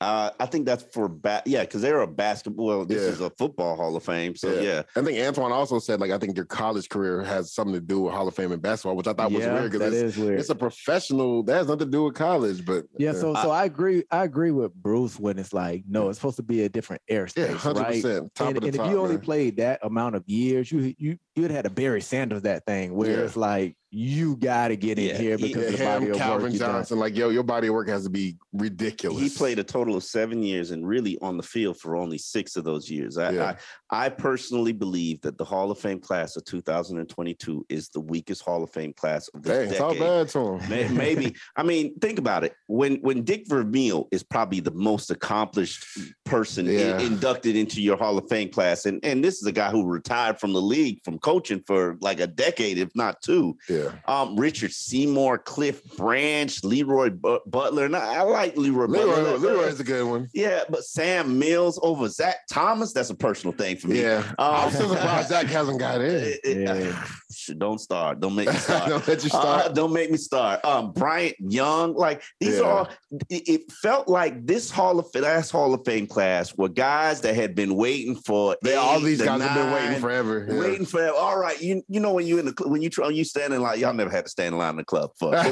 Uh, 0.00 0.30
I 0.40 0.46
think 0.46 0.66
that's 0.66 0.82
for 0.92 1.08
ba- 1.08 1.42
yeah, 1.46 1.60
because 1.60 1.80
they're 1.80 2.00
a 2.00 2.08
basketball. 2.08 2.66
Well, 2.66 2.84
this 2.84 3.02
Yeah. 3.02 3.08
is 3.10 3.20
a 3.20 3.30
football 3.30 3.76
Hall 3.76 3.94
of 3.94 4.02
Fame, 4.02 4.34
so 4.34 4.52
yeah. 4.60 4.82
I 4.96 5.02
think 5.02 5.16
Antoine 5.20 5.52
also 5.52 5.78
said, 5.78 6.00
like, 6.00 6.10
I 6.10 6.18
think 6.18 6.36
your 6.36 6.44
college 6.44 6.88
career 6.88 7.22
has 7.22 7.52
something 7.54 7.74
to 7.74 7.80
do 7.80 8.00
with 8.00 8.12
Hall 8.12 8.26
of 8.26 8.34
Fame 8.34 8.50
in 8.50 8.58
basketball, 8.58 8.96
which 8.96 9.06
I 9.06 9.12
thought 9.12 9.30
was 9.30 9.46
weird 9.46 9.70
because 9.70 9.94
it's, 9.94 10.16
weird. 10.16 10.40
it's 10.40 10.50
a 10.50 10.56
professional. 10.56 11.44
That 11.44 11.54
has 11.54 11.66
nothing 11.68 11.86
to 11.86 11.90
do 11.92 12.04
with 12.04 12.14
college, 12.14 12.64
but 12.64 12.86
Yeah, 12.98 13.12
so 13.12 13.32
so 13.34 13.50
I 13.52 13.64
agree. 13.64 14.02
I 14.10 14.24
agree 14.24 14.50
with 14.50 14.74
Bruce 14.74 15.20
when 15.20 15.38
it's 15.38 15.52
like, 15.52 15.84
no, 15.88 16.08
it's 16.08 16.18
supposed 16.18 16.36
to 16.36 16.42
be 16.42 16.64
a 16.64 16.68
different 16.68 17.02
airspace, 17.08 17.36
Yeah, 17.36 17.54
100%, 17.54 17.76
right? 17.76 18.02
top 18.34 18.48
and 18.48 18.56
of 18.56 18.62
the 18.62 18.68
and 18.70 18.76
top, 18.76 18.86
if 18.86 18.92
you 18.92 18.98
only 18.98 19.18
played 19.18 19.58
that 19.58 19.78
amount 19.84 20.16
of 20.16 20.24
years, 20.28 20.72
you 20.72 20.94
you 20.98 21.16
you'd 21.36 21.52
had 21.52 21.64
a 21.66 21.70
Barry 21.70 22.00
Sanders 22.00 22.42
that 22.42 22.66
thing 22.66 22.94
where 22.96 23.10
Yeah. 23.10 23.24
it's 23.24 23.36
like 23.36 23.76
you 23.94 24.36
got 24.36 24.68
to 24.68 24.76
get 24.76 24.98
in 24.98 25.04
Yeah, 25.08 25.18
here 25.18 25.36
he- 25.36 25.48
because 25.48 25.66
of 25.66 25.78
the 25.78 25.84
him, 25.84 26.00
body 26.00 26.08
of 26.10 26.16
Calvin 26.16 26.50
work. 26.52 26.58
Johnson, 26.58 26.98
like, 26.98 27.14
yo, 27.14 27.28
your 27.28 27.42
body 27.42 27.68
of 27.68 27.74
work 27.74 27.88
has 27.88 28.04
to 28.04 28.10
be 28.10 28.38
ridiculous. 28.54 29.20
He 29.22 29.28
played 29.28 29.58
a 29.58 29.64
total 29.64 29.94
of 29.96 30.02
seven 30.02 30.42
years 30.42 30.70
and 30.70 30.88
really 30.88 31.18
on 31.20 31.36
the 31.36 31.42
field 31.42 31.76
for 31.78 31.94
only 31.94 32.16
six 32.16 32.56
of 32.56 32.64
those 32.64 32.90
years. 32.90 33.18
I, 33.18 33.30
Yeah. 33.32 33.56
I, 33.90 34.06
I 34.06 34.08
personally 34.08 34.72
believe 34.72 35.20
that 35.20 35.36
the 35.36 35.44
Hall 35.44 35.70
of 35.70 35.78
Fame 35.78 36.00
class 36.00 36.36
of 36.36 36.44
2022 36.46 37.66
is 37.68 37.90
the 37.90 38.00
weakest 38.00 38.40
Hall 38.42 38.62
of 38.62 38.70
Fame 38.72 38.94
class 38.94 39.28
of 39.28 39.42
this 39.42 39.68
Dang, 39.70 39.78
talk 39.78 39.92
decade. 39.92 40.00
bad 40.08 40.28
to 40.30 40.56
him. 40.56 40.96
Maybe. 40.96 41.34
I 41.56 41.62
mean, 41.62 41.94
think 41.98 42.18
about 42.18 42.44
it. 42.44 42.54
When 42.68 42.96
when 43.02 43.22
Dick 43.24 43.44
Vermeil 43.46 44.08
is 44.10 44.22
probably 44.22 44.60
the 44.60 44.70
most 44.70 45.10
accomplished 45.10 45.84
person 46.24 46.66
in- 46.66 47.00
inducted 47.00 47.56
into 47.56 47.82
your 47.82 47.98
Hall 47.98 48.16
of 48.16 48.26
Fame 48.30 48.48
class, 48.48 48.86
and 48.86 49.04
and 49.04 49.22
this 49.22 49.40
is 49.42 49.46
a 49.46 49.52
guy 49.52 49.70
who 49.70 49.84
retired 49.86 50.40
from 50.40 50.54
the 50.54 50.62
league 50.62 51.00
from 51.04 51.18
coaching 51.18 51.62
for 51.66 51.98
like 52.00 52.20
a 52.20 52.26
decade, 52.26 52.78
if 52.78 52.88
not 52.94 53.20
two. 53.20 53.56
Yeah. 53.68 53.81
Um, 54.06 54.36
Richard 54.36 54.72
Seymour, 54.72 55.38
Cliff 55.38 55.82
Branch, 55.96 56.62
Leroy 56.64 57.10
Bu- 57.10 57.40
Butler, 57.46 57.84
and 57.86 57.96
I, 57.96 58.16
I 58.16 58.22
like 58.22 58.56
Leroy, 58.56 58.86
Leroy, 58.86 59.14
Butler. 59.14 59.38
Leroy's 59.38 59.80
a 59.80 59.84
good 59.84 60.06
one. 60.06 60.28
Yeah, 60.34 60.62
but 60.68 60.84
Sam 60.84 61.38
Mills 61.38 61.78
over 61.82 62.08
Zach 62.08 62.46
Thomas, 62.50 62.92
that's 62.92 63.10
a 63.10 63.14
personal 63.14 63.54
thing 63.56 63.76
for 63.76 63.88
me. 63.88 64.02
Yeah. 64.02 64.24
I'm 64.38 64.70
still 64.70 64.88
surprised 64.88 65.28
Zach 65.28 65.46
hasn't 65.48 65.78
got 65.78 66.00
in. 66.00 66.10
It- 66.14 66.40
it- 66.44 66.66
shit, 66.66 66.94
don't 67.58 67.78
start. 67.78 68.20
Don't 68.20 68.34
make 68.34 68.48
me 68.48 68.54
start. 68.68 68.88
Don't 68.88 69.06
let 69.08 69.22
you 69.24 69.30
Uh, 69.32 69.40
start. 69.40 69.74
don't 69.74 69.92
make 69.92 70.10
me 70.10 70.16
start. 70.16 70.64
Um, 70.64 70.92
Bryant 70.92 71.36
Young, 71.40 71.94
like 71.94 72.22
these 72.40 72.58
Yeah. 72.58 72.62
are 72.64 72.78
all. 72.78 72.88
It, 73.28 73.70
felt 73.72 74.08
like 74.08 74.46
this 74.46 74.70
Hall 74.70 74.98
of 74.98 75.06
last 75.14 75.50
Hall 75.50 75.74
of 75.74 75.82
Fame 75.84 76.06
class 76.06 76.54
were 76.56 76.68
guys 76.68 77.20
that 77.22 77.34
had 77.34 77.54
been 77.54 77.74
waiting 77.74 78.14
for. 78.16 78.56
They, 78.62 78.74
all 78.76 79.00
these 79.00 79.20
guys 79.20 79.40
have 79.42 79.54
been 79.54 79.72
waiting 79.72 80.00
forever. 80.00 80.46
Yeah. 80.48 80.58
Waiting 80.60 80.86
forever. 80.86 81.16
All 81.16 81.38
right, 81.38 81.60
you 81.60 81.82
you 81.88 82.00
know 82.00 82.12
when 82.12 82.26
you 82.26 82.38
in 82.38 82.46
the 82.46 82.54
when 82.66 82.80
you 82.82 82.90
try 82.90 83.08
you 83.08 83.24
stand 83.24 83.52
in 83.54 83.60
line. 83.62 83.78
Y'all 83.80 83.92
never 83.94 84.10
had 84.10 84.24
to 84.24 84.30
stand 84.30 84.52
in 84.54 84.58
line 84.58 84.70
in 84.70 84.76
the 84.76 84.84
club 84.84 85.10
for. 85.18 85.30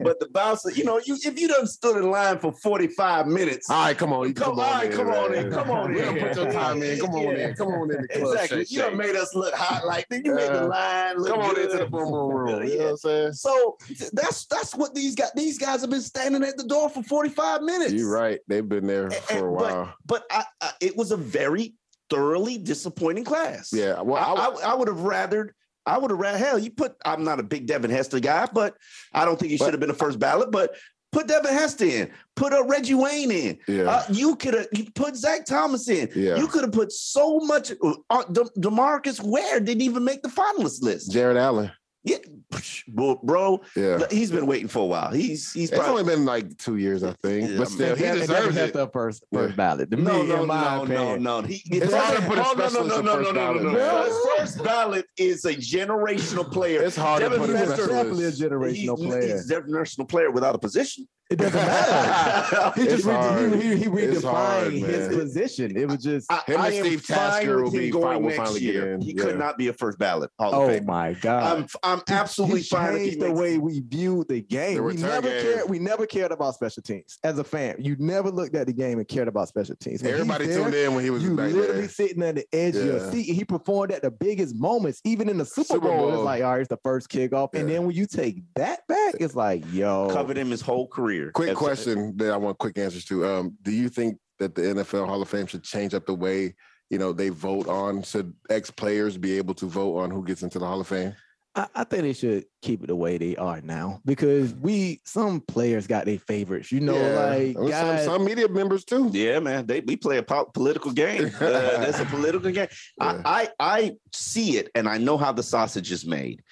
but 0.00 0.18
the 0.20 0.28
bouncer, 0.32 0.70
you 0.72 0.84
know, 0.84 1.00
you 1.04 1.16
if 1.24 1.38
you 1.38 1.48
done 1.48 1.66
stood 1.66 1.96
in 1.96 2.10
line 2.10 2.38
for 2.38 2.52
forty 2.52 2.86
five 2.88 3.26
minutes. 3.26 3.68
All 3.70 3.84
right, 3.84 3.96
come 3.96 4.12
on. 4.12 4.28
you 4.28 4.34
Come, 4.34 4.56
come 4.56 4.60
on, 4.60 4.84
in, 4.86 4.92
come 4.92 5.08
on 5.10 5.34
in, 5.34 5.50
come 5.50 5.70
on 5.70 5.96
in. 5.96 6.04
done 6.04 6.18
put 6.18 6.36
your 6.36 6.52
time 6.52 6.82
in. 6.82 6.98
Come 7.00 7.14
on 7.14 7.36
in. 7.36 7.54
Come 7.54 7.68
on 7.68 7.90
in 7.90 8.02
the 8.02 8.08
club. 8.08 8.32
Exactly. 8.34 8.58
Shake, 8.64 8.70
You 8.72 8.78
done 8.78 8.90
shake. 8.90 8.98
made 8.98 9.16
us 9.16 9.34
look 9.34 9.54
hot. 9.54 9.79
Like 9.90 10.06
then 10.08 10.22
you 10.24 10.34
made 10.34 10.48
the 10.48 10.64
Uh, 10.64 10.68
line 10.68 11.16
look 11.18 11.28
Come 11.28 11.40
on 11.40 11.54
good. 11.54 11.64
into 11.70 11.84
the 11.84 11.90
boom 11.90 12.10
boom 12.10 12.32
room. 12.32 12.62
You 12.68 12.78
know 12.78 12.84
what 12.84 12.90
I'm 12.90 12.96
saying? 12.98 13.32
So 13.32 13.76
that's 14.12 14.46
that's 14.46 14.74
what 14.74 14.94
these 14.94 15.14
guys 15.14 15.30
these 15.34 15.58
guys 15.58 15.80
have 15.80 15.90
been 15.90 16.00
standing 16.00 16.42
at 16.42 16.56
the 16.56 16.64
door 16.64 16.88
for 16.88 17.02
45 17.02 17.62
minutes. 17.62 17.92
You're 17.92 18.10
right. 18.10 18.40
They've 18.48 18.68
been 18.68 18.86
there 18.86 19.10
for 19.10 19.46
a 19.46 19.52
while. 19.52 19.94
But 20.06 20.24
I, 20.30 20.44
I, 20.60 20.72
it 20.80 20.96
was 20.96 21.10
a 21.12 21.16
very 21.16 21.74
thoroughly 22.10 22.58
disappointing 22.58 23.24
class. 23.24 23.72
Yeah. 23.72 24.00
Well, 24.00 24.16
I, 24.22 24.46
I, 24.66 24.72
I, 24.72 24.74
would 24.74 24.88
have 24.88 24.98
rathered. 24.98 25.50
I 25.86 25.96
would 25.96 26.10
have 26.10 26.20
rather 26.20 26.38
hell. 26.38 26.58
You 26.58 26.70
put. 26.70 26.94
I'm 27.04 27.24
not 27.24 27.40
a 27.40 27.42
big 27.42 27.66
Devin 27.66 27.90
Hester 27.90 28.20
guy, 28.20 28.46
but 28.52 28.76
I 29.12 29.24
don't 29.24 29.38
think 29.38 29.50
he 29.52 29.56
should 29.58 29.72
have 29.72 29.80
been 29.80 29.88
the 29.88 29.94
first 29.94 30.18
ballot. 30.18 30.50
But 30.50 30.74
put 31.12 31.26
Devin 31.26 31.52
Hester 31.52 31.84
in. 31.84 32.10
Put 32.36 32.52
a 32.52 32.62
Reggie 32.66 32.94
Wayne 32.94 33.30
in. 33.30 33.58
Yeah. 33.68 33.84
Uh, 33.90 34.02
you 34.10 34.36
could 34.36 34.54
have 34.54 34.68
put 34.94 35.16
Zach 35.16 35.44
Thomas 35.44 35.88
in. 35.88 36.08
Yeah. 36.14 36.36
You 36.36 36.46
could 36.46 36.62
have 36.62 36.72
put 36.72 36.92
so 36.92 37.38
much. 37.40 37.72
Uh, 37.82 38.24
De- 38.32 38.44
Demarcus 38.58 39.20
Ware 39.22 39.60
didn't 39.60 39.82
even 39.82 40.04
make 40.04 40.22
the 40.22 40.28
finalist 40.28 40.82
list. 40.82 41.10
Jared 41.12 41.36
Allen. 41.36 41.70
Yeah, 42.04 42.16
bro, 42.88 43.20
bro, 43.22 43.60
Yeah. 43.76 44.00
he's 44.10 44.30
been 44.30 44.46
waiting 44.46 44.68
for 44.68 44.80
a 44.80 44.86
while. 44.86 45.10
He's 45.10 45.52
he's 45.52 45.70
It's 45.70 45.78
probably 45.78 46.00
only 46.02 46.14
been 46.14 46.24
like 46.24 46.56
two 46.58 46.76
years, 46.76 47.02
I 47.02 47.12
think. 47.22 47.50
Yeah, 47.50 47.58
but 47.58 47.68
still, 47.68 47.96
he 47.96 48.02
That- 48.02 48.14
that 48.18 48.26
deserves 48.26 48.56
it. 48.56 48.72
the 48.72 48.88
first 48.88 49.24
first 49.32 49.50
Yeah. 49.50 49.56
ballot. 49.56 49.90
To 49.90 49.96
no, 49.96 50.22
me, 50.22 50.28
no, 50.28 50.42
in 50.42 50.48
my 50.48 50.62
no, 50.62 50.76
no, 50.76 50.82
opinion. 50.82 51.22
no. 51.22 51.42
He, 51.42 51.62
It's 51.66 51.92
hard 51.92 52.16
to 52.16 52.22
put 52.26 52.38
a 52.38 52.42
oh, 52.42 52.52
no, 52.52 52.52
no, 52.54 52.68
specialist 52.68 52.88
no, 52.88 52.98
in 53.00 53.04
no, 53.04 53.12
first 53.14 53.34
no, 53.34 53.52
no, 53.52 53.52
no, 53.62 53.74
ballot, 53.74 54.12
no. 54.12 54.36
first 54.38 54.64
ballot 54.64 55.06
is 55.16 55.44
a 55.44 55.54
generational 55.54 56.50
player. 56.50 56.82
It's 56.82 56.96
hard 56.96 57.22
to 57.22 57.28
Devin 57.28 57.46
put 57.46 57.50
a 57.54 57.58
Hester- 57.58 57.74
specialist. 57.84 58.00
Definitely 58.00 58.24
a 58.24 58.32
generational 58.32 58.98
He's, 58.98 59.06
player. 59.06 59.22
he's 59.22 59.50
a 59.50 59.54
generational 59.60 60.08
player 60.08 60.30
without 60.30 60.54
a 60.54 60.58
position. 60.58 61.06
It 61.30 61.36
doesn't 61.38 61.54
matter. 61.54 62.72
he 62.80 62.88
just 62.88 63.04
re- 63.04 63.60
he, 63.60 63.68
he, 63.68 63.76
he 63.76 63.84
redefined 63.86 64.22
hard, 64.24 64.72
his 64.72 65.16
position. 65.16 65.76
It 65.76 65.86
was 65.86 65.98
just 66.02 66.26
I, 66.28 66.42
Him 66.44 66.60
I 66.60 66.66
and 66.66 66.74
am 66.74 66.84
Steve 66.86 67.06
Tasker 67.06 67.62
will 67.62 67.70
him 67.70 67.78
be 67.78 67.90
going 67.90 68.26
next 68.26 68.60
year. 68.60 68.98
He 69.00 69.14
could 69.14 69.38
not 69.38 69.56
be 69.56 69.68
a 69.68 69.72
first 69.72 69.96
ballot 69.96 70.30
Oh 70.40 70.80
my 70.80 71.12
God! 71.12 71.58
I'm 71.58 71.66
I'm 71.84 72.00
absolutely 72.44 72.60
he 72.60 72.66
fine 72.66 72.94
if 72.94 72.98
he 73.00 73.04
changed 73.10 73.20
the 73.20 73.28
makes 73.28 73.38
way 73.40 73.58
we 73.58 73.80
viewed 73.80 74.28
the 74.28 74.40
game. 74.42 74.76
The 74.76 74.82
we 74.82 74.94
never 74.94 75.28
game. 75.28 75.42
cared. 75.42 75.70
We 75.70 75.78
never 75.78 76.06
cared 76.06 76.32
about 76.32 76.54
special 76.54 76.82
teams 76.82 77.18
as 77.24 77.38
a 77.38 77.44
fan. 77.44 77.76
You 77.78 77.96
never 77.98 78.30
looked 78.30 78.54
at 78.54 78.66
the 78.66 78.72
game 78.72 78.98
and 78.98 79.06
cared 79.08 79.28
about 79.28 79.48
special 79.48 79.76
teams. 79.76 80.02
When 80.02 80.12
Everybody 80.12 80.46
there, 80.46 80.58
tuned 80.62 80.74
in 80.74 80.94
when 80.94 81.04
he 81.04 81.10
was 81.10 81.22
You 81.22 81.36
back 81.36 81.52
literally 81.52 81.80
there. 81.82 81.88
sitting 81.88 82.22
at 82.22 82.34
the 82.36 82.46
edge 82.52 82.76
of 82.76 82.84
your 82.84 83.10
seat. 83.10 83.28
And 83.28 83.36
he 83.36 83.44
performed 83.44 83.92
at 83.92 84.02
the 84.02 84.10
biggest 84.10 84.54
moments, 84.54 85.00
even 85.04 85.28
in 85.28 85.38
the 85.38 85.44
Super, 85.44 85.74
Super 85.74 85.80
Bowl. 85.88 85.98
Bowl. 85.98 86.14
It's 86.14 86.22
like, 86.24 86.42
all 86.42 86.52
right, 86.52 86.60
it's 86.60 86.68
the 86.68 86.78
first 86.82 87.08
kickoff, 87.08 87.50
and 87.54 87.68
then 87.68 87.84
when 87.86 87.94
you 87.94 88.06
take 88.06 88.42
that 88.54 88.86
back, 88.88 89.14
it's 89.20 89.34
like, 89.34 89.64
yo, 89.72 90.08
covered 90.10 90.36
him 90.36 90.50
his 90.50 90.60
whole 90.60 90.86
career. 90.88 91.30
Quick 91.32 91.50
As- 91.50 91.56
question 91.56 92.16
that 92.16 92.30
I 92.32 92.36
want 92.36 92.58
quick 92.58 92.78
answers 92.78 93.04
to. 93.06 93.26
Um, 93.26 93.56
do 93.62 93.70
you 93.72 93.88
think 93.88 94.18
that 94.38 94.54
the 94.54 94.62
NFL 94.62 95.06
Hall 95.06 95.20
of 95.20 95.28
Fame 95.28 95.46
should 95.46 95.62
change 95.62 95.92
up 95.94 96.06
the 96.06 96.14
way 96.14 96.54
you 96.88 96.98
know 96.98 97.12
they 97.12 97.28
vote 97.28 97.68
on? 97.68 98.02
Should 98.02 98.32
ex 98.48 98.70
players 98.70 99.16
be 99.16 99.36
able 99.36 99.54
to 99.54 99.66
vote 99.66 99.98
on 99.98 100.10
who 100.10 100.24
gets 100.24 100.42
into 100.42 100.58
the 100.58 100.66
Hall 100.66 100.80
of 100.80 100.86
Fame? 100.86 101.14
I, 101.54 101.66
I 101.74 101.84
think 101.84 102.02
they 102.02 102.12
should 102.12 102.44
keep 102.62 102.82
it 102.84 102.86
the 102.86 102.94
way 102.96 103.18
they 103.18 103.34
are 103.36 103.60
now 103.60 104.00
because 104.04 104.54
we 104.54 105.00
some 105.04 105.40
players 105.40 105.86
got 105.88 106.04
their 106.04 106.18
favorites. 106.18 106.70
You 106.70 106.80
know, 106.80 106.94
Yeah. 106.94 107.18
like 107.18 107.58
Well, 107.58 107.68
guys, 107.68 108.04
some, 108.04 108.18
some 108.18 108.24
media 108.24 108.48
members 108.48 108.84
too. 108.84 109.10
Yeah, 109.12 109.40
man. 109.40 109.66
They 109.66 109.80
we 109.80 109.96
play 109.96 110.18
a 110.18 110.22
po- 110.22 110.50
political 110.54 110.92
game. 110.92 111.30
Uh, 111.40 111.50
that's 111.80 111.98
a 111.98 112.04
political 112.04 112.50
game. 112.52 112.68
Yeah. 113.00 113.22
I, 113.24 113.48
I 113.58 113.74
I 113.76 113.92
see 114.12 114.58
it, 114.58 114.70
and 114.74 114.88
I 114.88 114.98
know 114.98 115.16
how 115.18 115.32
the 115.32 115.42
sausage 115.42 115.90
is 115.90 116.06
made. 116.06 116.42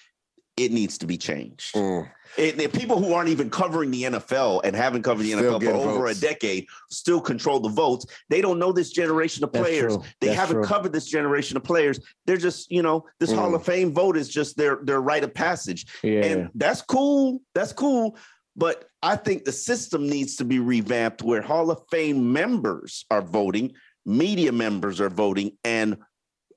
It 0.59 0.73
needs 0.73 0.99
to 0.99 1.07
be 1.07 1.17
changed. 1.17 1.75
Mm. 1.75 2.11
It, 2.37 2.73
people 2.73 3.03
who 3.03 3.15
aren't 3.15 3.31
even 3.31 3.49
covering 3.51 3.91
the 3.91 4.05
NFL 4.05 4.61
and 4.63 4.77
haven't 4.77 5.03
covered 5.03 5.23
the 5.25 5.33
Still 5.33 5.59
NFL 5.59 5.65
for 5.65 5.71
over 5.91 6.07
votes. 6.07 6.19
a 6.19 6.21
decade 6.21 6.67
still 6.91 7.21
control 7.21 7.59
the 7.59 7.69
votes. 7.71 8.07
They 8.29 8.41
don't 8.41 8.59
know 8.59 8.71
this 8.71 8.91
generation 8.91 9.43
of 9.45 9.51
That's 9.53 9.67
players. 9.67 9.95
true. 9.97 10.05
They 10.21 10.27
That's 10.29 10.39
haven't 10.39 10.57
true. 10.57 10.65
covered 10.65 10.93
this 10.93 11.07
generation 11.07 11.57
of 11.57 11.65
players. 11.65 11.99
They're 12.27 12.37
just, 12.37 12.71
you 12.71 12.83
know, 12.83 13.07
this 13.19 13.33
Hall 13.33 13.51
Mm. 13.51 13.55
of 13.57 13.65
Fame 13.65 13.93
vote 13.93 14.17
is 14.17 14.29
just 14.29 14.57
their 14.57 14.79
their 14.83 15.01
rite 15.01 15.25
of 15.25 15.33
passage. 15.35 15.87
yeah. 16.03 16.25
And 16.25 16.51
that's 16.55 16.83
cool. 16.83 17.41
That's 17.55 17.73
cool. 17.73 18.17
But 18.55 18.85
I 19.03 19.17
think 19.17 19.45
the 19.45 19.53
system 19.53 20.09
needs 20.09 20.37
to 20.37 20.45
be 20.45 20.59
revamped 20.59 21.23
where 21.23 21.41
Hall 21.43 21.71
of 21.71 21.81
Fame 21.91 22.33
members 22.33 23.05
are 23.11 23.23
voting, 23.23 23.73
media 24.05 24.53
members 24.53 25.01
are 25.01 25.11
voting, 25.11 25.53
and 25.65 25.97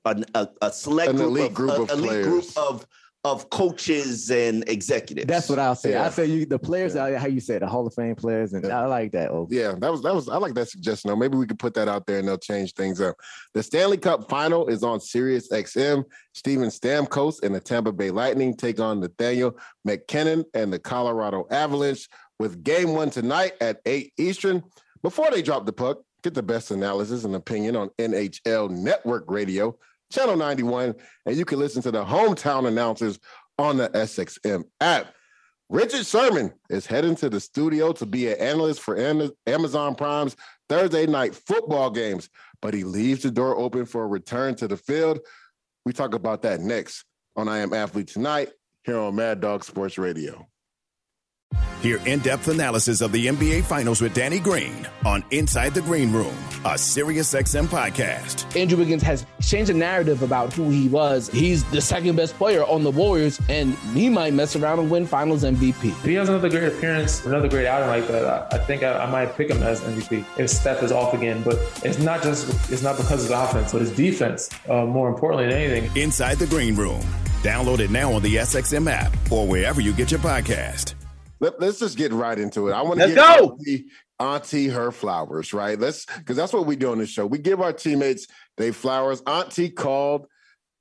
an, 0.04 0.24
a, 0.34 0.48
a 0.60 0.72
select 0.72 1.12
group, 1.12 1.22
elite 1.28 1.46
of, 1.46 1.54
group 1.54 1.70
a- 1.78 1.82
of 1.82 1.90
elite 1.90 2.24
group 2.24 2.44
of 2.56 2.86
of 3.24 3.48
coaches 3.50 4.30
and 4.32 4.68
executives. 4.68 5.28
That's 5.28 5.48
what 5.48 5.60
I'll 5.60 5.76
say. 5.76 5.92
Yeah. 5.92 6.06
I 6.06 6.10
say 6.10 6.26
you 6.26 6.44
the 6.44 6.58
players 6.58 6.96
Yeah. 6.96 7.04
out 7.04 7.14
how 7.14 7.28
you 7.28 7.38
say 7.38 7.58
the 7.58 7.68
Hall 7.68 7.86
of 7.86 7.94
Fame 7.94 8.16
players, 8.16 8.52
and 8.52 8.66
I 8.66 8.86
like 8.86 9.12
that. 9.12 9.30
Oh, 9.30 9.46
Yeah, 9.48 9.74
that 9.78 9.92
was 9.92 10.02
that 10.02 10.12
was 10.14 10.28
I 10.28 10.38
like 10.38 10.54
that 10.54 10.68
suggestion. 10.68 11.08
Though. 11.08 11.16
Maybe 11.16 11.36
we 11.36 11.46
could 11.46 11.58
put 11.58 11.74
that 11.74 11.86
out 11.86 12.06
there 12.06 12.18
and 12.18 12.26
they'll 12.26 12.36
change 12.36 12.74
things 12.74 13.00
up. 13.00 13.14
The 13.54 13.62
Stanley 13.62 13.96
Cup 13.96 14.28
final 14.28 14.66
is 14.66 14.82
on 14.82 14.98
Sirius 15.00 15.48
XM. 15.52 16.04
Steven 16.34 16.68
Stamkos 16.68 17.42
and 17.44 17.54
the 17.54 17.60
Tampa 17.60 17.92
Bay 17.92 18.10
Lightning 18.10 18.56
take 18.56 18.80
on 18.80 18.98
Nathaniel 19.00 19.56
MacKinnon 19.84 20.44
and 20.54 20.72
the 20.72 20.80
Colorado 20.80 21.46
Avalanche 21.50 22.08
with 22.40 22.64
game 22.64 22.92
one 22.94 23.10
tonight 23.10 23.52
at 23.60 23.80
8 23.86 24.12
Eastern. 24.18 24.64
Before 25.02 25.30
they 25.30 25.42
drop 25.42 25.64
the 25.64 25.72
puck, 25.72 25.98
get 26.24 26.34
the 26.34 26.42
best 26.42 26.72
analysis 26.72 27.22
and 27.24 27.36
opinion 27.36 27.76
on 27.76 27.90
NHL 28.00 28.68
Network 28.70 29.24
Radio, 29.28 29.76
Channel 30.12 30.36
91, 30.36 30.94
and 31.26 31.36
you 31.36 31.44
can 31.44 31.58
listen 31.58 31.82
to 31.82 31.90
the 31.90 32.04
hometown 32.04 32.68
announcers 32.68 33.18
on 33.58 33.78
the 33.78 33.88
SXM 33.90 34.64
app. 34.80 35.14
Richard 35.68 36.04
Sherman 36.04 36.52
is 36.68 36.84
heading 36.84 37.16
to 37.16 37.30
the 37.30 37.40
studio 37.40 37.92
to 37.92 38.04
be 38.04 38.30
an 38.30 38.38
analyst 38.38 38.80
for 38.82 38.96
Amazon 39.46 39.94
Prime's 39.94 40.36
Thursday 40.68 41.06
night 41.06 41.34
football 41.34 41.90
games, 41.90 42.28
but 42.60 42.74
he 42.74 42.84
leaves 42.84 43.22
the 43.22 43.30
door 43.30 43.56
open 43.56 43.86
for 43.86 44.04
a 44.04 44.06
return 44.06 44.54
to 44.56 44.68
the 44.68 44.76
field. 44.76 45.20
We 45.86 45.94
talk 45.94 46.14
about 46.14 46.42
that 46.42 46.60
next 46.60 47.04
on 47.36 47.48
I 47.48 47.58
Am 47.58 47.72
Athlete 47.72 48.08
Tonight 48.08 48.50
here 48.84 48.98
on 48.98 49.14
Mad 49.14 49.40
Dog 49.40 49.64
Sports 49.64 49.96
Radio. 49.96 50.46
Hear 51.82 51.98
in 52.06 52.20
depth 52.20 52.46
analysis 52.46 53.00
of 53.00 53.10
the 53.10 53.26
NBA 53.26 53.64
Finals 53.64 54.00
with 54.00 54.14
Danny 54.14 54.38
Green 54.38 54.86
on 55.04 55.24
Inside 55.32 55.74
the 55.74 55.80
Green 55.82 56.12
Room, 56.12 56.34
a 56.64 56.74
SiriusXM 56.74 57.66
podcast. 57.66 58.56
Andrew 58.56 58.78
Wiggins 58.78 59.02
has 59.02 59.26
changed 59.40 59.70
the 59.70 59.74
narrative 59.74 60.22
about 60.22 60.52
who 60.52 60.70
he 60.70 60.88
was. 60.88 61.28
He's 61.28 61.64
the 61.70 61.80
second 61.80 62.14
best 62.14 62.34
player 62.34 62.62
on 62.64 62.84
the 62.84 62.90
Warriors, 62.92 63.40
and 63.48 63.74
he 63.94 64.08
might 64.08 64.32
mess 64.32 64.54
around 64.54 64.78
and 64.78 64.90
win 64.90 65.06
Finals 65.06 65.42
MVP. 65.42 65.86
If 65.86 66.04
he 66.04 66.14
has 66.14 66.28
another 66.28 66.48
great 66.48 66.64
appearance, 66.64 67.26
another 67.26 67.48
great 67.48 67.66
outing 67.66 67.88
like 67.88 68.06
that, 68.06 68.52
I, 68.52 68.58
think 68.58 68.84
I, 68.84 68.98
I, 68.98 69.10
might 69.10 69.36
pick 69.36 69.50
him 69.50 69.62
as 69.62 69.80
MVP 69.80 70.24
if 70.38 70.50
Steph 70.50 70.84
is 70.84 70.92
off 70.92 71.14
again. 71.14 71.42
But 71.42 71.58
it's 71.84 71.98
not 71.98 72.22
just 72.22 72.48
it's 72.70 72.82
not 72.82 72.96
because 72.96 73.24
of 73.24 73.30
his 73.30 73.30
offense, 73.30 73.72
but 73.72 73.80
his 73.80 73.90
defense. 73.90 74.50
Uh, 74.68 74.84
more 74.84 75.08
importantly 75.08 75.46
than 75.46 75.56
anything. 75.56 76.00
Inside 76.00 76.38
the 76.38 76.46
Green 76.46 76.76
Room. 76.76 77.00
Download 77.42 77.80
it 77.80 77.90
now 77.90 78.12
on 78.12 78.22
the 78.22 78.36
SXM 78.36 78.88
app 78.88 79.12
or 79.32 79.48
wherever 79.48 79.80
you 79.80 79.92
get 79.92 80.12
your 80.12 80.20
podcast. 80.20 80.94
Let, 81.42 81.60
us 81.60 81.80
just 81.80 81.98
get 81.98 82.12
right 82.12 82.38
into 82.38 82.68
it. 82.68 82.72
I 82.72 82.82
want 82.82 83.00
to 83.00 83.08
give 83.08 83.16
go. 83.16 83.56
Auntie, 83.58 83.86
Auntie 84.20 84.68
her 84.68 84.92
flowers, 84.92 85.52
right? 85.52 85.76
Let's 85.76 86.06
because 86.06 86.36
that's 86.36 86.52
what 86.52 86.66
we 86.66 86.76
do 86.76 86.92
on 86.92 86.98
this 86.98 87.10
show. 87.10 87.26
We 87.26 87.38
give 87.38 87.60
our 87.60 87.72
teammates 87.72 88.28
they 88.56 88.70
flowers. 88.70 89.22
Auntie 89.26 89.68
called 89.68 90.28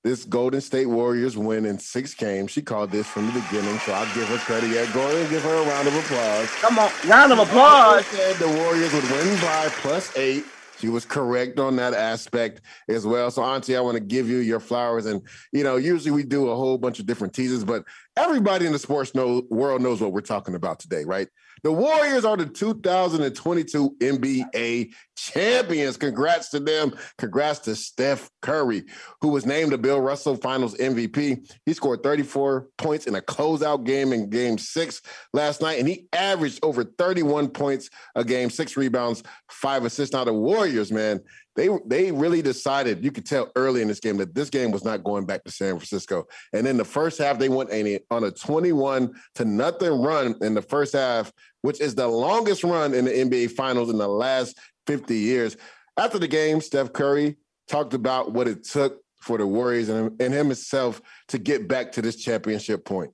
this 0.03 0.23
Golden 0.23 0.61
State 0.61 0.85
Warriors 0.85 1.35
win 1.35 1.65
in 1.65 1.79
six 1.79 2.13
games. 2.13 2.51
She 2.51 2.61
called 2.61 2.91
this 2.91 3.07
from 3.07 3.25
the 3.25 3.33
beginning, 3.33 3.79
so 3.79 3.93
I'll 3.93 4.13
give 4.13 4.27
her 4.27 4.37
credit. 4.37 4.69
Yeah, 4.69 4.85
go 4.93 5.01
ahead 5.01 5.17
and 5.17 5.29
give 5.31 5.41
her 5.41 5.55
a 5.55 5.65
round 5.65 5.87
of 5.87 5.95
applause. 5.95 6.49
Come 6.51 6.77
on, 6.77 6.91
round 7.07 7.31
of 7.31 7.39
applause. 7.39 8.05
Said 8.05 8.35
the 8.35 8.47
Warriors 8.47 8.93
would 8.93 9.09
win 9.09 9.41
by 9.41 9.67
plus 9.81 10.15
eight. 10.15 10.45
She 10.81 10.89
was 10.89 11.05
correct 11.05 11.59
on 11.59 11.75
that 11.75 11.93
aspect 11.93 12.61
as 12.89 13.05
well. 13.05 13.29
So, 13.29 13.43
Auntie, 13.43 13.77
I 13.77 13.81
want 13.81 13.95
to 13.95 14.03
give 14.03 14.27
you 14.27 14.37
your 14.37 14.59
flowers. 14.59 15.05
And, 15.05 15.21
you 15.53 15.63
know, 15.63 15.75
usually 15.75 16.09
we 16.09 16.23
do 16.23 16.49
a 16.49 16.55
whole 16.55 16.79
bunch 16.79 16.99
of 16.99 17.05
different 17.05 17.33
teasers, 17.33 17.63
but 17.63 17.83
everybody 18.17 18.65
in 18.65 18.71
the 18.71 18.79
sports 18.79 19.13
know, 19.13 19.43
world 19.51 19.81
knows 19.81 20.01
what 20.01 20.11
we're 20.11 20.21
talking 20.21 20.55
about 20.55 20.79
today, 20.79 21.03
right? 21.05 21.27
The 21.63 21.71
Warriors 21.71 22.25
are 22.25 22.37
the 22.37 22.47
2022 22.47 23.97
NBA 23.99 24.93
champions. 25.15 25.95
Congrats 25.95 26.49
to 26.49 26.59
them. 26.59 26.93
Congrats 27.19 27.59
to 27.59 27.75
Steph 27.75 28.31
Curry, 28.41 28.83
who 29.21 29.27
was 29.27 29.45
named 29.45 29.71
the 29.71 29.77
Bill 29.77 30.01
Russell 30.01 30.37
Finals 30.37 30.75
MVP. 30.77 31.47
He 31.65 31.73
scored 31.73 32.01
34 32.01 32.67
points 32.79 33.05
in 33.05 33.13
a 33.13 33.21
closeout 33.21 33.83
game 33.83 34.11
in 34.11 34.31
game 34.31 34.57
six 34.57 35.03
last 35.33 35.61
night, 35.61 35.77
and 35.77 35.87
he 35.87 36.07
averaged 36.13 36.59
over 36.63 36.83
31 36.83 37.49
points 37.49 37.91
a 38.15 38.23
game, 38.23 38.49
six 38.49 38.75
rebounds, 38.75 39.21
five 39.51 39.85
assists. 39.85 40.13
Now, 40.13 40.23
the 40.23 40.33
Warriors, 40.33 40.91
man, 40.91 41.21
they 41.55 41.69
they 41.85 42.11
really 42.11 42.41
decided 42.41 43.03
you 43.03 43.11
could 43.11 43.25
tell 43.25 43.51
early 43.55 43.81
in 43.81 43.87
this 43.87 43.99
game 43.99 44.17
that 44.17 44.33
this 44.33 44.49
game 44.49 44.71
was 44.71 44.85
not 44.85 45.03
going 45.03 45.25
back 45.25 45.43
to 45.43 45.51
San 45.51 45.77
Francisco. 45.77 46.27
And 46.53 46.65
in 46.65 46.77
the 46.77 46.85
first 46.85 47.19
half, 47.19 47.39
they 47.39 47.49
went 47.49 47.71
on 48.09 48.23
a 48.23 48.31
21 48.31 49.13
to 49.35 49.45
nothing 49.45 50.01
run 50.01 50.35
in 50.41 50.53
the 50.53 50.61
first 50.61 50.93
half, 50.93 51.31
which 51.61 51.81
is 51.81 51.95
the 51.95 52.07
longest 52.07 52.63
run 52.63 52.93
in 52.93 53.05
the 53.05 53.11
NBA 53.11 53.51
Finals 53.51 53.89
in 53.89 53.97
the 53.97 54.07
last 54.07 54.57
50 54.87 55.15
years. 55.15 55.57
After 55.97 56.19
the 56.19 56.27
game, 56.27 56.61
Steph 56.61 56.93
Curry 56.93 57.37
talked 57.67 57.93
about 57.93 58.31
what 58.31 58.47
it 58.47 58.63
took 58.63 58.99
for 59.19 59.37
the 59.37 59.45
Warriors 59.45 59.89
and, 59.89 60.19
and 60.21 60.33
him 60.33 60.47
himself 60.47 61.01
to 61.27 61.37
get 61.37 61.67
back 61.67 61.91
to 61.93 62.01
this 62.01 62.15
championship 62.15 62.85
point. 62.85 63.11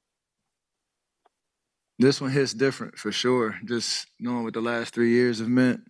This 2.00 2.22
one 2.22 2.30
hits 2.30 2.54
different 2.54 2.98
for 2.98 3.12
sure. 3.12 3.56
Just 3.66 4.06
knowing 4.20 4.44
what 4.44 4.54
the 4.54 4.62
last 4.62 4.94
three 4.94 5.10
years 5.10 5.40
have 5.40 5.50
meant 5.50 5.82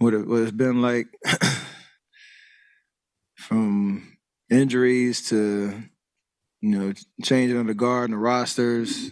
what, 0.00 0.14
it, 0.14 0.26
what 0.26 0.42
it's 0.42 0.50
been 0.50 0.80
like 0.80 1.08
from 3.34 4.16
injuries 4.50 5.28
to 5.28 5.82
you 6.62 6.78
know 6.78 6.92
changing 7.22 7.58
of 7.58 7.66
the 7.66 7.74
guard 7.74 8.04
and 8.04 8.14
the 8.14 8.18
rosters, 8.18 9.10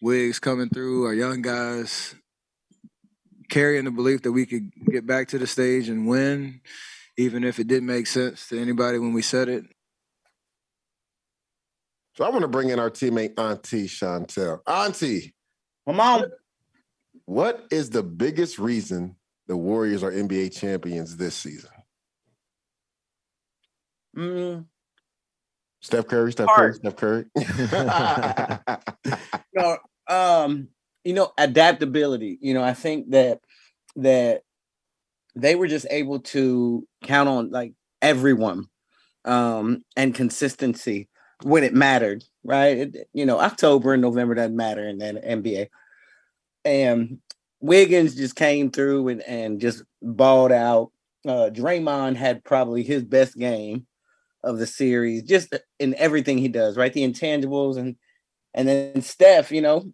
Wiggs 0.00 0.38
coming 0.38 0.68
through, 0.68 1.04
our 1.06 1.14
young 1.14 1.42
guys 1.42 2.14
carrying 3.50 3.84
the 3.84 3.90
belief 3.90 4.22
that 4.22 4.32
we 4.32 4.46
could 4.46 4.70
get 4.86 5.06
back 5.06 5.28
to 5.28 5.38
the 5.38 5.46
stage 5.46 5.88
and 5.88 6.06
win, 6.06 6.60
even 7.18 7.42
if 7.42 7.58
it 7.58 7.66
didn't 7.66 7.86
make 7.86 8.06
sense 8.06 8.48
to 8.48 8.60
anybody 8.60 8.98
when 8.98 9.12
we 9.12 9.22
said 9.22 9.48
it. 9.48 9.64
So 12.16 12.24
I 12.24 12.30
want 12.30 12.42
to 12.42 12.48
bring 12.48 12.70
in 12.70 12.78
our 12.78 12.90
teammate 12.90 13.38
Auntie 13.38 13.88
Chantel. 13.88 14.60
Auntie, 14.66 15.34
come 15.86 15.98
on. 15.98 16.26
What 17.24 17.64
is 17.72 17.90
the 17.90 18.04
biggest 18.04 18.60
reason 18.60 19.16
the 19.46 19.56
Warriors 19.56 20.02
are 20.02 20.10
NBA 20.10 20.58
champions 20.58 21.16
this 21.16 21.34
season? 21.34 21.70
Mm. 24.16 24.66
Steph 25.80 26.06
Curry, 26.06 26.32
Steph 26.32 26.48
Curry, 26.48 26.74
Steph 26.74 26.96
Curry. 26.96 27.26
no, 29.54 29.76
um, 30.08 30.68
you 31.04 31.12
know, 31.12 31.32
adaptability. 31.36 32.38
You 32.40 32.54
know, 32.54 32.62
I 32.62 32.72
think 32.72 33.10
that 33.10 33.40
that 33.96 34.42
they 35.36 35.54
were 35.54 35.68
just 35.68 35.86
able 35.90 36.20
to 36.20 36.86
count 37.02 37.28
on 37.28 37.50
like 37.50 37.74
everyone 38.00 38.66
um 39.24 39.82
and 39.96 40.14
consistency 40.14 41.08
when 41.42 41.64
it 41.64 41.74
mattered, 41.74 42.24
right? 42.44 42.78
It, 42.78 43.08
you 43.12 43.26
know, 43.26 43.38
October 43.40 43.92
and 43.92 44.02
November 44.02 44.34
doesn't 44.34 44.56
matter 44.56 44.88
in 44.88 44.98
the 44.98 45.06
NBA. 45.14 45.68
And 46.64 47.18
Wiggins 47.64 48.14
just 48.14 48.36
came 48.36 48.70
through 48.70 49.08
and, 49.08 49.22
and 49.22 49.58
just 49.58 49.82
balled 50.02 50.52
out. 50.52 50.92
Uh, 51.26 51.48
Draymond 51.50 52.16
had 52.16 52.44
probably 52.44 52.82
his 52.82 53.02
best 53.02 53.38
game 53.38 53.86
of 54.42 54.58
the 54.58 54.66
series, 54.66 55.22
just 55.22 55.54
in 55.78 55.94
everything 55.94 56.36
he 56.36 56.48
does, 56.48 56.76
right? 56.76 56.92
The 56.92 57.08
intangibles 57.08 57.78
and 57.78 57.96
and 58.52 58.68
then 58.68 59.00
Steph, 59.00 59.50
you 59.50 59.62
know, 59.62 59.90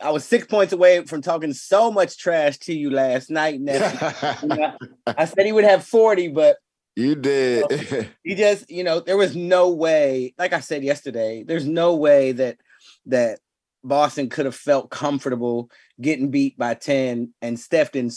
I 0.00 0.10
was 0.10 0.24
six 0.24 0.46
points 0.46 0.74
away 0.74 1.02
from 1.06 1.22
talking 1.22 1.54
so 1.54 1.90
much 1.90 2.18
trash 2.18 2.58
to 2.58 2.74
you 2.74 2.90
last 2.90 3.30
night. 3.30 3.54
You 3.54 3.60
know, 3.60 4.76
I 5.06 5.24
said 5.24 5.46
he 5.46 5.52
would 5.52 5.64
have 5.64 5.84
40, 5.86 6.28
but 6.28 6.58
you 6.96 7.14
did. 7.14 7.64
You 7.70 7.76
know, 7.90 8.04
he 8.22 8.34
just, 8.34 8.70
you 8.70 8.84
know, 8.84 9.00
there 9.00 9.16
was 9.16 9.34
no 9.34 9.70
way, 9.70 10.34
like 10.36 10.52
I 10.52 10.60
said 10.60 10.84
yesterday, 10.84 11.42
there's 11.42 11.66
no 11.66 11.96
way 11.96 12.32
that 12.32 12.58
that 13.06 13.40
Boston 13.88 14.28
could 14.28 14.46
have 14.46 14.54
felt 14.54 14.90
comfortable 14.90 15.70
getting 16.00 16.30
beat 16.30 16.56
by 16.58 16.74
10 16.74 17.32
and 17.42 17.58
Steph 17.58 17.92
didn't, 17.92 18.14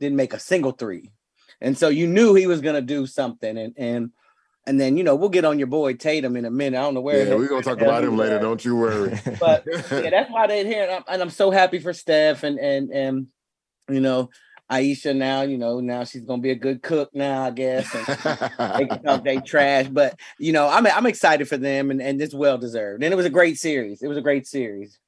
didn't 0.00 0.16
make 0.16 0.32
a 0.32 0.38
single 0.38 0.72
three. 0.72 1.10
And 1.60 1.76
so 1.76 1.88
you 1.88 2.06
knew 2.06 2.34
he 2.34 2.46
was 2.46 2.60
going 2.60 2.76
to 2.76 2.82
do 2.82 3.06
something. 3.06 3.58
And, 3.58 3.74
and, 3.76 4.10
and 4.66 4.80
then, 4.80 4.96
you 4.96 5.02
know, 5.02 5.16
we'll 5.16 5.28
get 5.28 5.44
on 5.44 5.58
your 5.58 5.66
boy 5.66 5.94
Tatum 5.94 6.36
in 6.36 6.44
a 6.44 6.50
minute. 6.50 6.78
I 6.78 6.82
don't 6.82 6.94
know 6.94 7.00
where. 7.00 7.26
Yeah, 7.26 7.34
we're 7.34 7.48
going 7.48 7.62
to 7.62 7.68
talk 7.68 7.80
about 7.80 8.04
him 8.04 8.16
later. 8.16 8.38
Don't 8.38 8.64
you 8.64 8.76
worry. 8.76 9.18
but 9.40 9.64
yeah, 9.66 10.10
that's 10.10 10.30
why 10.30 10.46
they're 10.46 10.64
here. 10.64 10.84
And 10.84 10.92
I'm, 10.92 11.04
and 11.08 11.22
I'm 11.22 11.30
so 11.30 11.50
happy 11.50 11.78
for 11.80 11.92
Steph 11.92 12.44
and, 12.44 12.58
and, 12.58 12.90
and, 12.90 13.26
you 13.88 14.00
know, 14.00 14.30
Ayesha 14.70 15.14
now, 15.14 15.42
you 15.42 15.56
know, 15.56 15.80
now 15.80 16.04
she's 16.04 16.24
gonna 16.24 16.42
be 16.42 16.50
a 16.50 16.54
good 16.54 16.82
cook 16.82 17.10
now, 17.14 17.44
I 17.44 17.50
guess. 17.50 17.94
And 17.94 18.98
they 18.98 19.36
they 19.36 19.40
trash, 19.46 19.88
but 19.88 20.18
you 20.38 20.52
know, 20.52 20.68
I'm 20.68 20.86
I'm 20.86 21.06
excited 21.06 21.48
for 21.48 21.56
them, 21.56 21.90
and 21.90 22.02
and 22.02 22.20
it's 22.20 22.34
well 22.34 22.58
deserved. 22.58 23.02
And 23.02 23.12
it 23.12 23.16
was 23.16 23.26
a 23.26 23.30
great 23.30 23.58
series. 23.58 24.02
It 24.02 24.08
was 24.08 24.18
a 24.18 24.22
great 24.22 24.46
series. 24.46 24.98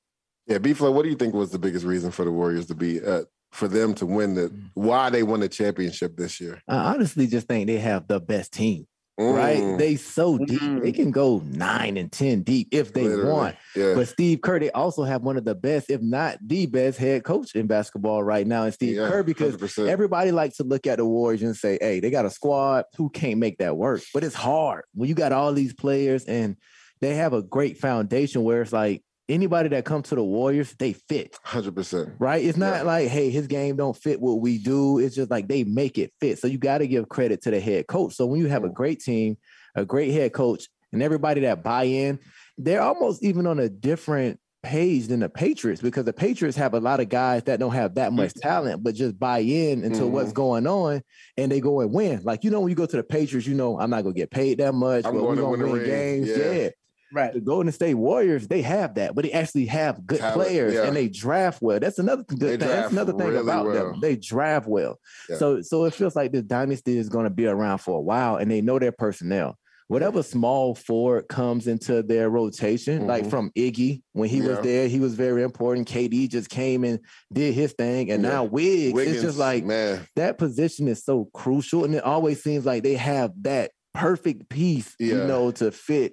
Yeah, 0.50 0.58
B 0.58 0.72
Flow, 0.72 0.90
what 0.90 1.04
do 1.04 1.08
you 1.08 1.14
think 1.14 1.32
was 1.32 1.50
the 1.50 1.60
biggest 1.60 1.86
reason 1.86 2.10
for 2.10 2.24
the 2.24 2.32
Warriors 2.32 2.66
to 2.66 2.74
be 2.74 3.00
uh, 3.00 3.22
for 3.52 3.68
them 3.68 3.94
to 3.94 4.04
win 4.04 4.34
the 4.34 4.52
why 4.74 5.08
they 5.08 5.22
won 5.22 5.38
the 5.40 5.48
championship 5.48 6.16
this 6.16 6.40
year? 6.40 6.60
I 6.66 6.92
honestly 6.92 7.28
just 7.28 7.46
think 7.46 7.68
they 7.68 7.78
have 7.78 8.08
the 8.08 8.20
best 8.20 8.52
team. 8.52 8.88
Mm. 9.18 9.36
Right? 9.36 9.78
They 9.78 9.94
so 9.96 10.38
deep. 10.38 10.60
Mm. 10.60 10.82
They 10.82 10.90
can 10.90 11.12
go 11.12 11.40
nine 11.44 11.96
and 11.96 12.10
ten 12.10 12.42
deep 12.42 12.68
if 12.72 12.92
they 12.92 13.04
Literally. 13.04 13.30
want. 13.30 13.56
Yeah. 13.76 13.94
But 13.94 14.08
Steve 14.08 14.40
Kerr, 14.40 14.58
they 14.58 14.70
also 14.72 15.04
have 15.04 15.22
one 15.22 15.36
of 15.36 15.44
the 15.44 15.54
best, 15.54 15.88
if 15.88 16.00
not 16.00 16.38
the 16.44 16.66
best, 16.66 16.98
head 16.98 17.22
coach 17.22 17.54
in 17.54 17.68
basketball 17.68 18.24
right 18.24 18.46
now. 18.46 18.64
And 18.64 18.74
Steve 18.74 18.96
yeah, 18.96 19.08
Kerr, 19.08 19.22
because 19.22 19.56
100%. 19.56 19.88
everybody 19.88 20.32
likes 20.32 20.56
to 20.56 20.64
look 20.64 20.86
at 20.86 20.96
the 20.96 21.04
Warriors 21.04 21.42
and 21.42 21.54
say, 21.54 21.78
hey, 21.80 22.00
they 22.00 22.10
got 22.10 22.24
a 22.24 22.30
squad 22.30 22.86
who 22.96 23.08
can't 23.10 23.38
make 23.38 23.58
that 23.58 23.76
work. 23.76 24.00
But 24.12 24.24
it's 24.24 24.34
hard 24.34 24.84
when 24.94 25.08
you 25.08 25.14
got 25.14 25.32
all 25.32 25.52
these 25.52 25.74
players 25.74 26.24
and 26.24 26.56
they 27.00 27.14
have 27.14 27.34
a 27.34 27.42
great 27.42 27.78
foundation 27.78 28.42
where 28.42 28.62
it's 28.62 28.72
like 28.72 29.04
anybody 29.30 29.68
that 29.70 29.84
comes 29.84 30.08
to 30.08 30.14
the 30.14 30.24
Warriors, 30.24 30.74
they 30.78 30.92
fit. 30.92 31.38
100%. 31.46 32.16
Right? 32.18 32.44
It's 32.44 32.58
not 32.58 32.76
yeah. 32.76 32.82
like, 32.82 33.08
hey, 33.08 33.30
his 33.30 33.46
game 33.46 33.76
don't 33.76 33.96
fit 33.96 34.20
what 34.20 34.40
we 34.40 34.58
do. 34.58 34.98
It's 34.98 35.14
just 35.14 35.30
like 35.30 35.48
they 35.48 35.64
make 35.64 35.98
it 35.98 36.12
fit. 36.20 36.38
So 36.38 36.46
you 36.46 36.58
got 36.58 36.78
to 36.78 36.86
give 36.86 37.08
credit 37.08 37.42
to 37.42 37.50
the 37.50 37.60
head 37.60 37.86
coach. 37.86 38.14
So 38.14 38.26
when 38.26 38.40
you 38.40 38.48
have 38.48 38.64
a 38.64 38.68
great 38.68 39.00
team, 39.00 39.36
a 39.74 39.84
great 39.84 40.12
head 40.12 40.32
coach, 40.32 40.68
and 40.92 41.02
everybody 41.02 41.42
that 41.42 41.62
buy 41.62 41.84
in, 41.84 42.18
they're 42.58 42.82
almost 42.82 43.22
even 43.22 43.46
on 43.46 43.58
a 43.58 43.68
different 43.68 44.40
page 44.62 45.06
than 45.06 45.20
the 45.20 45.28
Patriots 45.28 45.80
because 45.80 46.04
the 46.04 46.12
Patriots 46.12 46.56
have 46.56 46.74
a 46.74 46.80
lot 46.80 47.00
of 47.00 47.08
guys 47.08 47.44
that 47.44 47.60
don't 47.60 47.72
have 47.72 47.94
that 47.94 48.12
much 48.12 48.30
mm-hmm. 48.30 48.48
talent, 48.48 48.82
but 48.82 48.94
just 48.94 49.18
buy 49.18 49.38
in 49.38 49.84
into 49.84 50.00
mm-hmm. 50.00 50.12
what's 50.12 50.32
going 50.32 50.66
on 50.66 51.02
and 51.36 51.50
they 51.50 51.60
go 51.60 51.80
and 51.80 51.92
win. 51.92 52.20
Like, 52.24 52.44
you 52.44 52.50
know, 52.50 52.60
when 52.60 52.68
you 52.68 52.74
go 52.74 52.86
to 52.86 52.96
the 52.96 53.02
Patriots, 53.02 53.46
you 53.46 53.54
know, 53.54 53.80
I'm 53.80 53.90
not 53.90 54.02
going 54.02 54.14
to 54.14 54.20
get 54.20 54.30
paid 54.30 54.58
that 54.58 54.74
much, 54.74 55.04
I'm 55.06 55.14
but 55.14 55.22
we're 55.22 55.36
going 55.36 55.60
to 55.60 55.66
win, 55.66 55.78
win 55.78 55.84
games. 55.84 56.28
yeah. 56.28 56.52
yeah 56.52 56.68
Right. 57.12 57.32
The 57.32 57.40
Golden 57.40 57.72
State 57.72 57.94
Warriors, 57.94 58.46
they 58.48 58.62
have 58.62 58.94
that, 58.94 59.14
but 59.14 59.24
they 59.24 59.32
actually 59.32 59.66
have 59.66 60.06
good 60.06 60.18
Talent, 60.20 60.34
players 60.36 60.74
yeah. 60.74 60.84
and 60.84 60.96
they 60.96 61.08
draft 61.08 61.60
well. 61.60 61.80
That's 61.80 61.98
another 61.98 62.22
good 62.24 62.38
They 62.40 62.56
thing. 62.56 62.68
That's 62.68 62.92
another 62.92 63.12
thing 63.12 63.26
really 63.28 63.38
about 63.40 63.66
well. 63.66 63.90
them. 63.92 64.00
They 64.00 64.16
draft 64.16 64.66
well. 64.68 64.98
Yeah. 65.28 65.36
So 65.36 65.62
so 65.62 65.84
it 65.86 65.94
feels 65.94 66.14
like 66.16 66.32
this 66.32 66.42
dynasty 66.44 66.96
is 66.98 67.08
going 67.08 67.24
to 67.24 67.30
be 67.30 67.46
around 67.46 67.78
for 67.78 67.98
a 67.98 68.00
while 68.00 68.36
and 68.36 68.50
they 68.50 68.60
know 68.60 68.78
their 68.78 68.92
personnel. 68.92 69.56
Whatever 69.88 70.22
small 70.22 70.76
forward 70.76 71.26
comes 71.26 71.66
into 71.66 72.04
their 72.04 72.30
rotation, 72.30 73.08
like 73.08 73.24
Mhm. 73.24 73.30
from 73.30 73.50
Iggy 73.58 74.02
when 74.12 74.28
he 74.28 74.40
was 74.40 74.60
there, 74.60 74.86
he 74.86 75.00
was 75.00 75.14
very 75.14 75.42
important. 75.42 75.88
KD 75.88 76.28
just 76.28 76.48
came 76.48 76.84
and 76.84 77.00
did 77.32 77.54
his 77.54 77.72
thing, 77.72 78.12
and 78.12 78.22
Yeah. 78.22 78.28
now 78.28 78.44
Wiggs, 78.44 78.92
Wiggins, 78.94 79.16
it's 79.16 79.24
just 79.24 79.38
like 79.38 79.64
man. 79.64 80.06
that 80.14 80.38
position 80.38 80.86
is 80.86 81.02
so 81.04 81.28
crucial, 81.34 81.84
and 81.84 81.92
it 81.96 82.04
always 82.04 82.40
seems 82.40 82.64
like 82.64 82.84
they 82.84 82.94
have 82.94 83.32
that 83.42 83.72
perfect 83.92 84.48
piece, 84.48 84.94
you 85.00 85.16
know, 85.16 85.50
to 85.50 85.72
fit 85.72 86.12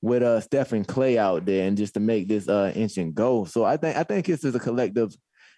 with 0.00 0.22
uh 0.22 0.40
Stephen 0.40 0.84
Klay 0.84 1.16
out 1.16 1.44
there 1.44 1.66
and 1.66 1.76
just 1.76 1.94
to 1.94 2.00
make 2.00 2.28
this 2.28 2.48
uh 2.48 2.72
inch 2.74 2.98
and 2.98 3.14
go. 3.14 3.44
So 3.44 3.64
I 3.64 3.76
think 3.76 3.96
I 3.96 4.02
think 4.04 4.26
this 4.26 4.44
is 4.44 4.54
a 4.54 4.60
collective 4.60 5.14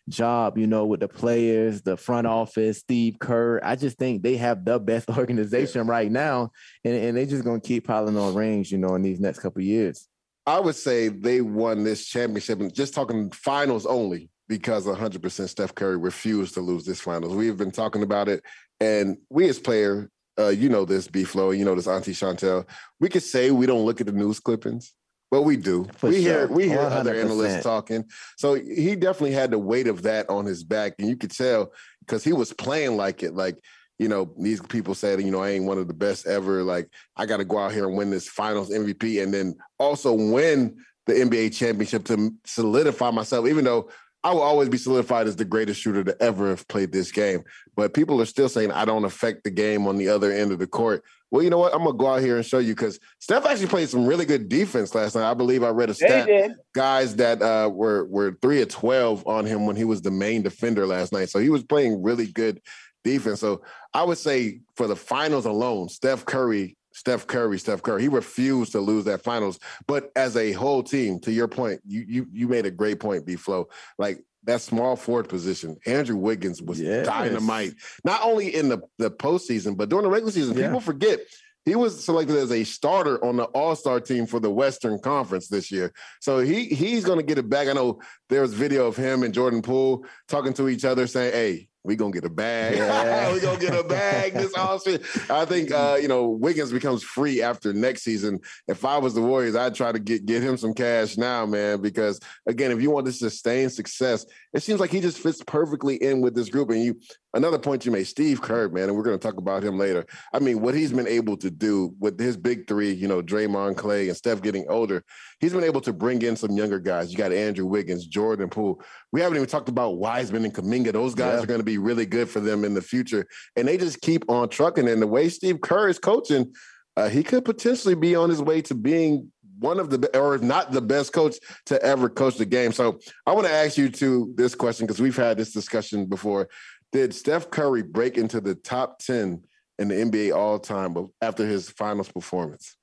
job, 0.08 0.58
you 0.58 0.66
know, 0.66 0.86
with 0.86 1.00
the 1.00 1.08
players, 1.08 1.82
the 1.82 1.96
front 1.96 2.26
office, 2.26 2.78
Steve 2.78 3.18
Kerr. 3.18 3.60
I 3.62 3.76
just 3.76 3.98
think 3.98 4.22
they 4.22 4.36
have 4.36 4.64
the 4.64 4.78
best 4.78 5.08
organization 5.16 5.86
right 5.86 6.10
now, 6.10 6.50
and, 6.84 6.94
and 6.94 7.16
they're 7.16 7.26
just 7.26 7.44
gonna 7.44 7.60
keep 7.60 7.86
piling 7.86 8.16
on 8.16 8.34
rings, 8.34 8.70
you 8.70 8.78
know, 8.78 8.94
in 8.94 9.02
these 9.02 9.20
next 9.20 9.40
couple 9.40 9.60
of 9.60 9.66
years. 9.66 10.08
I 10.46 10.58
would 10.58 10.74
say 10.74 11.08
they 11.08 11.40
won 11.40 11.84
this 11.84 12.06
championship, 12.06 12.60
and 12.60 12.74
just 12.74 12.94
talking 12.94 13.30
finals 13.30 13.86
only 13.86 14.30
because 14.48 14.84
100% 14.84 15.48
Steph 15.48 15.74
Curry 15.76 15.96
refused 15.96 16.54
to 16.54 16.60
lose 16.60 16.84
this 16.84 17.00
finals. 17.00 17.36
We've 17.36 17.56
been 17.56 17.70
talking 17.70 18.02
about 18.02 18.28
it, 18.28 18.42
and 18.80 19.16
we 19.28 19.48
as 19.48 19.60
player, 19.60 20.10
uh, 20.40 20.48
you 20.48 20.68
know 20.68 20.84
this, 20.84 21.08
B 21.08 21.24
Flow, 21.24 21.50
you 21.50 21.64
know 21.64 21.74
this, 21.74 21.86
Auntie 21.86 22.12
Chantel. 22.12 22.66
We 22.98 23.08
could 23.08 23.22
say 23.22 23.50
we 23.50 23.66
don't 23.66 23.84
look 23.84 24.00
at 24.00 24.06
the 24.06 24.12
news 24.12 24.40
clippings, 24.40 24.94
but 25.30 25.42
we 25.42 25.56
do. 25.56 25.86
For 25.96 26.08
we 26.08 26.22
hear 26.22 26.46
we 26.48 26.68
hear 26.68 26.80
other 26.80 27.14
100%. 27.14 27.24
analysts 27.24 27.62
talking. 27.62 28.04
So 28.36 28.54
he 28.54 28.96
definitely 28.96 29.32
had 29.32 29.50
the 29.50 29.58
weight 29.58 29.86
of 29.86 30.02
that 30.02 30.28
on 30.28 30.46
his 30.46 30.64
back, 30.64 30.94
and 30.98 31.08
you 31.08 31.16
could 31.16 31.30
tell 31.30 31.72
because 32.00 32.24
he 32.24 32.32
was 32.32 32.52
playing 32.52 32.96
like 32.96 33.22
it, 33.22 33.34
like. 33.34 33.58
You 33.98 34.08
know, 34.08 34.32
these 34.38 34.62
people 34.62 34.94
said, 34.94 35.20
you 35.20 35.30
know, 35.30 35.42
I 35.42 35.50
ain't 35.50 35.66
one 35.66 35.76
of 35.76 35.86
the 35.86 35.92
best 35.92 36.26
ever. 36.26 36.62
Like, 36.62 36.88
I 37.18 37.26
got 37.26 37.36
to 37.36 37.44
go 37.44 37.58
out 37.58 37.72
here 37.72 37.86
and 37.86 37.94
win 37.94 38.08
this 38.08 38.26
finals 38.26 38.70
MVP 38.70 39.22
and 39.22 39.34
then 39.34 39.56
also 39.78 40.14
win 40.14 40.78
the 41.04 41.12
NBA 41.12 41.54
championship 41.54 42.06
to 42.06 42.32
solidify 42.46 43.10
myself, 43.10 43.46
even 43.46 43.64
though 43.64 43.90
I 44.22 44.32
will 44.32 44.42
always 44.42 44.68
be 44.68 44.76
solidified 44.76 45.26
as 45.26 45.36
the 45.36 45.44
greatest 45.44 45.80
shooter 45.80 46.04
to 46.04 46.22
ever 46.22 46.50
have 46.50 46.68
played 46.68 46.92
this 46.92 47.10
game. 47.10 47.42
But 47.74 47.94
people 47.94 48.20
are 48.20 48.26
still 48.26 48.48
saying 48.48 48.70
I 48.70 48.84
don't 48.84 49.04
affect 49.04 49.44
the 49.44 49.50
game 49.50 49.86
on 49.86 49.96
the 49.96 50.08
other 50.08 50.30
end 50.30 50.52
of 50.52 50.58
the 50.58 50.66
court. 50.66 51.02
Well, 51.30 51.42
you 51.42 51.50
know 51.50 51.58
what? 51.58 51.72
I'm 51.72 51.84
gonna 51.84 51.96
go 51.96 52.08
out 52.08 52.20
here 52.20 52.36
and 52.36 52.44
show 52.44 52.58
you 52.58 52.74
because 52.74 52.98
Steph 53.20 53.46
actually 53.46 53.68
played 53.68 53.88
some 53.88 54.04
really 54.04 54.24
good 54.24 54.48
defense 54.48 54.94
last 54.94 55.14
night. 55.14 55.30
I 55.30 55.34
believe 55.34 55.62
I 55.62 55.68
read 55.68 55.88
a 55.88 55.94
stat. 55.94 56.28
Guys 56.74 57.16
that 57.16 57.40
uh, 57.40 57.70
were 57.72 58.04
were 58.06 58.36
three 58.42 58.60
of 58.62 58.68
twelve 58.68 59.26
on 59.26 59.46
him 59.46 59.64
when 59.64 59.76
he 59.76 59.84
was 59.84 60.02
the 60.02 60.10
main 60.10 60.42
defender 60.42 60.86
last 60.86 61.12
night. 61.12 61.30
So 61.30 61.38
he 61.38 61.48
was 61.48 61.62
playing 61.62 62.02
really 62.02 62.26
good 62.26 62.60
defense. 63.04 63.40
So 63.40 63.62
I 63.94 64.02
would 64.02 64.18
say 64.18 64.60
for 64.74 64.86
the 64.86 64.96
finals 64.96 65.46
alone, 65.46 65.88
Steph 65.88 66.24
Curry, 66.24 66.76
Steph 66.92 67.26
Curry, 67.26 67.58
Steph 67.58 67.82
Curry, 67.82 68.02
he 68.02 68.08
refused 68.08 68.72
to 68.72 68.80
lose 68.80 69.04
that 69.04 69.22
finals. 69.22 69.58
But 69.86 70.10
as 70.16 70.36
a 70.36 70.52
whole 70.52 70.82
team, 70.82 71.20
to 71.20 71.32
your 71.32 71.48
point, 71.48 71.80
you 71.86 72.04
you 72.08 72.26
you 72.32 72.48
made 72.48 72.66
a 72.66 72.70
great 72.70 73.00
point, 73.00 73.26
B 73.26 73.36
Flow. 73.36 73.68
Like 73.98 74.24
that 74.44 74.60
small 74.60 74.96
forward 74.96 75.28
position, 75.28 75.76
Andrew 75.86 76.16
Wiggins 76.16 76.62
was 76.62 76.80
Yes. 76.80 77.06
dynamite. 77.06 77.74
Not 78.04 78.22
only 78.22 78.54
in 78.54 78.68
the, 78.70 78.80
the 78.98 79.10
postseason, 79.10 79.76
but 79.76 79.88
during 79.90 80.04
the 80.04 80.10
regular 80.10 80.32
season. 80.32 80.56
Yeah. 80.56 80.66
People 80.66 80.80
forget 80.80 81.20
he 81.66 81.74
was 81.76 82.02
selected 82.04 82.36
as 82.36 82.50
a 82.50 82.64
starter 82.64 83.22
on 83.22 83.36
the 83.36 83.44
All-Star 83.44 84.00
team 84.00 84.26
for 84.26 84.40
the 84.40 84.50
Western 84.50 84.98
Conference 84.98 85.48
this 85.48 85.70
year. 85.70 85.92
So 86.20 86.38
he 86.38 86.64
he's 86.64 87.04
gonna 87.04 87.22
get 87.22 87.38
it 87.38 87.50
back. 87.50 87.68
I 87.68 87.74
know 87.74 88.00
there 88.30 88.40
was 88.40 88.54
video 88.54 88.86
of 88.86 88.96
him 88.96 89.22
and 89.22 89.34
Jordan 89.34 89.60
Poole 89.62 90.04
talking 90.26 90.54
to 90.54 90.68
each 90.68 90.84
other 90.86 91.06
saying, 91.06 91.32
Hey, 91.32 91.68
we 91.82 91.96
gonna 91.96 92.12
get 92.12 92.24
a 92.24 92.30
bag. 92.30 92.76
Yeah. 92.76 93.32
we 93.32 93.40
gonna 93.40 93.58
get 93.58 93.74
a 93.74 93.82
bag 93.82 94.34
this 94.34 94.52
offseason. 94.52 95.30
I 95.30 95.44
think 95.44 95.72
uh, 95.72 95.98
you 96.00 96.08
know, 96.08 96.28
Wiggins 96.28 96.72
becomes 96.72 97.02
free 97.02 97.42
after 97.42 97.72
next 97.72 98.02
season. 98.02 98.40
If 98.68 98.84
I 98.84 98.98
was 98.98 99.14
the 99.14 99.22
Warriors, 99.22 99.56
I'd 99.56 99.74
try 99.74 99.92
to 99.92 99.98
get 99.98 100.26
get 100.26 100.42
him 100.42 100.56
some 100.56 100.74
cash 100.74 101.16
now, 101.16 101.46
man, 101.46 101.80
because 101.80 102.20
again, 102.46 102.70
if 102.70 102.82
you 102.82 102.90
want 102.90 103.06
to 103.06 103.12
sustain 103.12 103.70
success, 103.70 104.26
it 104.52 104.62
seems 104.62 104.80
like 104.80 104.90
he 104.90 105.00
just 105.00 105.18
fits 105.18 105.42
perfectly 105.46 105.96
in 105.96 106.20
with 106.20 106.34
this 106.34 106.50
group. 106.50 106.70
And 106.70 106.82
you 106.82 107.00
another 107.34 107.58
point 107.58 107.84
you 107.86 107.92
made, 107.92 108.04
Steve 108.04 108.40
Kerr, 108.42 108.68
man, 108.68 108.88
and 108.88 108.96
we're 108.96 109.02
gonna 109.02 109.18
talk 109.18 109.36
about 109.36 109.62
him 109.62 109.78
later. 109.78 110.04
I 110.32 110.38
mean, 110.38 110.60
what 110.60 110.74
he's 110.74 110.92
been 110.92 111.06
able 111.06 111.36
to 111.38 111.50
do 111.50 111.94
with 111.98 112.18
his 112.18 112.36
big 112.36 112.66
three, 112.66 112.92
you 112.92 113.08
know, 113.08 113.22
Draymond 113.22 113.76
Klay 113.76 114.08
and 114.08 114.16
Steph 114.16 114.42
getting 114.42 114.66
older, 114.68 115.04
he's 115.38 115.52
been 115.52 115.64
able 115.64 115.80
to 115.82 115.92
bring 115.92 116.22
in 116.22 116.36
some 116.36 116.52
younger 116.52 116.78
guys. 116.78 117.10
You 117.12 117.18
got 117.18 117.32
Andrew 117.32 117.66
Wiggins, 117.66 118.06
Jordan 118.06 118.48
Poole. 118.48 118.82
We 119.12 119.20
haven't 119.20 119.36
even 119.36 119.48
talked 119.48 119.68
about 119.68 119.98
Wiseman 119.98 120.44
and 120.44 120.54
Kuminga. 120.54 120.92
Those 120.92 121.14
guys 121.14 121.38
Yeah. 121.38 121.44
are 121.44 121.46
going 121.46 121.60
to 121.60 121.64
be 121.64 121.78
really 121.78 122.06
good 122.06 122.28
for 122.28 122.40
them 122.40 122.64
in 122.64 122.74
the 122.74 122.82
future. 122.82 123.26
And 123.56 123.66
they 123.66 123.76
just 123.76 124.00
keep 124.00 124.28
on 124.28 124.48
trucking. 124.48 124.88
And 124.88 125.00
the 125.00 125.06
way 125.06 125.28
Steve 125.28 125.60
Kerr 125.60 125.88
is 125.88 125.98
coaching, 125.98 126.52
uh, 126.96 127.08
he 127.08 127.22
could 127.22 127.44
potentially 127.44 127.94
be 127.94 128.14
on 128.14 128.28
his 128.28 128.42
way 128.42 128.60
to 128.62 128.74
being 128.74 129.30
one 129.58 129.78
of 129.78 129.90
the, 129.90 130.18
or 130.18 130.34
if 130.34 130.42
not 130.42 130.72
the 130.72 130.80
best 130.80 131.12
coach 131.12 131.36
to 131.66 131.80
ever 131.82 132.08
coach 132.08 132.36
the 132.36 132.46
game. 132.46 132.72
So 132.72 132.98
I 133.26 133.32
want 133.32 133.46
to 133.46 133.52
ask 133.52 133.76
you 133.76 133.90
to 133.90 134.32
this 134.34 134.54
question 134.54 134.86
because 134.86 135.00
we've 135.00 135.16
had 135.16 135.36
this 135.36 135.52
discussion 135.52 136.06
before. 136.06 136.48
Did 136.92 137.14
Steph 137.14 137.50
Curry 137.50 137.82
break 137.82 138.18
into 138.18 138.40
the 138.40 138.54
top 138.54 138.98
10 138.98 139.44
in 139.78 139.88
the 139.88 139.94
NBA 139.94 140.34
all 140.34 140.58
time 140.58 140.96
after 141.22 141.46
his 141.46 141.70
finals 141.70 142.10
performance? 142.10 142.76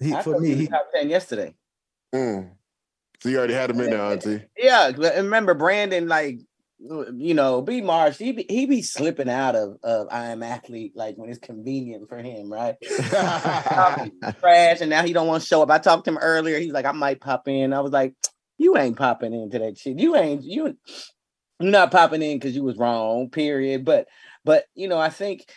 He, 0.00 0.14
I 0.14 0.22
for 0.22 0.38
me, 0.38 0.48
he 0.48 0.54
was 0.54 0.60
he, 0.62 0.68
top 0.68 0.88
ten 0.94 1.10
yesterday. 1.10 1.54
Mm. 2.14 2.50
So 3.20 3.28
you 3.28 3.38
already 3.38 3.54
had 3.54 3.70
him 3.70 3.80
in 3.80 3.90
there, 3.90 4.00
Auntie. 4.00 4.44
Yeah, 4.56 4.92
but 4.96 5.16
remember 5.16 5.54
Brandon, 5.54 6.06
like 6.06 6.38
you 6.80 7.34
know, 7.34 7.60
B 7.60 7.80
Marsh, 7.80 8.18
he 8.18 8.30
be, 8.30 8.46
he 8.48 8.66
be 8.66 8.82
slipping 8.82 9.28
out 9.28 9.56
of 9.56 9.78
of 9.82 10.06
I 10.12 10.26
am 10.26 10.44
athlete 10.44 10.92
like 10.94 11.16
when 11.16 11.28
it's 11.28 11.40
convenient 11.40 12.08
for 12.08 12.18
him, 12.18 12.52
right? 12.52 12.76
Trash, 12.82 14.80
and 14.80 14.90
now 14.90 15.02
he 15.02 15.12
don't 15.12 15.26
want 15.26 15.42
to 15.42 15.48
show 15.48 15.62
up. 15.62 15.70
I 15.70 15.78
talked 15.78 16.04
to 16.04 16.12
him 16.12 16.18
earlier. 16.18 16.60
He's 16.60 16.72
like, 16.72 16.86
I 16.86 16.92
might 16.92 17.20
pop 17.20 17.48
in. 17.48 17.72
I 17.72 17.80
was 17.80 17.92
like, 17.92 18.14
you 18.56 18.76
ain't 18.76 18.96
popping 18.96 19.34
into 19.34 19.58
that 19.58 19.78
shit. 19.78 19.98
You 19.98 20.14
ain't 20.14 20.44
you. 20.44 20.76
You're 21.60 21.72
not 21.72 21.90
popping 21.90 22.22
in 22.22 22.38
because 22.38 22.54
you 22.54 22.62
was 22.62 22.76
wrong. 22.76 23.30
Period. 23.30 23.84
But 23.84 24.06
but 24.44 24.64
you 24.74 24.88
know, 24.88 24.98
I 24.98 25.08
think 25.10 25.50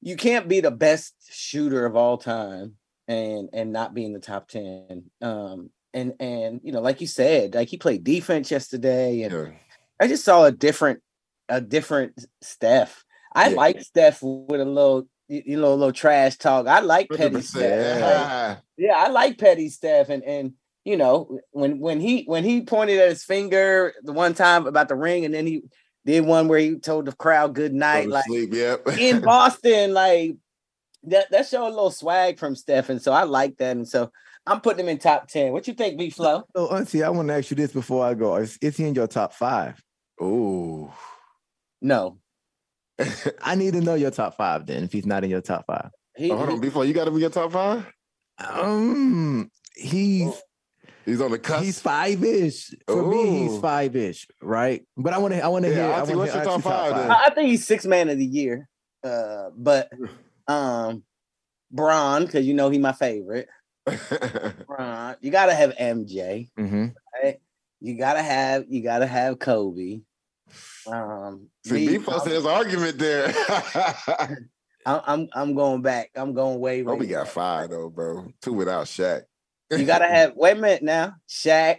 you 0.00 0.16
can't 0.16 0.48
be 0.48 0.60
the 0.60 0.70
best 0.70 1.14
shooter 1.30 1.86
of 1.86 1.96
all 1.96 2.18
time 2.18 2.74
and 3.08 3.48
and 3.52 3.72
not 3.72 3.94
be 3.94 4.04
in 4.04 4.12
the 4.12 4.18
top 4.18 4.48
10 4.48 5.04
um 5.22 5.70
and 5.94 6.12
and 6.20 6.60
you 6.64 6.72
know 6.72 6.80
like 6.80 7.00
you 7.00 7.06
said 7.06 7.54
like 7.54 7.68
he 7.68 7.76
played 7.76 8.02
defense 8.02 8.50
yesterday 8.50 9.22
and 9.22 9.54
i 10.00 10.08
just 10.08 10.24
saw 10.24 10.44
a 10.44 10.50
different 10.50 11.00
a 11.48 11.60
different 11.60 12.12
steph 12.42 13.04
i 13.32 13.48
Yeah. 13.48 13.54
like 13.56 13.80
steph 13.80 14.18
with 14.22 14.60
a 14.60 14.64
little 14.64 15.06
you 15.28 15.56
know 15.56 15.68
a 15.72 15.76
little 15.76 15.92
trash 15.92 16.36
talk 16.36 16.66
i 16.66 16.80
like 16.80 17.08
petty 17.08 17.36
100%. 17.36 17.42
steph. 17.44 18.00
Like, 18.02 18.58
yeah 18.76 18.94
i 18.96 19.08
like 19.08 19.38
petty 19.38 19.68
steph 19.68 20.08
and 20.08 20.24
and 20.24 20.52
you 20.86 20.96
know 20.96 21.38
when 21.50 21.78
when 21.80 22.00
he 22.00 22.22
when 22.24 22.44
he 22.44 22.62
pointed 22.62 22.98
at 22.98 23.08
his 23.08 23.24
finger 23.24 23.92
the 24.02 24.12
one 24.12 24.34
time 24.34 24.66
about 24.66 24.88
the 24.88 24.94
ring 24.94 25.24
and 25.24 25.34
then 25.34 25.46
he 25.46 25.62
did 26.06 26.24
one 26.24 26.46
where 26.46 26.60
he 26.60 26.76
told 26.76 27.04
the 27.04 27.12
crowd 27.12 27.54
good 27.54 27.74
night 27.74 28.08
like 28.08 28.24
sleep, 28.26 28.54
yep. 28.54 28.86
in 28.96 29.20
Boston, 29.22 29.92
like 29.92 30.36
that 31.02 31.30
that 31.32 31.48
showed 31.48 31.66
a 31.66 31.70
little 31.70 31.90
swag 31.90 32.38
from 32.38 32.54
Stephen. 32.54 33.00
So 33.00 33.12
I 33.12 33.24
like 33.24 33.58
that. 33.58 33.76
And 33.76 33.88
so 33.88 34.10
I'm 34.46 34.60
putting 34.60 34.84
him 34.84 34.88
in 34.88 34.98
top 34.98 35.26
10. 35.26 35.52
What 35.52 35.66
you 35.66 35.74
think, 35.74 35.98
B 35.98 36.10
Flow? 36.10 36.44
so 36.54 36.68
Auntie, 36.74 37.02
I 37.02 37.10
want 37.10 37.28
to 37.28 37.34
ask 37.34 37.50
you 37.50 37.56
this 37.56 37.72
before 37.72 38.06
I 38.06 38.14
go: 38.14 38.36
Is, 38.36 38.56
is 38.62 38.76
he 38.76 38.84
in 38.84 38.94
your 38.94 39.08
top 39.08 39.32
five? 39.32 39.82
Oh, 40.20 40.94
No. 41.82 42.18
I 43.42 43.56
need 43.56 43.74
to 43.74 43.82
know 43.82 43.94
your 43.94 44.12
top 44.12 44.36
five. 44.36 44.64
Then, 44.64 44.84
if 44.84 44.92
he's 44.92 45.04
not 45.04 45.24
in 45.24 45.30
your 45.30 45.42
top 45.42 45.66
five, 45.66 45.90
He, 46.16 46.30
Oh, 46.30 46.36
hold 46.36 46.48
on, 46.48 46.60
before 46.60 46.84
you 46.86 46.94
got 46.94 47.04
to 47.04 47.10
be 47.10 47.20
your 47.20 47.30
top 47.30 47.52
five. 47.52 47.86
um, 48.38 49.50
he's 49.74 50.32
He's 51.06 51.20
on 51.20 51.30
the 51.30 51.38
cusp. 51.38 51.64
he's 51.64 51.80
five 51.80 52.22
ish. 52.24 52.74
For 52.88 53.02
me, 53.08 53.30
he's 53.44 53.58
five 53.60 53.94
ish, 53.96 54.26
right? 54.42 54.84
But 54.96 55.12
I 55.14 55.18
want 55.18 55.34
to, 55.34 55.40
I 55.42 55.48
want 55.48 55.64
to 55.64 55.70
Yeah, 55.70 55.76
hear. 55.76 55.84
I 55.84 55.98
Auntie, 56.00 56.10
wanna 56.10 56.18
what's 56.18 56.32
hear 56.32 56.42
your 56.42 56.50
top 56.50 56.62
five 56.62 56.96
then? 56.96 57.10
I, 57.12 57.24
I 57.26 57.30
think 57.34 57.48
he's 57.48 57.64
six 57.66 57.86
man 57.86 58.08
of 58.10 58.18
the 58.18 58.26
year. 58.26 58.68
Uh, 59.04 59.50
but 59.56 59.88
um 60.48 61.04
Bron, 61.70 62.26
because 62.26 62.44
you 62.46 62.54
know 62.54 62.68
he 62.70 62.78
my 62.78 62.92
favorite. 62.92 63.48
Bron, 64.66 65.16
you 65.20 65.30
gotta 65.30 65.54
have 65.54 65.74
MJ, 65.76 66.50
Mhm. 66.58 66.92
right? 67.22 67.38
You 67.80 67.96
gotta 67.96 68.22
have 68.22 68.64
you 68.68 68.82
gotta 68.82 69.06
have 69.06 69.38
Kobe. 69.38 70.00
Um 70.86 71.48
See, 71.64 71.86
B, 71.86 71.98
B 71.98 72.04
posted 72.04 72.32
his 72.32 72.46
argument 72.46 72.98
there. 72.98 73.32
I'm, 74.86 75.00
I'm 75.04 75.28
I'm 75.34 75.54
going 75.54 75.82
back. 75.82 76.10
I'm 76.16 76.32
going 76.34 76.58
way, 76.60 76.82
way. 76.82 76.96
Kobe 76.96 77.06
got 77.06 77.28
five 77.28 77.70
though, 77.70 77.90
bro. 77.90 78.28
Two 78.40 78.52
without 78.52 78.86
Shaq. 78.86 79.22
You 79.70 79.84
gotta 79.84 80.06
have 80.06 80.32
wait 80.36 80.56
a 80.56 80.60
minute 80.60 80.82
now, 80.82 81.14
Shaq. 81.28 81.78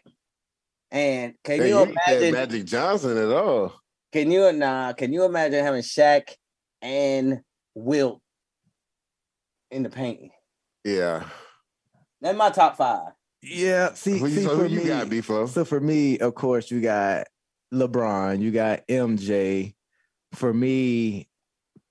And 0.92 1.34
can 1.44 1.62
Hey, 1.62 1.70
you 1.70 1.80
you 1.80 1.84
imagine? 1.84 2.34
Magic 2.34 2.66
Johnson 2.66 3.18
at 3.18 3.30
all? 3.30 3.74
Can 4.12 4.32
you 4.32 4.52
nah? 4.54 4.94
Can 4.94 5.14
you 5.14 5.24
imagine 5.24 5.64
having 5.64 5.82
Shaq 5.82 6.34
and 6.82 7.42
Wilt 7.76 8.22
in 9.72 9.84
the 9.84 9.90
paint? 9.90 10.32
Yeah. 10.84 11.26
That's 12.22 12.38
my 12.38 12.50
top 12.50 12.78
five. 12.78 13.12
Yeah, 13.42 13.94
see, 13.94 14.18
Who 14.18 14.28
you- 14.28 14.36
see 14.36 14.44
so 14.44 14.58
for 14.58 14.66
you 14.66 14.80
me, 14.82 14.88
got, 14.88 15.10
B-Flo? 15.10 15.46
So 15.46 15.64
for 15.64 15.80
me, 15.80 16.18
of 16.20 16.34
course, 16.36 16.72
you 16.72 16.82
got 16.82 17.28
LeBron, 17.74 18.42
you 18.42 18.52
got 18.52 18.88
MJ. 18.88 19.76
For 20.34 20.54
me, 20.54 21.30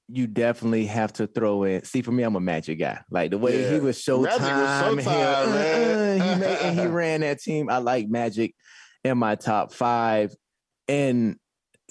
you 0.08 0.26
definitely 0.26 0.86
have 0.86 1.12
to 1.14 1.26
throw 1.26 1.64
in. 1.64 1.84
See, 1.84 2.02
for 2.02 2.12
me, 2.12 2.22
I'm 2.22 2.36
a 2.36 2.40
Magic 2.40 2.78
guy. 2.78 3.00
Like 3.10 3.30
the 3.30 3.38
way 3.38 3.56
he 3.68 3.74
Yeah. 3.76 3.78
was 3.80 4.06
Magic 4.08 4.18
was 4.18 4.28
Showtime, 4.38 4.90
and 4.92 5.00
he, 5.00 5.06
Showtime, 5.06 6.20
uh, 6.20 6.24
he 6.34 6.40
made, 6.40 6.58
and 6.62 6.78
he 6.80 6.86
ran 6.94 7.20
that 7.22 7.40
team. 7.40 7.68
I 7.70 7.78
like 7.78 8.08
Magic 8.08 8.54
in 9.04 9.18
my 9.18 9.34
top 9.34 9.72
five, 9.72 10.34
and 10.88 11.36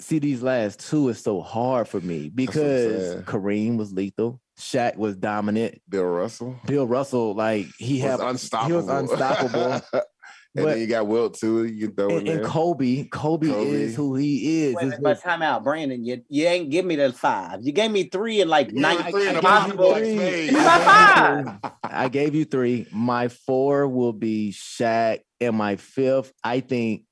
see 0.00 0.18
these 0.18 0.42
last 0.42 0.80
two 0.88 1.08
is 1.08 1.20
so 1.22 1.40
hard 1.40 1.88
for 1.88 2.00
me 2.00 2.30
because. 2.34 3.22
Kareem 3.24 3.76
was 3.76 3.92
lethal. 3.92 4.40
Shaq 4.58 4.96
was 4.96 5.16
dominant. 5.16 5.82
Bill 5.86 6.04
Russell. 6.04 6.58
Bill 6.66 6.86
Russell, 6.86 7.34
like 7.34 7.66
he 7.78 8.00
Was 8.02 8.10
had 8.10 8.20
unstoppable. 8.20 8.68
He 8.68 8.72
was 8.72 8.88
unstoppable. 8.88 9.82
and 10.56 10.64
But- 10.64 10.70
then 10.72 10.80
you 10.80 10.86
got 10.86 11.06
Wilt 11.06 11.34
too. 11.34 11.64
You 11.64 11.88
can 11.88 11.96
throw 11.96 12.08
in 12.10 12.16
and, 12.18 12.26
there. 12.26 12.36
and 12.38 12.46
Kobe, 12.46 13.04
Kobe, 13.04 13.48
Kobe. 13.48 13.70
is 13.70 13.94
who 13.94 14.14
he 14.14 14.64
is. 14.64 14.74
Wait, 14.74 14.86
It's 14.86 14.94
wait, 14.96 15.02
but 15.02 15.22
time 15.22 15.42
out, 15.42 15.62
Brandon. 15.64 16.04
You 16.04 16.22
you 16.28 16.46
ain't 16.46 16.70
give 16.70 16.84
me 16.84 16.96
the 16.96 17.12
five. 17.12 17.60
You 17.62 17.72
gave 17.72 17.90
me 17.90 18.04
three 18.04 18.40
and 18.40 18.50
like 18.50 18.70
Yeah, 18.72 18.80
nine. 18.80 18.96
I- 18.98 19.06
I 19.08 19.12
gave 19.12 19.34
you 19.34 19.40
possible. 19.40 19.94
three. 19.94 20.46
Give 20.46 20.52
my 20.54 20.60
five. 20.78 21.72
I 21.84 22.08
gave 22.08 22.34
you 22.34 22.44
three. 22.44 22.86
My 22.92 23.28
four 23.28 23.86
will 23.86 24.12
be 24.12 24.52
Shaq, 24.52 25.20
and 25.40 25.56
my 25.56 25.76
fifth, 25.76 26.32
I 26.42 26.60
think 26.60 27.04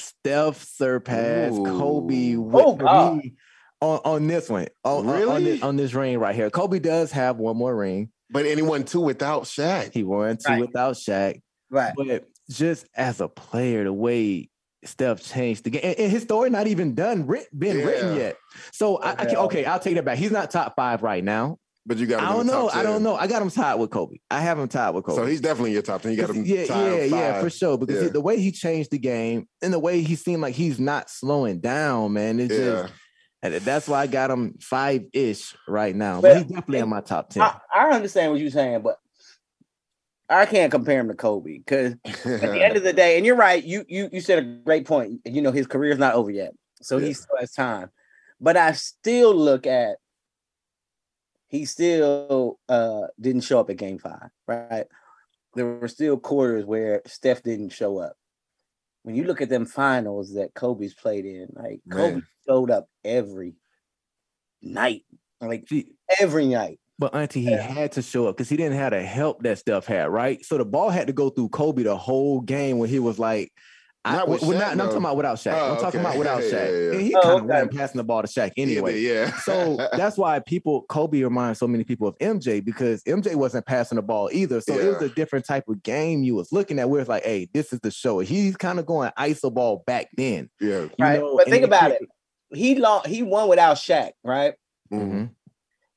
Steph 0.00 0.62
surpassed 0.64 1.56
Kobe 1.56 2.36
with, 2.36 2.64
Oh, 2.64 2.76
for 2.76 2.82
God. 2.82 3.16
me 3.18 3.34
on, 3.80 4.00
on 4.04 4.26
this 4.26 4.48
one. 4.48 4.66
On, 4.84 5.06
on- 5.06 5.14
on, 5.14 5.20
Really? 5.20 5.44
this, 5.44 5.62
on 5.62 5.76
this 5.76 5.94
ring 5.94 6.18
right 6.18 6.34
here. 6.34 6.50
Kobe 6.50 6.78
does 6.78 7.12
have 7.12 7.36
one 7.38 7.56
more 7.56 7.74
ring. 7.74 8.10
But 8.30 8.46
anyone 8.46 8.84
two 8.84 9.00
without 9.00 9.44
Shaq. 9.44 9.92
He 9.92 10.02
won 10.02 10.36
two 10.38 10.50
Right. 10.52 10.60
without 10.60 10.94
Shaq. 10.94 11.40
Right. 11.74 11.92
But 11.96 12.28
just 12.50 12.86
as 12.96 13.20
a 13.20 13.28
player, 13.28 13.84
the 13.84 13.92
way 13.92 14.48
Steph 14.84 15.22
changed 15.22 15.64
the 15.64 15.70
game, 15.70 15.80
and, 15.82 15.98
and 15.98 16.10
his 16.12 16.22
story 16.22 16.50
not 16.50 16.66
even 16.66 16.94
done, 16.94 17.26
writ, 17.26 17.46
been 17.58 17.78
written 17.84 18.16
yet. 18.16 18.36
So 18.72 18.96
I, 18.98 19.12
I 19.12 19.24
can, 19.26 19.36
okay, 19.36 19.64
I'll 19.64 19.80
take 19.80 19.94
that 19.96 20.04
back. 20.04 20.18
He's 20.18 20.30
not 20.30 20.50
top 20.50 20.74
five 20.76 21.02
right 21.02 21.24
now. 21.24 21.58
But 21.86 21.98
you 21.98 22.06
got 22.06 22.20
him 22.22 22.28
I 22.28 22.30
in 22.30 22.36
don't 22.38 22.46
the 22.46 22.52
know. 22.52 22.68
top 22.68 22.76
I 22.76 22.82
don't 22.82 23.02
know. 23.02 23.14
I 23.16 23.26
got 23.26 23.42
him 23.42 23.50
tied 23.50 23.74
with 23.74 23.90
Kobe. 23.90 24.16
I 24.30 24.40
have 24.40 24.58
him 24.58 24.68
tied 24.68 24.90
with 24.90 25.04
Kobe. 25.04 25.16
So 25.20 25.26
he's 25.26 25.42
definitely 25.42 25.72
your 25.72 25.82
top 25.82 26.00
ten. 26.00 26.12
You 26.12 26.16
got 26.18 26.30
him. 26.30 26.44
yeah, 26.46 26.64
tied 26.66 26.92
yeah, 26.92 27.02
yeah, 27.04 27.40
for 27.42 27.50
sure. 27.50 27.76
Because 27.76 28.04
Yeah. 28.04 28.08
the 28.08 28.22
way 28.22 28.40
he 28.40 28.52
changed 28.52 28.90
the 28.90 28.98
game 28.98 29.46
and 29.60 29.70
the 29.72 29.78
way 29.78 30.00
he 30.00 30.14
seemed 30.16 30.40
like 30.40 30.54
he's 30.54 30.80
not 30.80 31.10
slowing 31.10 31.60
down, 31.60 32.14
man. 32.14 32.40
It's 32.40 32.54
Yeah. 32.54 32.64
just 32.64 32.92
and 33.42 33.54
that's 33.56 33.86
why 33.86 34.00
I 34.00 34.06
got 34.06 34.30
him 34.30 34.54
five 34.62 35.02
ish 35.12 35.54
right 35.68 35.94
now. 35.94 36.22
But, 36.22 36.28
But- 36.28 36.36
he's 36.38 36.46
definitely 36.46 36.78
in 36.78 36.88
my 36.88 37.02
top 37.02 37.28
ten. 37.28 37.42
I, 37.42 37.58
I 37.74 37.90
understand 37.90 38.32
what 38.32 38.40
you're 38.40 38.50
saying, 38.50 38.80
but 38.80 38.96
I 40.28 40.46
can't 40.46 40.70
compare 40.70 41.00
him 41.00 41.08
to 41.08 41.14
Kobe 41.14 41.58
because 41.58 41.94
at 42.04 42.22
the 42.24 42.64
end 42.64 42.76
of 42.76 42.82
the 42.82 42.92
day, 43.02 43.16
and 43.16 43.26
you're 43.26 43.36
right, 43.36 43.62
you 43.62 43.84
you 43.88 44.08
you 44.12 44.20
said 44.20 44.38
a 44.38 44.42
great 44.42 44.86
point. 44.86 45.20
You 45.24 45.42
know, 45.42 45.52
his 45.52 45.66
career's 45.66 45.98
not 45.98 46.14
over 46.14 46.30
yet, 46.30 46.52
so 46.80 46.98
he 46.98 47.12
still 47.12 47.36
has 47.38 47.52
time. 47.52 47.90
But 48.40 48.56
I 48.56 48.72
still 48.72 49.34
look 49.34 49.66
at 49.66 49.96
he 51.48 51.66
still 51.66 52.58
uh 52.68 53.02
didn't 53.20 53.42
show 53.42 53.60
up 53.60 53.70
at 53.70 53.76
game 53.76 53.98
five, 53.98 54.30
right? 54.46 54.86
There 55.54 55.66
were 55.66 55.88
still 55.88 56.16
quarters 56.18 56.64
where 56.64 57.02
Steph 57.06 57.42
didn't 57.42 57.70
show 57.70 57.98
up. 57.98 58.16
When 59.02 59.14
you 59.14 59.24
look 59.24 59.42
at 59.42 59.50
them 59.50 59.66
finals 59.66 60.34
that 60.34 60.54
Kobe's 60.54 60.94
played 60.94 61.26
in, 61.26 61.48
like 61.52 61.80
Kobe 61.90 62.22
showed 62.46 62.70
up 62.70 62.88
every 63.04 63.54
night, 64.62 65.04
like 65.40 65.68
every 66.18 66.46
night. 66.46 66.80
But 66.98 67.14
auntie, 67.14 67.40
he 67.42 67.50
had 67.52 67.92
to 67.92 68.02
show 68.02 68.28
up 68.28 68.36
because 68.36 68.48
he 68.48 68.56
didn't 68.56 68.76
have 68.78 68.92
the 68.92 69.02
help 69.02 69.42
that 69.42 69.58
Steph 69.58 69.86
had, 69.86 70.10
right? 70.10 70.44
So 70.44 70.58
the 70.58 70.64
ball 70.64 70.90
had 70.90 71.08
to 71.08 71.12
go 71.12 71.28
through 71.28 71.48
Kobe 71.48 71.82
the 71.82 71.96
whole 71.96 72.40
game 72.40 72.78
when 72.78 72.88
he 72.88 73.00
was 73.00 73.18
like, 73.18 73.52
I, 74.06 74.16
Not 74.16 74.28
with 74.28 74.42
well, 74.42 74.50
Shaq, 74.52 74.58
not, 74.60 74.76
no, 74.76 74.82
I'm 74.84 74.88
talking 74.90 74.98
about 75.04 75.16
without 75.16 75.36
Shaq. 75.38 75.52
Oh, 75.54 75.72
I'm 75.72 75.80
talking 75.80 76.00
okay. 76.00 76.08
about 76.08 76.18
without 76.18 76.42
Yeah, 76.42 76.50
Shaq. 76.50 76.52
yeah, 76.70 76.78
yeah. 76.78 76.92
And 76.92 77.00
he 77.00 77.14
Oh, 77.16 77.20
kind 77.22 77.34
of 77.36 77.40
okay. 77.44 77.48
ran 77.52 77.68
passing 77.70 77.96
the 77.96 78.04
ball 78.04 78.20
to 78.22 78.28
Shaq 78.28 78.52
anyway. 78.58 79.00
yeah. 79.00 79.32
so 79.38 79.76
that's 79.96 80.18
why 80.18 80.38
people 80.40 80.82
Kobe 80.90 81.22
reminds 81.22 81.58
so 81.58 81.66
many 81.66 81.84
people 81.84 82.06
of 82.06 82.18
MJ 82.18 82.62
because 82.62 83.02
MJ 83.04 83.34
wasn't 83.34 83.64
passing 83.64 83.96
the 83.96 84.02
ball 84.02 84.28
either. 84.30 84.60
So 84.60 84.78
it 84.78 84.86
was 84.92 85.02
a 85.02 85.08
different 85.14 85.46
type 85.46 85.64
of 85.68 85.82
game 85.82 86.22
you 86.22 86.34
was 86.34 86.52
looking 86.52 86.78
at 86.78 86.90
where 86.90 87.00
it's 87.00 87.08
like, 87.08 87.24
hey, 87.24 87.48
this 87.54 87.72
is 87.72 87.80
the 87.80 87.90
show. 87.90 88.18
He's 88.18 88.56
kind 88.56 88.78
of 88.78 88.84
going 88.84 89.10
ISO 89.18 89.52
ball 89.52 89.82
back 89.86 90.08
then. 90.18 90.50
Yeah. 90.60 90.82
You 90.82 90.90
right? 91.00 91.18
know, 91.20 91.36
but 91.38 91.46
and 91.46 91.52
think 91.52 91.64
about 91.64 91.80
created- 91.92 92.02
it. 92.50 92.58
He 92.58 92.74
lost. 92.76 93.06
He 93.06 93.22
won 93.22 93.48
without 93.48 93.78
Shaq, 93.78 94.12
right? 94.22 94.52
Mm-hmm. 94.92 95.24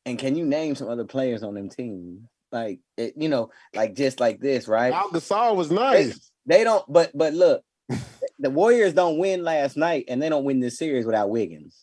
And 0.07 0.17
can 0.17 0.37
you 0.37 0.45
name 0.45 0.73
some 0.75 0.87
other 0.87 1.03
players 1.03 1.43
on 1.43 1.53
them 1.53 1.67
teams? 1.69 2.21
Like 2.49 2.79
it, 2.95 3.15
you 3.17 3.27
know, 3.27 3.51
like 3.75 3.93
just 3.93 4.21
like 4.21 4.39
this, 4.39 4.67
right? 4.69 4.93
Pau 4.93 5.09
Gasol 5.09 5.57
was 5.57 5.69
nice. 5.69 6.31
they 6.45 6.63
don't, 6.63 6.85
but 6.87 7.11
but 7.13 7.33
look, 7.33 7.61
the 8.39 8.49
Warriors 8.49 8.93
don't 8.93 9.17
win 9.17 9.43
last 9.43 9.75
night, 9.75 10.05
and 10.07 10.21
they 10.21 10.29
don't 10.29 10.45
win 10.45 10.61
this 10.61 10.77
series 10.77 11.05
without 11.05 11.29
Wiggins. 11.29 11.75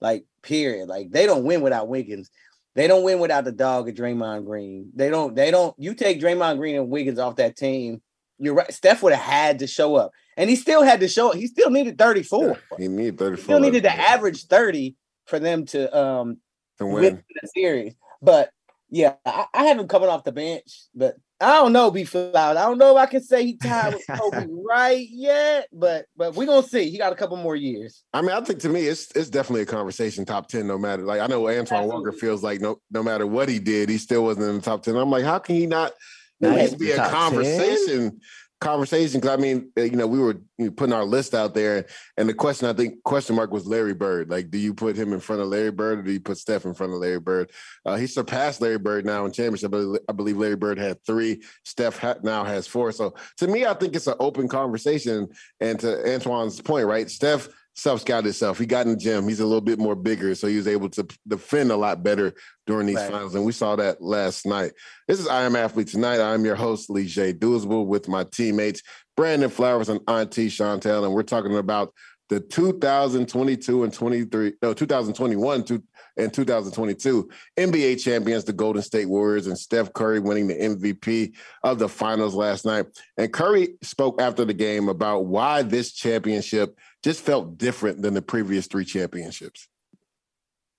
Like 0.00 0.24
period. 0.42 0.88
Like 0.88 1.12
they 1.12 1.26
don't 1.26 1.44
win 1.44 1.60
without 1.60 1.86
Wiggins. 1.86 2.28
They 2.74 2.88
don't 2.88 3.04
win 3.04 3.20
without 3.20 3.44
the 3.44 3.52
dog 3.52 3.88
of 3.88 3.94
Draymond 3.94 4.46
Green. 4.46 4.90
They 4.96 5.10
don't. 5.10 5.36
They 5.36 5.52
don't. 5.52 5.74
You 5.78 5.94
take 5.94 6.20
Draymond 6.20 6.56
Green 6.56 6.74
and 6.74 6.90
Wiggins 6.90 7.20
off 7.20 7.36
that 7.36 7.56
team. 7.56 8.02
You're 8.38 8.54
right. 8.54 8.72
Steph 8.74 9.04
would 9.04 9.12
have 9.12 9.22
had 9.22 9.60
to 9.60 9.68
show 9.68 9.94
up, 9.94 10.10
and 10.36 10.50
he 10.50 10.56
still 10.56 10.82
had 10.82 10.98
to 11.00 11.08
show 11.08 11.30
up. 11.30 11.36
He 11.36 11.46
still 11.46 11.70
needed 11.70 11.98
34. 11.98 12.58
He 12.78 12.88
needed 12.88 13.16
thirty 13.16 13.36
four. 13.36 13.44
Still 13.44 13.60
needed 13.60 13.84
to 13.84 13.92
average 13.92 14.46
30 14.46 14.96
for 15.26 15.38
them 15.38 15.66
to 15.66 15.96
um 15.96 16.38
to 16.80 16.86
win 16.86 17.02
win. 17.02 17.24
the 17.42 17.48
series. 17.54 17.94
But 18.20 18.50
yeah, 18.90 19.14
I, 19.24 19.46
I 19.54 19.64
have 19.64 19.78
him 19.78 19.88
coming 19.88 20.08
off 20.08 20.24
the 20.24 20.32
bench, 20.32 20.82
but 20.94 21.16
I 21.40 21.54
don't 21.54 21.72
know, 21.72 21.90
be 21.90 22.04
loud. 22.04 22.56
I 22.56 22.62
don't 22.62 22.76
know 22.76 22.96
if 22.96 23.02
I 23.02 23.06
can 23.06 23.22
say 23.22 23.46
he 23.46 23.56
tied 23.56 23.94
with 23.94 24.04
Kobe 24.06 24.46
right 24.68 25.06
yet, 25.08 25.68
but 25.72 26.06
but 26.16 26.34
we're 26.34 26.46
gonna 26.46 26.66
see. 26.66 26.90
He 26.90 26.98
got 26.98 27.12
a 27.12 27.16
couple 27.16 27.36
more 27.38 27.56
years. 27.56 28.02
I 28.12 28.20
mean, 28.20 28.32
I 28.32 28.40
think 28.42 28.58
to 28.60 28.68
me, 28.68 28.86
it's 28.86 29.10
it's 29.14 29.30
definitely 29.30 29.62
a 29.62 29.66
conversation 29.66 30.24
top 30.26 30.48
ten, 30.48 30.66
no 30.66 30.76
matter. 30.76 31.02
Like 31.02 31.20
I 31.20 31.26
know 31.28 31.48
Antoine 31.48 31.86
Walker 31.88 32.12
feels 32.12 32.42
like 32.42 32.60
no 32.60 32.80
no 32.90 33.02
matter 33.02 33.26
what 33.26 33.48
he 33.48 33.58
did, 33.58 33.88
he 33.88 33.96
still 33.96 34.24
wasn't 34.24 34.46
in 34.46 34.56
the 34.56 34.60
top 34.60 34.82
ten. 34.82 34.96
I'm 34.96 35.10
like, 35.10 35.24
how 35.24 35.38
can 35.38 35.54
he 35.54 35.66
not? 35.66 35.92
There 36.40 36.50
Not 36.50 36.58
needs 36.58 36.72
in 36.72 36.78
to 36.78 36.84
be 36.84 36.90
a 36.92 37.08
conversation 37.08 38.10
10? 38.10 38.20
Conversation. 38.60 39.20
Because 39.20 39.38
I 39.38 39.40
mean, 39.40 39.70
uh, 39.76 39.82
you 39.82 39.96
know, 39.96 40.06
we 40.06 40.18
were 40.18 40.36
putting 40.76 40.92
our 40.92 41.04
list 41.04 41.34
out 41.34 41.54
there, 41.54 41.86
and 42.16 42.28
the 42.28 42.34
question 42.34 42.68
I 42.68 42.72
think 42.72 43.02
question 43.02 43.36
mark 43.36 43.50
was 43.50 43.66
Larry 43.66 43.94
Bird. 43.94 44.30
Like, 44.30 44.50
do 44.50 44.58
you 44.58 44.74
put 44.74 44.96
him 44.96 45.12
in 45.12 45.20
front 45.20 45.42
of 45.42 45.48
Larry 45.48 45.70
Bird, 45.70 46.00
or 46.00 46.02
do 46.02 46.12
you 46.12 46.20
put 46.20 46.38
Steph 46.38 46.64
in 46.64 46.74
front 46.74 46.92
of 46.92 46.98
Larry 46.98 47.20
Bird? 47.20 47.50
Uh, 47.84 47.96
he 47.96 48.06
surpassed 48.06 48.60
Larry 48.60 48.78
Bird 48.78 49.04
now 49.04 49.24
in 49.24 49.32
championship. 49.32 49.74
I 50.08 50.12
believe 50.12 50.36
Larry 50.36 50.56
Bird 50.56 50.78
had 50.78 51.02
three. 51.04 51.42
Steph 51.64 51.98
ha- 51.98 52.16
now 52.22 52.44
has 52.44 52.66
four. 52.66 52.92
So 52.92 53.14
to 53.38 53.48
me, 53.48 53.66
I 53.66 53.74
think 53.74 53.96
it's 53.96 54.06
an 54.06 54.14
open 54.20 54.48
conversation. 54.48 55.28
And 55.60 55.80
to 55.80 56.06
Antoine's 56.06 56.60
point, 56.60 56.86
right? 56.86 57.10
Steph 57.10 57.48
self 57.74 58.00
scouted 58.02 58.24
himself. 58.26 58.58
He 58.58 58.66
got 58.66 58.86
in 58.86 58.92
the 58.92 58.98
gym. 58.98 59.28
He's 59.28 59.40
a 59.40 59.46
little 59.46 59.60
bit 59.60 59.78
more 59.78 59.94
bigger, 59.94 60.34
so 60.34 60.46
he 60.46 60.56
was 60.56 60.68
able 60.68 60.88
to 60.90 61.06
defend 61.26 61.70
a 61.70 61.76
lot 61.76 62.02
better 62.02 62.34
during 62.66 62.86
these 62.86 62.96
Right. 62.96 63.10
finals. 63.10 63.34
And 63.34 63.44
we 63.44 63.52
saw 63.52 63.76
that 63.76 64.02
last 64.02 64.46
night. 64.46 64.72
This 65.08 65.20
is 65.20 65.26
I 65.26 65.42
Am 65.42 65.56
Athlete 65.56 65.88
Tonight. 65.88 66.20
I'm 66.20 66.44
your 66.44 66.56
host, 66.56 66.90
Leger 66.90 67.32
Douzable, 67.32 67.86
with 67.86 68.08
my 68.08 68.24
teammates, 68.24 68.82
Brandon 69.16 69.50
Flowers 69.50 69.88
and 69.88 70.00
Auntie 70.08 70.48
Chantel. 70.48 71.04
And 71.04 71.14
we're 71.14 71.22
talking 71.22 71.56
about 71.56 71.92
the 72.28 72.40
2022 72.40 73.82
and 73.84 73.92
23, 73.92 74.52
no, 74.62 74.72
2021 74.72 75.64
to, 75.64 75.82
and 76.16 76.32
2022 76.32 77.28
NBA 77.58 77.96
champions, 78.02 78.44
the 78.44 78.52
Golden 78.52 78.82
State 78.82 79.08
Warriors, 79.08 79.46
and 79.46 79.58
Steph 79.58 79.92
Curry 79.92 80.20
winning 80.20 80.46
the 80.46 80.54
MVP 80.54 81.34
of 81.64 81.78
the 81.78 81.88
finals 81.88 82.34
last 82.34 82.64
night. 82.64 82.86
And 83.16 83.32
Curry 83.32 83.70
spoke 83.82 84.20
after 84.20 84.44
the 84.44 84.54
game 84.54 84.88
about 84.88 85.26
why 85.26 85.62
this 85.62 85.92
championship 85.92 86.76
just 87.02 87.20
felt 87.20 87.58
different 87.58 88.02
than 88.02 88.14
the 88.14 88.22
previous 88.22 88.66
three 88.66 88.84
championships. 88.84 89.68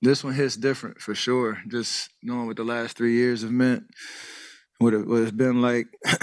This 0.02 0.24
one 0.24 0.34
hits 0.34 0.56
different 0.56 1.00
for 1.00 1.14
sure. 1.14 1.60
Just 1.68 2.10
knowing 2.24 2.48
what 2.48 2.58
the 2.58 2.64
last 2.64 2.98
three 2.98 3.14
years 3.14 3.44
have 3.44 3.52
meant, 3.52 3.84
what, 4.80 4.94
it, 4.94 5.08
what 5.08 5.22
it's 5.22 5.32
been 5.32 5.62
like 5.62 5.88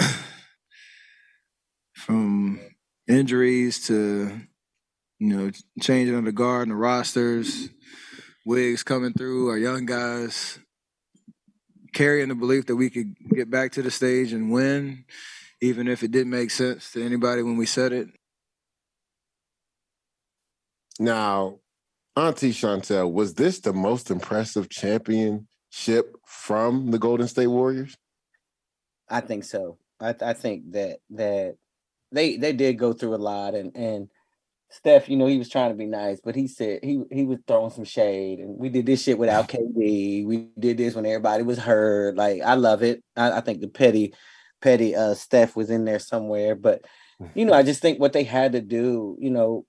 from 1.93 2.59
injuries 3.07 3.87
to, 3.87 4.41
you 5.19 5.27
know, 5.27 5.51
changing 5.81 6.15
of 6.15 6.25
the 6.25 6.31
guard 6.31 6.63
and 6.63 6.71
the 6.71 6.75
rosters, 6.75 7.69
Wiggs 8.45 8.83
coming 8.83 9.13
through, 9.13 9.49
our 9.49 9.57
young 9.57 9.85
guys 9.85 10.59
carrying 11.93 12.29
the 12.29 12.35
belief 12.35 12.65
that 12.67 12.75
we 12.75 12.89
could 12.89 13.15
get 13.33 13.49
back 13.49 13.71
to 13.73 13.81
the 13.81 13.91
stage 13.91 14.33
and 14.33 14.51
win, 14.51 15.05
even 15.61 15.87
if 15.87 16.03
it 16.03 16.11
didn't 16.11 16.31
make 16.31 16.51
sense 16.51 16.91
to 16.91 17.03
anybody 17.03 17.41
when 17.41 17.57
we 17.57 17.65
said 17.65 17.91
it. 17.91 18.07
Now, 20.99 21.59
Auntie 22.17 22.51
Chantel, 22.51 23.11
was 23.11 23.33
this 23.33 23.61
the 23.61 23.71
most 23.71 24.11
impressive 24.11 24.69
championship 24.69 26.15
from 26.25 26.91
the 26.91 26.99
Golden 26.99 27.27
State 27.27 27.47
Warriors? 27.47 27.95
I 29.09 29.21
think 29.21 29.45
so. 29.45 29.77
I, 30.01 30.13
I 30.21 30.33
think 30.33 30.71
that 30.73 30.99
that 31.11 31.55
they 32.11 32.37
they 32.37 32.53
did 32.53 32.77
go 32.77 32.93
through 32.93 33.15
a 33.15 33.17
lot, 33.17 33.55
and 33.55 33.75
and 33.75 34.09
Steph, 34.69 35.09
you 35.09 35.17
know, 35.17 35.25
he 35.25 35.37
was 35.37 35.49
trying 35.49 35.71
to 35.71 35.77
be 35.77 35.85
nice, 35.85 36.19
but 36.23 36.35
he 36.35 36.47
said 36.47 36.81
he 36.83 37.01
he 37.11 37.23
was 37.25 37.39
throwing 37.47 37.71
some 37.71 37.85
shade, 37.85 38.39
and 38.39 38.57
we 38.57 38.69
did 38.69 38.85
this 38.85 39.01
shit 39.01 39.17
without 39.17 39.47
KD. 39.49 40.25
We 40.25 40.49
did 40.59 40.77
this 40.77 40.95
when 40.95 41.05
everybody 41.05 41.43
was 41.43 41.57
hurt. 41.57 42.17
Like 42.17 42.41
I 42.41 42.55
love 42.55 42.83
it. 42.83 43.03
I, 43.15 43.37
I 43.37 43.41
think 43.41 43.61
the 43.61 43.67
petty 43.67 44.13
petty 44.61 44.95
uh 44.95 45.13
Steph 45.13 45.55
was 45.55 45.69
in 45.69 45.85
there 45.85 45.99
somewhere, 45.99 46.55
but 46.55 46.83
you 47.35 47.45
know, 47.45 47.53
I 47.53 47.63
just 47.63 47.81
think 47.81 47.99
what 47.99 48.13
they 48.13 48.23
had 48.23 48.53
to 48.53 48.61
do, 48.61 49.17
you 49.19 49.29
know, 49.29 49.65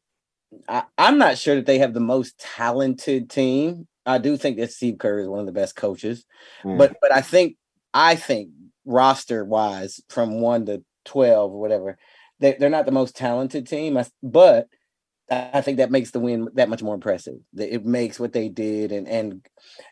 I, 0.68 0.84
I'm 0.98 1.18
not 1.18 1.38
sure 1.38 1.56
that 1.56 1.66
they 1.66 1.78
have 1.78 1.94
the 1.94 2.00
most 2.00 2.38
talented 2.38 3.30
team. 3.30 3.86
I 4.06 4.18
do 4.18 4.36
think 4.36 4.58
that 4.58 4.72
Steve 4.72 4.98
Kerr 4.98 5.20
is 5.20 5.28
one 5.28 5.40
of 5.40 5.46
the 5.46 5.52
best 5.52 5.76
coaches, 5.76 6.24
Mm. 6.64 6.78
but 6.78 6.96
but 7.00 7.12
I 7.12 7.20
think 7.20 7.56
I 7.94 8.16
think 8.16 8.50
roster 8.84 9.44
wise, 9.44 10.00
from 10.08 10.40
one 10.40 10.66
to 10.66 10.82
twelve 11.04 11.52
or 11.52 11.60
whatever, 11.60 11.98
they, 12.40 12.56
they're 12.58 12.70
not 12.70 12.86
the 12.86 12.92
most 12.92 13.16
talented 13.16 13.66
team. 13.66 13.96
I, 13.96 14.06
but 14.22 14.68
I 15.30 15.60
think 15.60 15.78
that 15.78 15.92
makes 15.92 16.10
the 16.10 16.18
win 16.18 16.48
that 16.54 16.68
much 16.68 16.82
more 16.82 16.94
impressive. 16.94 17.36
It 17.56 17.84
makes 17.84 18.18
what 18.18 18.32
they 18.32 18.48
did, 18.48 18.90
and 18.90 19.06
and 19.06 19.46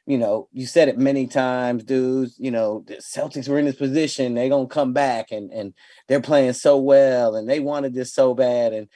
you 0.07 0.19
know, 0.19 0.49
you 0.53 0.67
said 0.67 0.89
it 0.89 0.99
many 0.99 1.27
times, 1.29 1.85
dudes. 1.85 2.35
You 2.39 2.51
know, 2.51 2.83
the 2.87 2.97
Celtics 2.97 3.49
were 3.49 3.59
in 3.59 3.67
this 3.67 3.77
position; 3.77 4.35
they're 4.35 4.49
gonna 4.49 4.67
come 4.67 4.93
back, 4.93 5.31
and 5.31 5.53
and 5.53 5.75
they're 6.09 6.21
playing 6.21 6.55
so 6.55 6.79
well, 6.79 7.37
and 7.37 7.49
they 7.49 7.61
wanted 7.61 7.95
this 7.95 8.13
so 8.13 8.35
bad, 8.35 8.73
and 8.73 8.89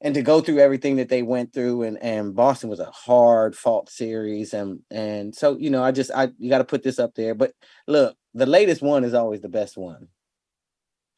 and 0.00 0.14
to 0.14 0.22
go 0.22 0.40
through 0.40 0.58
everything 0.58 0.96
that 0.96 1.08
they 1.08 1.22
went 1.22 1.52
through, 1.52 1.82
and 1.82 2.02
and 2.02 2.34
Boston 2.34 2.68
was 2.70 2.80
a 2.80 2.90
hard 2.90 3.56
fought 3.56 3.88
series, 3.90 4.52
and 4.54 4.80
and 4.90 5.34
so 5.34 5.56
you 5.56 5.70
know, 5.70 5.82
I 5.82 5.92
just 5.92 6.10
I 6.14 6.30
you 6.38 6.50
got 6.50 6.58
to 6.58 6.64
put 6.64 6.82
this 6.82 6.98
up 6.98 7.14
there. 7.14 7.34
But 7.34 7.52
look, 7.86 8.16
the 8.34 8.46
latest 8.46 8.82
one 8.82 9.04
is 9.04 9.14
always 9.14 9.40
the 9.40 9.48
best 9.48 9.76
one. 9.76 10.08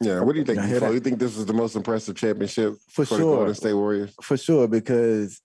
Yeah, 0.02 0.20
what 0.20 0.34
do 0.34 0.38
you 0.40 0.44
think? 0.44 0.58
I 0.58 0.66
hear 0.66 0.78
Flo? 0.78 0.88
that. 0.88 0.94
You 0.94 1.00
think 1.00 1.18
this 1.18 1.36
is 1.38 1.46
the 1.46 1.54
most 1.54 1.74
impressive 1.74 2.16
championship 2.16 2.74
For 2.90 3.04
the 3.06 3.16
sure. 3.16 3.36
Golden 3.36 3.54
State 3.54 3.72
Warriors? 3.74 4.14
for 4.22 4.36
sure 4.36 4.68
because 4.68 5.40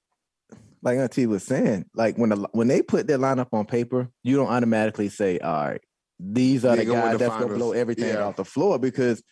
like 0.83 0.97
Auntie 0.97 1.25
was 1.27 1.43
saying, 1.43 1.85
like 1.95 2.17
when 2.17 2.31
the, 2.31 2.49
when 2.51 2.67
they 2.67 2.81
put 2.81 3.07
their 3.07 3.17
lineup 3.19 3.47
on 3.53 3.65
paper, 3.65 4.09
you 4.23 4.35
don't 4.35 4.49
automatically 4.49 5.09
say, 5.09 5.39
"All 5.39 5.53
right, 5.67 5.81
these 6.19 6.65
are 6.65 6.75
They 6.75 6.85
the 6.85 6.91
guys 6.93 7.13
the 7.13 7.17
that's 7.19 7.41
gonna 7.41 7.55
blow 7.55 7.71
everything 7.71 8.09
Yeah. 8.09 8.23
off 8.23 8.35
the 8.35 8.43
floor." 8.45 8.77
Because 8.77 9.23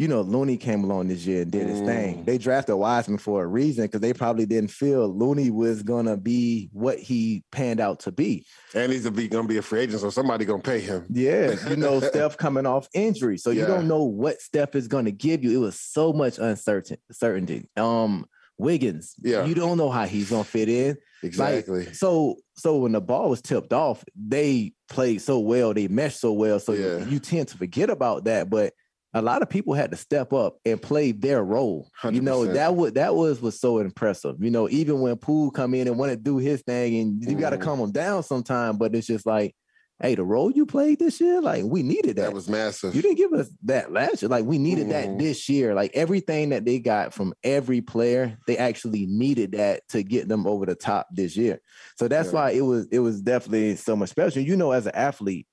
you 0.00 0.08
know 0.08 0.22
Looney 0.22 0.56
came 0.56 0.82
along 0.82 1.08
this 1.08 1.26
year 1.26 1.42
and 1.42 1.50
did 1.50 1.68
his 1.68 1.80
Mm. 1.82 1.86
thing. 1.86 2.24
They 2.24 2.38
drafted 2.38 2.76
Wiseman 2.76 3.18
for 3.18 3.42
a 3.42 3.46
reason 3.46 3.84
because 3.84 4.00
they 4.00 4.14
probably 4.14 4.46
didn't 4.46 4.70
feel 4.70 5.06
Looney 5.06 5.50
was 5.50 5.82
gonna 5.82 6.16
be 6.16 6.70
what 6.72 6.98
he 6.98 7.44
panned 7.52 7.80
out 7.80 8.00
to 8.00 8.10
be. 8.10 8.46
And 8.74 8.90
he's 8.90 9.06
gonna 9.06 9.46
be 9.46 9.58
a 9.58 9.62
free 9.62 9.80
agent, 9.80 10.00
so 10.00 10.08
somebody 10.08 10.46
gonna 10.46 10.62
pay 10.62 10.80
him. 10.80 11.04
Yeah, 11.10 11.54
you 11.68 11.76
know, 11.76 12.00
Steph 12.00 12.38
coming 12.38 12.64
off 12.64 12.88
injury, 12.94 13.36
so 13.36 13.50
you 13.50 13.66
don't 13.66 13.86
know 13.88 14.04
what 14.04 14.40
Steph 14.40 14.74
is 14.74 14.88
to 15.04 15.12
give 15.12 15.44
you. 15.44 15.52
It 15.52 15.60
was 15.66 15.78
so 15.78 16.14
much 16.14 16.38
uncertain 16.38 16.96
certainty. 17.12 17.68
Um, 17.76 18.24
Wiggins, 18.56 19.14
Yeah. 19.22 19.44
you 19.44 19.54
don't 19.54 19.76
know 19.76 19.90
how 19.90 20.06
he's 20.06 20.30
to 20.30 20.44
fit 20.44 20.68
in. 20.70 20.88
Like, 21.22 21.28
Exactly. 21.28 21.92
so, 21.92 22.36
so 22.56 22.78
when 22.78 22.92
the 22.92 23.00
ball 23.02 23.28
was 23.28 23.42
tipped 23.42 23.74
off, 23.74 24.02
they 24.16 24.72
played 24.88 25.20
so 25.20 25.38
well, 25.38 25.74
they 25.74 25.88
meshed 25.88 26.20
so 26.20 26.32
well, 26.32 26.58
so 26.58 26.72
Yeah. 26.72 27.04
you 27.06 27.18
tend 27.18 27.48
to 27.48 27.58
forget 27.58 27.90
about 27.90 28.24
that. 28.24 28.48
But 28.48 28.72
a 29.12 29.22
lot 29.22 29.42
of 29.42 29.48
people 29.50 29.74
had 29.74 29.90
to 29.90 29.96
step 29.96 30.32
up 30.32 30.58
and 30.64 30.80
play 30.80 31.12
their 31.12 31.42
role. 31.42 31.88
You 32.04 32.20
know 32.20 32.44
that 32.46 32.76
was 32.76 32.92
that 32.92 33.14
was 33.14 33.40
was 33.40 33.58
so 33.60 33.78
impressive. 33.78 34.36
You 34.40 34.50
know, 34.50 34.68
even 34.68 35.00
when 35.00 35.16
Poole 35.16 35.50
come 35.50 35.74
in 35.74 35.88
and 35.88 35.98
want 35.98 36.10
to 36.10 36.16
do 36.16 36.38
his 36.38 36.62
thing, 36.62 36.96
and 37.00 37.24
you 37.24 37.36
got 37.36 37.50
to 37.50 37.58
calm 37.58 37.80
him 37.80 37.92
down 37.92 38.22
sometime. 38.22 38.78
But 38.78 38.94
it's 38.94 39.06
just 39.08 39.26
like, 39.26 39.54
hey, 40.00 40.14
the 40.14 40.24
role 40.24 40.50
you 40.50 40.64
played 40.64 40.98
this 41.00 41.20
year, 41.20 41.40
like 41.40 41.64
we 41.64 41.82
needed 41.82 42.16
that. 42.16 42.22
That 42.22 42.32
was 42.32 42.48
massive. 42.48 42.94
you 42.94 43.02
didn't 43.02 43.18
give 43.18 43.32
us 43.32 43.50
that 43.64 43.92
last 43.92 44.22
year. 44.22 44.28
Like 44.28 44.44
we 44.44 44.58
needed 44.58 44.86
Mhm. 44.86 44.90
that 44.90 45.18
this 45.18 45.48
year. 45.48 45.74
Like 45.74 45.90
everything 45.94 46.50
that 46.50 46.64
they 46.64 46.78
got 46.78 47.12
from 47.12 47.34
every 47.42 47.80
player, 47.80 48.38
they 48.46 48.56
actually 48.56 49.06
needed 49.06 49.52
that 49.52 49.86
to 49.88 50.02
get 50.02 50.28
them 50.28 50.46
over 50.46 50.66
the 50.66 50.74
top 50.76 51.08
this 51.12 51.36
year. 51.36 51.60
So 51.98 52.06
that's 52.08 52.28
Yeah. 52.28 52.34
why 52.34 52.50
it 52.52 52.62
was 52.62 52.86
it 52.92 53.00
was 53.00 53.20
definitely 53.20 53.74
so 53.76 53.96
much 53.96 54.10
special. 54.10 54.42
You 54.42 54.56
know, 54.56 54.70
as 54.72 54.86
an 54.86 54.94
athlete, 54.94 55.46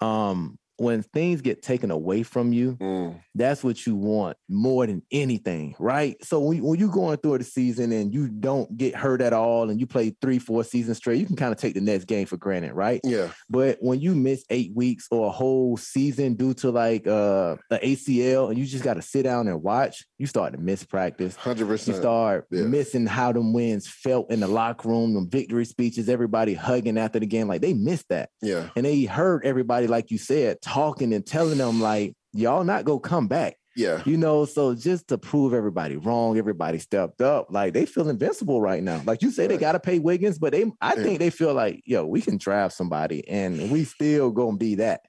um, 0.00 0.58
when 0.78 1.02
things 1.02 1.40
get 1.40 1.62
taken 1.62 1.90
away 1.90 2.22
from 2.22 2.52
you, 2.52 2.76
Mm. 2.80 3.18
that's 3.34 3.64
what 3.64 3.86
you 3.86 3.94
want 3.96 4.36
more 4.48 4.86
than 4.86 5.02
anything, 5.10 5.74
right? 5.78 6.16
So 6.24 6.40
when, 6.40 6.62
when 6.62 6.78
you're 6.78 6.88
going 6.90 7.16
through 7.18 7.38
the 7.38 7.44
season 7.44 7.92
and 7.92 8.12
you 8.12 8.28
don't 8.28 8.76
get 8.76 8.94
hurt 8.94 9.20
at 9.22 9.32
all 9.32 9.70
and 9.70 9.80
you 9.80 9.86
play 9.86 10.14
three, 10.20 10.38
four 10.38 10.64
seasons 10.64 10.98
straight, 10.98 11.18
you 11.18 11.26
can 11.26 11.36
kind 11.36 11.52
of 11.52 11.58
take 11.58 11.74
the 11.74 11.80
next 11.80 12.04
game 12.04 12.26
for 12.26 12.36
granted, 12.36 12.74
right? 12.74 13.00
Yeah. 13.04 13.30
But 13.48 13.78
when 13.80 14.00
you 14.00 14.14
miss 14.14 14.44
eight 14.50 14.72
weeks 14.74 15.06
or 15.10 15.26
a 15.28 15.30
whole 15.30 15.76
season 15.76 16.34
due 16.34 16.54
to 16.54 16.70
like 16.70 17.06
uh 17.06 17.56
the 17.70 17.78
ACL 17.78 18.48
and 18.50 18.58
you 18.58 18.66
just 18.66 18.84
got 18.84 18.94
to 18.94 19.02
sit 19.02 19.22
down 19.22 19.48
and 19.48 19.62
watch, 19.62 20.04
you 20.18 20.26
start 20.26 20.52
to 20.52 20.58
miss 20.58 20.84
practice. 20.84 21.36
100%. 21.36 21.86
You 21.88 21.94
start 21.94 22.46
Yeah. 22.50 22.64
missing 22.64 23.06
how 23.06 23.32
them 23.32 23.52
wins 23.52 23.86
felt 23.88 24.30
in 24.30 24.40
the 24.40 24.48
locker 24.48 24.88
room, 24.88 25.14
them 25.14 25.28
victory 25.30 25.64
speeches, 25.64 26.08
everybody 26.08 26.54
hugging 26.54 26.98
after 26.98 27.18
the 27.18 27.26
game. 27.26 27.48
Like 27.48 27.62
they 27.62 27.72
missed 27.74 28.08
that. 28.10 28.28
Yeah. 28.42 28.68
And 28.76 28.84
they 28.84 29.04
heard 29.04 29.44
everybody, 29.44 29.86
like 29.86 30.10
you 30.10 30.18
said, 30.18 30.60
talking 30.66 31.14
and 31.14 31.24
telling 31.24 31.58
them, 31.58 31.80
like, 31.80 32.14
y'all 32.32 32.64
not 32.64 32.84
gonna 32.84 33.00
come 33.00 33.28
back. 33.28 33.56
Yeah. 33.76 34.02
You 34.06 34.16
know, 34.16 34.46
so 34.46 34.74
just 34.74 35.08
to 35.08 35.18
prove 35.18 35.52
everybody 35.52 35.96
wrong, 35.96 36.38
everybody 36.38 36.78
stepped 36.78 37.20
up. 37.20 37.48
Like 37.50 37.74
they 37.74 37.84
feel 37.86 38.08
invincible 38.08 38.60
right 38.60 38.82
now. 38.82 39.02
Like 39.04 39.20
you 39.22 39.30
say, 39.30 39.46
they 39.46 39.58
gotta 39.58 39.78
pay 39.78 39.98
Wiggins, 39.98 40.38
but 40.38 40.52
they 40.52 40.64
I 40.80 40.94
Yeah. 40.94 41.02
think 41.02 41.18
they 41.18 41.28
feel 41.30 41.52
like, 41.52 41.82
yo, 41.84 42.06
we 42.06 42.22
can 42.22 42.38
draft 42.38 42.74
somebody 42.74 43.26
and 43.28 43.70
we 43.70 43.84
still 43.84 44.30
gonna 44.30 44.56
be 44.56 44.76
that. 44.76 45.02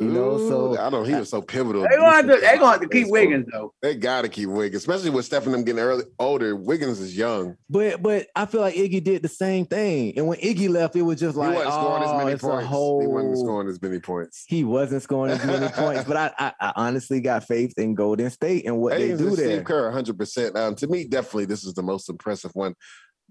You 0.00 0.06
know, 0.06 0.38
so 0.38 0.72
Ooh, 0.72 0.78
I 0.78 0.88
know 0.88 1.02
he 1.02 1.14
was 1.14 1.28
so 1.28 1.42
pivotal. 1.42 1.82
They 1.82 1.96
gonna 1.96 2.10
have 2.10 2.26
to, 2.26 2.40
they 2.40 2.56
gonna 2.56 2.70
have 2.70 2.80
to 2.80 2.88
keep 2.88 3.08
Wiggins 3.08 3.46
though. 3.52 3.74
They 3.82 3.94
got 3.94 4.22
to 4.22 4.30
keep 4.30 4.48
Wiggins, 4.48 4.82
especially 4.82 5.10
with 5.10 5.26
Steph 5.26 5.44
and 5.44 5.52
them 5.52 5.62
getting 5.62 5.80
early 5.80 6.04
older. 6.18 6.56
Wiggins 6.56 7.00
is 7.00 7.14
young. 7.14 7.56
But 7.68 8.00
but 8.00 8.28
I 8.34 8.46
feel 8.46 8.62
like 8.62 8.76
Iggy 8.76 9.04
did 9.04 9.20
the 9.22 9.28
same 9.28 9.66
thing. 9.66 10.14
And 10.16 10.26
when 10.26 10.38
Iggy 10.38 10.70
left, 10.70 10.96
it 10.96 11.02
was 11.02 11.20
just 11.20 11.36
like 11.36 11.50
he 11.50 11.56
wasn't 11.56 11.74
scoring 11.74 12.02
as 12.02 12.10
oh, 12.10 12.16
many 12.16 12.30
it's 12.32 12.42
a 12.42 12.46
points. 12.46 12.66
whole 12.66 13.00
He 13.02 13.06
wasn't 13.08 13.38
scoring 13.38 13.68
as 13.68 13.82
many 13.82 13.98
points. 14.00 14.44
he 14.48 14.64
wasn't 14.64 15.02
scoring 15.02 15.32
as 15.32 15.44
many 15.44 15.68
points. 15.68 16.04
But 16.04 16.16
I, 16.16 16.32
I, 16.38 16.52
I 16.58 16.72
honestly 16.76 17.20
got 17.20 17.44
faith 17.44 17.74
in 17.76 17.94
Golden 17.94 18.30
State 18.30 18.64
and 18.64 18.80
what 18.80 18.94
I 18.94 18.98
they 18.98 19.08
do 19.08 19.28
it's 19.28 19.36
there. 19.36 19.50
Steve 19.50 19.64
Kerr, 19.64 19.84
100. 19.84 20.16
percent 20.16 20.56
um, 20.56 20.76
To 20.76 20.86
me, 20.86 21.04
definitely, 21.04 21.44
this 21.44 21.64
is 21.64 21.74
the 21.74 21.82
most 21.82 22.08
impressive 22.08 22.52
one. 22.54 22.74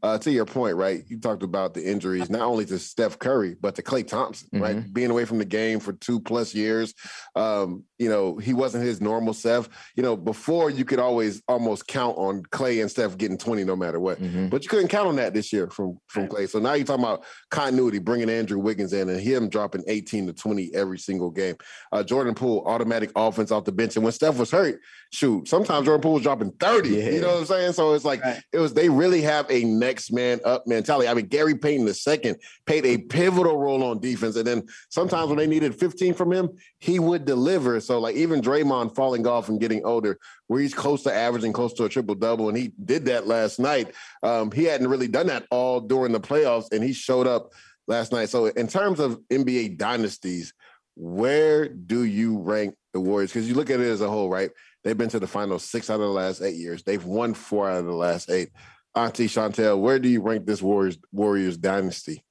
Uh, 0.02 0.18
to 0.18 0.32
your 0.32 0.46
point, 0.46 0.76
right? 0.78 1.04
You 1.08 1.20
talked 1.20 1.44
about 1.44 1.74
the 1.74 1.86
injuries, 1.86 2.30
not 2.30 2.42
only 2.42 2.66
to 2.66 2.80
Steph 2.80 3.20
Curry, 3.20 3.56
but 3.60 3.76
to 3.76 3.82
Klay 3.82 4.08
Thompson, 4.08 4.48
right? 4.54 4.94
Being 4.94 5.12
away 5.12 5.26
from 5.26 5.40
the 5.40 5.46
game 5.46 5.80
for 5.80 5.94
two 5.94 6.20
plus 6.20 6.56
years. 6.56 6.94
Um, 7.36 7.84
you 8.00 8.10
know, 8.10 8.38
he 8.38 8.54
wasn't 8.54 8.84
his 8.86 9.02
normal 9.02 9.34
self. 9.34 9.70
You 9.96 10.02
know, 10.04 10.16
before 10.16 10.70
you 10.70 10.86
could 10.86 11.00
always 11.00 11.44
almost 11.50 11.86
count 11.86 12.18
on 12.18 12.44
Klay 12.44 12.82
and 12.82 12.90
Steph 12.90 13.18
getting 13.18 13.38
20 13.38 13.66
no 13.66 13.76
matter 13.76 14.00
what. 14.00 14.20
But 14.50 14.64
you 14.64 14.70
couldn't 14.70 14.88
count 14.88 15.10
on 15.10 15.18
that 15.18 15.34
this 15.34 15.52
year 15.52 15.70
from, 15.70 16.00
from 16.08 16.28
Klay. 16.30 16.50
So 16.50 16.60
now 16.60 16.74
you're 16.74 16.86
talking 16.86 17.04
about 17.04 17.26
continuity, 17.52 18.00
bringing 18.00 18.30
Andrew 18.30 18.58
Wiggins 18.58 18.94
in 18.94 19.10
and 19.10 19.20
him 19.20 19.50
dropping 19.50 19.84
18 19.88 20.28
to 20.28 20.34
20 20.34 20.74
every 20.74 20.98
single 20.98 21.30
game. 21.30 21.58
Uh, 21.92 22.02
Jordan 22.02 22.36
Poole, 22.36 22.64
automatic 22.66 23.12
offense 23.18 23.52
off 23.52 23.66
the 23.66 23.74
bench. 23.74 23.98
And 23.98 24.04
when 24.04 24.14
Steph 24.14 24.38
was 24.38 24.50
hurt, 24.50 24.80
shoot, 25.12 25.50
sometimes 25.50 25.86
Jordan 25.86 26.02
Poole 26.02 26.14
was 26.14 26.24
dropping 26.24 26.52
30. 26.52 26.90
You 26.90 27.22
know 27.22 27.32
what 27.34 27.40
I'm 27.40 27.46
saying? 27.46 27.74
So 27.74 27.94
it's 27.96 28.06
like, 28.06 28.22
it 28.54 28.60
was, 28.60 28.74
they 28.74 28.88
really 28.88 29.22
have 29.24 29.46
a 29.52 29.66
next 29.66 30.14
man 30.14 30.40
up 30.46 30.66
mentality. 30.66 31.10
I 31.10 31.14
mean, 31.14 31.26
Gary 31.26 31.56
Payton 31.56 31.86
II 31.86 32.36
played 32.66 32.86
a 32.86 32.98
pivotal 32.98 33.58
role 33.58 33.84
on 33.84 34.00
defense. 34.00 34.38
And 34.38 34.48
then 34.48 34.68
sometimes 34.88 35.28
when 35.28 35.38
they 35.38 35.48
needed 35.48 35.76
15 35.76 36.14
from 36.14 36.32
him, 36.32 36.50
he 36.80 37.00
would 37.00 37.26
deliver. 37.26 37.82
So 37.90 38.00
like 38.00 38.16
even 38.16 38.40
Draymond 38.40 38.94
falling 38.94 39.26
off 39.26 39.50
and 39.50 39.60
getting 39.60 39.84
older, 39.84 40.20
where 40.46 40.62
he's 40.62 40.76
close 40.76 41.02
to 41.04 41.12
averaging 41.12 41.54
close 41.54 41.74
to 41.74 41.86
a 41.86 41.90
triple 41.90 42.14
double, 42.14 42.48
and 42.48 42.56
he 42.56 42.72
did 42.86 43.06
that 43.06 43.26
last 43.26 43.58
night. 43.58 43.96
Um, 44.22 44.52
he 44.52 44.66
hadn't 44.66 44.90
really 44.90 45.08
done 45.08 45.26
that 45.26 45.48
all 45.50 45.82
during 45.82 46.12
the 46.12 46.20
playoffs, 46.20 46.72
and 46.72 46.84
he 46.84 46.94
showed 46.94 47.26
up 47.26 47.52
last 47.88 48.12
night. 48.12 48.30
So 48.30 48.46
in 48.46 48.68
terms 48.68 49.00
of 49.00 49.20
NBA 49.32 49.80
dynasties, 49.80 50.54
where 50.96 51.68
do 51.68 52.04
you 52.04 52.38
rank 52.38 52.76
the 52.94 53.00
Warriors? 53.00 53.32
Because 53.32 53.50
you 53.50 53.56
look 53.56 53.72
at 53.72 53.80
it 53.80 53.88
as 53.90 54.02
a 54.02 54.08
whole, 54.08 54.30
right? 54.30 54.52
They've 54.84 54.96
been 54.96 55.10
to 55.10 55.20
the 55.20 55.26
finals 55.26 55.64
six 55.64 55.90
out 55.90 55.96
of 55.96 56.02
the 56.02 56.08
last 56.10 56.44
eight 56.44 56.58
years. 56.58 56.84
They've 56.84 57.04
won 57.04 57.34
four 57.34 57.72
out 57.72 57.80
of 57.80 57.86
the 57.86 57.92
last 57.92 58.30
eight. 58.30 58.50
Auntie 58.94 59.26
Chantel, 59.26 59.80
where 59.80 59.98
do 59.98 60.10
you 60.10 60.22
rank 60.22 60.46
this 60.46 60.62
Warriors 60.62 61.00
Warriors 61.12 61.58
dynasty? 61.58 62.24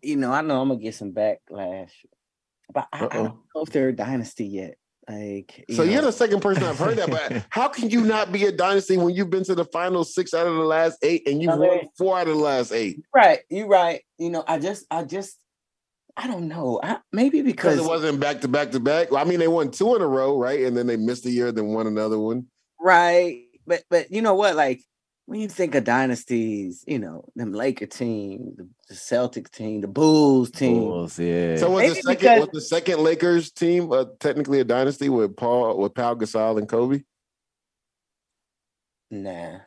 You 0.00 0.16
know, 0.16 0.32
I 0.32 0.40
know 0.40 0.62
I'm 0.62 0.68
gonna 0.68 0.80
get 0.80 0.94
some 0.94 1.12
backlash, 1.12 1.90
but 2.72 2.88
I, 2.92 3.04
I 3.04 3.08
don't 3.08 3.36
know 3.54 3.62
if 3.62 3.70
they're 3.70 3.88
a 3.88 3.92
dynasty 3.96 4.46
yet. 4.46 4.76
Like, 5.08 5.64
you 5.68 5.76
So 5.76 5.84
know, 5.84 5.90
you're 5.92 6.02
the 6.02 6.10
second 6.12 6.40
person 6.40 6.64
I've 6.64 6.78
heard 6.78 6.98
that, 6.98 7.10
but 7.10 7.46
how 7.50 7.68
can 7.68 7.90
you 7.90 8.00
not 8.02 8.32
be 8.32 8.44
a 8.46 8.52
dynasty 8.52 8.96
when 8.96 9.14
you've 9.14 9.30
been 9.30 9.44
to 9.44 9.54
the 9.54 9.64
final 9.66 10.02
six 10.02 10.34
out 10.34 10.48
of 10.48 10.54
the 10.56 10.64
last 10.64 10.98
eight 11.02 11.28
and 11.28 11.40
you've 11.40 11.52
I 11.52 11.56
won 11.56 11.80
four 11.96 12.18
out 12.18 12.26
of 12.26 12.36
the 12.36 12.42
last 12.42 12.72
eight? 12.72 13.00
right? 13.14 13.40
you're 13.48 13.68
right. 13.68 14.02
You 14.18 14.30
know, 14.30 14.42
I 14.48 14.58
just, 14.58 14.84
I 14.90 15.04
just, 15.04 15.36
I 16.16 16.26
don't 16.26 16.48
know. 16.48 16.80
I, 16.82 16.98
maybe 17.12 17.42
Because 17.42 17.76
because 17.76 17.86
it 17.86 17.88
wasn't 17.88 18.18
back 18.18 18.40
to 18.40 18.48
back 18.48 18.72
to 18.72 18.80
back. 18.80 19.12
Well, 19.12 19.24
I 19.24 19.28
mean, 19.28 19.38
they 19.38 19.48
won 19.48 19.70
two 19.70 19.94
in 19.94 20.02
a 20.02 20.06
row, 20.06 20.38
right? 20.38 20.60
And 20.64 20.76
then 20.76 20.86
they 20.86 20.96
missed 20.96 21.26
a 21.26 21.30
year, 21.30 21.52
then 21.52 21.66
won 21.68 21.86
another 21.86 22.18
one. 22.18 22.46
right. 22.80 23.42
But 23.66 23.82
but 23.90 24.10
you 24.10 24.22
know 24.22 24.34
what? 24.34 24.56
Like 24.56 24.82
when 25.26 25.40
you 25.40 25.48
think 25.48 25.74
of 25.74 25.84
dynasties, 25.84 26.84
you 26.86 26.98
know, 26.98 27.24
them 27.34 27.52
Laker 27.52 27.86
team, 27.86 28.54
the, 28.56 28.68
the 28.88 28.94
Celtics 28.94 29.50
team, 29.50 29.80
the 29.80 29.88
Bulls 29.88 30.50
team. 30.50 30.78
Bulls, 30.80 31.18
yeah. 31.18 31.56
So 31.56 31.70
was 31.70 31.82
Maybe 31.82 31.94
the 31.94 32.02
second 32.02 32.18
because- 32.20 32.40
was 32.40 32.48
the 32.52 32.60
second 32.60 32.98
Lakers 33.00 33.50
team 33.50 33.92
uh, 33.92 34.04
technically 34.20 34.60
a 34.60 34.64
dynasty 34.64 35.08
with 35.08 35.36
Paul 35.36 35.78
with 35.78 35.94
Pau 35.94 36.14
Gasol 36.14 36.58
and 36.58 36.68
Kobe? 36.68 37.02
Nah. 39.10 39.58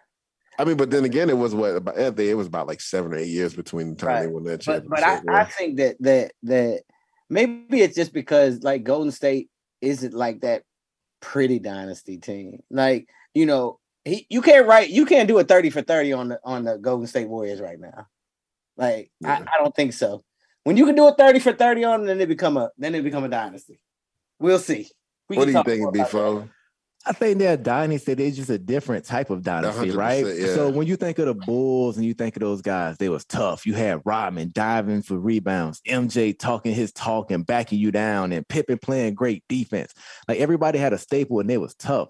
I 0.57 0.65
mean, 0.65 0.75
but 0.75 0.91
then 0.91 1.05
again, 1.05 1.29
it 1.29 1.37
was 1.37 1.55
what 1.55 1.75
about 1.75 1.97
I 1.97 2.07
it 2.21 2.35
was 2.37 2.47
about 2.47 2.67
like 2.67 2.81
seven 2.81 3.13
or 3.13 3.17
eight 3.17 3.29
years 3.29 3.53
between 3.55 3.91
the 3.91 3.95
time 3.95 4.19
they 4.21 4.25
Right. 4.27 4.33
won 4.33 4.43
that 4.43 4.65
But 4.65 4.83
championship. 4.83 5.23
but 5.25 5.33
I, 5.33 5.41
I 5.41 5.45
think 5.45 5.77
that 5.77 5.95
that 6.01 6.31
that 6.43 6.81
maybe 7.29 7.81
it's 7.81 7.95
just 7.95 8.11
because 8.13 8.61
like 8.61 8.83
Golden 8.83 9.11
State 9.11 9.49
isn't 9.81 10.13
like 10.13 10.41
that 10.41 10.63
pretty 11.21 11.59
dynasty 11.59 12.17
team. 12.17 12.59
Like, 12.69 13.07
you 13.33 13.45
know, 13.45 13.79
he 14.09 14.25
you 14.29 14.41
can't 14.41 14.67
write 14.67 14.89
you 14.89 15.05
can't 15.05 15.27
do 15.27 15.37
a 15.39 15.43
30 15.43 15.69
for 15.69 15.81
30 15.81 16.13
on 16.13 16.27
the 16.29 16.39
on 16.43 16.63
the 16.63 16.77
Golden 16.77 17.07
State 17.07 17.27
Warriors 17.27 17.61
right 17.61 17.79
now. 17.79 18.07
Like, 18.77 19.11
I, 19.25 19.33
I 19.33 19.61
don't 19.61 19.75
think 19.75 19.91
so. 19.91 20.23
When 20.63 20.77
you 20.77 20.85
can 20.85 20.95
do 20.95 21.07
a 21.07 21.13
30 21.13 21.39
for 21.39 21.51
30 21.51 21.83
on 21.83 21.99
them, 21.99 22.07
then 22.07 22.17
they 22.17 22.25
become 22.25 22.57
a 22.57 22.71
then 22.77 22.93
they 22.93 23.01
become 23.01 23.23
a 23.23 23.29
dynasty. 23.29 23.79
We'll 24.39 24.59
see. 24.59 24.89
We 25.27 25.37
what 25.37 25.45
do 25.45 25.51
you 25.51 25.63
think, 25.63 25.81
more 25.81 25.89
about 25.89 26.11
that. 26.11 26.49
I 27.05 27.13
think 27.13 27.39
they're 27.39 27.53
a 27.53 27.57
dynasty. 27.57 28.13
They're 28.13 28.31
just 28.31 28.49
a 28.49 28.57
different 28.57 29.05
type 29.05 29.29
of 29.29 29.41
dynasty, 29.41 29.91
right? 29.91 30.25
yeah. 30.25 30.53
So 30.53 30.69
when 30.69 30.85
you 30.85 30.95
think 30.95 31.17
of 31.19 31.27
the 31.27 31.33
Bulls 31.33 31.97
and 31.97 32.05
you 32.05 32.13
think 32.13 32.35
of 32.35 32.41
those 32.41 32.61
guys, 32.61 32.97
they 32.97 33.07
was 33.09 33.23
tough. 33.25 33.65
You 33.65 33.73
had 33.73 34.01
Rodman 34.03 34.51
diving 34.53 35.01
for 35.01 35.17
rebounds, 35.17 35.81
MJ 35.87 36.37
talking 36.37 36.73
his 36.73 36.91
talk 36.91 37.31
and 37.31 37.45
backing 37.45 37.79
you 37.79 37.91
down, 37.91 38.33
and 38.33 38.47
Pippen 38.47 38.79
playing 38.79 39.15
great 39.15 39.43
defense. 39.47 39.93
Like 40.27 40.39
everybody 40.39 40.77
had 40.77 40.93
a 40.93 40.97
staple 40.97 41.39
and 41.39 41.49
they 41.49 41.57
was 41.57 41.73
tough. 41.75 42.09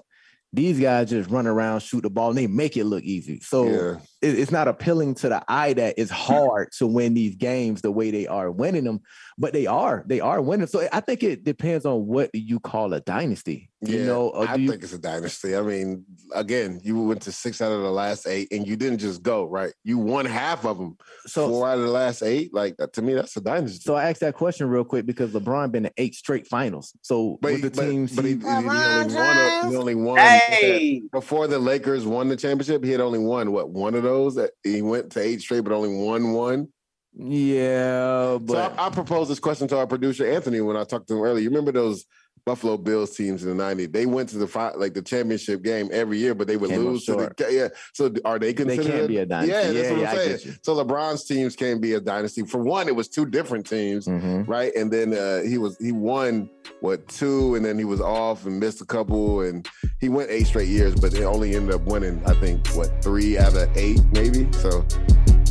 These 0.52 0.80
guys 0.80 1.10
just 1.10 1.30
run 1.30 1.46
around, 1.48 1.82
shoot 1.82 2.02
the 2.02 2.10
ball, 2.10 2.30
and 2.30 2.38
they 2.38 2.48
make 2.48 2.76
it 2.76 2.86
look 2.86 3.04
easy. 3.04 3.40
So 3.42 3.66
Yeah. 3.66 4.00
It- 4.22 4.38
it's 4.40 4.52
not 4.52 4.68
appealing 4.68 5.16
to 5.16 5.30
the 5.30 5.44
eye 5.48 5.74
that 5.74 5.96
it's 5.98 6.12
hmm. 6.12 6.34
hard 6.34 6.72
to 6.78 6.88
win 6.88 7.14
these 7.14 7.36
games 7.36 7.82
the 7.82 7.92
way 7.92 8.12
they 8.12 8.28
are 8.28 8.52
winning 8.52 8.84
them, 8.84 9.02
but 9.38 9.54
they 9.54 9.66
are. 9.68 10.04
They 10.08 10.20
are 10.20 10.42
winning. 10.42 10.68
So 10.68 10.88
I 10.92 11.00
think 11.00 11.24
it 11.24 11.44
depends 11.44 11.86
on 11.86 12.06
what 12.06 12.30
you 12.34 12.60
call 12.60 12.94
a 12.94 13.00
dynasty. 13.02 13.70
You 13.82 14.04
know, 14.04 14.32
I 14.32 14.56
you- 14.56 14.70
think 14.70 14.84
it's 14.84 14.92
a 14.92 14.98
dynasty. 14.98 15.56
I 15.56 15.62
mean, 15.62 16.04
again, 16.34 16.82
you 16.84 17.02
went 17.02 17.22
to 17.22 17.32
six 17.32 17.62
out 17.62 17.72
of 17.72 17.82
the 17.82 17.90
last 17.90 18.28
eight, 18.28 18.50
and 18.52 18.68
you 18.68 18.76
didn't 18.76 18.98
just 19.00 19.24
go 19.24 19.46
right. 19.46 19.72
You 19.86 19.98
won 19.98 20.26
half 20.26 20.66
of 20.66 20.78
them. 20.78 20.98
So- 21.26 21.48
four 21.48 21.70
out 21.70 21.78
of 21.78 21.86
the 21.86 21.92
last 21.92 22.22
eight, 22.22 22.54
like 22.54 22.76
uh, 22.82 22.88
to 22.94 23.02
me, 23.02 23.14
that's 23.14 23.38
a 23.38 23.42
dynasty. 23.42 23.80
So 23.84 23.96
I 23.96 24.10
asked 24.10 24.20
that 24.20 24.34
question 24.36 24.68
real 24.68 24.84
quick 24.84 25.06
because 25.06 25.32
LeBron 25.32 25.72
been 25.72 25.84
to 25.84 25.94
eight 25.98 26.16
straight 26.16 26.46
finals. 26.48 26.92
So 27.04 27.38
But, 27.42 27.54
with 27.54 27.62
the 27.62 27.70
but, 27.72 27.90
teams, 27.90 28.14
but 28.16 28.26
he, 28.26 28.32
he- 28.32 28.38
he- 28.40 28.44
he 28.44 28.48
only 28.58 29.16
won. 29.16 29.38
A, 29.38 29.70
he 29.70 29.76
only 29.78 29.96
won 29.96 30.18
Hey! 30.18 31.02
before 31.14 31.48
the 31.48 31.60
Lakers 31.60 32.06
won 32.06 32.28
the 32.28 32.36
championship. 32.36 32.84
He 32.84 32.92
had 32.92 33.00
only 33.02 33.20
won 33.20 33.54
what 33.54 33.70
one 33.70 33.96
of 33.96 34.04
those. 34.10 34.36
That 34.36 34.52
he 34.64 34.82
went 34.82 35.12
to 35.14 35.22
eight 35.22 35.42
straight, 35.42 35.62
but 35.62 35.74
only 35.74 35.96
won 35.96 36.34
one. 36.34 36.68
Yeah, 37.14 38.38
but 38.40 38.54
so 38.54 38.82
I, 38.82 38.88
I 38.88 38.90
proposed 38.90 39.32
this 39.32 39.40
question 39.40 39.68
to 39.70 39.78
our 39.78 39.88
producer 39.88 40.30
Anthony 40.30 40.62
when 40.62 40.78
I 40.78 40.84
talked 40.84 41.08
to 41.08 41.16
him 41.16 41.24
earlier. 41.24 41.42
You 41.42 41.50
remember 41.50 41.72
those 41.72 42.06
Buffalo 42.46 42.78
Bills 42.78 43.16
teams 43.16 43.44
in 43.46 43.56
the 43.58 43.64
'90s? 43.64 43.92
They 43.92 44.06
went 44.06 44.30
to 44.30 44.38
the 44.38 44.74
like 44.78 44.94
the 44.94 45.02
championship 45.02 45.62
game 45.62 45.90
every 45.92 46.18
year, 46.18 46.34
but 46.36 46.48
they 46.48 46.58
would 46.58 46.70
Came 46.70 46.86
lose 46.86 47.06
to 47.06 47.14
the 47.38 47.48
yeah. 47.52 47.68
So 47.94 48.14
are 48.26 48.40
they 48.40 48.54
considered? 48.54 48.86
They 48.86 48.92
can't 48.92 49.08
be 49.08 49.18
a 49.18 49.26
dynasty. 49.26 49.52
Yeah, 49.52 49.64
that's 49.64 49.76
Yeah, 49.76 49.92
what 49.92 50.02
yeah, 50.02 50.12
I'm 50.12 50.40
saying. 50.40 50.56
So 50.64 50.76
LeBron's 50.84 51.24
teams 51.26 51.56
can 51.56 51.80
be 51.80 51.94
a 51.94 52.00
dynasty. 52.00 52.44
For 52.44 52.60
one, 52.62 52.88
it 52.88 52.96
was 52.96 53.08
two 53.08 53.26
different 53.26 53.66
teams, 53.68 54.08
Mm-hmm. 54.08 54.50
right? 54.50 54.74
And 54.76 54.92
then 54.92 55.14
uh, 55.14 55.42
he 55.44 55.58
was 55.58 55.78
he 55.78 55.92
won 55.92 56.50
what 56.82 57.08
two, 57.08 57.56
and 57.56 57.66
then 57.66 57.78
he 57.78 57.86
was 57.86 58.02
off 58.02 58.46
and 58.46 58.60
missed 58.60 58.82
a 58.82 58.86
couple, 58.86 59.42
and 59.42 59.68
he 60.00 60.10
went 60.10 60.30
eight 60.30 60.48
straight 60.48 60.68
years, 60.70 60.96
but 60.96 61.12
they 61.12 61.24
only 61.26 61.56
ended 61.56 61.76
up 61.76 61.82
winning 61.82 62.22
I 62.26 62.34
think 62.36 62.68
what 62.70 63.04
three 63.04 63.38
out 63.38 63.56
of 63.56 63.76
eight, 63.78 64.02
maybe. 64.12 64.52
So 64.54 64.86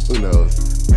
who 0.09 0.19
knows? 0.21 0.89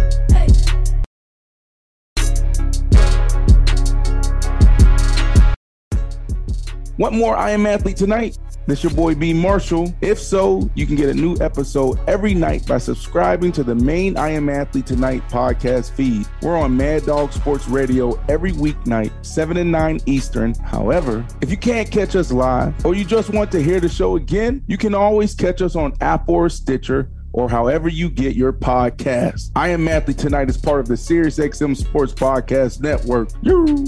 Want 7.01 7.15
more 7.15 7.35
I 7.35 7.49
Am 7.49 7.65
Athlete 7.65 7.97
tonight? 7.97 8.37
This 8.67 8.83
your 8.83 8.93
boy 8.93 9.15
B 9.15 9.33
Marshall. 9.33 9.91
If 10.01 10.19
so, 10.19 10.69
you 10.75 10.85
can 10.85 10.95
get 10.95 11.09
a 11.09 11.13
new 11.15 11.35
episode 11.41 11.99
every 12.07 12.35
night 12.35 12.67
by 12.67 12.77
subscribing 12.77 13.51
to 13.53 13.63
the 13.63 13.73
main 13.73 14.17
I 14.17 14.29
Am 14.29 14.49
Athlete 14.49 14.85
Tonight 14.85 15.27
podcast 15.27 15.93
feed. 15.93 16.27
We're 16.43 16.55
on 16.55 16.77
Mad 16.77 17.07
Dog 17.07 17.33
Sports 17.33 17.67
Radio 17.67 18.23
every 18.29 18.51
weeknight, 18.51 19.11
7 19.25 19.57
and 19.57 19.71
9 19.71 20.01
Eastern. 20.05 20.53
However, 20.53 21.25
if 21.41 21.49
you 21.49 21.57
can't 21.57 21.89
catch 21.89 22.15
us 22.15 22.31
live 22.31 22.85
or 22.85 22.93
you 22.93 23.03
just 23.03 23.31
want 23.31 23.51
to 23.53 23.63
hear 23.63 23.79
the 23.79 23.89
show 23.89 24.15
again, 24.15 24.63
you 24.67 24.77
can 24.77 24.93
always 24.93 25.33
catch 25.33 25.63
us 25.63 25.75
on 25.75 25.93
Apple 26.01 26.35
or 26.35 26.49
Stitcher 26.49 27.09
or 27.33 27.49
however 27.49 27.89
you 27.89 28.11
get 28.11 28.35
your 28.35 28.53
podcast. 28.53 29.49
I 29.55 29.69
Am 29.69 29.87
Athlete 29.87 30.19
Tonight 30.19 30.51
is 30.51 30.57
part 30.57 30.81
of 30.81 30.87
the 30.87 30.93
SiriusXM 30.93 31.77
Sports 31.77 32.13
Podcast 32.13 32.79
Network. 32.79 33.31
You. 33.41 33.87